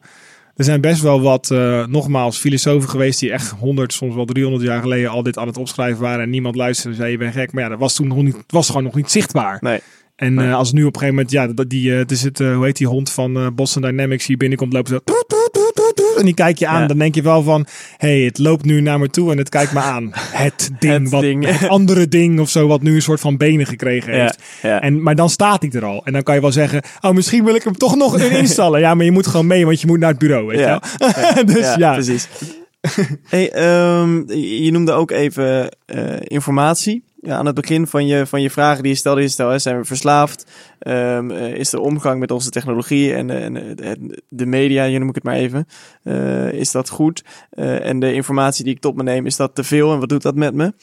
er 0.56 0.64
zijn 0.64 0.80
best 0.80 1.00
wel 1.02 1.20
wat, 1.20 1.50
eh, 1.50 1.86
nogmaals, 1.86 2.38
filosofen 2.38 2.88
geweest 2.88 3.20
die 3.20 3.32
echt 3.32 3.50
100, 3.50 3.92
soms 3.92 4.14
wel 4.14 4.24
300 4.24 4.64
jaar 4.64 4.80
geleden 4.80 5.10
al 5.10 5.22
dit 5.22 5.38
aan 5.38 5.46
het 5.46 5.56
opschrijven 5.58 6.02
waren. 6.02 6.20
En 6.22 6.30
niemand 6.30 6.56
luisterde 6.56 6.90
en 6.90 7.00
zei 7.00 7.10
je 7.12 7.18
bent 7.18 7.34
gek. 7.34 7.52
Maar 7.52 7.62
ja, 7.62 7.68
dat 7.68 7.78
was 7.78 7.94
toen 7.94 8.08
nog 8.08 8.22
niet, 8.22 8.36
was 8.46 8.66
gewoon 8.66 8.82
nog 8.82 8.94
niet 8.94 9.10
zichtbaar. 9.10 9.58
Nee. 9.60 9.80
En 10.16 10.34
Nee. 10.34 10.48
eh, 10.48 10.54
als 10.54 10.72
nu 10.72 10.80
op 10.84 10.94
een 10.94 11.00
gegeven 11.00 11.14
moment, 11.14 11.30
ja, 11.32 11.46
dat 11.46 11.70
die, 11.70 11.92
eh, 11.92 11.98
het 11.98 12.10
is 12.10 12.22
het, 12.22 12.38
hoe 12.38 12.64
heet 12.64 12.76
die 12.76 12.86
hond 12.86 13.10
van 13.10 13.54
Boston 13.54 13.82
Dynamics 13.82 14.26
hier 14.26 14.36
binnenkomt 14.36 14.72
lopen 14.72 14.90
zo. 14.92 15.00
En 16.18 16.24
die 16.24 16.34
kijk 16.34 16.58
je 16.58 16.66
aan, 16.66 16.80
Ja. 16.80 16.86
dan 16.86 16.98
denk 16.98 17.14
je 17.14 17.22
wel 17.22 17.42
van, 17.42 17.66
hé, 17.96 18.08
hey, 18.16 18.20
het 18.24 18.38
loopt 18.38 18.64
nu 18.64 18.80
naar 18.80 18.98
me 18.98 19.08
toe 19.10 19.32
en 19.32 19.38
het 19.38 19.48
kijkt 19.48 19.72
me 19.72 19.80
aan. 19.80 20.10
Het 20.14 20.70
ding, 20.78 20.92
Het 21.02 21.10
wat, 21.10 21.20
ding. 21.20 21.58
het 21.58 21.68
andere 21.68 22.08
ding 22.08 22.40
of 22.40 22.48
zo, 22.50 22.66
wat 22.66 22.82
nu 22.82 22.94
een 22.94 23.02
soort 23.02 23.20
van 23.20 23.36
benen 23.36 23.66
gekregen 23.66 24.12
heeft. 24.12 24.38
ja. 24.62 24.80
En, 24.80 25.02
maar 25.02 25.14
dan 25.14 25.30
staat 25.30 25.62
hij 25.62 25.70
er 25.70 25.84
al. 25.84 26.00
En 26.04 26.12
dan 26.12 26.22
kan 26.22 26.34
je 26.34 26.40
wel 26.40 26.52
zeggen, 26.52 26.82
oh, 27.00 27.10
misschien 27.10 27.44
wil 27.44 27.54
ik 27.54 27.62
hem 27.62 27.76
toch 27.76 27.96
nog 27.96 28.18
in 28.18 28.30
installen. 28.42 28.80
Ja, 28.80 28.94
maar 28.94 29.04
je 29.04 29.10
moet 29.10 29.26
gewoon 29.26 29.46
mee, 29.46 29.64
want 29.66 29.80
je 29.80 29.86
moet 29.86 29.98
naar 29.98 30.10
het 30.10 30.18
bureau, 30.18 30.46
weet 30.46 30.58
je 30.58 30.64
wel. 30.64 31.44
dus 31.54 31.74
ja, 31.74 31.92
precies. 31.92 32.28
hey, 33.28 33.50
ehm, 33.52 34.22
je 34.62 34.68
noemde 34.72 34.92
ook 34.92 35.10
even 35.10 35.68
eh, 35.86 36.02
informatie. 36.20 37.04
Ja, 37.20 37.36
aan 37.36 37.46
het 37.46 37.54
begin 37.54 37.86
van 37.86 38.06
je, 38.06 38.26
van 38.26 38.42
je 38.42 38.50
vragen 38.50 38.82
die 38.82 38.92
je 38.92 38.98
stelde, 38.98 39.20
je 39.20 39.28
stelde, 39.28 39.58
zijn 39.58 39.78
we 39.78 39.84
verslaafd? 39.84 40.46
Ehm, 40.78 41.30
eh, 41.30 41.54
is 41.54 41.70
de 41.70 41.80
omgang 41.80 42.20
met 42.20 42.30
onze 42.30 42.50
technologie 42.50 43.14
en, 43.14 43.30
eh, 43.30 43.44
en 43.44 43.78
eh, 43.78 43.92
de, 44.28 44.46
media, 44.46 44.84
je 44.84 44.98
noem 44.98 45.08
ik 45.08 45.14
het 45.14 45.24
maar 45.24 45.34
even, 45.34 45.66
is 46.52 46.70
dat 46.70 46.88
goed? 46.88 47.24
En 47.50 48.00
de 48.00 48.12
informatie 48.12 48.64
die 48.64 48.74
ik 48.74 48.80
tot 48.80 48.96
me 48.96 49.02
neem, 49.02 49.26
is 49.26 49.36
dat 49.36 49.54
te 49.54 49.64
veel 49.64 49.92
en 49.92 49.98
wat 49.98 50.08
doet 50.08 50.22
dat 50.22 50.34
met 50.34 50.54
me? 50.54 50.74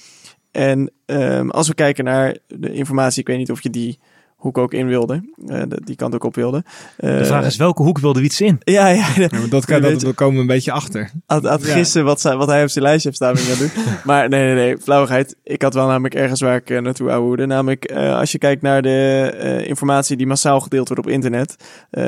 En 0.52 0.92
ehm, 1.06 1.50
als 1.50 1.68
we 1.68 1.74
kijken 1.74 2.04
naar 2.04 2.38
de 2.48 2.74
informatie, 2.74 3.22
ik 3.22 3.28
weet 3.28 3.38
niet 3.38 3.52
of 3.52 3.64
je 3.64 3.70
die 3.70 4.00
hoek 4.44 4.58
ook 4.58 4.74
in 4.74 4.88
wilde, 4.88 5.30
eh, 5.48 5.62
de- 5.68 5.82
die 5.84 5.96
kant 5.96 6.14
ook 6.16 6.24
op 6.24 6.36
wilde. 6.36 6.64
De 6.98 7.08
Eh, 7.08 7.26
vraag 7.26 7.46
is 7.46 7.56
welke 7.58 7.84
hoek 7.84 8.00
wilde 8.00 8.20
Wiets 8.20 8.42
in? 8.42 8.60
Ja, 8.64 8.88
ja, 8.88 9.08
Ja, 9.16 9.28
maar 9.32 9.50
dat, 9.50 9.66
kan, 9.66 9.82
dat, 9.82 10.00
daar 10.02 10.14
komen 10.14 10.36
we 10.36 10.42
een 10.42 10.48
beetje 10.48 10.72
achter. 10.72 11.12
aan, 11.26 11.48
aan 11.50 11.58
het 11.58 11.66
Ja. 11.68 11.74
gissen 11.74 12.04
wat, 12.06 12.22
zij, 12.22 12.36
wat 12.36 12.48
hij 12.48 12.64
op 12.64 12.70
zijn 12.70 12.84
lijstje 12.84 13.10
heeft 13.10 13.22
staan. 13.22 13.36
het 13.56 13.60
doen. 13.60 13.84
Maar 14.10 14.30
nee, 14.30 14.44
nee, 14.46 14.56
nee, 14.56 14.78
flauwigheid. 14.78 15.36
Ik 15.44 15.62
had 15.62 15.74
wel 15.74 15.88
namelijk 15.88 16.16
ergens 16.16 16.42
waar 16.42 16.56
ik 16.56 16.70
eh, 16.70 16.80
naartoe 16.82 17.12
ouwehoede. 17.12 17.46
Namelijk, 17.46 17.86
eh, 17.86 18.18
als 18.20 18.32
je 18.32 18.38
kijkt 18.38 18.62
naar 18.62 18.82
de 18.82 19.32
eh, 19.40 19.68
informatie 19.68 20.18
die 20.18 20.28
massaal 20.28 20.60
gedeeld 20.60 20.88
wordt 20.88 21.06
op 21.06 21.12
internet. 21.12 21.56
eh, 21.90 22.04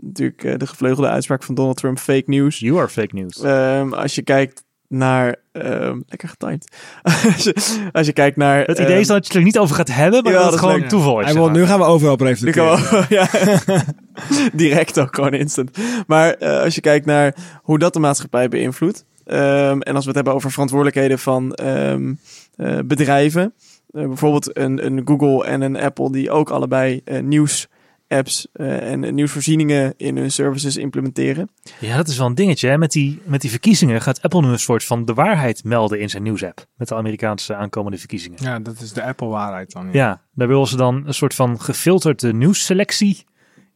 natuurlijk 0.00 0.44
eh, 0.44 0.54
de 0.56 0.66
gevleugelde 0.66 1.08
uitspraak 1.08 1.42
van 1.42 1.54
Donald 1.54 1.76
Trump, 1.76 1.98
fake 1.98 2.22
news. 2.26 2.58
You 2.58 2.78
are 2.78 2.88
fake 2.88 3.14
news. 3.14 3.40
Ehm, 3.42 3.92
als 3.92 4.14
je 4.14 4.22
kijkt 4.22 4.64
naar... 4.88 5.36
ehm, 5.52 6.00
lekker 6.06 6.28
getimed. 6.28 6.68
als, 7.02 7.44
je, 7.44 7.54
als 7.92 8.06
je 8.06 8.12
kijkt 8.12 8.36
naar... 8.36 8.64
Het 8.64 8.78
idee 8.78 9.00
is 9.00 9.06
dat 9.06 9.16
je 9.16 9.32
het 9.32 9.34
er 9.34 9.42
niet 9.42 9.58
over 9.58 9.74
gaat 9.76 9.92
hebben, 9.94 10.22
maar 10.22 10.32
ja, 10.32 10.38
dat 10.38 10.50
het 10.50 10.60
gewoon 10.60 10.80
leuk. 10.80 10.88
toeval 10.88 11.20
is. 11.20 11.24
Hij 11.24 11.34
wil, 11.34 11.48
nu 11.48 11.66
gaan 11.66 11.78
we 11.78 11.84
overal 11.84 12.12
op 12.12 12.20
Nu 12.20 12.52
ja. 13.08 13.28
Direct 14.52 15.00
ook 15.00 15.14
gewoon 15.14 15.32
instant. 15.34 15.78
Maar 16.06 16.34
eh, 16.34 16.62
als 16.62 16.74
je 16.74 16.80
kijkt 16.80 17.06
naar 17.06 17.34
hoe 17.62 17.78
dat 17.78 17.92
de 17.92 18.00
maatschappij 18.00 18.48
beïnvloedt. 18.48 19.04
ehm, 19.26 19.80
en 19.80 19.94
als 19.94 20.02
we 20.04 20.06
het 20.06 20.14
hebben 20.14 20.34
over 20.34 20.50
verantwoordelijkheden 20.50 21.18
van 21.18 21.54
ehm, 21.54 22.12
eh, 22.56 22.78
bedrijven. 22.84 23.54
eh, 23.90 24.06
bijvoorbeeld 24.06 24.56
een, 24.56 24.86
een 24.86 25.02
Google 25.04 25.44
en 25.44 25.60
een 25.60 25.80
Apple 25.80 26.12
die 26.12 26.30
ook 26.30 26.50
allebei 26.50 27.00
eh, 27.04 27.20
nieuws 27.20 27.68
apps 28.08 28.46
eh, 28.52 28.90
en 28.92 29.14
nieuwsvoorzieningen 29.14 29.94
in 29.96 30.16
hun 30.16 30.30
services 30.30 30.76
implementeren. 30.76 31.50
Ja, 31.80 31.96
dat 31.96 32.08
is 32.08 32.18
wel 32.18 32.26
een 32.26 32.34
dingetje. 32.34 32.68
Hè? 32.68 32.78
Met, 32.78 32.92
die, 32.92 33.20
met 33.24 33.40
die 33.40 33.50
verkiezingen 33.50 34.00
gaat 34.02 34.22
Apple 34.22 34.40
nu 34.40 34.48
een 34.48 34.58
soort 34.58 34.84
van 34.84 35.04
de 35.04 35.14
waarheid 35.14 35.64
melden 35.64 36.00
in 36.00 36.10
zijn 36.10 36.22
nieuwsapp. 36.22 36.66
Met 36.76 36.88
de 36.88 36.94
Amerikaanse 36.94 37.54
aankomende 37.54 37.98
verkiezingen. 37.98 38.38
Ja, 38.42 38.58
dat 38.58 38.80
is 38.80 38.92
de 38.92 39.02
Apple-waarheid 39.02 39.72
dan. 39.72 39.88
Ja, 39.92 40.20
daar 40.34 40.48
willen 40.48 40.66
ze 40.66 40.76
dan 40.76 41.02
een 41.06 41.14
soort 41.14 41.34
van 41.34 41.60
gefilterde 41.60 42.32
nieuwsselectie 42.34 43.24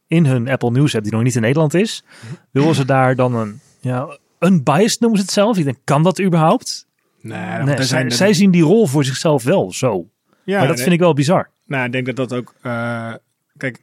in 0.07 0.25
hun 0.25 0.49
Apple 0.49 0.71
News 0.71 0.95
app, 0.95 1.03
die 1.03 1.13
nog 1.13 1.23
niet 1.23 1.35
in 1.35 1.41
Nederland 1.41 1.73
is. 1.73 2.03
Willen 2.51 2.75
ze 2.75 2.85
daar 2.85 3.15
dan 3.15 3.35
een, 3.35 3.59
ja, 3.79 4.17
unbiased 4.39 4.99
noemen 4.99 5.19
ze 5.19 5.25
het 5.25 5.33
zelf. 5.33 5.57
Ik 5.57 5.63
denk, 5.63 5.77
kan 5.83 6.03
dat 6.03 6.21
überhaupt? 6.21 6.87
Nee, 7.21 7.63
Nee, 7.63 7.83
zij, 7.83 8.09
zij 8.09 8.33
zien 8.33 8.51
die 8.51 8.63
rol 8.63 8.87
voor 8.87 9.03
zichzelf 9.05 9.43
wel 9.43 9.71
zo. 9.73 10.09
ja, 10.43 10.57
maar 10.59 10.67
dat 10.67 10.79
vind 10.81 10.91
ik 10.91 10.99
wel 10.99 11.13
bizar. 11.13 11.49
Nou, 11.65 11.85
ik 11.85 11.91
denk 11.91 12.05
dat 12.05 12.15
dat 12.15 12.33
ook. 12.33 12.53
eh, 12.61 13.13
kijk, 13.57 13.81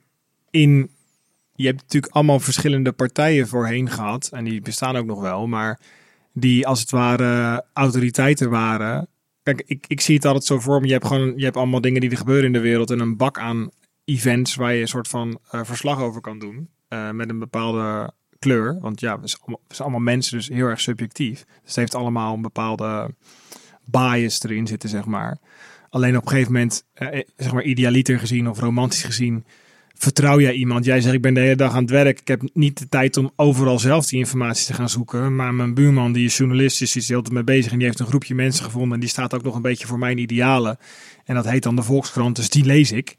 in. 0.50 0.90
Je 1.54 1.66
hebt 1.66 1.80
natuurlijk 1.82 2.12
allemaal 2.12 2.40
verschillende 2.40 2.92
partijen 2.92 3.48
voorheen 3.48 3.90
gehad. 3.90 4.28
En 4.32 4.44
die 4.44 4.60
bestaan 4.60 4.96
ook 4.96 5.06
nog 5.06 5.20
wel. 5.20 5.46
Maar 5.46 5.80
die 6.32 6.66
als 6.66 6.80
het 6.80 6.90
ware 6.90 7.64
autoriteiten 7.72 8.50
waren. 8.50 9.08
Kijk, 9.42 9.62
ik, 9.66 9.84
ik 9.88 10.00
zie 10.00 10.14
het 10.14 10.24
altijd 10.24 10.44
zo 10.44 10.58
voor. 10.60 10.86
Je 10.86 10.92
hebt 10.92 11.06
gewoon 11.06 11.32
je 11.36 11.44
hebt 11.44 11.56
allemaal 11.56 11.80
dingen 11.80 12.00
die 12.00 12.10
er 12.10 12.16
gebeuren 12.16 12.44
in 12.46 12.52
de 12.52 12.60
wereld. 12.60 12.90
En 12.90 13.00
een 13.00 13.16
bak 13.16 13.38
aan 13.38 13.70
events 14.04 14.54
waar 14.54 14.74
je 14.74 14.80
een 14.80 14.88
soort 14.88 15.08
van 15.08 15.38
eh, 15.50 15.60
verslag 15.64 16.00
over 16.00 16.20
kan 16.20 16.38
doen. 16.38 16.68
eh, 16.88 17.10
met 17.10 17.28
een 17.30 17.38
bepaalde 17.38 18.12
kleur. 18.38 18.78
Want 18.80 19.00
ja, 19.00 19.20
we 19.20 19.28
zijn 19.28 19.42
allemaal, 19.42 19.64
allemaal 19.78 20.00
mensen, 20.00 20.36
dus 20.36 20.48
heel 20.48 20.66
erg 20.66 20.80
subjectief. 20.80 21.44
Dus 21.44 21.56
het 21.64 21.76
heeft 21.76 21.94
allemaal 21.94 22.34
een 22.34 22.42
bepaalde 22.42 23.14
bias 23.84 24.42
erin 24.42 24.66
zitten, 24.66 24.88
zeg 24.88 25.04
maar. 25.04 25.38
Alleen 25.88 26.16
op 26.16 26.22
een 26.22 26.28
gegeven 26.28 26.52
moment, 26.52 26.84
eh, 26.92 27.20
zeg 27.36 27.52
maar 27.52 27.62
idealiter 27.62 28.18
gezien 28.18 28.48
of 28.48 28.58
romantisch 28.58 29.02
gezien, 29.02 29.44
vertrouw 30.02 30.40
jij 30.40 30.52
iemand. 30.52 30.84
Jij 30.84 31.00
zegt, 31.00 31.14
ik 31.14 31.22
ben 31.22 31.34
de 31.34 31.40
hele 31.40 31.56
dag 31.56 31.74
aan 31.74 31.82
het 31.82 31.90
werk. 31.90 32.20
Ik 32.20 32.28
heb 32.28 32.42
niet 32.52 32.78
de 32.78 32.88
tijd 32.88 33.16
om 33.16 33.30
overal 33.36 33.78
zelf 33.78 34.06
die 34.06 34.18
informatie 34.18 34.66
te 34.66 34.74
gaan 34.74 34.88
zoeken. 34.88 35.36
Maar 35.36 35.54
mijn 35.54 35.74
buurman, 35.74 36.12
die 36.12 36.24
is 36.24 36.36
journalist, 36.36 36.82
is, 36.82 37.08
er 37.10 37.16
altijd 37.16 37.34
mee 37.34 37.44
bezig. 37.44 37.72
En 37.72 37.78
die 37.78 37.86
heeft 37.86 38.00
een 38.00 38.06
groepje 38.06 38.34
mensen 38.34 38.64
gevonden. 38.64 38.92
En 38.92 39.00
die 39.00 39.08
staat 39.08 39.34
ook 39.34 39.42
nog 39.42 39.54
een 39.54 39.62
beetje 39.62 39.86
voor 39.86 39.98
mijn 39.98 40.18
idealen. 40.18 40.78
En 41.24 41.34
dat 41.34 41.48
heet 41.48 41.62
dan 41.62 41.76
de 41.76 41.82
Volkskrant, 41.82 42.36
dus 42.36 42.48
die 42.48 42.64
lees 42.64 42.92
ik. 42.92 43.16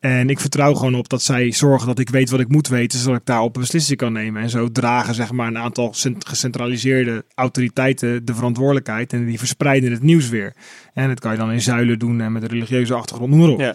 En 0.00 0.30
ik 0.30 0.40
vertrouw 0.40 0.74
gewoon 0.74 0.94
op 0.94 1.08
dat 1.08 1.22
zij 1.22 1.52
zorgen 1.52 1.86
dat 1.86 1.98
ik 1.98 2.08
weet 2.10 2.30
wat 2.30 2.40
ik 2.40 2.48
moet 2.48 2.68
weten, 2.68 2.98
zodat 2.98 3.20
ik 3.20 3.26
daarop 3.26 3.54
een 3.54 3.60
beslissing 3.60 3.98
kan 3.98 4.12
nemen. 4.12 4.42
En 4.42 4.50
zo 4.50 4.72
dragen 4.72 5.14
zeg 5.14 5.32
maar 5.32 5.46
een 5.46 5.58
aantal 5.58 5.94
cent- 5.94 6.28
gecentraliseerde 6.28 7.24
autoriteiten 7.34 8.24
de 8.24 8.34
verantwoordelijkheid 8.34 9.12
en 9.12 9.26
die 9.26 9.38
verspreiden 9.38 9.92
het 9.92 10.02
nieuws 10.02 10.28
weer. 10.28 10.54
En 10.94 11.08
dat 11.08 11.20
kan 11.20 11.32
je 11.32 11.38
dan 11.38 11.52
in 11.52 11.62
zuilen 11.62 11.98
doen 11.98 12.20
en 12.20 12.32
met 12.32 12.42
een 12.42 12.48
religieuze 12.48 12.94
achtergrond, 12.94 13.30
noem 13.30 13.40
maar 13.40 13.48
op. 13.48 13.60
Ja. 13.60 13.74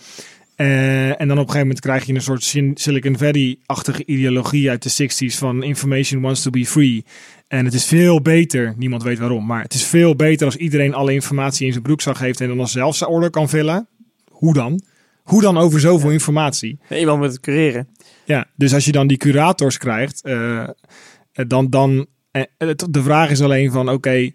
Eh, 0.60 1.22
en 1.22 1.28
dan 1.28 1.38
op 1.38 1.48
een 1.48 1.52
gegeven 1.54 1.60
moment 1.60 1.80
krijg 1.80 2.06
je 2.06 2.14
een 2.14 2.22
soort 2.22 2.44
Silicon 2.80 3.18
Valley-achtige 3.18 4.06
ideologie 4.06 4.70
uit 4.70 4.84
de 4.84 4.90
60s 4.90 5.38
van 5.38 5.64
information 5.64 6.22
wants 6.22 6.42
to 6.42 6.50
be 6.50 6.66
free. 6.66 7.06
En 7.48 7.66
het 7.66 7.74
is 7.74 7.86
veel 7.86 8.22
beter, 8.22 8.74
niemand 8.78 9.04
weet 9.04 9.20
waarom, 9.20 9.46
maar 9.46 9.62
het 9.62 9.74
is 9.74 9.84
veel 9.84 10.16
beter 10.16 10.46
als 10.46 10.56
iedereen 10.56 10.94
alle 10.94 11.14
informatie 11.14 11.66
in 11.66 11.72
zijn 11.72 11.84
broekzak 11.84 12.18
heeft 12.18 12.42
en 12.42 12.48
dan 12.48 12.60
als 12.60 12.72
zelfs 12.72 13.06
kan 13.30 13.50
vullen. 13.50 13.88
Hoe 14.32 14.54
dan? 14.54 14.82
Hoe 15.24 15.42
dan 15.42 15.58
over 15.58 15.80
zoveel 15.80 16.12
informatie? 16.12 16.80
Nee, 16.90 17.00
iemand 17.00 17.20
moet 17.20 17.32
het 17.32 17.40
cureren. 17.40 17.88
Ja, 18.26 18.48
dus 18.56 18.74
als 18.74 18.86
je 18.86 18.92
dan 18.92 19.08
die 19.08 19.18
curators 19.18 19.78
krijgt, 19.78 20.22
eh, 20.22 20.64
eh, 20.64 20.70
dan, 21.48 21.70
dan 21.70 22.08
de 22.90 23.04
vraag 23.04 23.30
is 23.30 23.42
alleen 23.42 23.72
van, 23.72 23.90
oké, 23.90 24.32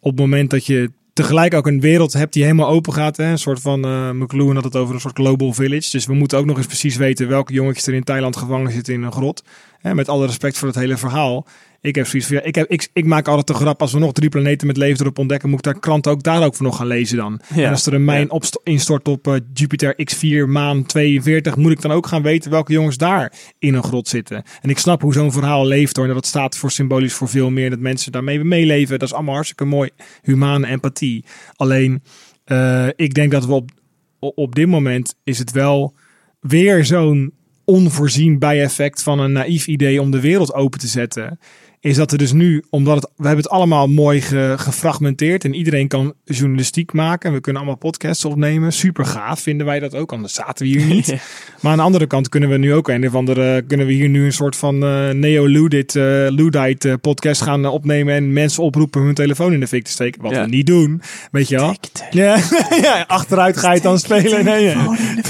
op 0.00 0.10
het 0.10 0.20
moment 0.20 0.50
dat 0.50 0.66
je 0.66 0.90
tegelijk 1.20 1.54
ook 1.54 1.66
een 1.66 1.80
wereld 1.80 2.12
hebt 2.12 2.32
die 2.32 2.42
helemaal 2.42 2.68
open 2.68 2.92
gaat, 2.92 3.16
hè, 3.16 3.24
een 3.24 3.38
soort 3.38 3.60
van, 3.60 3.84
eh 3.84 4.10
McLuhan 4.10 4.54
had 4.54 4.64
het 4.64 4.76
over 4.76 4.94
een 4.94 5.00
soort 5.00 5.16
global 5.16 5.52
village, 5.52 5.90
dus 5.90 6.06
we 6.06 6.14
moeten 6.14 6.38
ook 6.38 6.44
nog 6.44 6.56
eens 6.56 6.66
precies 6.66 6.96
weten 6.96 7.28
welke 7.28 7.52
jongetjes 7.52 7.86
er 7.86 7.94
in 7.94 8.04
Thailand 8.04 8.36
gevangen 8.36 8.72
zitten 8.72 8.94
in 8.94 9.02
een 9.02 9.12
grot, 9.12 9.44
hè, 9.80 9.94
met 9.94 10.08
alle 10.08 10.26
respect 10.26 10.58
voor 10.58 10.68
het 10.68 10.76
hele 10.76 10.96
verhaal. 10.96 11.46
Ik 11.82 11.94
heb 11.94 12.06
zoiets 12.06 12.28
van, 12.28 12.36
ja, 12.36 12.42
ik, 12.42 12.54
heb, 12.54 12.70
ik, 12.70 12.88
ik 12.92 13.04
maak 13.04 13.28
altijd 13.28 13.46
de 13.46 13.54
grap, 13.54 13.80
als 13.80 13.92
we 13.92 13.98
nog 13.98 14.12
drie 14.12 14.28
planeten 14.28 14.66
met 14.66 14.76
leven 14.76 15.00
erop 15.00 15.18
ontdekken, 15.18 15.48
moet 15.48 15.58
ik 15.58 15.64
daar 15.64 15.80
kranten 15.80 16.12
ook 16.12 16.22
daar 16.22 16.44
ook 16.44 16.54
voor 16.54 16.66
nog 16.66 16.76
gaan 16.76 16.86
lezen 16.86 17.16
dan. 17.16 17.40
Ja. 17.54 17.64
En 17.64 17.70
als 17.70 17.86
er 17.86 17.94
een 17.94 18.04
mijn 18.04 18.30
opst- 18.30 18.60
instort 18.64 19.08
op 19.08 19.26
eh, 19.26 19.34
Jupiter 19.52 19.94
X4 19.94 20.48
maan 20.48 20.86
42, 20.86 21.56
moet 21.56 21.72
ik 21.72 21.80
dan 21.80 21.90
ook 21.90 22.06
gaan 22.06 22.22
weten 22.22 22.50
welke 22.50 22.72
jongens 22.72 22.96
daar 22.96 23.32
in 23.58 23.74
een 23.74 23.82
grot 23.82 24.08
zitten. 24.08 24.42
En 24.60 24.70
ik 24.70 24.78
snap 24.78 25.02
hoe 25.02 25.12
zo'n 25.12 25.32
verhaal 25.32 25.66
leeft 25.66 25.96
hoor. 25.96 26.08
En 26.08 26.14
dat 26.14 26.26
staat 26.26 26.56
voor 26.56 26.70
symbolisch 26.70 27.14
voor 27.14 27.28
veel 27.28 27.50
meer. 27.50 27.70
Dat 27.70 27.78
mensen 27.78 28.12
daarmee 28.12 28.44
meeleven. 28.44 28.98
Dat 28.98 29.08
is 29.08 29.14
allemaal 29.14 29.34
hartstikke 29.34 29.64
mooi. 29.64 29.90
Humane 30.22 30.66
empathie. 30.66 31.24
Alleen, 31.56 32.02
eh, 32.44 32.86
ik 32.96 33.14
denk 33.14 33.30
dat 33.30 33.46
we 33.46 33.52
op, 33.52 33.70
op 34.18 34.54
dit 34.54 34.66
moment 34.66 35.14
is 35.24 35.38
het 35.38 35.50
wel 35.50 35.94
weer 36.40 36.84
zo'n 36.84 37.32
onvoorzien 37.64 38.38
bijeffect 38.38 39.02
van 39.02 39.18
een 39.18 39.32
naïef 39.32 39.66
idee 39.66 40.00
om 40.00 40.10
de 40.10 40.20
wereld 40.20 40.54
open 40.54 40.80
te 40.80 40.86
zetten. 40.86 41.38
Is 41.82 41.96
dat 41.96 42.12
er 42.12 42.18
dus 42.18 42.32
nu, 42.32 42.64
omdat 42.70 42.94
het, 42.94 43.04
we 43.16 43.26
hebben 43.26 43.44
het 43.44 43.52
allemaal 43.52 43.88
mooi 43.88 44.20
ge- 44.20 44.54
gefragmenteerd 44.56 45.44
en 45.44 45.54
iedereen 45.54 45.88
kan 45.88 46.14
journalistiek 46.24 46.92
maken. 46.92 47.28
En 47.28 47.34
we 47.34 47.40
kunnen 47.40 47.62
allemaal 47.62 47.80
podcasts 47.80 48.24
opnemen. 48.24 48.72
Super 48.72 49.04
gaaf 49.06 49.40
vinden 49.40 49.66
wij 49.66 49.78
dat 49.80 49.94
ook, 49.94 50.12
anders 50.12 50.34
zaten 50.34 50.66
we 50.66 50.72
hier 50.72 50.86
niet. 50.86 51.14
Maar 51.60 51.70
aan 51.72 51.78
de 51.78 51.84
andere 51.84 52.06
kant 52.06 52.28
kunnen 52.28 52.48
we 52.48 52.56
nu 52.56 52.74
ook 52.74 52.88
een 52.88 53.06
of 53.06 53.14
andere, 53.14 53.62
kunnen 53.62 53.86
we 53.86 53.92
hier 53.92 54.08
nu 54.08 54.24
een 54.24 54.32
soort 54.32 54.56
van 54.56 54.82
eh 54.84 55.08
neo-ludit, 55.10 55.96
eh, 55.96 56.02
Ludite 56.28 56.90
eh, 56.90 56.94
podcast 57.00 57.42
gaan 57.42 57.66
opnemen 57.66 58.14
en 58.14 58.32
mensen 58.32 58.62
oproepen 58.62 59.02
hun 59.02 59.14
telefoon 59.14 59.52
in 59.52 59.60
de 59.60 59.66
fik 59.66 59.84
te 59.84 59.90
steken. 59.90 60.22
Wat 60.22 60.30
Ja. 60.32 60.42
we 60.44 60.48
niet 60.48 60.66
doen, 60.66 61.02
weet 61.30 61.48
je 61.48 61.56
wel. 61.56 61.74
Ja, 62.10 62.36
ja, 62.82 63.04
achteruit 63.06 63.56
ga 63.56 63.68
je 63.68 63.74
het 63.74 63.82
dan 63.82 63.98
spelen. 63.98 64.44
Nee, 64.44 64.74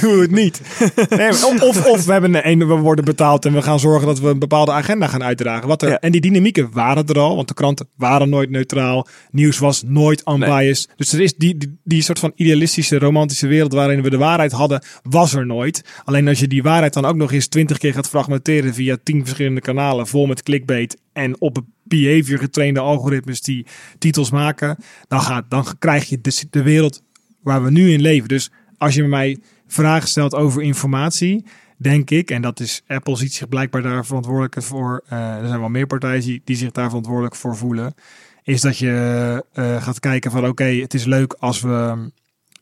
doe 0.00 0.20
het 0.20 0.30
niet. 0.30 0.60
Nee, 1.08 1.28
of, 1.28 1.62
of, 1.62 1.86
of 1.86 2.04
we, 2.04 2.12
hebben 2.12 2.48
een, 2.48 2.58
we 2.68 2.74
worden 2.74 3.04
betaald 3.04 3.44
en 3.44 3.52
we 3.52 3.62
gaan 3.62 3.80
zorgen 3.80 4.06
dat 4.06 4.20
we 4.20 4.28
een 4.28 4.38
bepaalde 4.38 4.72
agenda 4.72 5.06
gaan 5.06 5.22
uitdragen. 5.22 5.68
Wat 5.68 5.82
er. 5.82 5.92
En 5.92 6.12
die 6.12 6.20
dynamieken 6.40 6.72
waren 6.72 7.06
er 7.06 7.18
al, 7.18 7.36
want 7.36 7.48
de 7.48 7.54
kranten 7.54 7.88
waren 7.96 8.28
nooit 8.28 8.50
neutraal. 8.50 9.06
Nieuws 9.30 9.58
was 9.58 9.82
nooit 9.82 10.22
unbiased. 10.28 10.88
Dus 10.96 11.12
er 11.12 11.20
is 11.20 11.34
die, 11.34 11.56
die, 11.56 11.78
die 11.84 12.02
soort 12.02 12.18
van 12.18 12.32
idealistische, 12.34 12.98
romantische 12.98 13.46
wereld 13.46 13.72
waarin 13.72 14.02
we 14.02 14.10
de 14.10 14.16
waarheid 14.16 14.52
hadden, 14.52 14.82
was 15.02 15.34
er 15.34 15.46
nooit. 15.46 15.84
Alleen 16.04 16.28
als 16.28 16.38
je 16.38 16.48
die 16.48 16.62
waarheid 16.62 16.92
dan 16.92 17.04
ook 17.04 17.16
nog 17.16 17.32
eens 17.32 17.46
twintig 17.46 17.78
keer 17.78 17.92
gaat 17.92 18.08
fragmenteren 18.08 18.74
via 18.74 18.96
tien 19.02 19.24
verschillende 19.24 19.60
kanalen, 19.60 20.06
vol 20.06 20.26
met 20.26 20.42
clickbait 20.42 20.96
en 21.12 21.40
op 21.40 21.62
behavior 21.84 22.38
getrainde 22.38 22.80
algoritmes 22.80 23.40
die 23.40 23.66
titels 23.98 24.30
maken, 24.30 24.76
dan, 25.08 25.20
gaat, 25.20 25.44
dan 25.48 25.64
krijg 25.78 26.08
je 26.08 26.20
de, 26.20 26.44
de 26.50 26.62
wereld 26.62 27.02
waar 27.42 27.64
we 27.64 27.70
nu 27.70 27.92
in 27.92 28.00
leven. 28.00 28.28
Dus 28.28 28.50
als 28.78 28.94
je 28.94 29.02
mij 29.02 29.38
vragen 29.66 30.08
stelt 30.08 30.34
over 30.34 30.62
informatie, 30.62 31.44
denk 31.82 32.10
ik, 32.10 32.30
en 32.30 32.42
dat 32.42 32.60
is 32.60 32.82
Apple 32.86 33.16
ziet 33.16 33.34
zich 33.34 33.48
blijkbaar 33.48 33.82
daar 33.82 34.06
verantwoordelijk 34.06 34.62
voor. 34.62 35.02
eh, 35.08 35.36
er 35.36 35.46
zijn 35.48 35.60
wel 35.60 35.68
meer 35.68 35.86
partijen 35.86 36.20
die, 36.22 36.42
die 36.44 36.56
zich 36.56 36.70
daar 36.70 36.86
verantwoordelijk 36.88 37.34
voor 37.36 37.56
voelen. 37.56 37.94
Is 38.42 38.60
dat 38.60 38.78
je 38.78 39.44
eh, 39.52 39.82
gaat 39.82 40.00
kijken 40.00 40.30
van 40.30 40.46
oké, 40.46 40.64
het 40.64 40.94
is 40.94 41.04
leuk 41.04 41.32
als 41.38 41.60
we. 41.60 42.10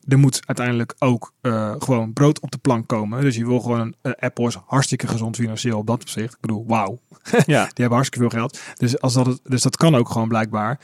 Er 0.07 0.17
moet 0.19 0.39
uiteindelijk 0.45 0.95
ook 0.99 1.33
eh, 1.41 1.75
gewoon 1.79 2.13
brood 2.13 2.39
op 2.39 2.51
de 2.51 2.57
plank 2.57 2.87
komen. 2.87 3.21
Dus 3.21 3.35
je 3.35 3.45
wil 3.45 3.59
gewoon 3.59 3.93
een 4.01 4.15
Apple 4.15 4.47
is 4.47 4.57
hartstikke 4.65 5.07
gezond 5.07 5.35
financieel 5.35 5.77
op 5.77 5.87
dat 5.87 6.01
opzicht. 6.01 6.33
Ik 6.33 6.39
bedoel, 6.41 6.65
wauw. 6.67 6.99
Ja. 7.45 7.63
Die 7.73 7.73
hebben 7.73 7.91
hartstikke 7.97 8.29
veel 8.29 8.39
geld. 8.39 8.59
Dus, 8.77 8.99
als 9.01 9.13
dat, 9.13 9.25
het- 9.25 9.39
dus 9.43 9.61
dat 9.61 9.77
kan 9.77 9.95
ook 9.95 10.09
gewoon 10.09 10.27
blijkbaar. 10.27 10.79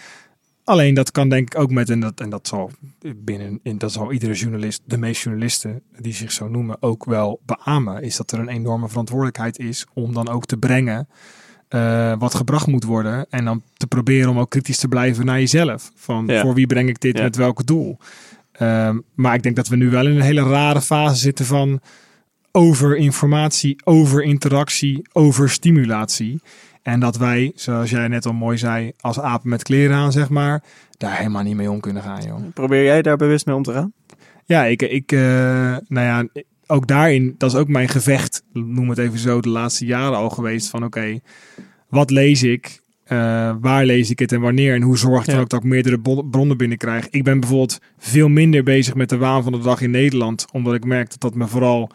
Alleen 0.65 0.93
dat 0.93 1.11
kan 1.11 1.29
denk 1.29 1.53
ik 1.53 1.59
ook 1.61 1.71
met, 1.71 1.89
en 1.89 1.99
dat, 1.99 2.19
en 2.19 2.29
dat 2.29 2.47
zal 2.47 2.71
binnen, 3.15 3.59
in, 3.63 3.77
dat 3.77 3.91
zal 3.91 4.11
iedere 4.11 4.33
journalist, 4.33 4.81
de 4.85 4.97
meeste 4.97 5.23
journalisten 5.23 5.81
die 5.99 6.13
zich 6.13 6.31
zo 6.31 6.47
noemen, 6.47 6.77
ook 6.79 7.05
wel 7.05 7.39
beamen. 7.45 8.01
Is 8.01 8.15
dat 8.17 8.31
er 8.31 8.39
een 8.39 8.47
enorme 8.49 8.89
verantwoordelijkheid 8.89 9.59
is 9.59 9.85
om 9.93 10.13
dan 10.13 10.29
ook 10.29 10.45
te 10.45 10.57
brengen 10.57 11.07
eh, 11.67 12.13
wat 12.19 12.35
gebracht 12.35 12.67
moet 12.67 12.83
worden. 12.83 13.25
En 13.29 13.45
dan 13.45 13.61
te 13.73 13.87
proberen 13.87 14.29
om 14.29 14.39
ook 14.39 14.49
kritisch 14.49 14.77
te 14.77 14.87
blijven 14.87 15.25
naar 15.25 15.39
jezelf. 15.39 15.91
Van 15.95 16.25
Ja. 16.27 16.41
voor 16.41 16.53
wie 16.53 16.67
breng 16.67 16.89
ik 16.89 16.99
dit 17.01 17.17
Ja. 17.17 17.23
met 17.23 17.35
welk 17.35 17.65
doel? 17.65 17.97
Ehm, 18.51 18.99
maar 19.15 19.35
ik 19.35 19.43
denk 19.43 19.55
dat 19.55 19.67
we 19.67 19.75
nu 19.75 19.89
wel 19.89 20.07
in 20.07 20.15
een 20.15 20.21
hele 20.21 20.43
rare 20.43 20.81
fase 20.81 21.15
zitten 21.15 21.45
van 21.45 21.79
over 22.51 22.97
informatie, 22.97 23.75
over 23.83 24.23
interactie, 24.23 25.01
over 25.11 25.49
stimulatie. 25.49 26.41
En 26.85 26.99
dat 26.99 27.17
wij, 27.17 27.51
zoals 27.55 27.89
jij 27.89 28.07
net 28.07 28.25
al 28.25 28.33
mooi 28.33 28.57
zei, 28.57 28.91
als 28.99 29.19
apen 29.19 29.49
met 29.49 29.63
kleren 29.63 29.95
aan, 29.95 30.11
zeg 30.11 30.29
maar, 30.29 30.63
daar 30.97 31.17
helemaal 31.17 31.43
niet 31.43 31.55
mee 31.55 31.71
om 31.71 31.79
kunnen 31.79 32.03
gaan, 32.03 32.21
joh. 32.23 32.39
Probeer 32.53 32.83
jij 32.83 33.01
daar 33.01 33.17
bewust 33.17 33.45
mee 33.45 33.55
om 33.55 33.63
te 33.63 33.71
gaan? 33.73 33.93
Ja, 34.45 34.65
ik, 34.65 34.81
ik 34.81 35.11
eh, 35.11 35.19
nou 35.87 36.05
ja, 36.05 36.27
ook 36.67 36.87
daarin, 36.87 37.35
dat 37.37 37.51
is 37.51 37.57
ook 37.57 37.67
mijn 37.67 37.89
gevecht, 37.89 38.43
noem 38.53 38.89
het 38.89 38.97
even 38.97 39.19
zo, 39.19 39.41
de 39.41 39.49
laatste 39.49 39.85
jaren 39.85 40.17
al 40.17 40.29
geweest. 40.29 40.69
Van 40.69 40.83
oké, 40.83 41.19
wat 41.89 42.09
lees 42.09 42.43
ik? 42.43 42.81
Eh, 43.03 43.55
waar 43.61 43.85
lees 43.85 44.09
ik 44.09 44.19
het 44.19 44.31
en 44.31 44.41
wanneer? 44.41 44.73
En 44.75 44.81
hoe 44.81 44.97
zorg 44.97 45.19
ik 45.19 45.25
dan 45.25 45.35
Ja. 45.35 45.41
ook 45.41 45.49
dat 45.49 45.63
ik 45.63 45.69
meerdere 45.69 45.99
bronnen 46.29 46.57
binnenkrijg? 46.57 47.09
Ik 47.09 47.23
ben 47.23 47.39
bijvoorbeeld 47.39 47.79
veel 47.97 48.27
minder 48.27 48.63
bezig 48.63 48.95
met 48.95 49.09
de 49.09 49.17
waan 49.17 49.43
van 49.43 49.51
de 49.51 49.59
dag 49.59 49.81
in 49.81 49.91
Nederland. 49.91 50.45
Omdat 50.51 50.73
ik 50.73 50.85
merk 50.85 51.09
dat 51.09 51.19
dat 51.19 51.35
me 51.35 51.47
vooral... 51.47 51.89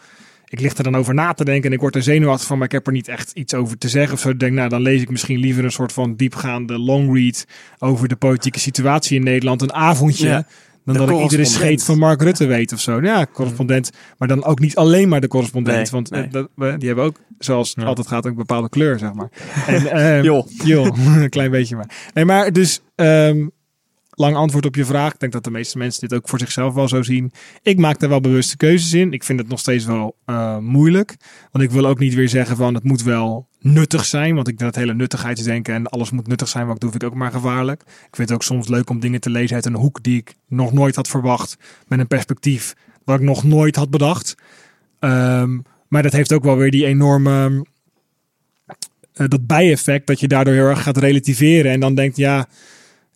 Ik 0.51 0.59
lig 0.59 0.77
er 0.77 0.83
dan 0.83 0.95
over 0.95 1.13
na 1.13 1.33
te 1.33 1.45
denken 1.45 1.69
en 1.69 1.75
ik 1.75 1.81
word 1.81 1.95
er 1.95 2.03
zenuwachtig 2.03 2.47
van, 2.47 2.57
maar 2.57 2.65
ik 2.65 2.71
heb 2.71 2.87
er 2.87 2.93
niet 2.93 3.07
echt 3.07 3.31
iets 3.31 3.53
over 3.53 3.77
te 3.77 3.89
zeggen. 3.89 4.13
Of 4.13 4.19
zo. 4.19 4.29
Ik 4.29 4.39
denk, 4.39 4.53
nou, 4.53 4.69
dan 4.69 4.81
lees 4.81 5.01
ik 5.01 5.09
misschien 5.09 5.39
liever 5.39 5.63
een 5.63 5.71
soort 5.71 5.93
van 5.93 6.15
diepgaande 6.15 6.79
long 6.79 7.15
read 7.15 7.45
over 7.79 8.07
de 8.07 8.15
politieke 8.15 8.59
situatie 8.59 9.17
in 9.17 9.23
Nederland. 9.23 9.61
Een 9.61 9.73
avondje. 9.73 10.27
Ja. 10.27 10.45
Dan 10.85 10.95
dat 10.95 11.09
ik 11.09 11.19
iedere 11.21 11.45
scheet 11.45 11.83
van 11.83 11.97
Mark 11.97 12.21
Rutte 12.21 12.45
weet 12.45 12.73
of 12.73 12.79
zo. 12.79 13.01
Ja, 13.01 13.25
correspondent. 13.33 13.89
Maar 14.17 14.27
dan 14.27 14.43
ook 14.43 14.59
niet 14.59 14.75
alleen 14.75 15.09
maar 15.09 15.21
de 15.21 15.27
correspondent. 15.27 15.77
Nee, 15.77 15.85
want 15.91 16.09
nee. 16.09 16.23
eh, 16.23 16.31
dat, 16.31 16.49
die 16.79 16.87
hebben 16.87 17.05
ook, 17.05 17.15
zoals 17.39 17.73
Ja. 17.75 17.83
altijd 17.83 18.07
gaat, 18.07 18.25
ook 18.25 18.31
een 18.31 18.37
bepaalde 18.37 18.69
kleur, 18.69 18.99
zeg 18.99 19.13
maar. 19.13 19.29
En, 19.67 19.91
ehm, 19.91 20.23
Joh. 20.23 20.47
joh, 20.63 20.97
een 21.21 21.29
klein 21.29 21.51
beetje 21.51 21.75
maar. 21.75 21.89
Nee, 22.13 22.25
maar 22.25 22.51
dus 22.53 22.81
ehm, 22.95 23.47
lang 24.21 24.35
antwoord 24.35 24.65
op 24.65 24.75
je 24.75 24.85
vraag. 24.85 25.13
Ik 25.13 25.19
denk 25.19 25.31
dat 25.31 25.43
de 25.43 25.51
meeste 25.51 25.77
mensen 25.77 26.01
dit 26.01 26.13
ook 26.13 26.29
voor 26.29 26.39
zichzelf 26.39 26.73
wel 26.73 26.87
zo 26.87 27.01
zien. 27.01 27.31
Ik 27.61 27.77
maak 27.77 27.99
daar 27.99 28.09
wel 28.09 28.21
bewuste 28.21 28.57
keuzes 28.57 28.93
in. 28.93 29.13
Ik 29.13 29.23
vind 29.23 29.39
het 29.39 29.47
nog 29.47 29.59
steeds 29.59 29.85
wel 29.85 30.15
eh, 30.25 30.57
moeilijk. 30.57 31.15
Want 31.51 31.63
ik 31.63 31.71
wil 31.71 31.85
ook 31.85 31.99
niet 31.99 32.13
weer 32.13 32.29
zeggen 32.29 32.55
van 32.57 32.73
het 32.73 32.83
moet 32.83 33.03
wel 33.03 33.47
nuttig 33.59 34.05
zijn. 34.05 34.35
Want 34.35 34.47
ik 34.47 34.57
denk 34.57 34.73
dat 34.73 34.83
hele 34.83 34.93
nuttigheidsdenken 34.93 35.73
en 35.73 35.87
alles 35.87 36.11
moet 36.11 36.27
nuttig 36.27 36.47
zijn 36.47 36.65
wat 36.65 36.75
ik 36.75 36.81
doe, 36.81 36.91
vind 36.91 37.03
ik 37.03 37.09
ook 37.09 37.15
maar 37.15 37.31
gevaarlijk. 37.31 37.81
Ik 37.81 38.15
vind 38.15 38.29
het 38.29 38.31
ook 38.31 38.43
soms 38.43 38.67
leuk 38.67 38.89
om 38.89 38.99
dingen 38.99 39.21
te 39.21 39.29
lezen 39.29 39.55
uit 39.55 39.65
een 39.65 39.75
hoek 39.75 40.03
die 40.03 40.17
ik 40.17 40.35
nog 40.47 40.73
nooit 40.73 40.95
had 40.95 41.07
verwacht. 41.07 41.57
Met 41.87 41.99
een 41.99 42.07
perspectief 42.07 42.75
wat 43.03 43.19
ik 43.19 43.25
nog 43.25 43.43
nooit 43.43 43.75
had 43.75 43.89
bedacht. 43.89 44.35
Ehm, 44.99 45.59
maar 45.87 46.03
dat 46.03 46.11
heeft 46.11 46.33
ook 46.33 46.43
wel 46.43 46.57
weer 46.57 46.71
die 46.71 46.85
enorme 46.85 47.65
eh, 49.13 49.27
dat 49.27 49.47
bijeffect 49.47 50.07
dat 50.07 50.19
je 50.19 50.27
daardoor 50.27 50.53
heel 50.53 50.69
erg 50.69 50.83
gaat 50.83 50.97
relativeren 50.97 51.71
en 51.71 51.79
dan 51.79 51.95
denkt 51.95 52.17
ja, 52.17 52.47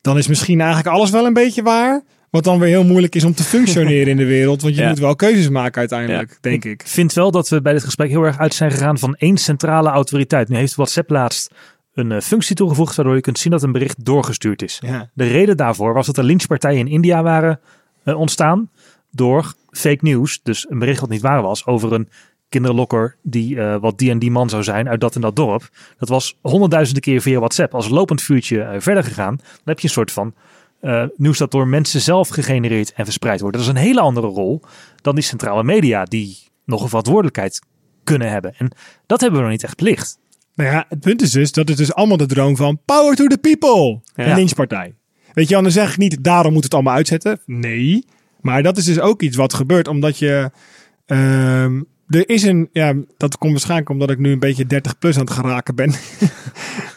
dan 0.06 0.18
is 0.18 0.28
misschien 0.28 0.60
eigenlijk 0.60 0.96
alles 0.96 1.10
wel 1.10 1.26
een 1.26 1.34
beetje 1.34 1.64
waar. 1.64 2.04
Wat 2.30 2.44
dan 2.44 2.60
weer 2.60 2.68
heel 2.70 2.84
moeilijk 2.84 3.16
is 3.16 3.24
om 3.24 3.34
te 3.34 3.44
functioneren 3.56 4.08
in 4.08 4.18
de 4.18 4.26
wereld. 4.26 4.62
Want 4.62 4.76
je 4.76 4.82
Ja. 4.82 4.88
moet 4.90 5.00
wel 5.00 5.16
keuzes 5.16 5.50
maken 5.50 5.80
uiteindelijk, 5.80 6.38
denk 6.42 6.66
ik. 6.66 6.82
Ik 6.82 6.88
vind 6.88 7.14
wel 7.14 7.32
dat 7.32 7.50
we 7.50 7.62
bij 7.62 7.74
dit 7.74 7.84
gesprek 7.84 8.10
heel 8.10 8.24
erg 8.24 8.38
uit 8.40 8.54
zijn 8.54 8.72
gegaan 8.72 8.98
van 9.00 9.16
één 9.16 9.38
centrale 9.38 9.90
autoriteit. 9.90 10.50
Nu 10.50 10.56
heeft 10.56 10.76
WhatsApp 10.76 11.10
laatst 11.10 11.54
een 11.94 12.12
eh, 12.12 12.22
functie 12.22 12.56
toegevoegd 12.56 12.96
waardoor 12.96 13.16
je 13.16 13.22
kunt 13.22 13.40
zien 13.40 13.52
dat 13.52 13.64
een 13.64 13.72
bericht 13.72 14.06
doorgestuurd 14.06 14.62
is. 14.62 14.80
Ja. 14.86 15.10
De 15.14 15.28
reden 15.28 15.58
daarvoor 15.58 15.94
was 15.94 16.06
dat 16.06 16.18
er 16.18 16.24
lynchpartijen 16.24 16.80
in 16.80 16.88
India 16.88 17.24
waren 17.24 17.60
eh, 18.04 18.20
ontstaan 18.20 18.70
door 19.12 19.54
fake 19.70 20.00
news. 20.02 20.40
Dus 20.44 20.66
een 20.70 20.80
bericht 20.80 21.00
wat 21.00 21.10
niet 21.10 21.22
waar 21.22 21.42
was 21.42 21.66
over 21.66 21.94
een 21.94 22.10
kinderlokker 22.56 23.16
die 23.22 23.60
eh, 23.60 23.76
wat 23.80 23.98
die 23.98 24.10
en 24.10 24.20
die 24.20 24.32
man 24.32 24.50
zou 24.50 24.64
zijn 24.64 24.90
uit 24.90 25.02
dat 25.02 25.16
en 25.16 25.22
dat 25.22 25.36
dorp. 25.36 25.70
Dat 25.98 26.10
was 26.10 26.38
honderdduizenden 26.42 27.04
keer 27.04 27.22
via 27.22 27.38
WhatsApp 27.38 27.74
als 27.74 27.90
lopend 27.90 28.22
vuurtje 28.22 28.62
eh, 28.62 28.82
verder 28.82 29.04
gegaan. 29.04 29.36
Dan 29.36 29.66
heb 29.66 29.80
je 29.80 29.88
een 29.88 29.94
soort 29.94 30.12
van 30.12 30.34
eh, 30.80 31.04
nieuws 31.16 31.38
dat 31.38 31.52
door 31.52 31.68
mensen 31.68 32.02
zelf 32.02 32.28
gegenereerd 32.28 32.94
en 32.94 33.04
verspreid 33.04 33.40
wordt. 33.40 33.56
Dat 33.56 33.66
is 33.66 33.72
een 33.72 33.76
hele 33.76 34.02
andere 34.02 34.28
rol 34.28 34.62
dan 35.02 35.16
die 35.16 35.24
centrale 35.24 35.64
media 35.64 36.04
die 36.04 36.38
nog 36.66 36.82
een 36.82 36.88
verantwoordelijkheid 36.88 37.62
kunnen 38.04 38.30
hebben. 38.30 38.54
En 38.58 38.72
dat 39.06 39.22
hebben 39.22 39.40
we 39.40 39.46
nog 39.46 39.56
niet 39.56 39.64
echt 39.64 39.76
plicht. 39.76 40.20
Nou 40.54 40.70
ja, 40.70 40.86
het 40.90 41.00
punt 41.00 41.22
is 41.22 41.32
dus 41.32 41.52
dat 41.52 41.68
het 41.68 41.78
dus 41.78 41.94
allemaal 41.94 42.18
de 42.18 42.26
droom 42.26 42.56
van 42.56 42.80
power 42.86 43.16
to 43.16 43.28
the 43.28 43.38
people. 43.38 44.00
Ja. 44.16 44.30
Een 44.30 44.36
lynchpartij. 44.36 44.94
Weet 45.34 45.50
je, 45.50 45.62
dan 45.62 45.72
zeg 45.72 45.92
ik 45.92 45.98
niet 45.98 46.24
daarom 46.24 46.54
moet 46.54 46.64
het 46.64 46.74
allemaal 46.74 46.96
uitzetten. 46.96 47.40
Nee. 47.46 48.06
Maar 48.42 48.64
dat 48.64 48.78
is 48.78 48.86
dus 48.86 49.00
ook 49.00 49.22
iets 49.22 49.38
wat 49.38 49.54
gebeurt 49.54 49.88
omdat 49.88 50.18
je... 50.18 50.52
ehm, 51.06 51.82
er 52.10 52.30
is 52.30 52.44
een... 52.44 52.70
Ja, 52.72 52.94
dat 53.18 53.38
komt 53.38 53.52
waarschijnlijk 53.52 53.90
omdat 53.90 54.10
ik 54.10 54.18
nu 54.20 54.32
een 54.32 54.40
beetje 54.40 54.66
30 54.66 54.98
plus 55.00 55.16
aan 55.16 55.22
het 55.26 55.34
geraken 55.34 55.76
ben. 55.76 55.94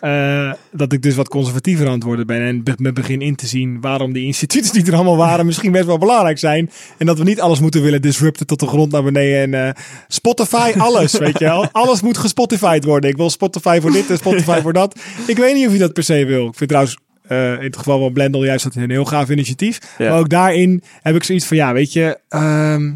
Eh, 0.00 0.52
dat 0.72 0.92
ik 0.92 1.02
dus 1.02 1.14
wat 1.14 1.28
conservatiever 1.28 1.86
aan 1.86 1.92
het 1.92 2.02
worden 2.02 2.26
ben. 2.26 2.40
En 2.42 2.62
be- 2.62 2.74
me 2.76 2.92
begin 2.92 3.20
in 3.20 3.34
te 3.36 3.46
zien 3.46 3.80
waarom 3.80 4.12
die 4.12 4.24
instituten 4.24 4.72
die 4.72 4.86
er 4.86 4.94
allemaal 4.94 5.16
waren 5.16 5.46
misschien 5.46 5.72
best 5.72 5.86
wel 5.86 5.98
belangrijk 5.98 6.38
zijn. 6.38 6.70
En 6.98 7.06
dat 7.06 7.18
we 7.18 7.24
niet 7.24 7.40
alles 7.40 7.60
moeten 7.60 7.82
willen 7.82 8.02
disrupten 8.02 8.46
tot 8.46 8.60
de 8.60 8.66
grond 8.66 8.92
naar 8.92 9.02
beneden. 9.02 9.54
En 9.54 9.66
eh, 9.66 9.82
Spotify, 10.08 10.72
alles, 10.78 11.12
weet 11.18 11.38
je 11.38 11.44
wel. 11.44 11.68
Alles 11.72 12.00
moet 12.02 12.18
gespotified 12.18 12.84
worden. 12.84 13.10
Ik 13.10 13.16
wil 13.16 13.30
Spotify 13.30 13.78
voor 13.80 13.90
dit 13.90 14.10
en 14.10 14.16
Spotify 14.16 14.60
voor 14.60 14.72
dat. 14.72 15.00
Ik 15.26 15.36
weet 15.36 15.54
niet 15.54 15.66
of 15.66 15.72
je 15.72 15.78
dat 15.78 15.92
per 15.92 16.02
se 16.02 16.24
wil. 16.24 16.46
Ik 16.46 16.54
vind 16.54 16.68
trouwens 16.68 16.98
eh, 17.22 17.52
in 17.52 17.64
het 17.64 17.76
geval 17.76 17.98
van 18.00 18.12
Blendel 18.12 18.44
juist 18.44 18.64
dat 18.64 18.74
een 18.74 18.90
heel 18.90 19.04
gaaf 19.04 19.30
initiatief. 19.30 19.78
Ja. 19.98 20.08
Maar 20.10 20.18
ook 20.18 20.28
daarin 20.28 20.82
heb 21.02 21.14
ik 21.14 21.24
zoiets 21.24 21.46
van, 21.46 21.56
ja, 21.56 21.72
weet 21.72 21.92
je... 21.92 22.18
ehm, 22.28 22.90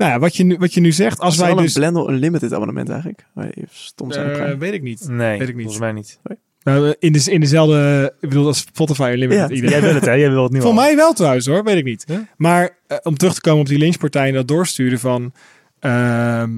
nou 0.00 0.12
ja, 0.12 0.18
wat 0.18 0.36
je 0.36 0.44
nu, 0.44 0.56
wat 0.58 0.74
je 0.74 0.80
nu 0.80 0.92
zegt, 0.92 1.20
als 1.20 1.34
Is 1.34 1.40
wij 1.40 1.50
een 1.50 1.56
dus... 1.56 1.72
Blendel 1.72 2.10
Unlimited 2.10 2.52
abonnement 2.52 2.88
eigenlijk? 2.88 3.26
Stom 3.70 4.12
zijn 4.12 4.30
Eh, 4.30 4.32
Prime. 4.36 4.56
weet 4.56 4.72
ik 4.72 4.82
niet. 4.82 5.08
Nee, 5.08 5.38
Weet 5.38 5.48
ik 5.48 5.54
niet. 5.54 5.62
volgens 5.64 5.78
mij 5.84 5.92
niet. 5.92 6.20
Nou, 6.62 6.94
in, 6.98 7.12
de, 7.12 7.24
in 7.30 7.40
dezelfde, 7.40 8.12
ik 8.20 8.28
bedoel, 8.28 8.46
als 8.46 8.58
Spotify 8.58 9.10
Unlimited. 9.12 9.48
Ja. 9.48 9.54
idee. 9.56 9.70
Jij 9.70 9.80
wil 9.80 9.94
het 9.94 10.04
hè? 10.04 10.12
Jij 10.12 10.30
wil 10.30 10.42
het 10.42 10.52
nu 10.52 10.60
Voor 10.60 10.74
mij 10.74 10.96
wel 10.96 11.12
trouwens 11.12 11.46
hoor, 11.46 11.64
weet 11.64 11.76
ik 11.76 11.84
niet. 11.84 12.04
Maar 12.36 12.76
eh, 12.86 12.96
om 13.02 13.16
terug 13.16 13.34
te 13.34 13.40
komen 13.40 13.60
op 13.60 13.66
die 13.66 13.78
lynchpartij 13.78 14.28
en 14.28 14.34
dat 14.34 14.48
doorsturen 14.48 14.98
van... 14.98 15.32
ehm, 15.78 16.50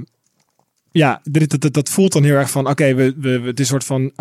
ja, 0.90 1.20
dit, 1.24 1.50
dat, 1.50 1.60
dat, 1.60 1.72
dat 1.72 1.88
voelt 1.88 2.12
dan 2.12 2.22
heel 2.24 2.34
erg 2.34 2.50
van... 2.50 2.68
Oké, 2.68 2.94
we, 2.94 3.14
we, 3.16 3.40
we- 3.40 3.46
het 3.46 3.60
is 3.60 3.70
een 3.70 3.80
soort 3.80 3.84
van... 3.84 4.12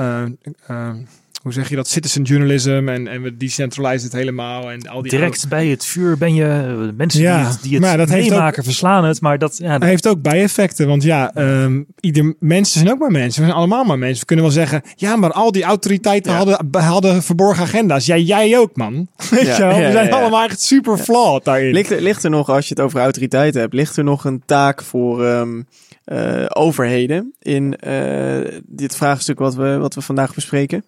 hoe 1.42 1.54
zeg 1.54 1.70
je 1.70 1.76
dat? 1.76 1.88
Citizen 1.88 2.24
journalism 2.24 2.70
en, 2.88 3.08
en 3.08 3.22
we 3.22 3.38
decentralizen 3.38 4.08
het 4.10 4.18
helemaal. 4.18 4.72
En 4.72 4.88
al 4.88 5.02
die 5.02 5.12
Direct 5.12 5.50
bij 5.50 5.68
het 5.68 5.86
vuur 5.86 6.18
ben 6.18 6.36
je 6.36 6.46
eh, 6.46 6.98
mensen 6.98 7.22
Ja, 7.22 7.38
die 7.38 7.46
het, 7.48 7.62
die 7.62 7.80
het 7.80 7.98
dat 7.98 8.10
meemaken, 8.10 8.64
verslaan 8.64 9.04
het. 9.06 9.22
Maar 9.22 9.38
dat, 9.38 9.58
ja, 9.58 9.78
Dat 9.78 9.88
heeft 9.90 10.08
ook 10.08 10.22
bijeffecten, 10.22 10.88
want 10.88 11.04
ja, 11.04 11.34
ehm, 11.34 11.82
ieder, 12.00 12.34
mensen 12.40 12.80
zijn 12.80 12.92
ook 12.92 13.00
maar 13.00 13.12
mensen. 13.12 13.40
We 13.42 13.48
zijn 13.48 13.60
allemaal 13.60 13.84
maar 13.84 14.00
mensen. 14.00 14.20
We 14.20 14.26
kunnen 14.26 14.46
wel 14.46 14.54
zeggen, 14.54 14.82
ja, 14.96 15.16
maar 15.16 15.32
al 15.32 15.52
die 15.52 15.64
autoriteiten 15.64 16.32
Ja. 16.32 16.38
hadden, 16.38 16.82
hadden 16.82 17.24
verborgen 17.24 17.64
agenda's. 17.64 18.06
Ja, 18.06 18.18
jij 18.18 18.58
ook, 18.58 18.76
man. 18.76 19.08
Weet 19.32 19.46
Ja, 19.46 19.56
je 19.56 19.62
wel? 19.62 19.76
We 19.76 19.92
zijn 19.92 19.94
ja, 19.94 20.02
ja. 20.04 20.22
allemaal 20.22 20.44
echt 20.44 20.62
super 20.62 20.98
flawed 20.98 21.44
daarin. 21.46 21.74
Ligt 21.74 21.92
er, 21.92 22.02
ligt 22.02 22.24
er 22.24 22.30
nog, 22.30 22.50
als 22.50 22.68
je 22.68 22.74
het 22.74 22.84
over 22.84 23.00
autoriteiten 23.00 23.62
hebt, 23.62 23.74
ligt 23.74 23.98
er 23.98 24.04
nog 24.04 24.26
een 24.26 24.42
taak 24.46 24.82
voor 24.82 25.26
ehm, 25.26 25.62
eh, 26.04 26.46
overheden 26.50 27.34
in 27.42 27.76
eh, 27.76 28.60
dit 28.66 28.96
vraagstuk 28.96 29.40
wat 29.40 29.56
we, 29.56 29.78
wat 29.78 29.94
we 29.96 30.02
vandaag 30.02 30.34
bespreken? 30.34 30.84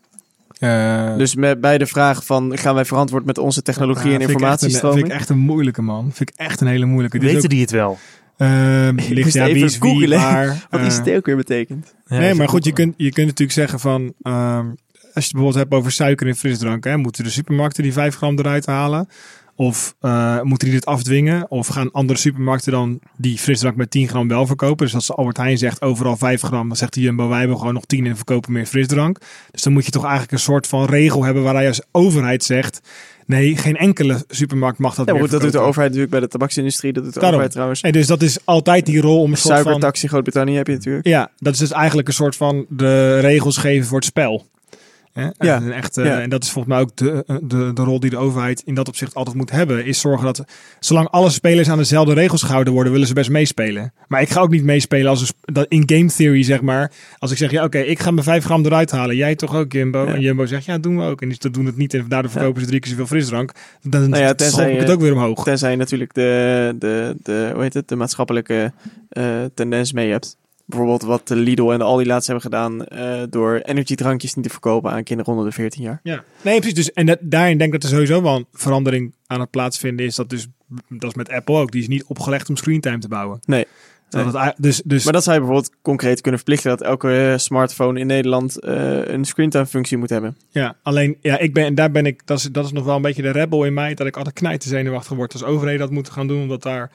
Eh, 0.58 1.18
Dus 1.18 1.36
met, 1.36 1.62
bij 1.62 1.78
de 1.78 1.86
vraag 1.86 2.26
van, 2.26 2.58
gaan 2.58 2.76
wij 2.76 2.86
verantwoord 2.86 3.26
met 3.26 3.38
onze 3.38 3.62
technologie 3.62 4.10
en 4.14 4.16
een- 4.16 4.22
informatiestroming? 4.22 5.00
Vind 5.00 5.12
ik 5.14 5.20
echt 5.20 5.30
een 5.30 5.38
moeilijke, 5.38 5.82
man. 5.82 6.12
Vind 6.14 6.30
ik 6.30 6.36
echt 6.36 6.62
een 6.62 6.68
hele 6.68 6.86
moeilijke. 6.86 7.20
Weten 7.20 7.44
ook, 7.44 7.50
die 7.50 7.62
het 7.62 7.72
wel. 7.72 7.98
ehm, 8.38 8.98
Ik 9.00 9.10
ligt, 9.10 9.24
moest 9.24 9.34
ja, 9.36 9.46
wie 9.46 9.54
even 9.56 9.68
is 9.68 9.78
wie, 9.78 9.92
googlen 9.92 10.20
waar. 10.20 10.66
Wat 10.70 11.08
eh, 11.08 11.16
ook 11.16 11.26
weer 11.26 11.36
betekent. 11.36 11.94
Ja, 12.06 12.18
nee, 12.18 12.34
maar 12.34 12.50
goed, 12.50 12.66
je 12.66 12.74
kunt, 12.74 12.94
je 12.98 13.12
kunt 13.12 13.28
natuurlijk 13.28 13.58
zeggen 13.58 13.80
van... 13.80 14.14
ehm, 14.22 14.66
als 15.14 15.24
je 15.26 15.30
het 15.30 15.32
bijvoorbeeld 15.32 15.56
hebt 15.56 15.74
over 15.74 15.92
suiker 15.92 16.28
in 16.28 16.36
frisdrank... 16.36 16.84
Hè, 16.84 16.98
moeten 16.98 17.24
de 17.24 17.30
supermarkten 17.30 17.84
die 17.84 17.94
5 17.94 18.16
gram 18.16 18.40
eruit 18.40 18.66
halen? 18.66 19.08
Of 19.56 19.96
eh, 20.00 20.42
moeten 20.42 20.68
die 20.68 20.78
dit 20.78 20.86
afdwingen? 20.86 21.52
Of 21.52 21.68
gaan 21.68 21.92
andere 21.92 22.20
supermarkten 22.20 22.72
dan 22.72 23.00
die 23.18 23.38
frisdrank 23.38 23.76
met 23.76 23.92
10 23.92 24.08
gram 24.08 24.28
wel 24.28 24.48
verkopen? 24.48 24.86
Dus 24.86 24.96
als 24.96 25.16
Albert 25.16 25.38
Heijn 25.38 25.58
zegt 25.58 25.82
overal 25.82 26.18
5 26.18 26.42
gram... 26.42 26.68
dan 26.68 26.78
zegt 26.78 26.94
de 26.94 27.02
Jumbo 27.02 27.28
wij 27.28 27.40
hebben 27.40 27.58
gewoon 27.58 27.74
nog 27.74 27.86
10 27.86 28.06
en 28.06 28.16
verkopen 28.16 28.52
meer 28.52 28.66
frisdrank. 28.66 29.18
Dus 29.52 29.62
dan 29.62 29.74
moet 29.74 29.86
je 29.86 29.92
toch 29.92 30.04
eigenlijk 30.04 30.32
een 30.32 30.40
soort 30.40 30.68
van 30.68 30.86
regel 30.86 31.24
hebben... 31.24 31.44
waar 31.44 31.54
hij 31.54 31.68
als 31.68 31.82
overheid 31.92 32.44
zegt... 32.44 32.80
nee, 33.26 33.58
geen 33.58 33.78
enkele 33.78 34.24
supermarkt 34.28 34.80
mag 34.80 34.96
dat 34.96 35.06
Ja, 35.06 35.12
maar 35.12 35.22
meer 35.22 35.32
goed, 35.32 35.32
dat 35.32 35.52
doet 35.52 35.62
de 35.62 35.68
overheid 35.68 35.88
natuurlijk 35.88 36.12
bij 36.12 36.20
de 36.20 36.28
tabaksindustrie. 36.28 36.94
Dat 36.94 37.04
doet 37.04 37.14
de 37.14 37.20
Daarom. 37.20 37.40
overheid 37.40 37.54
trouwens. 37.54 37.82
En 37.82 37.92
dus 37.92 38.08
dat 38.08 38.22
is 38.22 38.38
altijd 38.46 38.86
die 38.86 39.02
rol 39.02 39.22
om 39.22 39.32
een 39.32 39.38
soort 39.38 39.54
van... 39.54 39.64
Suikertax 39.64 40.04
in 40.04 40.10
Groot-Brittannië 40.10 40.56
heb 40.56 40.68
je 40.68 40.74
natuurlijk. 40.74 41.08
Ja, 41.08 41.32
dat 41.38 41.54
is 41.54 41.60
dus 41.60 41.72
eigenlijk 41.72 42.08
een 42.08 42.14
soort 42.14 42.36
van 42.36 42.66
de 42.70 43.20
regels 43.20 43.58
geven 43.58 43.88
voor 43.88 43.98
het 43.98 44.08
spel. 44.08 44.46
Hè? 45.14 45.28
Ja, 45.38 45.56
En, 45.56 45.72
echt, 45.72 45.96
ja. 45.96 46.22
en 46.22 46.30
dat 46.30 46.44
is 46.44 46.52
volgens 46.52 46.74
mij 46.74 46.84
ook 46.84 46.96
de, 46.96 47.24
de, 47.44 47.72
de 47.74 47.84
rol 47.84 48.00
die 48.00 48.10
de 48.10 48.18
overheid 48.18 48.62
in 48.66 48.74
dat 48.74 48.88
opzicht 48.88 49.16
altijd 49.16 49.36
moet 49.36 49.52
hebben. 49.52 49.86
Is 49.86 50.00
zorgen 50.00 50.26
dat 50.26 50.44
zolang 50.80 51.08
alle 51.10 51.30
spelers 51.30 51.70
aan 51.70 51.78
dezelfde 51.78 52.14
regels 52.14 52.44
gehouden 52.44 52.74
worden, 52.74 52.92
willen 52.92 53.08
ze 53.08 53.14
best 53.14 53.30
meespelen. 53.30 53.94
Maar 54.08 54.22
ik 54.22 54.30
ga 54.30 54.40
ook 54.40 54.50
niet 54.50 54.64
meespelen 54.64 55.10
als 55.10 55.22
een 55.22 55.54
dat 55.54 55.66
in 55.68 55.84
game 55.86 56.12
theory, 56.12 56.44
zeg 56.44 56.62
maar. 56.62 56.92
Als 57.18 57.32
ik 57.32 57.38
zeg, 57.38 57.52
ja 57.52 57.64
oké, 57.64 57.80
ik 57.80 58.00
ga 58.00 58.12
mijn 58.12 58.26
5 58.26 58.44
gram 58.44 58.66
eruit 58.66 58.92
halen. 58.92 59.16
Jij 59.16 59.36
toch 59.36 59.56
ook, 59.56 59.72
Jumbo? 59.72 60.06
Ja. 60.06 60.14
En 60.14 60.22
Jumbo 60.22 60.46
zegt, 60.46 60.66
ja 60.66 60.78
doen 60.78 60.98
we 60.98 61.04
ook. 61.04 61.22
En 61.22 61.30
die 61.30 61.50
doen 61.52 61.66
het 61.66 61.78
niet 61.78 61.94
en 61.94 62.06
daardoor 62.08 62.32
verkopen 62.32 62.62
ze 62.62 62.68
drie 62.68 62.80
keer 62.80 62.90
zoveel 62.90 63.08
frisdrank. 63.08 63.52
Dan 63.82 64.10
Nou 64.10 64.22
ja, 64.22 64.28
ja, 64.28 64.34
tenzij 64.34 64.74
ik 64.74 64.80
het 64.80 64.92
ook 64.92 65.02
weer 65.02 65.14
omhoog. 65.14 65.44
Tenzij 65.44 65.72
je 65.72 65.78
natuurlijk 65.78 66.14
de, 66.14 66.76
de, 66.80 67.16
de, 67.24 67.50
hoe 67.54 67.62
heet 67.62 67.74
het, 67.74 67.88
de 67.88 67.96
maatschappelijke 67.96 68.74
eh, 69.10 69.24
tendens 69.54 69.94
mee 69.94 70.12
hebt. 70.12 70.38
Bijvoorbeeld 70.66 71.02
wat 71.02 71.28
de 71.28 71.36
Lidl 71.36 71.72
en 71.72 71.78
de 71.78 71.84
Aldi 71.84 72.06
laatst 72.06 72.28
hebben 72.28 72.46
gedaan 72.46 72.86
eh, 72.86 73.22
door 73.30 73.56
energiedrankjes 73.64 74.34
niet 74.34 74.44
te 74.46 74.50
verkopen 74.52 74.92
aan 74.92 75.04
kinderen 75.04 75.32
onder 75.32 75.48
de 75.50 75.56
14 75.56 75.84
jaar. 75.84 76.00
Ja, 76.04 76.24
nee, 76.42 76.58
precies. 76.58 76.76
Dus, 76.76 76.92
en 76.94 77.06
dat, 77.06 77.18
daarin 77.22 77.58
denk 77.58 77.74
ik 77.74 77.82
dat 77.82 77.90
er 77.90 77.96
sowieso 77.96 78.22
wel 78.22 78.36
een 78.36 78.46
verandering 78.54 79.14
aan 79.28 79.40
het 79.40 79.50
plaatsvinden 79.50 80.06
is. 80.06 80.16
Dat, 80.16 80.30
dus, 80.30 80.48
dat 80.90 81.10
is 81.10 81.16
met 81.16 81.30
Apple 81.30 81.56
ook. 81.56 81.72
Die 81.72 81.82
is 81.82 81.88
niet 81.88 82.04
opgelegd 82.04 82.50
om 82.50 82.56
screentime 82.56 83.00
te 83.00 83.08
bouwen. 83.08 83.40
Nee. 83.46 83.66
Dat 84.10 84.26
het, 84.26 84.36
ei- 84.36 84.54
dus, 84.58 84.82
dus, 84.86 85.04
Maar 85.04 85.14
dat 85.14 85.24
zou 85.24 85.36
je 85.36 85.42
bijvoorbeeld 85.42 85.76
concreet 85.82 86.22
kunnen 86.22 86.40
verplichten 86.40 86.70
dat 86.70 86.82
elke 86.82 87.30
eh, 87.32 87.38
smartphone 87.38 88.00
in 88.00 88.08
Nederland 88.08 88.60
eh, 88.60 89.08
een 89.08 89.26
screentime 89.26 89.66
functie 89.66 89.98
moet 89.98 90.10
hebben. 90.10 90.38
ja, 90.50 90.76
alleen, 90.84 91.18
ja, 91.22 91.38
ik 91.40 91.54
ben, 91.54 91.66
en 91.66 91.76
daar 91.76 91.92
ben 91.92 92.06
ik, 92.06 92.22
dat 92.26 92.38
is, 92.38 92.44
dat 92.44 92.66
is 92.66 92.72
nog 92.72 92.86
wel 92.86 92.96
een 92.96 93.02
beetje 93.02 93.22
de 93.22 93.32
rebel 93.32 93.64
in 93.66 93.74
mij. 93.74 93.94
Dat 93.94 94.08
ik 94.08 94.18
altijd 94.18 94.36
knijten 94.36 94.70
zenuwachtig 94.70 95.18
word 95.18 95.34
als 95.34 95.44
overheden 95.44 95.80
dat 95.80 95.92
moeten 95.92 96.14
gaan 96.14 96.28
doen. 96.28 96.42
Omdat 96.42 96.64
daar 96.64 96.92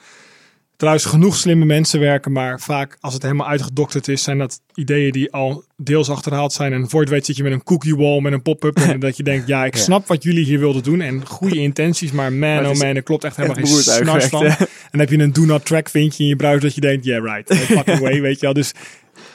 trouwens 0.79 1.05
genoeg 1.05 1.35
slimme 1.35 1.65
mensen 1.65 1.99
werken. 1.99 2.31
Maar 2.31 2.59
vaak 2.59 2.97
als 2.99 3.13
het 3.13 3.21
helemaal 3.23 3.47
uitgedokterd 3.47 4.07
is, 4.07 4.23
zijn 4.23 4.37
dat 4.37 4.61
ideeën 4.73 5.11
die 5.11 5.31
al 5.31 5.63
deels 5.77 6.09
achterhaald 6.09 6.53
zijn. 6.53 6.73
En 6.73 6.89
voor 6.89 7.01
het 7.01 7.09
weet 7.09 7.25
zit 7.25 7.35
je 7.35 7.43
met 7.43 7.51
een 7.51 7.63
cookie 7.63 7.95
wall, 7.95 8.19
met 8.21 8.33
een 8.33 8.41
pop-up. 8.41 8.77
En 8.77 8.99
dat 9.05 9.17
je 9.17 9.23
denkt, 9.23 9.47
ja, 9.47 9.65
ik 9.65 9.75
Ja. 9.75 9.81
snap 9.81 10.07
wat 10.07 10.23
jullie 10.23 10.45
hier 10.45 10.59
wilden 10.59 10.83
doen. 10.83 11.01
En 11.01 11.25
goede 11.25 11.55
intenties, 11.69 12.11
maar 12.11 12.33
man, 12.33 12.65
oh 12.65 12.73
man, 12.75 12.95
er 12.95 13.03
klopt 13.03 13.23
echt 13.23 13.35
helemaal 13.35 13.57
geen 13.65 13.67
snars 13.83 14.25
van. 14.25 14.41
hè. 14.45 14.47
En 14.49 14.67
dan 14.91 14.99
heb 14.99 15.09
je 15.09 15.17
een 15.17 15.33
do 15.33 15.41
not 15.45 15.65
track 15.65 15.89
vinkje 15.89 16.23
in 16.23 16.29
je 16.29 16.35
browser 16.35 16.61
dat 16.61 16.75
je 16.75 16.81
denkt, 16.81 17.05
yeah 17.05 17.23
right, 17.23 17.55
fucking 17.77 17.99
way, 17.99 18.21
weet 18.21 18.35
je 18.39 18.45
wel. 18.45 18.53
Dus 18.53 18.71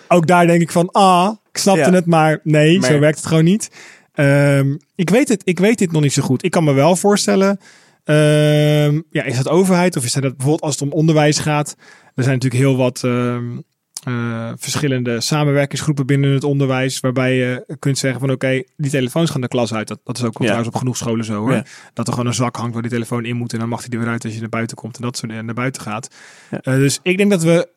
ook 0.09 0.27
daar 0.27 0.47
denk 0.47 0.61
ik 0.61 0.71
van, 0.73 0.91
ah, 0.91 1.31
ik 1.53 1.59
snapte 1.59 1.81
Ja. 1.91 1.93
het, 1.93 2.07
maar 2.07 2.41
nee, 2.43 2.79
Maar- 2.79 2.91
zo 2.91 2.99
werkt 2.99 3.17
het 3.17 3.27
gewoon 3.27 3.45
niet. 3.45 3.71
Ehm, 4.15 4.77
ik, 4.95 5.11
weet 5.11 5.29
het, 5.29 5.43
ik 5.45 5.59
weet 5.59 5.79
dit 5.79 5.93
nog 5.93 6.03
niet 6.03 6.13
zo 6.13 6.23
goed. 6.23 6.45
Ik 6.45 6.51
kan 6.51 6.65
me 6.65 6.73
wel 6.73 6.97
voorstellen, 6.97 7.61
ja, 9.11 9.23
is 9.25 9.37
dat 9.37 9.49
overheid 9.49 9.97
of 9.97 10.05
is 10.05 10.13
dat 10.13 10.23
bijvoorbeeld 10.23 10.61
als 10.61 10.75
het 10.75 10.83
om 10.83 10.93
onderwijs 10.93 11.39
gaat? 11.39 11.77
Er 12.15 12.23
zijn 12.23 12.35
natuurlijk 12.35 12.63
heel 12.63 12.77
wat 12.77 13.05
ehm, 13.05 13.59
eh, 14.05 14.53
verschillende 14.57 15.21
samenwerkingsgroepen 15.21 16.07
binnen 16.07 16.31
het 16.33 16.45
onderwijs, 16.45 17.01
waarbij 17.01 17.37
je 17.37 17.77
kunt 17.79 17.99
zeggen 17.99 18.21
van 18.21 18.31
oké, 18.31 18.63
die 18.77 18.91
telefoons 18.91 19.31
gaan 19.31 19.41
de 19.41 19.49
klas 19.49 19.75
uit. 19.75 19.89
Dat, 19.89 20.01
dat 20.05 20.19
is 20.19 20.25
ook 20.25 20.39
wel 20.39 20.47
Ja. 20.47 20.53
trouwens 20.53 20.75
op 20.75 20.81
genoeg 20.81 20.97
scholen 20.97 21.25
zo 21.25 21.35
hoor. 21.41 21.53
Ja. 21.53 21.65
Dat 21.93 22.07
er 22.07 22.13
gewoon 22.13 22.29
een 22.29 22.35
zak 22.35 22.57
hangt 22.57 22.73
waar 22.73 22.83
die 22.83 22.91
telefoon 22.91 23.25
in 23.25 23.37
moet 23.37 23.53
en 23.53 23.59
dan 23.59 23.69
mag 23.69 23.81
hij 23.81 23.89
er 23.91 23.99
weer 23.99 24.09
uit 24.09 24.25
als 24.25 24.35
je 24.35 24.41
naar 24.41 24.49
buiten 24.49 24.77
komt 24.77 24.97
en 24.97 25.03
dat 25.03 25.17
soort 25.17 25.33
en 25.33 25.45
naar 25.45 25.55
buiten 25.55 25.83
gaat. 25.83 26.15
Ja. 26.51 26.61
Eh, 26.61 26.75
dus 26.75 26.99
ik 27.03 27.17
denk 27.17 27.31
dat 27.31 27.43
we, 27.43 27.69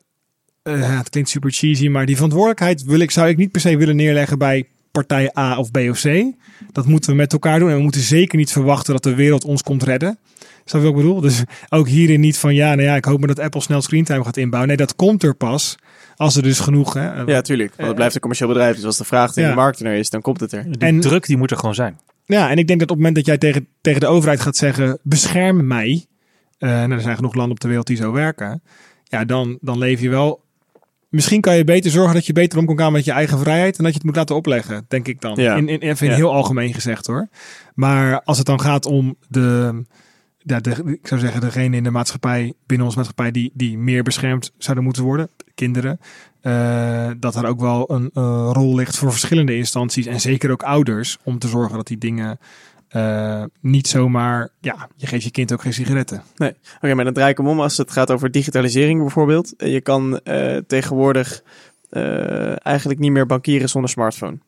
eh, 0.62 0.98
het 0.98 1.08
klinkt 1.10 1.30
super 1.30 1.50
cheesy, 1.52 1.88
maar 1.88 2.06
die 2.06 2.14
verantwoordelijkheid 2.14 2.84
wil 2.84 2.98
ik, 3.00 3.10
zou 3.10 3.28
ik 3.28 3.36
niet 3.36 3.52
per 3.52 3.60
se 3.60 3.76
willen 3.76 3.96
neerleggen 3.96 4.38
bij 4.38 4.68
partij 4.90 5.30
A 5.38 5.58
of 5.58 5.70
B 5.70 5.76
of 5.76 6.00
C. 6.00 6.24
Dat 6.72 6.86
moeten 6.86 7.10
we 7.10 7.16
met 7.16 7.32
elkaar 7.32 7.58
doen 7.58 7.68
en 7.70 7.76
we 7.76 7.82
moeten 7.82 8.00
zeker 8.00 8.38
niet 8.38 8.52
verwachten 8.52 8.92
dat 8.92 9.02
de 9.02 9.14
wereld 9.14 9.44
ons 9.44 9.62
komt 9.62 9.82
redden. 9.82 10.18
Snap 10.64 10.82
je 10.82 10.88
wat 10.88 10.96
ik 10.98 11.02
bedoel? 11.04 11.20
Dus 11.20 11.42
ook 11.68 11.88
hierin 11.88 12.20
niet 12.20 12.38
van 12.38 12.54
ja, 12.54 12.68
nou 12.74 12.82
ja, 12.82 12.96
ik 12.96 13.04
hoop 13.04 13.18
maar 13.18 13.28
dat 13.28 13.38
Apple 13.38 13.60
snel 13.60 13.82
screentime 13.82 14.24
gaat 14.24 14.36
inbouwen. 14.36 14.68
Nee, 14.68 14.76
dat 14.76 14.96
komt 14.96 15.22
er 15.22 15.34
pas 15.34 15.76
als 16.16 16.36
er 16.36 16.42
dus 16.42 16.60
genoeg. 16.60 16.94
Hè, 16.94 17.20
Ja, 17.22 17.40
tuurlijk. 17.40 17.72
Want 17.74 17.86
het 17.86 17.96
blijft 17.96 18.14
een 18.14 18.20
commercieel 18.20 18.50
bedrijf. 18.50 18.74
Dus 18.76 18.84
als 18.84 18.96
de 18.96 19.04
vraag 19.04 19.36
in 19.36 19.42
Ja. 19.42 19.48
de 19.48 19.54
markt 19.54 19.80
er 19.80 19.92
is, 19.94 20.10
dan 20.10 20.20
komt 20.20 20.40
het 20.40 20.52
er. 20.52 20.62
Die 20.64 20.78
En- 20.78 21.00
druk 21.00 21.26
die 21.26 21.36
moet 21.36 21.50
er 21.50 21.56
gewoon 21.56 21.74
zijn. 21.74 21.98
Ja, 22.24 22.50
en 22.50 22.56
ik 22.58 22.66
denk 22.66 22.80
dat 22.80 22.90
op 22.90 22.96
het 22.96 23.04
moment 23.06 23.14
dat 23.14 23.26
jij 23.26 23.38
tegen, 23.38 23.68
tegen 23.80 24.00
de 24.00 24.06
overheid 24.06 24.40
gaat 24.40 24.56
zeggen: 24.56 24.98
bescherm 25.02 25.66
mij. 25.66 26.06
eh, 26.58 26.68
nou, 26.70 26.92
er 26.92 27.00
zijn 27.00 27.16
genoeg 27.16 27.34
landen 27.34 27.52
op 27.52 27.60
de 27.60 27.68
wereld 27.68 27.86
die 27.86 27.96
zo 27.96 28.12
werken. 28.12 28.62
Ja, 29.04 29.24
dan, 29.24 29.58
dan 29.60 29.78
leef 29.78 30.00
je 30.00 30.08
wel 30.08 30.44
misschien 31.08 31.40
kan 31.40 31.56
je 31.56 31.64
beter 31.64 31.90
zorgen 31.90 32.14
dat 32.14 32.26
je 32.26 32.32
beter 32.32 32.58
om 32.58 32.66
kan 32.66 32.78
gaan 32.78 32.92
met 32.92 33.04
je 33.04 33.12
eigen 33.12 33.38
vrijheid 33.38 33.78
en 33.78 33.84
dat 33.84 33.92
je 33.92 33.98
het 33.98 34.06
moet 34.06 34.16
laten 34.16 34.36
opleggen, 34.36 34.84
denk 34.88 35.08
ik 35.08 35.20
dan. 35.20 35.36
Ja. 35.36 35.56
In, 35.56 35.68
in, 35.68 35.78
even 35.78 36.06
in 36.06 36.12
heel 36.12 36.32
algemeen 36.32 36.74
gezegd 36.74 37.06
hoor. 37.06 37.28
Maar 37.74 38.22
als 38.22 38.36
het 38.36 38.46
dan 38.46 38.60
gaat 38.60 38.86
om 38.86 39.16
de, 39.28 39.82
ja, 40.38 40.60
de, 40.60 40.70
ik 40.84 41.06
zou 41.06 41.20
zeggen, 41.20 41.40
degene 41.40 41.76
in 41.76 41.82
de 41.82 41.90
maatschappij, 41.90 42.52
binnen 42.66 42.86
onze 42.86 42.98
maatschappij, 42.98 43.30
die, 43.30 43.50
die 43.54 43.78
meer 43.78 44.02
beschermd 44.02 44.52
zouden 44.58 44.84
moeten 44.84 45.02
worden, 45.02 45.30
kinderen, 45.54 46.00
eh, 46.40 47.10
dat 47.18 47.36
er 47.36 47.46
ook 47.46 47.60
wel 47.60 47.92
een 47.92 48.10
eh, 48.14 48.50
rol 48.52 48.74
ligt 48.74 48.96
voor 48.96 49.10
verschillende 49.10 49.56
instanties 49.56 50.06
en 50.06 50.20
zeker 50.20 50.50
ook 50.50 50.62
ouders, 50.62 51.18
om 51.24 51.38
te 51.38 51.48
zorgen 51.48 51.76
dat 51.76 51.86
die 51.86 51.98
dingen 51.98 52.38
eh, 52.88 53.44
niet 53.60 53.86
zomaar, 53.88 54.48
ja, 54.60 54.88
je 54.96 55.06
geeft 55.06 55.24
je 55.24 55.30
kind 55.30 55.52
ook 55.52 55.60
geen 55.62 55.72
sigaretten. 55.72 56.22
Oké, 56.80 56.94
maar 56.94 57.04
dan 57.04 57.12
draai 57.14 57.30
ik 57.30 57.36
hem 57.36 57.48
om 57.48 57.60
als 57.60 57.76
het 57.76 57.90
gaat 57.90 58.10
over 58.10 58.30
digitalisering 58.30 59.00
bijvoorbeeld. 59.00 59.54
Je 59.56 59.80
kan 59.80 60.20
eh, 60.20 60.56
tegenwoordig 60.66 61.42
eh, 61.90 62.66
eigenlijk 62.66 62.98
niet 63.00 63.10
meer 63.12 63.26
bankieren 63.26 63.68
zonder 63.68 63.90
smartphone. 63.90 64.38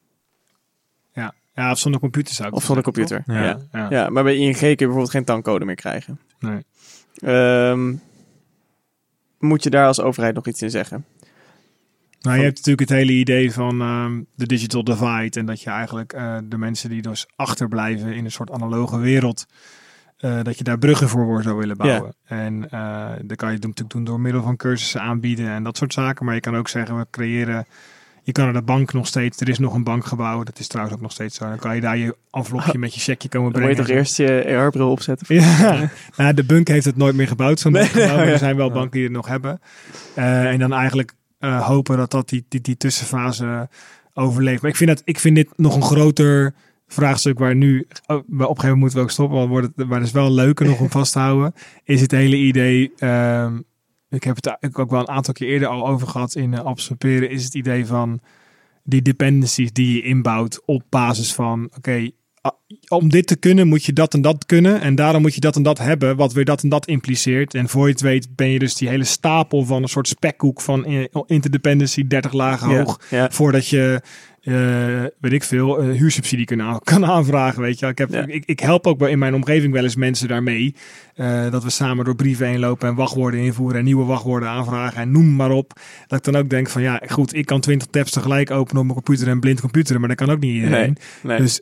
Ja, 1.13 1.35
ja 1.55 1.71
of 1.71 1.79
zonder 1.79 2.01
computer 2.01 2.35
zou 2.35 2.49
ik 2.49 2.55
Of 2.55 2.65
zonder 2.65 2.85
zeggen, 2.85 3.17
computer. 3.17 3.35
toch? 3.35 3.45
Ja. 3.73 3.79
Ja, 3.81 3.89
Ja. 3.89 4.01
ja. 4.03 4.09
maar 4.11 4.23
bij 4.23 4.37
ING 4.37 4.57
kun 4.57 4.69
je 4.69 4.77
bijvoorbeeld 4.77 5.11
geen 5.11 5.25
tankcode 5.25 5.65
meer 5.65 5.75
krijgen. 5.75 6.21
Nee. 6.39 6.65
Ehm, 7.15 7.95
moet 9.39 9.63
je 9.63 9.71
daar 9.71 9.87
als 9.87 10.01
overheid 10.01 10.35
nog 10.35 10.47
iets 10.47 10.63
in 10.63 10.71
zeggen? 10.71 11.05
Nou, 12.21 12.37
je 12.37 12.43
hebt 12.43 12.57
natuurlijk 12.57 12.89
het 12.89 12.99
hele 12.99 13.13
idee 13.13 13.53
van 13.53 13.81
ehm, 13.81 14.21
de 14.35 14.47
digital 14.47 14.85
divide. 14.85 15.39
En 15.41 15.47
dat 15.47 15.63
je 15.63 15.71
eigenlijk 15.71 16.13
eh, 16.13 16.37
de 16.45 16.59
mensen 16.59 16.91
die 16.91 17.03
dus 17.03 17.27
achterblijven 17.37 18.13
in 18.15 18.25
een 18.25 18.31
soort 18.31 18.51
analoge 18.51 18.99
wereld. 18.99 19.47
eh, 20.19 20.43
dat 20.43 20.59
je 20.59 20.65
daar 20.65 20.79
bruggen 20.79 21.09
voor 21.09 21.43
zou 21.43 21.57
willen 21.57 21.77
bouwen. 21.77 22.15
En 22.25 22.71
eh 22.71 23.11
dat 23.23 23.37
kan 23.37 23.49
je 23.53 23.59
natuurlijk 23.59 23.91
doen 23.91 24.05
door 24.05 24.21
middel 24.21 24.43
van 24.43 24.57
cursussen 24.57 25.01
aanbieden 25.01 25.49
en 25.49 25.63
dat 25.63 25.77
soort 25.77 25.93
zaken. 25.93 26.25
Maar 26.25 26.35
je 26.35 26.41
kan 26.41 26.57
ook 26.57 26.69
zeggen, 26.69 26.99
we 26.99 27.07
creëren. 27.11 27.67
Je 28.23 28.33
kan 28.33 28.45
naar 28.45 28.53
de 28.53 28.63
bank 28.63 28.93
nog 28.93 29.07
steeds. 29.07 29.41
Er 29.41 29.49
is 29.49 29.59
nog 29.59 29.75
een 29.75 29.85
bankgebouw. 29.85 30.43
Dat 30.43 30.59
is 30.59 30.67
trouwens 30.67 30.97
ook 30.97 31.03
nog 31.03 31.13
steeds 31.13 31.37
zo. 31.37 31.49
Dan 31.49 31.59
kan 31.59 31.75
je 31.75 31.81
daar 31.81 31.97
je 31.97 32.17
envelopje 32.31 32.79
met 32.79 32.95
je 32.95 33.01
checkje 33.01 33.29
komen 33.29 33.53
Dan 33.53 33.61
moet 33.61 33.71
je 33.71 33.77
brengen. 33.77 34.07
toch 34.07 34.19
eerst 34.29 34.47
je 34.47 34.57
AR-bril 34.57 34.91
opzetten? 34.91 35.35
Ja, 35.37 35.91
nou, 36.17 36.35
de 36.35 36.45
Bunk 36.45 36.69
heeft 36.69 36.85
het 36.85 36.97
nooit 36.97 37.15
meer 37.15 37.27
gebouwd, 37.29 37.61
zo'n 37.61 37.73
Nee, 37.73 37.91
er 38.03 38.39
zijn 38.39 38.57
wel 38.57 38.71
banken 38.79 38.91
die 38.91 39.03
het 39.03 39.13
nog 39.13 39.27
hebben. 39.27 39.61
En 40.15 40.59
dan 40.59 40.73
eigenlijk 40.73 41.13
eh, 41.41 41.67
hopen 41.67 41.97
dat 41.97 42.11
dat 42.11 42.29
die, 42.29 42.45
die, 42.49 42.61
die 42.61 42.77
tussenfase 42.77 43.69
overleeft. 44.15 44.63
Maar 44.63 44.71
ik 44.71 44.77
vind, 44.77 44.91
dat, 44.91 45.03
ik 45.05 45.19
vind 45.19 45.37
dit 45.37 45.49
nog 45.57 45.77
een 45.77 45.83
groter 45.83 46.55
vraagstuk 46.87 47.39
waar 47.39 47.55
nu, 47.55 47.87
oh, 48.07 48.17
op 48.17 48.29
een 48.29 48.39
gegeven 48.39 48.55
moment 48.55 48.79
moeten 48.79 48.99
we 48.99 49.05
ook 49.05 49.11
stoppen, 49.11 49.37
want 49.37 49.49
wordt 49.49 49.69
het, 49.77 49.89
maar 49.89 49.99
het 49.99 50.07
is 50.07 50.13
wel 50.13 50.33
leuker 50.33 50.67
nog 50.67 50.81
om 50.81 50.91
vast 50.91 51.13
te 51.13 51.19
houden, 51.19 51.55
is 51.85 52.01
het 52.01 52.11
hele 52.11 52.37
idee, 52.37 52.93
ehm, 52.97 53.59
ik 54.09 54.25
heb 54.25 54.37
het 54.37 54.77
ook 54.79 54.91
wel 54.91 55.01
een 55.01 55.09
aantal 55.09 55.35
keer 55.35 55.49
eerder 55.49 55.69
al 55.69 55.89
over 55.89 56.09
gehad 56.09 56.35
in 56.35 56.53
uh, 56.53 56.73
Peren, 56.99 57.31
is 57.31 57.45
het 57.45 57.55
idee 57.55 57.87
van 57.87 58.21
die 58.85 59.03
dependencies 59.03 59.73
die 59.73 59.95
je 59.95 60.03
inbouwt 60.03 60.63
op 60.65 60.83
basis 60.89 61.35
van, 61.35 61.71
oké, 61.77 62.11
om 62.89 63.09
dit 63.09 63.27
te 63.27 63.37
kunnen 63.37 63.69
moet 63.69 63.85
je 63.85 63.93
dat 63.93 64.15
en 64.15 64.23
dat 64.23 64.47
kunnen. 64.47 64.81
En 64.81 64.95
daarom 64.95 65.23
moet 65.23 65.35
je 65.35 65.41
dat 65.41 65.57
en 65.57 65.63
dat 65.63 65.79
hebben, 65.79 66.17
wat 66.17 66.33
weer 66.33 66.45
dat 66.45 66.63
en 66.63 66.69
dat 66.69 66.87
impliceert. 66.87 67.55
En 67.55 67.69
voor 67.69 67.87
je 67.87 67.93
het 67.93 68.01
weet 68.01 68.37
ben 68.37 68.49
je 68.49 68.59
dus 68.59 68.75
die 68.75 68.89
hele 68.89 69.05
stapel 69.05 69.65
van 69.65 69.83
een 69.83 69.89
soort 69.89 70.09
spekkoek 70.09 70.61
van 70.61 70.85
eh, 70.85 71.05
interdependency 71.27 72.07
30 72.07 72.33
lagen 72.33 72.71
Ja, 72.71 72.77
hoog. 72.77 73.01
ja. 73.11 73.31
Voordat 73.31 73.69
je, 73.69 74.03
eh, 74.43 74.55
weet 75.21 75.33
ik 75.33 75.43
veel, 75.45 75.79
eh, 75.79 75.99
huursubsidie 75.99 76.45
kan, 76.47 76.63
aan- 76.63 76.79
kan 76.93 77.05
aanvragen. 77.05 77.63
Weet 77.63 77.79
je. 77.79 77.87
Ik, 77.87 77.99
heb, 77.99 78.11
Ja. 78.13 78.27
ik, 78.27 78.43
ik 78.47 78.61
help 78.61 78.87
ook 78.87 79.01
in 79.09 79.19
mijn 79.19 79.35
omgeving 79.35 79.73
wel 79.73 79.83
eens 79.83 79.97
mensen 79.97 80.29
daarmee. 80.29 80.75
eh, 81.15 81.51
dat 81.51 81.63
we 81.63 81.71
samen 81.71 82.05
door 82.05 82.15
brieven 82.15 82.47
heen 82.47 82.59
lopen 82.59 82.89
en 82.89 82.95
wachtwoorden 82.95 83.41
invoeren 83.41 83.79
en 83.79 83.85
nieuwe 83.85 84.05
wachtwoorden 84.05 84.49
aanvragen 84.49 85.01
en 85.01 85.11
noem 85.13 85.37
maar 85.37 85.51
op. 85.51 85.73
Dat 86.07 86.19
ik 86.19 86.33
dan 86.33 86.43
ook 86.43 86.49
denk 86.51 86.69
van 86.69 86.83
ja, 86.83 87.03
goed, 87.09 87.35
ik 87.35 87.47
kan 87.47 87.61
20 87.61 87.89
tabs 87.89 88.11
tegelijk 88.11 88.51
openen 88.51 88.81
op 88.81 88.85
mijn 88.89 89.03
computer 89.03 89.29
en 89.29 89.41
blind 89.41 89.61
computeren, 89.61 90.01
maar 90.01 90.09
dat 90.09 90.19
kan 90.19 90.31
ook 90.31 90.41
niet 90.41 90.55
iedereen. 90.55 90.97
Nee. 91.23 91.39
Dus 91.39 91.61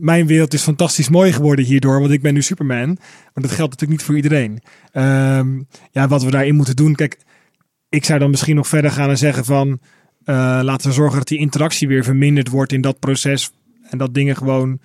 mijn 0.00 0.26
wereld 0.26 0.54
is 0.54 0.62
fantastisch 0.62 1.08
mooi 1.08 1.32
geworden 1.32 1.64
hierdoor, 1.64 2.00
want 2.00 2.12
ik 2.12 2.22
ben 2.22 2.34
nu 2.34 2.42
Superman. 2.42 2.86
Maar 3.34 3.42
dat 3.44 3.50
geldt 3.50 3.70
natuurlijk 3.70 3.90
niet 3.90 4.02
voor 4.02 4.16
iedereen. 4.16 4.60
Ehm, 4.92 5.60
ja, 5.90 6.08
wat 6.08 6.22
we 6.24 6.30
daarin 6.30 6.54
moeten 6.54 6.76
doen. 6.76 6.94
Kijk, 6.94 7.18
ik 7.88 8.04
zou 8.04 8.18
dan 8.18 8.30
misschien 8.30 8.56
nog 8.56 8.68
verder 8.68 8.90
gaan 8.90 9.08
en 9.10 9.18
zeggen 9.18 9.44
van... 9.44 9.80
eh, 10.24 10.34
laten 10.62 10.88
we 10.88 10.94
zorgen 10.94 11.18
dat 11.18 11.28
die 11.28 11.38
interactie 11.38 11.88
weer 11.88 12.04
verminderd 12.04 12.48
wordt 12.48 12.72
in 12.72 12.80
dat 12.80 12.98
proces. 12.98 13.50
En 13.90 13.98
dat 13.98 14.14
dingen 14.14 14.36
gewoon 14.36 14.78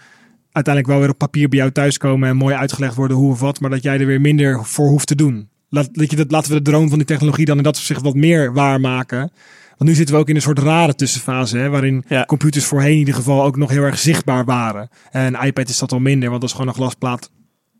uiteindelijk 0.52 0.94
wel 0.94 1.00
weer 1.04 1.14
op 1.14 1.18
papier 1.18 1.50
bij 1.50 1.60
jou 1.60 1.72
thuiskomen... 1.72 2.30
en 2.30 2.36
mooi 2.36 2.56
uitgelegd 2.56 2.96
worden 2.96 3.18
hoe 3.18 3.32
of 3.32 3.40
wat. 3.40 3.60
Maar 3.60 3.70
dat 3.70 3.84
jij 3.84 4.00
er 4.00 4.06
weer 4.06 4.22
minder 4.22 4.66
voor 4.66 4.88
hoeft 4.88 5.08
te 5.08 5.16
doen. 5.16 5.50
Laat, 5.70 5.90
dat 5.92 6.10
je 6.12 6.16
dat, 6.18 6.32
laten 6.32 6.52
we 6.52 6.62
de 6.62 6.70
droom 6.72 6.90
van 6.90 6.98
die 6.98 7.08
technologie 7.08 7.46
dan 7.46 7.58
in 7.58 7.64
dat 7.64 7.78
opzicht 7.78 8.02
wat 8.02 8.16
meer 8.16 8.54
waarmaken. 8.54 9.32
Want 9.78 9.90
nu 9.90 9.96
zitten 9.96 10.16
we 10.16 10.22
ook 10.22 10.30
in 10.30 10.36
een 10.36 10.42
soort 10.42 10.60
rare 10.60 10.96
tussenfase... 10.96 11.58
Hè, 11.58 11.70
waarin 11.70 12.04
Ja. 12.08 12.26
computers 12.26 12.66
voorheen 12.66 12.92
in 12.92 12.98
ieder 12.98 13.14
geval 13.14 13.44
ook 13.44 13.58
nog 13.58 13.70
heel 13.70 13.84
erg 13.84 14.00
zichtbaar 14.00 14.46
waren. 14.46 14.90
En 15.12 15.34
een 15.34 15.46
iPad 15.46 15.70
is 15.70 15.78
dat 15.78 15.92
al 15.92 16.00
minder, 16.00 16.30
want 16.30 16.42
dat 16.42 16.50
is 16.50 16.56
gewoon 16.56 16.72
een 16.72 16.80
glasplaat 16.80 17.32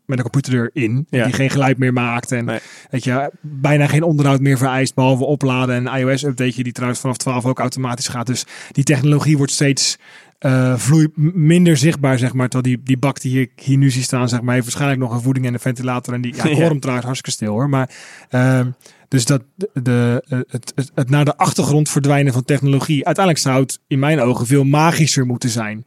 met 0.08 0.18
een 0.18 0.30
computer 0.30 0.70
erin. 0.74 1.06
Ja. 1.10 1.24
Die 1.24 1.32
geen 1.34 1.50
geluid 1.50 1.78
meer 1.78 1.92
maakt. 1.92 2.32
En 2.32 2.44
Nee. 2.44 2.58
weet 2.90 3.04
je, 3.04 3.30
bijna 3.40 3.86
geen 3.86 4.02
onderhoud 4.02 4.40
meer 4.40 4.58
vereist. 4.58 4.94
Behalve 4.94 5.24
opladen 5.24 5.74
en 5.74 5.86
een 5.86 5.98
iOS-update 6.00 6.62
die 6.62 6.72
trouwens 6.72 7.00
vanaf 7.00 7.16
12 7.16 7.44
ook 7.46 7.58
automatisch 7.58 8.08
gaat. 8.08 8.26
Dus 8.26 8.44
die 8.72 8.84
technologie 8.84 9.36
wordt 9.36 9.52
steeds 9.52 9.98
eh 10.38 10.74
m- 10.88 11.10
minder 11.46 11.76
zichtbaar, 11.76 12.18
zeg 12.18 12.32
maar. 12.32 12.48
Terwijl 12.48 12.74
die, 12.76 12.84
die 12.86 12.98
bak 12.98 13.20
die 13.20 13.40
ik 13.40 13.50
hier 13.56 13.76
nu 13.76 13.90
zie 13.90 14.02
staan, 14.02 14.28
zeg 14.28 14.40
maar, 14.42 14.52
heeft 14.52 14.66
waarschijnlijk 14.66 15.00
nog 15.00 15.12
een 15.12 15.20
voeding 15.20 15.46
en 15.46 15.52
een 15.54 15.60
ventilator. 15.60 16.14
En 16.14 16.20
die, 16.20 16.34
ja, 16.36 16.44
ik 16.44 16.50
Ja. 16.50 16.56
hoor 16.56 16.68
hem 16.70 16.80
trouwens 16.80 17.06
hartstikke 17.06 17.36
stil 17.38 17.52
hoor. 17.52 17.68
Maar 17.68 17.90
ehm, 18.28 18.70
dus 19.08 19.24
dat 19.24 19.42
de, 19.54 19.70
de, 19.82 20.22
het, 20.48 20.72
het, 20.74 20.90
het 20.94 21.10
naar 21.10 21.24
de 21.24 21.36
achtergrond 21.36 21.88
verdwijnen 21.88 22.32
van 22.32 22.44
technologie. 22.44 23.04
Uiteindelijk 23.06 23.44
zou 23.44 23.60
het 23.62 23.80
in 23.86 23.98
mijn 23.98 24.20
ogen 24.20 24.46
veel 24.46 24.64
magischer 24.64 25.26
moeten 25.26 25.50
zijn. 25.50 25.84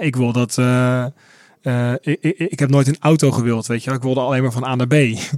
Ik 0.00 0.16
wil 0.16 0.32
dat. 0.32 0.58
eh, 0.58 1.04
eh, 1.62 1.92
ik, 2.00 2.18
ik, 2.20 2.38
ik 2.38 2.58
heb 2.58 2.70
nooit 2.70 2.86
een 2.86 2.96
auto 3.00 3.30
gewild, 3.30 3.66
weet 3.66 3.84
je. 3.84 3.90
Ik 3.92 4.02
wilde 4.02 4.20
alleen 4.20 4.42
maar 4.42 4.52
van 4.52 4.64
A 4.64 4.74
naar 4.74 4.86
B. 4.86 4.94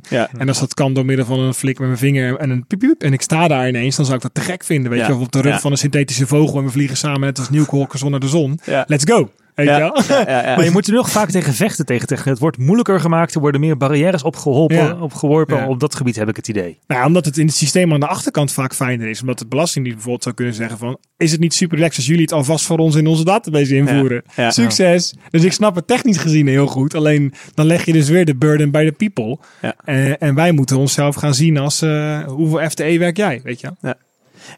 Ja. 0.08 0.30
En 0.38 0.48
als 0.48 0.60
dat 0.60 0.74
kan 0.74 0.94
door 0.94 1.04
middel 1.04 1.24
van 1.26 1.38
een 1.40 1.54
flik 1.54 1.78
met 1.78 1.86
mijn 1.86 1.98
vinger 2.00 2.36
en 2.36 2.50
een 2.50 2.66
piep, 2.66 2.78
piep 2.78 3.02
en 3.02 3.12
ik 3.12 3.20
sta 3.22 3.48
daar 3.48 3.68
ineens, 3.68 3.96
dan 3.96 4.04
zou 4.04 4.16
ik 4.16 4.22
dat 4.22 4.34
te 4.34 4.40
gek 4.40 4.64
vinden, 4.64 4.90
weet 4.90 5.00
Ja. 5.00 5.06
je. 5.06 5.14
Of 5.14 5.20
op 5.20 5.32
de 5.32 5.40
rug 5.40 5.52
Ja. 5.52 5.60
van 5.60 5.70
een 5.70 5.78
synthetische 5.78 6.26
vogel 6.26 6.58
en 6.58 6.64
we 6.64 6.70
vliegen 6.70 6.96
samen 6.96 7.20
net 7.20 7.38
als 7.38 7.50
nieuwkolkers 7.50 8.02
onder 8.02 8.20
de 8.20 8.28
zon. 8.28 8.60
Let's 8.86 9.04
go, 9.04 9.30
weet 9.64 9.74
je 9.74 9.74
Ja. 9.74 9.78
wel. 9.78 10.02
Ja, 10.08 10.30
ja, 10.30 10.46
ja. 10.48 10.54
Maar 10.56 10.64
je 10.64 10.70
moet 10.70 10.86
er 10.86 10.92
nog 10.92 11.10
vaak 11.10 11.30
tegen 11.30 11.54
vechten 11.54 11.86
tegen 11.86 12.00
technologie. 12.06 12.32
Het 12.32 12.40
wordt 12.40 12.58
moeilijker 12.58 13.00
gemaakt. 13.00 13.34
Er 13.34 13.40
worden 13.40 13.60
meer 13.60 13.76
barrières 13.76 14.22
opgeholpen, 14.22 14.76
Ja. 14.76 14.96
opgeworpen. 15.00 15.56
Ja. 15.56 15.68
Op 15.68 15.80
dat 15.80 15.94
gebied 15.94 16.16
heb 16.16 16.28
ik 16.28 16.36
het 16.36 16.48
idee. 16.48 16.78
Nou, 16.86 17.00
ja, 17.00 17.06
omdat 17.06 17.24
het 17.24 17.38
in 17.38 17.46
het 17.46 17.54
systeem 17.54 17.92
aan 17.92 18.00
de 18.00 18.06
achterkant 18.06 18.52
vaak 18.52 18.74
fijner 18.74 19.08
is. 19.08 19.20
Omdat 19.20 19.38
de 19.38 19.46
Belastingdienst 19.46 19.94
bijvoorbeeld 19.96 20.22
zou 20.24 20.34
kunnen 20.34 20.54
zeggen 20.54 20.78
van... 20.78 20.98
is 21.16 21.30
het 21.32 21.40
niet 21.40 21.54
super 21.54 21.76
relaxed 21.76 21.98
als 21.98 22.06
jullie 22.06 22.22
het 22.22 22.32
alvast 22.32 22.64
voor 22.66 22.78
ons 22.78 22.94
in 22.94 23.06
onze 23.06 23.24
database 23.24 23.76
invoeren? 23.76 24.22
Ja, 24.36 24.42
ja. 24.42 24.50
Succes! 24.50 25.14
Dus 25.30 25.44
ik 25.44 25.52
snap 25.52 25.74
het 25.74 25.86
technisch 25.86 26.16
gezien 26.18 26.46
heel 26.46 26.66
goed. 26.66 26.94
Alleen 26.94 27.34
dan 27.54 27.66
leg 27.66 27.84
je 27.84 27.92
dus 27.92 28.08
weer 28.08 28.24
de 28.24 28.36
burden 28.36 28.70
bij 28.70 28.84
de 28.84 28.92
people. 28.92 29.38
Ja. 29.62 29.74
En, 29.84 30.18
en 30.18 30.34
wij 30.34 30.52
moeten 30.52 30.76
onszelf 30.76 31.14
gaan 31.14 31.34
zien 31.34 31.56
als... 31.58 31.82
eh, 31.82 32.22
hoeveel 32.24 32.70
FTE 32.70 32.98
werk 32.98 33.16
jij, 33.16 33.40
weet 33.44 33.60
je? 33.60 33.70
Hey, 33.80 33.94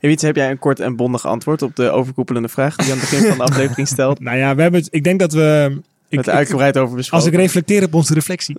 Wietse, 0.00 0.26
heb 0.26 0.36
jij 0.36 0.50
een 0.50 0.58
kort 0.58 0.80
en 0.80 0.96
bondig 0.96 1.26
antwoord 1.26 1.62
op 1.62 1.76
de 1.76 1.90
overkoepelende 1.90 2.48
vraag 2.48 2.76
die 2.76 2.86
je 2.86 2.92
aan 2.92 2.98
het 2.98 3.10
begin 3.10 3.28
van 3.28 3.36
de 3.38 3.44
aflevering 3.52 3.88
stelt? 3.88 4.20
Nou 4.20 4.36
ja, 4.36 4.54
we 4.54 4.62
hebben 4.62 4.80
het... 4.80 4.88
Ik 4.94 5.04
denk 5.04 5.20
dat 5.20 5.32
we... 5.32 5.80
Ik, 6.08 6.18
ik- 6.18 6.28
uitgebreid 6.28 6.76
over 6.76 6.86
als 6.88 6.96
besproken. 6.96 7.32
ik 7.32 7.34
reflecteer 7.38 7.84
op 7.84 7.94
onze 7.94 8.14
reflectie. 8.14 8.56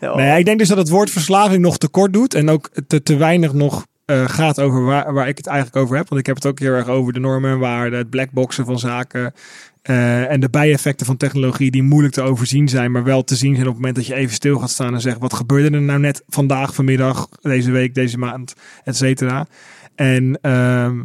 Ja, 0.00 0.14
Nee, 0.16 0.38
ik 0.38 0.44
denk 0.44 0.58
dus 0.58 0.68
dat 0.68 0.78
het 0.78 0.88
woord 0.88 1.10
verslaving 1.10 1.62
nog 1.62 1.78
te 1.78 1.88
kort 1.88 2.12
doet. 2.12 2.34
En 2.34 2.48
ook 2.50 2.70
te, 2.86 3.02
te 3.02 3.16
weinig 3.16 3.52
nog 3.52 3.86
eh, 4.04 4.28
gaat 4.28 4.60
over 4.60 4.84
waar, 4.84 5.12
waar 5.12 5.28
ik 5.28 5.36
het 5.36 5.46
eigenlijk 5.46 5.76
over 5.84 5.96
heb. 5.96 6.08
Want 6.08 6.20
ik 6.20 6.26
heb 6.26 6.36
het 6.36 6.46
ook 6.46 6.58
heel 6.58 6.72
erg 6.72 6.86
over 6.88 7.12
de 7.12 7.20
normen 7.20 7.50
en 7.50 7.58
waarden, 7.58 7.98
het 7.98 8.10
blackboxen 8.10 8.64
van 8.64 8.78
zaken. 8.78 9.34
eh, 9.82 10.30
en 10.30 10.40
de 10.40 10.48
bijeffecten 10.50 11.06
van 11.06 11.16
technologie 11.16 11.70
die 11.70 11.82
moeilijk 11.82 12.14
te 12.14 12.22
overzien 12.22 12.68
zijn, 12.68 12.90
maar 12.90 13.04
wel 13.04 13.24
te 13.24 13.36
zien 13.36 13.54
zijn 13.54 13.66
op 13.66 13.72
het 13.72 13.80
moment 13.80 13.96
dat 13.96 14.06
je 14.06 14.14
even 14.14 14.34
stil 14.34 14.58
gaat 14.58 14.70
staan 14.70 14.94
en 14.94 15.00
zegt: 15.00 15.18
wat 15.18 15.34
gebeurde 15.34 15.76
er 15.76 15.82
nou 15.82 15.98
net 16.00 16.22
vandaag, 16.28 16.74
vanmiddag, 16.74 17.28
deze 17.42 17.70
week, 17.70 17.94
deze 17.94 18.18
maand, 18.18 18.54
et 18.84 18.96
cetera. 18.96 19.46
En 19.94 20.38
ehm, 20.40 21.02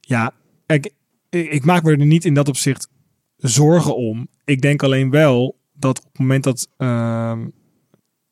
ja, 0.00 0.32
ik, 0.66 0.90
ik 1.28 1.64
maak 1.64 1.82
me 1.82 1.90
er 1.90 2.06
niet 2.06 2.24
in 2.24 2.34
dat 2.34 2.48
opzicht 2.48 2.88
zorgen 3.36 3.96
om. 3.96 4.28
Ik 4.44 4.60
denk 4.60 4.82
alleen 4.82 5.10
wel 5.10 5.58
dat 5.72 5.98
op 5.98 6.04
het 6.10 6.18
moment 6.18 6.44
dat. 6.44 6.68
ehm, 6.76 7.46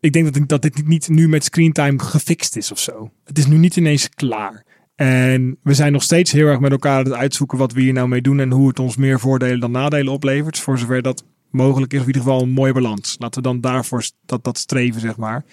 ik 0.01 0.13
denk 0.13 0.35
dat, 0.35 0.49
dat 0.49 0.63
dit 0.63 0.87
niet 0.87 1.09
nu 1.09 1.29
met 1.29 1.45
screentime 1.45 1.99
gefixt 1.99 2.57
is 2.57 2.73
of 2.73 2.79
zo. 2.79 3.11
Het 3.25 3.39
is 3.39 3.47
nu 3.47 3.57
niet 3.57 3.77
ineens 3.77 4.09
klaar. 4.09 4.65
En 4.95 5.59
we 5.63 5.75
zijn 5.75 5.93
nog 5.93 6.03
steeds 6.03 6.33
heel 6.33 6.47
erg 6.47 6.61
met 6.61 6.71
elkaar 6.71 6.99
aan 6.99 7.05
het 7.05 7.15
uitzoeken 7.15 7.59
wat 7.59 7.73
we 7.73 7.81
hier 7.81 7.93
nou 7.93 8.09
mee 8.09 8.21
doen 8.21 8.41
en 8.41 8.51
hoe 8.51 8.69
het 8.69 8.79
ons 8.79 8.97
meer 8.97 9.21
voordelen 9.21 9.61
dan 9.61 9.71
nadelen 9.71 10.13
oplevert. 10.13 10.59
Voor 10.59 10.79
zover 10.79 11.03
dat 11.03 11.25
mogelijk 11.51 11.93
is, 11.93 12.01
of 12.01 12.07
in 12.07 12.15
ieder 12.15 12.23
geval 12.23 12.43
een 12.43 12.51
mooie 12.51 12.73
balans. 12.73 13.17
Laten 13.19 13.43
we 13.43 13.49
dan 13.49 13.61
daarvoor 13.61 14.11
dat, 14.27 14.45
dat 14.45 14.59
streven, 14.59 15.01
zeg 15.01 15.17
maar. 15.17 15.45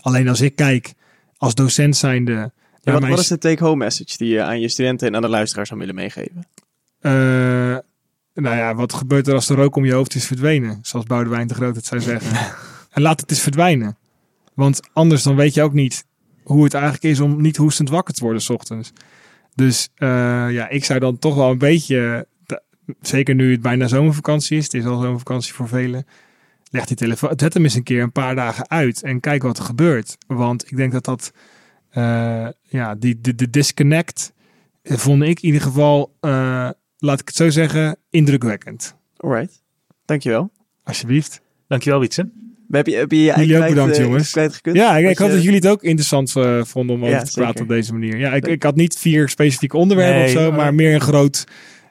Alleen 0.00 0.28
als 0.28 0.40
ik 0.40 0.56
kijk 0.56 0.92
als 1.36 1.54
docent 1.54 1.96
zijnde. 1.96 2.52
Ja, 2.84 3.00
wat, 3.00 3.18
is 3.18 3.26
de 3.26 3.38
take-home 3.38 3.76
message 3.76 4.16
die 4.16 4.28
je 4.28 4.42
aan 4.42 4.60
je 4.60 4.68
studenten 4.68 5.08
en 5.08 5.14
aan 5.14 5.22
de 5.22 5.28
luisteraars 5.28 5.68
zou 5.68 5.80
willen 5.80 5.94
meegeven? 5.94 6.46
Eh, 7.00 7.12
nou 8.34 8.56
ja, 8.56 8.74
wat 8.74 8.92
gebeurt 8.92 9.26
er 9.26 9.34
als 9.34 9.46
de 9.46 9.54
rook 9.54 9.76
om 9.76 9.84
je 9.84 9.92
hoofd 9.92 10.14
is 10.14 10.26
verdwenen? 10.26 10.78
Zoals 10.82 11.06
Boudewijn 11.06 11.46
de 11.46 11.54
Groot 11.54 11.76
het 11.76 11.86
zou 11.86 12.00
zeggen. 12.00 12.56
en 12.94 13.02
laat 13.02 13.20
het 13.20 13.30
eens 13.30 13.40
verdwijnen. 13.40 13.96
Want 14.54 14.80
anders 14.92 15.22
dan 15.22 15.36
weet 15.36 15.54
je 15.54 15.62
ook 15.62 15.72
niet 15.72 16.04
hoe 16.42 16.64
het 16.64 16.74
eigenlijk 16.74 17.04
is 17.04 17.20
om 17.20 17.40
niet 17.40 17.56
hoestend 17.56 17.88
wakker 17.88 18.14
te 18.14 18.22
worden 18.22 18.42
s 18.42 18.50
ochtends. 18.50 18.92
Dus 19.54 19.88
uh, 19.96 20.08
ja, 20.50 20.68
ik 20.68 20.84
zou 20.84 21.00
dan 21.00 21.18
toch 21.18 21.34
wel 21.34 21.50
een 21.50 21.58
beetje, 21.58 22.26
zeker 23.00 23.34
nu 23.34 23.50
het 23.50 23.62
bijna 23.62 23.86
zomervakantie 23.86 24.56
is, 24.56 24.64
het 24.64 24.74
is 24.74 24.84
al 24.84 25.00
zomervakantie 25.00 25.52
voor 25.52 25.68
velen, 25.68 26.06
leg 26.70 26.84
die 26.84 26.96
telefoon, 26.96 27.32
zet 27.36 27.54
hem 27.54 27.62
eens 27.62 27.74
een 27.74 27.82
keer 27.82 28.02
een 28.02 28.12
paar 28.12 28.34
dagen 28.34 28.70
uit 28.70 29.02
en 29.02 29.20
kijk 29.20 29.42
wat 29.42 29.58
er 29.58 29.64
gebeurt. 29.64 30.16
Want 30.26 30.70
ik 30.70 30.76
denk 30.76 30.92
dat 30.92 31.04
dat, 31.04 31.32
uh, 31.96 32.48
ja, 32.62 32.94
die, 32.94 33.20
de, 33.20 33.34
de 33.34 33.50
disconnect 33.50 34.32
vond 34.82 35.22
ik 35.22 35.40
in 35.40 35.46
ieder 35.46 35.60
geval, 35.60 36.16
uh, 36.20 36.30
laat 36.98 37.20
ik 37.20 37.26
het 37.26 37.36
zo 37.36 37.50
zeggen, 37.50 37.96
indrukwekkend. 38.10 38.94
Alright, 39.16 39.62
dankjewel. 40.04 40.50
Alsjeblieft. 40.82 41.40
Dankjewel 41.68 42.00
Wietse. 42.00 42.30
Heb 42.70 42.86
je, 42.86 42.96
heb 42.96 43.10
je, 43.10 43.22
je 43.22 43.32
jullie 43.36 43.58
ook 43.58 43.68
bedankt, 43.68 43.98
uh, 43.98 44.04
jongens. 44.04 44.32
Ja, 44.62 44.96
ik, 44.96 45.08
ik 45.08 45.18
had 45.18 45.30
dat 45.30 45.42
jullie 45.42 45.58
het 45.58 45.66
ook 45.66 45.82
interessant 45.82 46.34
uh, 46.36 46.64
vonden 46.64 46.96
om 46.96 47.04
over 47.04 47.24
te 47.24 47.32
praten 47.32 47.62
op 47.62 47.68
deze 47.68 47.92
manier. 47.92 48.18
Ja, 48.18 48.32
ik, 48.32 48.46
ik 48.46 48.62
had 48.62 48.76
niet 48.76 48.98
vier 48.98 49.28
specifieke 49.28 49.76
onderwerpen 49.76 50.16
nee, 50.16 50.24
of 50.24 50.30
zo, 50.42 50.52
maar 50.52 50.74
meer 50.74 50.94
een 50.94 51.00
groot 51.00 51.44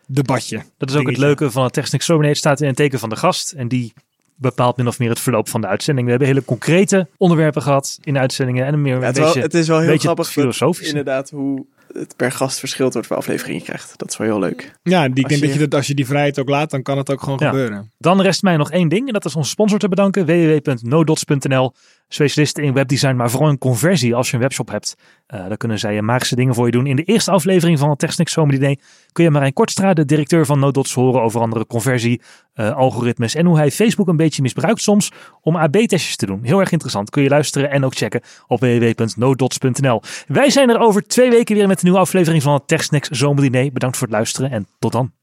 debatje. 0.07 0.63
Dat 0.77 0.89
is 0.89 0.95
ook 0.95 1.07
het 1.07 1.17
leuke 1.17 1.51
van 1.51 1.63
het 1.63 1.73
Technics. 1.73 2.07
Het 2.07 2.37
staat 2.37 2.61
in 2.61 2.67
een 2.67 2.75
teken 2.75 2.99
van 2.99 3.09
de 3.09 3.15
gast. 3.15 3.51
En 3.51 3.67
die 3.67 3.93
bepaalt 4.35 4.77
min 4.77 4.87
of 4.87 4.99
meer 4.99 5.09
het 5.09 5.19
verloop 5.19 5.49
van 5.49 5.61
de 5.61 5.67
uitzending. 5.67 6.05
We 6.05 6.11
hebben 6.11 6.29
hele 6.29 6.45
concrete 6.45 7.07
onderwerpen 7.17 7.61
gehad 7.61 7.97
in 8.01 8.13
de 8.13 8.19
uitzendingen. 8.19 8.65
En 8.65 8.73
een 8.73 8.81
meer 8.81 8.99
ja, 8.99 9.05
het, 9.05 9.15
beetje, 9.15 9.33
wel, 9.33 9.43
het 9.43 9.53
is 9.53 9.67
wel 9.67 9.79
heel 9.79 9.97
grappig 9.97 10.29
filosofisch. 10.29 10.87
Inderdaad, 10.87 11.29
hoe 11.29 11.65
het 11.93 12.15
per 12.15 12.31
gast 12.31 12.59
verschilt 12.59 12.93
wat 12.93 13.05
voor 13.05 13.15
aflevering 13.15 13.57
je 13.57 13.63
krijgt. 13.63 13.93
Dat 13.97 14.09
is 14.09 14.17
wel 14.17 14.27
heel 14.27 14.39
leuk. 14.39 14.71
Ja, 14.83 15.09
die, 15.09 15.23
ik 15.23 15.29
denk 15.29 15.41
dat 15.41 15.53
je 15.53 15.59
dat 15.59 15.73
als 15.73 15.87
je 15.87 15.93
die 15.93 16.05
vrijheid 16.05 16.39
ook 16.39 16.49
laat, 16.49 16.69
dan 16.69 16.81
kan 16.81 16.97
het 16.97 17.11
ook 17.11 17.21
gewoon 17.21 17.39
ja. 17.41 17.49
gebeuren. 17.49 17.91
Dan 17.97 18.21
rest 18.21 18.41
mij 18.41 18.57
nog 18.57 18.71
één 18.71 18.89
ding 18.89 19.07
en 19.07 19.13
dat 19.13 19.25
is 19.25 19.35
onze 19.35 19.49
sponsor 19.49 19.79
te 19.79 19.89
bedanken. 19.89 20.25
www.nodots.nl 20.25 21.73
Specialisten 22.07 22.63
in 22.63 22.73
webdesign, 22.73 23.15
maar 23.15 23.29
vooral 23.29 23.49
in 23.49 23.57
conversie 23.57 24.15
als 24.15 24.29
je 24.29 24.35
een 24.35 24.41
webshop 24.41 24.69
hebt. 24.69 24.95
Uh, 25.33 25.47
dan 25.47 25.57
kunnen 25.57 25.79
zij 25.79 26.01
magische 26.01 26.35
dingen 26.35 26.55
voor 26.55 26.65
je 26.65 26.71
doen. 26.71 26.87
In 26.87 26.95
de 26.95 27.03
eerste 27.03 27.31
aflevering 27.31 27.79
van 27.79 27.89
het 27.89 27.99
Technics 27.99 28.31
Zomeridee 28.31 28.79
kun 29.11 29.23
je 29.23 29.29
Marijn 29.29 29.53
Kortstra, 29.53 29.93
de 29.93 30.05
directeur 30.05 30.45
van 30.45 30.59
NoDots, 30.59 30.93
horen 30.93 31.21
over 31.21 31.41
andere 31.41 31.65
conversie, 31.65 32.21
uh, 32.55 32.75
algoritmes 32.75 33.35
en 33.35 33.45
hoe 33.45 33.57
hij 33.57 33.71
Facebook 33.71 34.07
een 34.07 34.17
beetje 34.17 34.41
misbruikt 34.41 34.81
soms 34.81 35.11
om 35.41 35.55
AB-testjes 35.55 36.15
te 36.15 36.25
doen. 36.25 36.43
Heel 36.43 36.59
erg 36.59 36.71
interessant. 36.71 37.09
Kun 37.09 37.23
je 37.23 37.29
luisteren 37.29 37.71
en 37.71 37.85
ook 37.85 37.95
checken 37.95 38.21
op 38.47 38.59
www.nodots.nl. 38.59 40.01
Wij 40.27 40.49
zijn 40.49 40.69
er 40.69 40.79
over 40.79 41.07
twee 41.07 41.29
weken 41.29 41.55
weer 41.55 41.67
met 41.67 41.77
een 41.77 41.83
nieuwe 41.83 41.99
aflevering 41.99 42.43
van 42.43 42.53
het 42.53 42.67
Technics 42.67 43.09
Zomerdiner. 43.09 43.71
Bedankt 43.71 43.97
voor 43.97 44.07
het 44.07 44.15
luisteren 44.15 44.51
en 44.51 44.67
tot 44.79 44.91
dan. 44.91 45.13